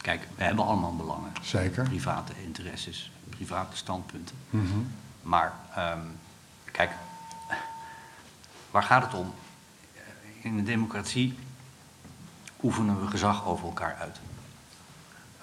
Kijk, 0.00 0.28
we 0.36 0.44
hebben 0.44 0.64
allemaal 0.64 0.96
belangen. 0.96 1.32
Zeker. 1.42 1.84
Private 1.84 2.32
interesses, 2.42 3.10
private 3.28 3.76
standpunten. 3.76 4.36
Mhm. 4.50 4.78
Maar 5.22 5.54
ehm, 5.74 6.00
kijk, 6.72 6.90
waar 8.70 8.82
gaat 8.82 9.02
het 9.04 9.14
om? 9.14 9.34
In 10.40 10.58
een 10.58 10.64
democratie 10.64 11.38
oefenen 12.62 13.00
we 13.00 13.06
gezag 13.06 13.44
over 13.46 13.66
elkaar 13.66 13.96
uit. 14.00 14.20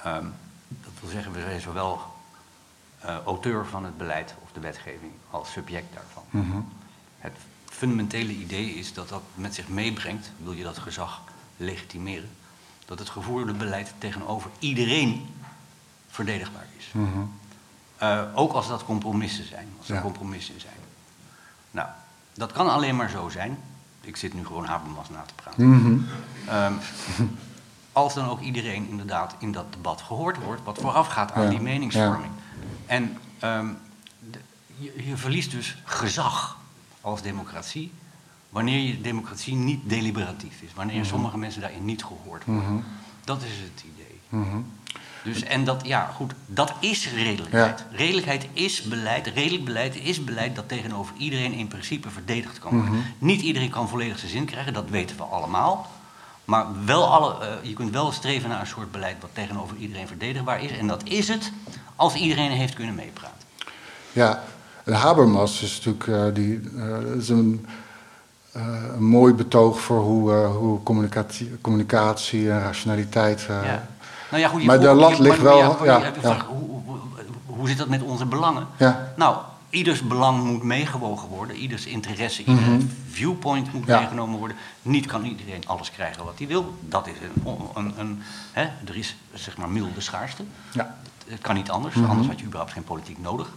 Ehm, 0.04 0.26
dat 0.68 0.92
wil 1.00 1.10
zeggen, 1.10 1.32
we 1.32 1.42
zijn 1.42 1.62
zowel 1.62 2.14
eh, 3.00 3.18
auteur 3.26 3.66
van 3.66 3.86
het 3.86 3.98
beleid 3.98 4.36
of 4.44 4.52
de 4.52 4.60
wetgeving 4.60 5.12
als 5.30 5.52
subject 5.52 5.94
daarvan. 5.94 6.24
Mhm. 6.30 6.62
Het 7.18 7.34
fundamentele 7.66 8.32
idee 8.32 8.70
is 8.70 8.94
dat 8.94 9.10
dat 9.10 9.22
met 9.34 9.56
zich 9.56 9.68
meebrengt, 9.68 10.32
wil 10.44 10.52
je 10.52 10.64
dat 10.64 10.78
gezag 10.78 11.22
legitimeren, 11.58 12.30
dat 12.86 13.00
het 13.00 13.10
gevoerde 13.10 13.54
beleid 13.54 13.94
tegenover 13.98 14.50
iedereen 14.60 15.28
verdedigbaar 16.08 16.66
is. 16.78 16.90
Mhm. 16.92 17.08
Eh, 17.98 18.22
ook 18.34 18.54
als 18.54 18.68
dat 18.68 18.86
compromissen 18.86 19.48
zijn, 19.48 19.68
als 19.78 19.90
er 19.90 19.96
Ja. 19.96 20.02
compromissen 20.02 20.60
zijn. 20.62 20.74
Nou, 21.72 21.88
dat 22.34 22.52
kan 22.52 22.70
alleen 22.70 22.96
maar 22.96 23.10
zo 23.10 23.30
zijn. 23.30 23.58
Ik 24.02 24.16
zit 24.16 24.34
nu 24.34 24.46
gewoon 24.46 24.66
Habermas 24.66 25.10
na 25.10 25.22
te 25.22 25.34
praten. 25.34 25.70
Mhm. 25.70 25.98
Ehm, 26.48 26.74
als 27.92 28.14
dan 28.14 28.28
ook 28.30 28.40
iedereen 28.42 28.88
inderdaad 28.90 29.36
in 29.40 29.52
dat 29.52 29.74
debat 29.74 30.02
gehoord 30.02 30.38
wordt, 30.38 30.64
wat 30.64 30.78
voorafgaat 30.78 31.32
aan 31.32 31.44
Ja, 31.44 31.50
die 31.50 31.60
meningsvorming. 31.62 32.32
En 32.86 33.18
ehm, 33.40 33.68
de- 34.32 34.40
je, 34.78 35.08
je 35.08 35.18
verliest 35.18 35.52
dus 35.52 35.78
gezag 35.84 36.58
als 37.02 37.22
democratie, 37.22 37.92
wanneer 38.56 38.80
je 38.80 39.02
democratie 39.02 39.56
niet 39.56 39.80
deliberatief 39.84 40.62
is, 40.62 40.74
wanneer 40.76 41.06
sommige 41.06 41.38
mensen 41.38 41.62
daarin 41.62 41.86
niet 41.86 42.04
gehoord 42.04 42.46
worden. 42.46 42.74
Mhm. 42.74 42.84
Dat 43.24 43.42
is 43.42 43.50
het 43.50 43.84
idee. 43.94 44.20
Mhm. 44.30 44.58
Dus, 45.24 45.44
en 45.44 45.66
dat, 45.66 45.86
ja, 45.86 46.12
goed, 46.16 46.34
dat 46.46 46.74
is 46.80 47.14
redelijkheid. 47.14 47.86
Redelijkheid 47.92 48.48
is 48.54 48.82
beleid. 48.82 49.28
Redelijk 49.28 49.66
beleid 49.66 49.96
is 49.96 50.24
beleid 50.24 50.56
dat 50.56 50.68
tegenover 50.68 51.16
iedereen 51.18 51.54
in 51.54 51.68
principe 51.68 52.10
verdedigd 52.10 52.60
kan 52.60 52.72
worden. 52.80 53.04
Niet 53.18 53.42
iedereen 53.42 53.70
kan 53.70 53.90
volledig 53.90 54.20
zijn 54.20 54.32
zin 54.32 54.46
krijgen, 54.46 54.74
dat 54.74 54.90
weten 54.90 55.18
we 55.18 55.24
allemaal. 55.24 55.92
Maar 56.46 56.66
wel 56.86 57.08
alle, 57.08 57.46
eh, 57.46 57.70
je 57.70 57.74
kunt 57.74 57.92
wel 57.92 58.12
streven 58.12 58.50
naar 58.50 58.60
een 58.60 58.68
soort 58.68 58.92
beleid 58.92 59.22
wat 59.22 59.30
tegenover 59.34 59.78
iedereen 59.78 60.08
verdedigbaar 60.08 60.64
is. 60.64 60.72
En 60.72 60.88
dat 60.88 61.04
is 61.04 61.28
het 61.28 61.52
als 61.96 62.16
iedereen 62.16 62.52
heeft 62.52 62.74
kunnen 62.74 62.96
meepraten. 62.96 63.48
Ja, 64.12 64.44
Habermas 64.86 65.62
is 65.62 65.76
natuurlijk 65.76 66.08
uh, 66.08 66.34
die, 66.34 66.60
uh, 66.74 67.16
is 67.16 67.30
een, 67.30 67.66
uh, 67.66 67.72
een, 68.56 69.04
mooi 69.04 69.34
betoog 69.34 69.80
voor 69.80 70.00
hoe, 70.00 70.32
hoe 70.34 70.84
communicatie, 70.84 71.58
communicatie 71.62 72.52
en 72.52 72.62
rationaliteit. 72.62 73.42
Ja. 73.42 73.88
Nou 74.30 74.42
ja, 74.42 74.48
goed, 74.50 74.64
maar 74.64 74.80
de 74.80 74.94
lat 74.94 75.20
ligt 75.20 75.42
wel. 75.42 75.58
Ja, 75.58 75.78
ja, 75.84 76.12
ja. 76.22 76.46
Hoe, 77.46 77.68
zit 77.68 77.78
dat 77.78 77.88
met 77.88 78.02
onze 78.02 78.26
belangen? 78.26 78.68
Nou, 79.16 79.38
ieders 79.70 80.02
belang 80.02 80.44
moet 80.44 80.64
meegewogen 80.64 81.30
worden, 81.30 81.56
ieders 81.56 81.86
interesse, 81.86 82.44
mm 82.46 82.58
-hmm. 82.58 82.74
ieder 82.74 82.88
viewpoint 83.10 83.74
moet 83.74 83.86
meegenomen 83.86 84.40
worden. 84.40 84.58
Niet 84.82 85.06
kan 85.06 85.24
iedereen 85.24 85.68
alles 85.68 85.92
krijgen 85.92 86.26
wat 86.26 86.38
hij 86.38 86.48
wil. 86.48 86.76
Dat 86.80 87.08
is 87.08 87.14
een, 87.46 87.60
een, 87.76 87.94
een 88.00 88.22
hè, 88.52 88.62
er 88.62 88.98
is 88.98 89.16
zeg 89.34 89.58
maar 89.58 89.70
milde 89.70 90.02
schaarste. 90.02 90.44
Ja. 90.72 90.96
Het 91.28 91.42
kan 91.42 91.56
niet 91.56 91.70
anders, 91.70 91.96
mm 91.96 92.02
-hmm. 92.02 92.10
anders 92.10 92.28
had 92.30 92.40
je 92.40 92.46
überhaupt 92.46 92.74
geen 92.74 92.84
politiek 92.84 93.22
nodig. 93.22 93.54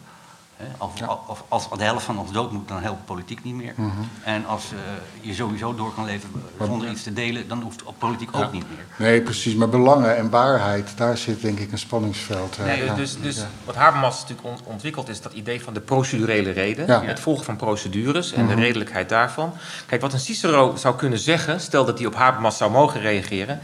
Of, 0.78 0.92
of, 1.26 1.44
als 1.48 1.68
de 1.78 1.84
helft 1.84 2.04
van 2.04 2.18
ons 2.18 2.32
dood 2.32 2.52
moet, 2.52 2.68
dan 2.68 2.82
helpt 2.82 3.04
politiek 3.04 3.44
niet 3.44 3.54
meer. 3.54 3.72
Mhm. 3.76 3.90
En 4.22 4.46
als 4.46 4.64
uh, 4.72 4.78
je 5.20 5.34
sowieso 5.34 5.74
door 5.74 5.94
kan 5.94 6.04
leven 6.04 6.30
zonder 6.66 6.90
iets 6.90 7.02
te 7.02 7.12
delen, 7.12 7.48
dan 7.48 7.62
hoeft 7.62 7.82
politiek 7.98 8.36
ook 8.36 8.52
niet 8.52 8.64
meer. 8.68 9.08
Nee, 9.08 9.22
precies. 9.22 9.54
Maar 9.54 9.68
belangen 9.68 10.16
en 10.16 10.30
waarheid, 10.30 10.96
daar 10.96 11.16
zit 11.16 11.42
denk 11.42 11.58
ik 11.58 11.72
een 11.72 11.78
spanningsveld. 11.78 12.58
Nee, 12.64 12.84
ja. 12.84 12.94
Dus, 12.94 13.20
dus 13.20 13.44
wat 13.64 13.74
Habermas 13.74 14.20
natuurlijk 14.20 14.58
ontwikkeld 14.64 15.08
is 15.08 15.20
dat 15.20 15.32
idee 15.32 15.62
van 15.62 15.74
de 15.74 15.80
procedurele 15.80 16.50
reden. 16.50 17.06
Het 17.06 17.20
volgen 17.20 17.44
van 17.44 17.56
procedures 17.56 18.32
en 18.32 18.46
de 18.46 18.52
mhm. 18.52 18.62
redelijkheid 18.62 19.08
daarvan. 19.08 19.52
Kijk, 19.86 20.00
wat 20.00 20.12
een 20.12 20.20
Cicero 20.20 20.76
zou 20.76 20.96
kunnen 20.96 21.18
zeggen, 21.18 21.60
stel 21.60 21.84
dat 21.84 21.98
hij 21.98 22.06
op 22.06 22.14
Habermas 22.14 22.56
zou 22.56 22.70
mogen 22.70 23.00
reageren. 23.00 23.60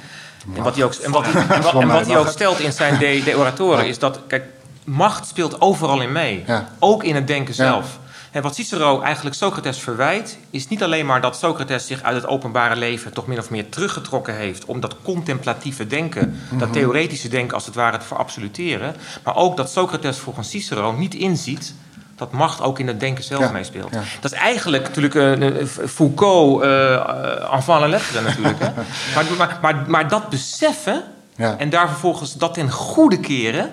En 0.55 0.63
wat 0.63 0.75
hij 0.75 0.85
ook, 0.85 0.95
en 0.95 1.11
wat, 1.11 1.25
en 1.25 1.63
wat, 1.63 1.81
en 1.81 1.89
wat 1.89 2.07
hij 2.07 2.19
ook 2.19 2.29
stelt 2.29 2.61
in 2.61 2.73
zijn 2.73 2.99
De, 2.99 3.23
de 3.25 3.37
Oratoren 3.37 3.87
is 3.87 3.99
dat, 3.99 4.21
kijk, 4.27 4.45
macht 4.85 5.27
speelt 5.27 5.61
overal 5.61 6.01
in 6.01 6.13
mee. 6.13 6.45
Ook 6.79 7.05
in 7.05 7.15
het 7.15 7.27
denken 7.27 7.55
zelf. 7.55 7.99
En 8.35 8.43
wat 8.43 8.55
Cicero 8.55 9.01
eigenlijk 9.01 9.37
Socrates 9.37 9.79
verwijt, 9.79 10.39
is 10.51 10.69
niet 10.69 10.83
alleen 10.83 11.07
maar 11.07 11.21
dat 11.21 11.37
Socrates 11.37 11.87
zich 11.87 12.03
uit 12.03 12.17
het 12.17 12.27
openbare 12.27 12.77
leven 12.77 13.13
toch 13.13 13.27
min 13.27 13.39
of 13.39 13.51
meer 13.51 13.69
teruggetrokken 13.69 14.35
heeft 14.35 14.65
om 14.65 14.81
dat 14.81 14.97
contemplatieve 15.03 15.87
denken, 15.87 16.41
dat 16.51 16.69
mhm. 16.69 16.73
theoretische 16.73 17.29
denken 17.29 17.55
als 17.55 17.67
het 17.67 17.75
ware 17.75 17.99
te 17.99 18.07
verabsoluteren, 18.07 18.97
maar 19.25 19.37
ook 19.37 19.57
dat 19.57 19.71
Socrates 19.71 20.19
volgens 20.19 20.51
Cicero 20.51 20.93
niet 20.93 21.15
inziet 21.15 21.75
dat 22.17 22.33
macht 22.33 22.61
ook 22.61 22.79
in 22.79 22.87
het 22.87 23.01
denken 23.01 23.25
zelf 23.25 23.53
meespeelt. 23.53 23.93
Dat 24.21 24.33
is 24.33 24.39
eigenlijk 24.39 24.83
natuurlijk 24.83 25.15
uh, 25.15 25.65
Foucault 25.87 26.65
uh, 26.65 27.53
enfant 27.53 27.81
la 27.81 27.89
lettre 27.89 28.21
natuurlijk. 28.21 28.59
Hè? 28.59 28.71
maar, 29.15 29.25
maar, 29.39 29.59
maar, 29.63 29.85
maar, 29.91 30.09
dat 30.09 30.29
beseffen 30.29 31.03
en 31.37 31.71
daar 31.71 31.89
vervolgens 31.89 32.35
dat 32.35 32.55
ten 32.55 32.71
goede 32.71 33.21
keren 33.21 33.73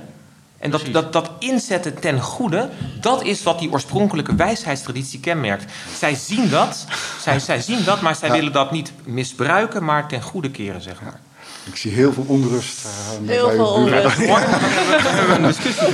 en 0.62 0.72
dat, 0.72 0.86
dat, 0.92 1.14
dat 1.14 1.32
inzetten 1.40 2.00
ten 2.00 2.22
goede, 2.22 2.70
dat 3.00 3.24
is 3.24 3.44
wat 3.44 3.60
die 3.60 3.72
oorspronkelijke 3.72 4.36
wijsheidstraditie 4.36 5.20
kenmerkt. 5.20 5.72
Zij 5.98 6.16
zien 6.16 6.50
dat, 6.50 6.86
zij, 7.20 7.40
zij 7.40 7.62
zien 7.62 7.84
dat 7.84 8.02
maar 8.02 8.16
zij 8.16 8.32
willen 8.32 8.52
dat 8.52 8.72
niet 8.72 8.94
misbruiken, 9.04 9.84
maar 9.84 10.08
ten 10.08 10.22
goede 10.22 10.52
keren, 10.52 10.82
zeg 10.82 11.02
maar. 11.02 11.20
Ik 11.66 11.76
zie 11.76 11.92
heel 11.92 12.14
veel 12.14 12.26
onrust. 12.28 12.86
Uh, 12.86 13.30
heel 13.30 13.50
veel 13.50 13.68
onrust. 13.68 14.18
een 15.38 15.44
discussie 15.44 15.94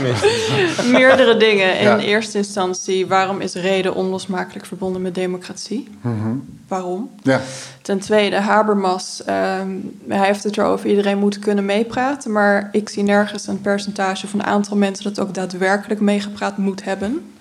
Meerdere 1.00 1.38
dingen. 1.38 1.80
In 1.80 1.98
eerste 1.98 2.38
instantie, 2.38 3.08
waarom 3.08 3.42
is 3.42 3.54
reden 3.54 3.96
onlosmakelijk 3.96 4.66
verbonden 4.66 5.02
met 5.02 5.16
democratie? 5.16 5.88
Mhm. 6.02 6.36
Waarom? 6.68 7.10
Ja. 7.24 7.42
Ten 7.82 8.00
tweede, 8.00 8.36
Habermas, 8.36 9.24
ehm, 9.26 9.70
hij 10.08 10.26
heeft 10.26 10.44
het 10.44 10.58
erover, 10.58 10.90
iedereen 10.90 11.18
moet 11.18 11.40
kunnen 11.40 11.66
meepraten, 11.66 12.32
maar 12.32 12.70
ik 12.72 12.90
zie 12.90 13.04
nergens 13.04 13.48
een 13.48 13.62
percentage 13.62 14.28
van 14.28 14.40
een 14.40 14.46
aantal 14.46 14.78
mensen 14.78 15.04
dat 15.04 15.20
ook 15.20 15.34
daadwerkelijk 15.34 16.00
meegepraat 16.00 16.58
moet 16.58 16.84
hebben. 16.84 17.32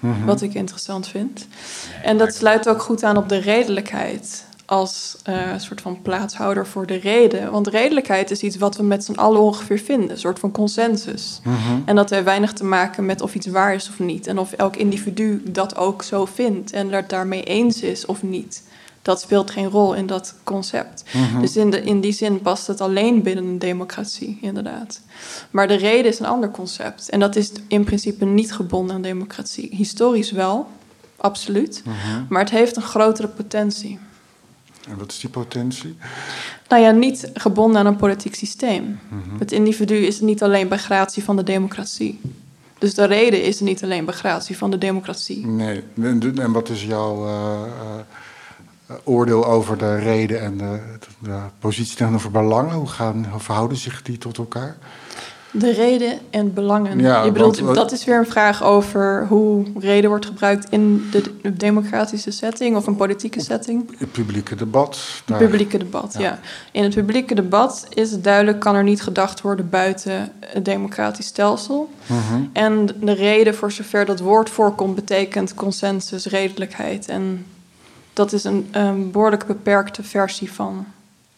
Mhm. 0.00 0.24
Wat 0.24 0.42
ik 0.42 0.54
interessant 0.54 1.08
vind. 1.08 1.46
En 2.02 2.18
dat 2.18 2.34
sluit 2.34 2.68
ook 2.68 2.82
goed 2.82 3.02
aan 3.02 3.16
op 3.16 3.28
de 3.28 3.38
redelijkheid 3.38 4.44
als 4.66 5.16
uh, 5.28 5.38
soort 5.56 5.80
van 5.80 6.02
plaatshouder 6.02 6.66
voor 6.66 6.86
de 6.86 6.96
reden. 6.96 7.50
Want 7.50 7.66
redelijkheid 7.66 8.30
is 8.30 8.42
iets 8.42 8.56
wat 8.56 8.76
we 8.76 8.82
met 8.82 9.04
z'n 9.04 9.14
allen 9.14 9.40
ongeveer 9.40 9.78
vinden, 9.78 10.10
een 10.10 10.18
soort 10.18 10.38
van 10.38 10.50
consensus. 10.50 11.40
Mhm. 11.44 11.56
En 11.84 11.96
dat 11.96 12.10
heeft 12.10 12.24
weinig 12.24 12.52
te 12.52 12.64
maken 12.64 13.06
met 13.06 13.20
of 13.20 13.34
iets 13.34 13.46
waar 13.46 13.74
is 13.74 13.88
of 13.88 13.98
niet. 13.98 14.26
En 14.26 14.38
of 14.38 14.52
elk 14.52 14.76
individu 14.76 15.42
dat 15.44 15.76
ook 15.76 16.02
zo 16.02 16.24
vindt 16.24 16.72
en 16.72 16.92
het 16.92 17.10
daarmee 17.10 17.42
eens 17.42 17.80
is 17.80 18.06
of 18.06 18.22
niet. 18.22 18.62
Dat 19.02 19.20
speelt 19.20 19.50
geen 19.50 19.68
rol 19.70 19.94
in 19.94 20.06
dat 20.06 20.34
concept. 20.44 21.04
Mhm. 21.12 21.40
Dus 21.40 21.56
in, 21.56 21.70
de, 21.70 21.82
in 21.82 22.00
die 22.00 22.12
zin 22.12 22.40
past 22.40 22.66
het 22.66 22.80
alleen 22.80 23.22
binnen 23.22 23.44
een 23.44 23.58
democratie, 23.58 24.38
inderdaad. 24.40 25.00
Maar 25.50 25.68
de 25.68 25.74
reden 25.74 26.10
is 26.10 26.18
een 26.18 26.26
ander 26.26 26.50
concept. 26.50 27.08
En 27.08 27.20
dat 27.20 27.36
is 27.36 27.52
in 27.68 27.84
principe 27.84 28.24
niet 28.24 28.52
gebonden 28.52 28.96
aan 28.96 29.02
democratie. 29.02 29.76
Historisch 29.76 30.30
wel, 30.30 30.66
absoluut. 31.16 31.82
Mhm. 31.84 32.24
Maar 32.28 32.42
het 32.42 32.50
heeft 32.50 32.76
een 32.76 32.82
grotere 32.82 33.28
potentie. 33.28 33.98
En 34.88 34.98
wat 34.98 35.10
is 35.10 35.20
die 35.20 35.30
potentie? 35.30 35.96
Nou 36.68 36.82
ja, 36.82 36.90
niet 36.90 37.30
gebonden 37.34 37.80
aan 37.80 37.86
een 37.86 37.96
politiek 37.96 38.34
systeem. 38.34 38.98
Mhm. 39.08 39.38
Het 39.38 39.52
individu 39.52 39.94
is 39.94 40.20
niet 40.20 40.42
alleen 40.42 40.68
bij 40.68 40.78
gratie 40.78 41.24
van 41.24 41.36
de 41.36 41.42
democratie. 41.42 42.20
Dus 42.78 42.94
de 42.94 43.04
reden 43.04 43.42
is 43.42 43.60
niet 43.60 43.82
alleen 43.82 44.04
bij 44.04 44.14
gratie 44.14 44.56
van 44.56 44.70
de 44.70 44.78
democratie. 44.78 45.46
Nee, 45.46 45.82
en, 46.00 46.52
wat 46.52 46.68
is 46.68 46.84
jouw 46.84 47.26
uh, 47.26 47.32
uh, 48.90 48.96
oordeel 49.04 49.46
over 49.46 49.78
de 49.78 49.96
reden 49.98 50.40
en 50.40 50.58
de, 50.58 50.80
de 51.18 51.38
positie 51.58 51.96
tegenover 51.96 52.30
belangen? 52.30 52.74
Hoe, 52.74 52.86
gaan, 52.86 53.26
hoe 53.30 53.40
verhouden 53.40 53.78
zich 53.78 54.02
die 54.02 54.18
tot 54.18 54.38
elkaar? 54.38 54.76
De 55.58 55.72
reden 55.72 56.18
en 56.30 56.54
belangen. 56.54 56.98
Ja, 56.98 57.24
je 57.24 57.32
bedoelt, 57.32 57.74
dat 57.74 57.92
is 57.92 58.04
weer 58.04 58.18
een 58.18 58.26
vraag 58.26 58.62
over 58.62 59.26
hoe 59.28 59.66
reden 59.78 60.10
wordt 60.10 60.26
gebruikt 60.26 60.70
in 60.70 61.08
de 61.10 61.56
democratische 61.56 62.30
setting 62.30 62.76
of 62.76 62.86
een 62.86 62.96
politieke 62.96 63.40
setting. 63.40 63.90
Het 63.98 64.12
publieke 64.12 64.54
debat. 64.54 65.22
Het 65.24 65.38
publieke 65.38 65.78
debat, 65.78 66.14
ja. 66.18 66.38
In 66.72 66.82
het 66.82 66.94
publieke 66.94 67.34
debat 67.34 67.86
is 67.88 68.10
het 68.10 68.24
duidelijk, 68.24 68.60
kan 68.60 68.74
er 68.74 68.84
niet 68.84 69.02
gedacht 69.02 69.40
worden 69.40 69.70
buiten 69.70 70.32
het 70.40 70.64
democratisch 70.64 71.26
stelsel. 71.26 71.90
Mhm. 72.06 72.42
En 72.52 72.88
de 73.00 73.12
reden, 73.12 73.54
voor 73.54 73.72
zover 73.72 74.04
dat 74.04 74.20
woord 74.20 74.50
voorkomt, 74.50 74.94
betekent 74.94 75.54
consensus, 75.54 76.26
redelijkheid. 76.26 77.08
En 77.08 77.46
dat 78.12 78.32
is 78.32 78.44
een, 78.44 78.68
een 78.70 79.10
behoorlijk 79.10 79.46
beperkte 79.46 80.02
versie 80.02 80.52
van 80.52 80.86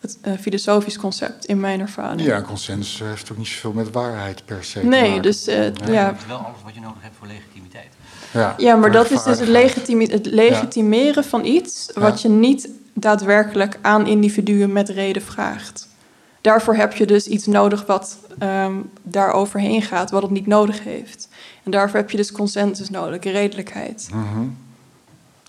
het 0.01 0.19
uh, 0.25 0.33
filosofisch 0.41 0.99
concept 0.99 1.45
in 1.45 1.61
mijn 1.61 1.81
ervaring. 1.81 2.21
Ja, 2.21 2.43
consensus 2.43 3.01
heeft 3.09 3.31
ook 3.31 3.39
niet 3.39 3.47
zoveel 3.47 3.73
met 3.73 3.91
waarheid 3.91 4.45
per 4.45 4.65
se. 4.65 4.85
Nee, 4.85 5.21
dus 5.21 5.49
uh, 5.49 5.55
nee. 5.55 5.73
ja. 5.93 6.07
Het 6.07 6.19
is 6.19 6.27
wel 6.27 6.39
alles 6.39 6.59
wat 6.65 6.75
je 6.75 6.81
nodig 6.81 7.03
hebt 7.03 7.15
voor 7.19 7.27
legitimiteit. 7.27 7.89
Ja, 8.33 8.55
ja 8.59 8.77
maar 8.77 8.93
dat 8.93 9.11
is 9.11 9.23
dus 9.23 9.39
het 9.39 10.27
legitimeren 10.27 11.25
van 11.25 11.45
iets 11.45 11.91
wat 11.95 12.23
je 12.23 12.29
niet 12.29 12.69
daadwerkelijk 12.93 13.79
aan 13.83 14.07
individuen 14.07 14.73
met 14.73 14.89
reden 14.89 15.23
vraagt. 15.23 15.89
Daarvoor 16.41 16.75
heb 16.75 16.93
je 16.93 17.07
dus 17.07 17.27
iets 17.27 17.47
nodig 17.47 17.87
wat 17.87 18.19
um, 18.43 18.91
daar 19.03 19.33
overheen 19.33 19.83
gaat, 19.83 20.11
wat 20.11 20.23
het 20.23 20.31
niet 20.31 20.47
nodig 20.47 20.85
heeft. 20.85 21.29
En 21.65 21.71
daarvoor 21.71 21.99
heb 21.99 22.11
je 22.11 22.17
dus 22.17 22.33
consensus 22.33 22.91
nodig, 22.91 23.23
redelijkheid. 23.23 24.09
Mm 24.13 24.67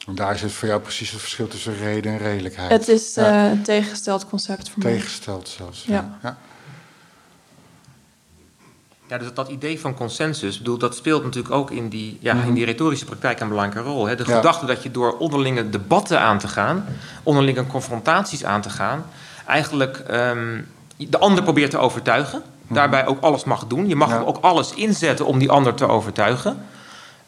en 0.08 0.16
daar 0.16 0.34
is 0.34 0.42
het 0.42 0.52
voor 0.52 0.68
jou 0.68 0.82
precies 0.82 1.12
het 1.12 1.22
verschil 1.22 1.48
tussen 1.48 1.78
reden 1.78 2.12
en 2.12 2.18
redelijkheid. 2.18 2.72
Het 2.72 2.88
is 2.88 3.16
ja. 3.16 3.46
uh, 3.46 3.52
een 3.52 3.64
tegengesteld 3.64 4.28
concept 4.30 4.70
voor 4.70 4.84
mij. 4.84 4.92
Tegengesteld 4.92 5.48
zelfs, 5.48 5.84
ja. 5.84 6.18
ja. 6.22 6.38
ja. 9.08 9.18
dus 9.18 9.34
dat 9.34 9.50
idee 9.50 9.80
van 9.80 9.94
consensus, 9.94 10.58
bedoel, 10.58 10.78
dat 10.78 10.96
speelt 10.96 11.24
natuurlijk 11.24 11.54
ook 11.54 11.72
in 11.72 11.90
die, 11.90 12.18
ja, 12.22 12.44
in 12.44 12.54
die 12.54 12.66
retorische 12.66 13.06
praktijk 13.06 13.40
een 13.40 13.50
belangrijke 13.50 13.90
rol. 13.90 14.06
Hè? 14.06 14.16
De 14.16 14.26
gedachte 14.26 14.66
dat 14.66 14.84
je 14.84 14.92
door 14.92 15.18
onderlinge 15.18 15.70
debatten 15.70 16.20
aan 16.20 16.38
te 16.38 16.48
gaan, 16.48 16.86
onderlinge 17.24 17.68
confrontaties 17.68 18.44
aan 18.44 18.62
te 18.62 18.70
gaan, 18.70 19.06
eigenlijk 19.46 20.04
um, 20.12 20.68
de 20.98 21.18
ander 21.18 21.44
probeert 21.44 21.72
te 21.72 21.78
overtuigen. 21.78 22.44
Daarbij 22.68 23.06
ook 23.06 23.22
alles 23.22 23.44
mag 23.44 23.68
doen. 23.68 23.88
Je 23.88 23.96
mag 23.96 24.26
ook 24.26 24.38
alles 24.42 24.74
inzetten 24.74 25.26
om 25.26 25.40
die 25.40 25.52
ander 25.52 25.74
te 25.74 25.88
overtuigen. 25.88 26.66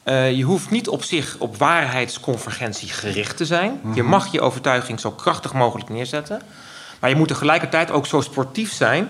Uh, 0.05 0.31
je 0.31 0.43
hoeft 0.43 0.69
niet 0.69 0.87
op 0.89 1.03
zich 1.03 1.35
op 1.39 1.57
waarheidsconvergentie 1.57 2.89
gericht 2.89 3.37
te 3.37 3.45
zijn. 3.45 3.71
Mm 3.71 3.79
-hmm. 3.81 3.95
Je 3.95 4.03
mag 4.03 4.31
je 4.31 4.41
overtuiging 4.41 4.99
zo 4.99 5.11
krachtig 5.11 5.53
mogelijk 5.53 5.89
neerzetten. 5.89 6.41
Maar 6.99 7.09
je 7.09 7.15
moet 7.15 7.27
tegelijkertijd 7.27 7.91
ook 7.91 8.05
zo 8.05 8.21
sportief 8.21 8.73
zijn. 8.73 9.09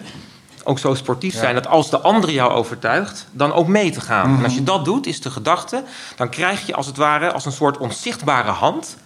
Ook 0.63 0.79
zo 0.79 0.93
sportief 0.93 1.33
ja. 1.33 1.39
zijn 1.39 1.55
dat 1.55 1.67
als 1.67 1.89
de 1.89 1.99
ander 1.99 2.31
jou 2.31 2.51
overtuigt, 2.51 3.27
dan 3.31 3.53
ook 3.53 3.67
mee 3.67 3.91
te 3.91 4.01
gaan. 4.01 4.25
Mm 4.25 4.29
-hmm. 4.29 4.37
En 4.37 4.45
als 4.45 4.55
je 4.55 4.63
dat 4.63 4.85
doet, 4.85 5.07
is 5.07 5.21
de 5.21 5.29
gedachte, 5.29 5.83
dan 6.15 6.29
krijg 6.29 6.65
je 6.65 6.75
als 6.75 6.85
het 6.85 6.97
ware 6.97 7.31
als 7.31 7.45
een 7.45 7.51
soort 7.51 7.77
onzichtbare 7.77 8.51
hand 8.51 8.97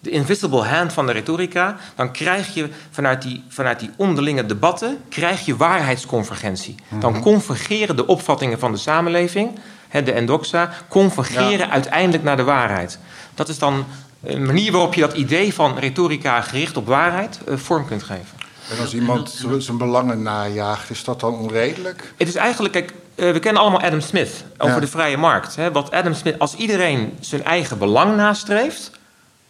de 0.00 0.10
invisible 0.10 0.64
hand 0.64 0.92
van 0.92 1.06
de 1.06 1.12
retorica, 1.12 1.76
dan 1.94 2.12
krijg 2.12 2.54
je 2.54 2.68
vanuit 2.90 3.22
die, 3.22 3.44
vanuit 3.48 3.80
die 3.80 3.90
onderlinge 3.96 4.46
debatten 4.46 4.98
krijg 5.08 5.44
je 5.44 5.56
waarheidsconvergentie. 5.56 6.74
Mm 6.74 6.84
-hmm. 6.88 7.00
Dan 7.00 7.20
convergeren 7.20 7.96
de 7.96 8.06
opvattingen 8.06 8.58
van 8.58 8.72
de 8.72 8.78
samenleving 8.78 9.58
de 9.90 10.12
endoxa, 10.12 10.70
convergeren 10.88 11.70
uiteindelijk 11.70 12.22
naar 12.24 12.36
de 12.36 12.42
waarheid. 12.42 12.98
Dat 13.34 13.48
is 13.48 13.58
dan 13.58 13.84
een 14.22 14.46
manier 14.46 14.72
waarop 14.72 14.94
je 14.94 15.00
dat 15.00 15.12
idee 15.14 15.54
van 15.54 15.78
retorica 15.78 16.40
gericht 16.40 16.76
op 16.76 16.86
waarheid 16.86 17.38
uh, 17.48 17.56
vorm 17.56 17.86
kunt 17.86 18.02
geven. 18.02 18.36
En 18.70 18.78
als 18.80 18.94
iemand 18.94 19.44
zijn 19.58 19.78
belangen 19.78 20.22
najaagt, 20.22 20.90
is 20.90 21.04
dat 21.04 21.20
dan 21.20 21.34
onredelijk? 21.34 22.12
Het 22.16 22.28
is 22.28 22.34
eigenlijk, 22.34 22.72
kijk, 22.74 22.92
eh, 23.14 23.32
we 23.32 23.38
kennen 23.38 23.62
allemaal 23.62 23.80
Adam 23.80 24.00
Smith 24.00 24.44
over 24.58 24.74
Ja. 24.74 24.80
de 24.80 24.86
vrije 24.86 25.16
markt. 25.16 25.56
Hè? 25.56 25.72
Wat 25.72 25.90
Adam 25.90 26.14
Smith, 26.14 26.38
als 26.38 26.54
iedereen 26.54 27.16
zijn 27.20 27.44
eigen 27.44 27.78
belang 27.78 28.16
nastreeft, 28.16 28.90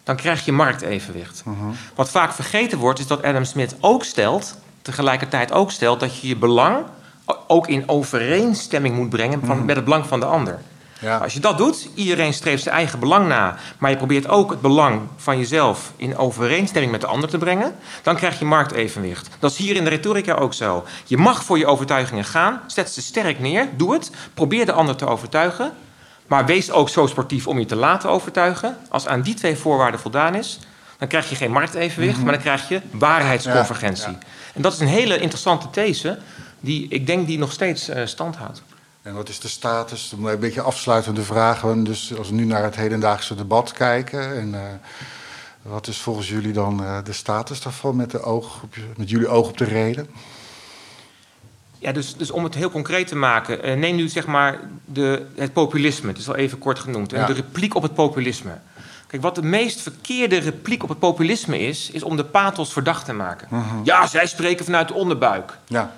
dan 0.05 0.17
krijg 0.17 0.45
je 0.45 0.53
marktevenwicht. 0.53 1.43
Wat 1.95 2.11
vaak 2.11 2.33
vergeten 2.33 2.79
wordt, 2.79 2.99
is 2.99 3.07
dat 3.07 3.23
Adam 3.23 3.45
Smith 3.45 3.77
ook 3.81 4.05
stelt, 4.05 4.59
tegelijkertijd 4.83 5.53
ook 5.53 5.71
stelt, 5.71 6.01
dat 6.01 6.21
je 6.21 6.29
je 6.29 6.37
belang 6.37 6.77
ook 7.47 7.69
in 7.69 7.89
overeenstemming 7.89 8.97
moet 8.97 9.11
brengen 9.11 9.41
van, 9.45 9.65
met 9.65 9.77
het 9.77 9.85
belang 9.85 10.07
van 10.07 10.21
de 10.21 10.27
ander. 10.27 10.59
Ja. 11.01 11.17
Als 11.17 11.35
je 11.35 11.41
dat 11.41 11.59
doet, 11.59 11.89
iedereen 11.95 12.33
streeft 12.33 12.63
zijn 12.63 12.75
eigen 12.75 12.99
belang 12.99 13.29
na, 13.29 13.57
maar 13.79 13.91
je 13.91 13.97
probeert 13.97 14.29
ook 14.29 14.51
het 14.51 14.61
belang 14.61 15.01
van 15.17 15.39
jezelf 15.39 15.93
in 15.97 16.17
overeenstemming 16.17 16.93
met 16.93 17.01
de 17.01 17.07
ander 17.07 17.29
te 17.29 17.39
brengen, 17.39 17.75
dan 18.03 18.17
krijg 18.17 18.39
je 18.39 18.45
marktevenwicht. 18.45 19.29
Dat 19.39 19.51
is 19.51 19.57
hier 19.57 19.77
in 19.77 19.85
de 19.85 19.91
retorica 19.91 20.35
ook 20.35 20.55
zo. 20.55 20.85
Je 21.05 21.17
mag 21.17 21.45
voor 21.45 21.59
je 21.59 21.67
overtuigingen 21.67 22.25
gaan, 22.25 22.61
zet 22.67 22.91
ze 22.91 23.03
sterk 23.03 23.41
neer, 23.41 23.69
doe 23.77 23.93
het, 23.93 24.11
probeer 24.35 24.67
de 24.67 24.73
ander 24.73 24.97
te 24.97 25.07
overtuigen, 25.07 25.73
maar 26.27 26.47
wees 26.47 26.71
ook 26.71 26.89
zo 26.89 27.07
sportief 27.07 27.47
om 27.47 27.59
je 27.59 27.67
te 27.67 27.77
laten 27.77 28.11
overtuigen. 28.11 28.77
Als 28.89 29.07
aan 29.07 29.23
die 29.23 29.35
twee 29.35 29.57
voorwaarden 29.57 30.01
voldaan 30.01 30.35
is, 30.35 30.59
dan 30.99 31.09
krijg 31.09 31.29
je 31.29 31.37
geen 31.37 31.51
marktevenwicht, 31.51 32.23
maar 32.23 32.33
dan 32.33 32.43
krijg 32.43 32.69
je 32.69 32.81
waarheidsconvergentie. 32.91 34.05
Ja, 34.05 34.19
ja. 34.21 34.27
En 34.55 34.63
dat 34.63 34.73
is 34.73 34.81
een 34.81 34.87
hele 34.87 35.19
interessante 35.19 35.71
these, 35.71 36.19
die 36.61 36.87
ik 36.89 37.07
denk 37.07 37.27
die 37.27 37.39
nog 37.39 37.53
steeds 37.53 37.89
eh, 37.89 38.07
stand 38.07 38.37
houdt. 38.37 38.63
En 39.03 39.15
wat 39.15 39.29
is 39.29 39.41
de 39.41 39.49
status? 39.49 40.15
Een 40.25 40.39
beetje 40.39 40.61
afsluitende 40.61 41.23
vragen. 41.23 41.85
Dus 41.85 42.17
als 42.17 42.29
we 42.29 42.35
nu 42.35 42.45
naar 42.45 42.63
het 42.63 42.77
hedendaagse 42.77 43.35
debat 43.35 43.73
kijken. 43.73 44.37
En, 44.37 44.55
eh, 44.55 44.61
wat 45.63 45.87
is 45.87 45.99
volgens 45.99 46.29
jullie 46.29 46.53
dan 46.53 46.85
eh, 46.85 46.99
de 47.05 47.13
status 47.13 47.61
daarvan 47.61 47.97
met, 47.97 48.11
de 48.11 48.23
oog 48.23 48.63
op, 48.63 48.75
met 48.97 49.11
jullie 49.11 49.29
oog 49.29 49.49
op 49.49 49.59
de 49.59 49.65
reden? 49.65 50.09
Ja, 51.79 51.93
dus, 51.93 52.17
dus 52.17 52.31
om 52.31 52.45
het 52.45 52.55
heel 52.55 52.71
concreet 52.71 53.07
te 53.07 53.17
maken, 53.17 53.79
neem 53.79 53.97
nu 53.97 54.09
zeg 54.09 54.27
maar 54.27 54.61
de, 54.85 55.27
het 55.35 55.53
populisme, 55.53 56.09
het 56.09 56.19
is 56.19 56.29
al 56.29 56.37
even 56.37 56.59
kort 56.59 56.79
genoemd, 56.79 57.13
en 57.13 57.27
de 57.27 57.33
repliek 57.33 57.75
op 57.75 57.83
het 57.83 57.95
populisme. 57.95 58.59
Kijk, 59.07 59.23
wat 59.23 59.35
de 59.35 59.43
meest 59.43 59.81
verkeerde 59.81 60.39
repliek 60.39 60.83
op 60.83 60.89
het 60.89 60.99
populisme 60.99 61.59
is, 61.59 61.91
is 61.91 62.03
om 62.03 62.17
de 62.17 62.25
pathos 62.25 62.73
verdacht 62.73 63.05
te 63.05 63.13
maken. 63.13 63.49
Ja, 63.85 64.07
zij 64.07 64.27
spreken 64.27 64.65
vanuit 64.65 64.89
de 64.89 64.95
onderbuik. 64.95 65.59
Ja, 65.67 65.95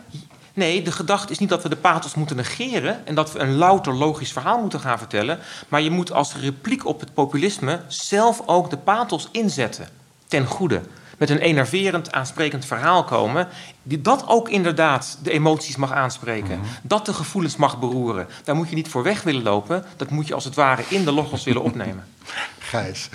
Nee, 0.55 0.82
de 0.82 0.93
gedachte 0.93 1.32
is 1.32 1.39
niet 1.39 1.48
dat 1.48 1.62
we 1.62 1.68
de 1.68 1.77
pathos 1.77 2.14
moeten 2.14 2.36
negeren 2.36 3.06
en 3.06 3.14
dat 3.14 3.32
we 3.32 3.39
een 3.39 3.56
louter 3.56 3.94
logisch 3.94 4.32
verhaal 4.32 4.60
moeten 4.60 4.81
gaan 4.81 4.98
vertellen. 4.98 5.39
Maar 5.68 5.81
je 5.81 5.90
moet 5.90 6.12
als 6.12 6.36
repliek 6.36 6.86
op 6.86 7.01
het 7.01 7.14
populisme 7.14 7.81
zelf 7.89 8.43
ook 8.47 8.70
de 8.70 8.77
pathos 8.77 9.28
inzetten. 9.32 9.89
Ten 10.28 10.47
goede. 10.47 10.81
Met 11.18 11.31
een 11.31 11.39
enerverend, 11.39 12.12
aansprekend 12.12 12.64
verhaal 12.64 13.05
komen. 13.05 13.48
Die, 13.82 14.01
dat 14.01 14.24
ook 14.27 14.48
inderdaad 14.48 15.18
de 15.22 15.31
emoties 15.31 15.77
mag 15.77 15.93
aanspreken. 15.93 16.60
Dat 16.82 17.06
de 17.06 17.14
gevoelens 17.14 17.56
mag 17.56 17.78
beroeren. 17.78 18.28
Daar 18.44 18.56
moet 18.56 18.68
je 18.68 18.74
niet 18.74 18.89
voor 18.89 19.02
weg 19.02 19.22
willen 19.22 19.43
lopen. 19.43 19.85
Dat 19.97 20.10
moet 20.10 20.27
je 20.27 20.35
als 20.35 20.44
het 20.44 20.55
ware 20.55 20.82
in 20.89 21.05
de 21.05 21.12
logos 21.12 21.44
willen 21.44 21.62
opnemen. 21.62 22.05
Gijs. 22.59 23.09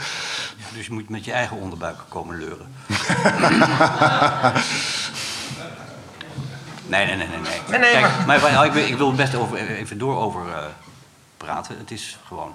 Dus 0.76 0.86
je 0.86 0.94
moet 0.94 1.10
met 1.10 1.26
je 1.26 1.32
eigen 1.32 1.58
onderbuik 1.58 1.98
komen 2.10 2.38
leuren. 2.38 2.68
nee, 6.88 7.06
nee, 7.06 7.16
nee, 7.16 7.28
nee. 7.28 7.40
nee. 7.40 7.60
Nee, 7.70 7.80
nee, 7.80 7.92
Kijk, 7.92 8.26
maar, 8.26 8.42
maar 8.42 8.66
ik, 8.66 8.72
wil- 8.72 8.86
ik 8.88 8.98
wil 8.98 9.14
best 9.14 9.36
over, 9.36 9.58
even 9.58 9.98
door 9.98 10.16
over 10.18 10.50
eh, 10.54 10.66
praten. 11.38 11.78
Het 11.78 11.92
is 11.92 12.18
gewoon 12.28 12.54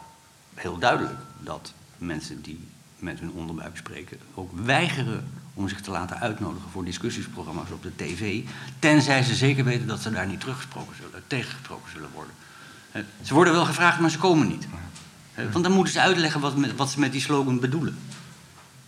heel 0.55 0.79
duidelijk 0.79 1.15
dat 1.39 1.73
mensen 1.99 2.43
die 2.43 2.69
met 2.99 3.21
hun 3.21 3.31
onderbuik 3.33 3.77
spreken... 3.77 4.19
ook 4.35 4.51
weigeren 4.65 5.33
om 5.55 5.69
zich 5.69 5.81
te 5.81 5.91
laten 5.91 6.21
uitnodigen 6.21 6.71
voor 6.71 6.85
discussiesprogramma's 6.85 7.71
op 7.71 7.83
de 7.83 7.97
tv... 7.97 8.41
tenzij 8.79 9.23
ze 9.23 9.35
zeker 9.35 9.65
weten 9.65 9.87
dat 9.87 10.01
ze 10.01 10.11
daar 10.11 10.27
niet 10.27 10.41
teruggesproken 10.41 10.97
zullen, 10.97 11.23
tegengesproken 11.27 11.91
zullen 11.93 12.11
worden. 12.15 12.35
Ze 13.23 13.35
worden 13.35 13.53
wel 13.53 13.65
gevraagd, 13.65 14.01
maar 14.01 14.11
ze 14.11 14.19
komen 14.19 14.49
niet. 14.49 14.67
Want 15.53 15.65
dan 15.65 15.73
moeten 15.73 15.93
ze 15.93 16.01
uitleggen 16.01 16.41
wat, 16.41 16.57
met- 16.57 16.77
wat 16.77 16.91
ze 16.91 16.99
met 17.01 17.13
die 17.13 17.21
slogan 17.21 17.61
bedoelen. 17.61 17.99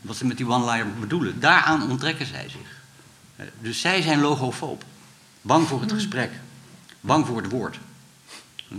Wat 0.00 0.16
ze 0.16 0.26
met 0.26 0.36
die 0.36 0.46
one-liner 0.48 0.86
bedoelen. 1.00 1.40
Daaraan 1.40 1.90
onttrekken 1.90 2.26
zij 2.26 2.48
zich. 2.48 2.80
Dus 3.60 3.80
zij 3.80 4.02
zijn 4.02 4.20
logofoob. 4.20 4.84
Bang 5.42 5.68
voor 5.68 5.80
het 5.80 5.92
gesprek. 5.92 6.30
Bang 7.00 7.26
voor 7.26 7.36
het 7.36 7.50
woord. 7.50 7.78
Hm? 8.68 8.74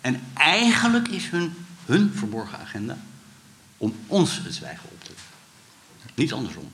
En 0.00 0.20
eigenlijk 0.34 1.08
is 1.08 1.30
hun, 1.30 1.54
hun 1.86 2.12
verborgen 2.14 2.58
agenda 2.58 2.96
om 3.76 3.94
ons 4.06 4.40
het 4.44 4.54
zwijgen 4.54 4.88
op 4.92 5.04
te 5.04 5.10
leggen. 5.10 6.14
Niet 6.14 6.32
andersom. 6.32 6.70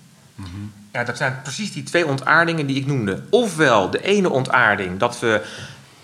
Ja, 0.92 1.04
dat 1.04 1.16
zijn 1.16 1.42
precies 1.42 1.72
die 1.72 1.82
twee 1.82 2.06
ontaardingen 2.06 2.66
die 2.66 2.76
ik 2.76 2.86
noemde. 2.86 3.22
Ofwel 3.30 3.90
de 3.90 4.02
ene 4.02 4.30
ontaarding 4.30 4.98
dat 4.98 5.18
we, 5.18 5.44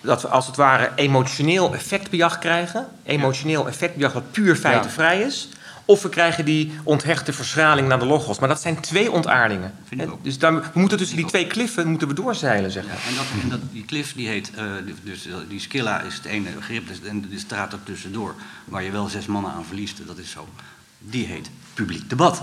dat 0.00 0.22
we 0.22 0.28
als 0.28 0.46
het 0.46 0.56
ware 0.56 0.92
emotioneel 0.94 1.74
effectbejag 1.74 2.38
krijgen. 2.38 2.86
Emotioneel 3.04 3.68
effectbejag 3.68 4.12
dat 4.12 4.30
puur 4.30 4.56
feitenvrij 4.56 5.20
is. 5.20 5.48
Of 5.88 6.02
we 6.02 6.08
krijgen 6.08 6.44
die 6.44 6.72
onthechte 6.82 7.32
verschraling 7.32 7.88
naar 7.88 7.98
de 7.98 8.04
logos. 8.04 8.38
Maar 8.38 8.48
dat 8.48 8.60
zijn 8.60 8.80
twee 8.80 9.12
ontaardingen. 9.12 9.74
Vind 9.84 10.00
ik 10.00 10.06
Hè? 10.06 10.12
ook. 10.12 10.24
Dus 10.24 10.38
daar, 10.38 10.54
we 10.54 10.80
moeten 10.80 10.98
tussen 10.98 11.16
die 11.16 11.26
twee 11.26 11.46
kliffen 11.46 11.88
moeten 11.88 12.08
we 12.08 12.14
doorzeilen, 12.14 12.70
zeg 12.70 12.84
Ja, 12.84 12.90
en 12.90 13.14
dat, 13.16 13.24
en 13.42 13.48
dat, 13.48 13.60
die 13.72 13.84
cliff 13.84 14.12
die 14.12 14.28
heet, 14.28 14.50
eh, 14.54 14.64
dus 15.04 15.26
eh, 15.26 15.34
die 15.48 15.60
Skilla 15.60 16.00
is 16.00 16.14
het 16.14 16.24
ene 16.24 16.50
begrip, 16.50 16.88
dus- 16.88 17.02
en 17.02 17.20
de 17.30 17.38
straat 17.38 17.72
er 17.72 17.82
tussendoor, 17.82 18.34
waar 18.64 18.82
je 18.82 18.90
wel 18.90 19.08
zes 19.08 19.26
mannen 19.26 19.52
aan 19.52 19.64
verliest, 19.64 20.06
dat 20.06 20.18
is 20.18 20.30
zo. 20.30 20.48
Die 20.98 21.26
heet 21.26 21.50
publiek 21.74 22.08
debat. 22.10 22.42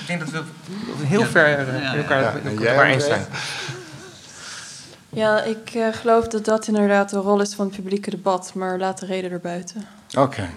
Ik 0.00 0.06
denk 0.06 0.20
dat 0.20 0.30
we 0.30 0.42
heel 1.06 1.24
ver 1.24 1.48
ja, 1.48 1.92
in 1.92 1.98
elkaar, 1.98 2.44
elkaar 2.44 2.86
eens 2.86 3.04
zijn. 3.04 3.26
Ja, 5.08 5.42
ik 5.42 5.70
eh, 5.74 5.86
geloof 5.92 6.28
dat 6.28 6.44
dat 6.44 6.66
inderdaad 6.66 7.10
de 7.10 7.16
rol 7.16 7.40
is 7.40 7.54
van 7.54 7.66
het 7.66 7.74
publieke 7.74 8.10
debat, 8.10 8.54
maar 8.54 8.78
laat 8.78 8.98
de 9.00 9.06
reden 9.06 9.30
erbuiten. 9.30 9.86
Oké, 10.18 10.50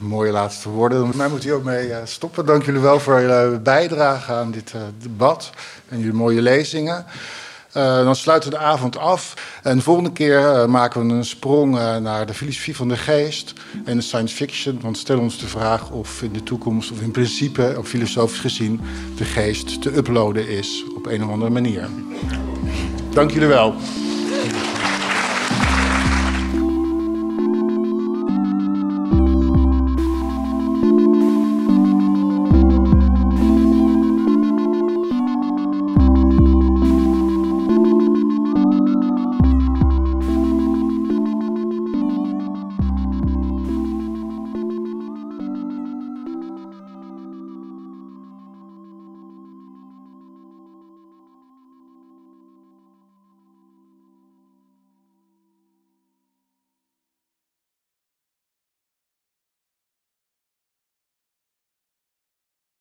mooie 0.00 0.32
laatste 0.32 0.68
woorden. 0.68 1.10
Mij 1.16 1.28
moet 1.28 1.42
hier 1.42 1.54
ook 1.54 1.64
mee 1.64 1.92
eh, 1.92 2.00
stoppen. 2.04 2.46
Dank 2.46 2.64
jullie 2.64 2.80
wel 2.80 3.00
voor 3.00 3.20
jullie 3.20 3.58
bijdrage 3.58 4.32
aan 4.32 4.50
dit 4.50 4.72
eh, 4.74 4.80
debat 4.98 5.50
en 5.88 5.98
jullie 5.98 6.12
mooie 6.12 6.42
lezingen. 6.42 7.06
Eh, 7.72 8.04
dan 8.04 8.16
sluiten 8.16 8.50
we 8.50 8.56
de 8.56 8.62
avond 8.62 8.98
af. 8.98 9.34
En 9.62 9.76
de 9.76 9.82
volgende 9.82 10.12
keer 10.12 10.38
eh, 10.38 10.66
maken 10.66 11.06
we 11.06 11.14
een 11.14 11.24
sprong 11.24 11.78
eh, 11.78 11.96
naar 11.96 12.26
de 12.26 12.34
filosofie 12.34 12.76
van 12.76 12.88
de 12.88 12.96
geest 12.96 13.52
en 13.84 13.96
de 13.96 14.02
science 14.02 14.34
fiction. 14.34 14.78
Want 14.82 14.98
stel 14.98 15.18
ons 15.18 15.38
de 15.38 15.46
vraag 15.46 15.90
of 15.90 16.22
in 16.22 16.32
de 16.32 16.42
toekomst, 16.42 16.90
of 16.90 17.00
in 17.00 17.10
principe, 17.10 17.74
of 17.78 17.88
filosofisch 17.88 18.40
gezien, 18.40 18.80
de 19.16 19.24
geest 19.24 19.82
te 19.82 19.96
uploaden 19.96 20.48
is 20.48 20.84
op 20.96 21.06
een 21.06 21.24
of 21.24 21.30
andere 21.30 21.50
manier. 21.50 21.88
Dank 23.10 23.30
jullie 23.30 23.48
wel. 23.48 23.74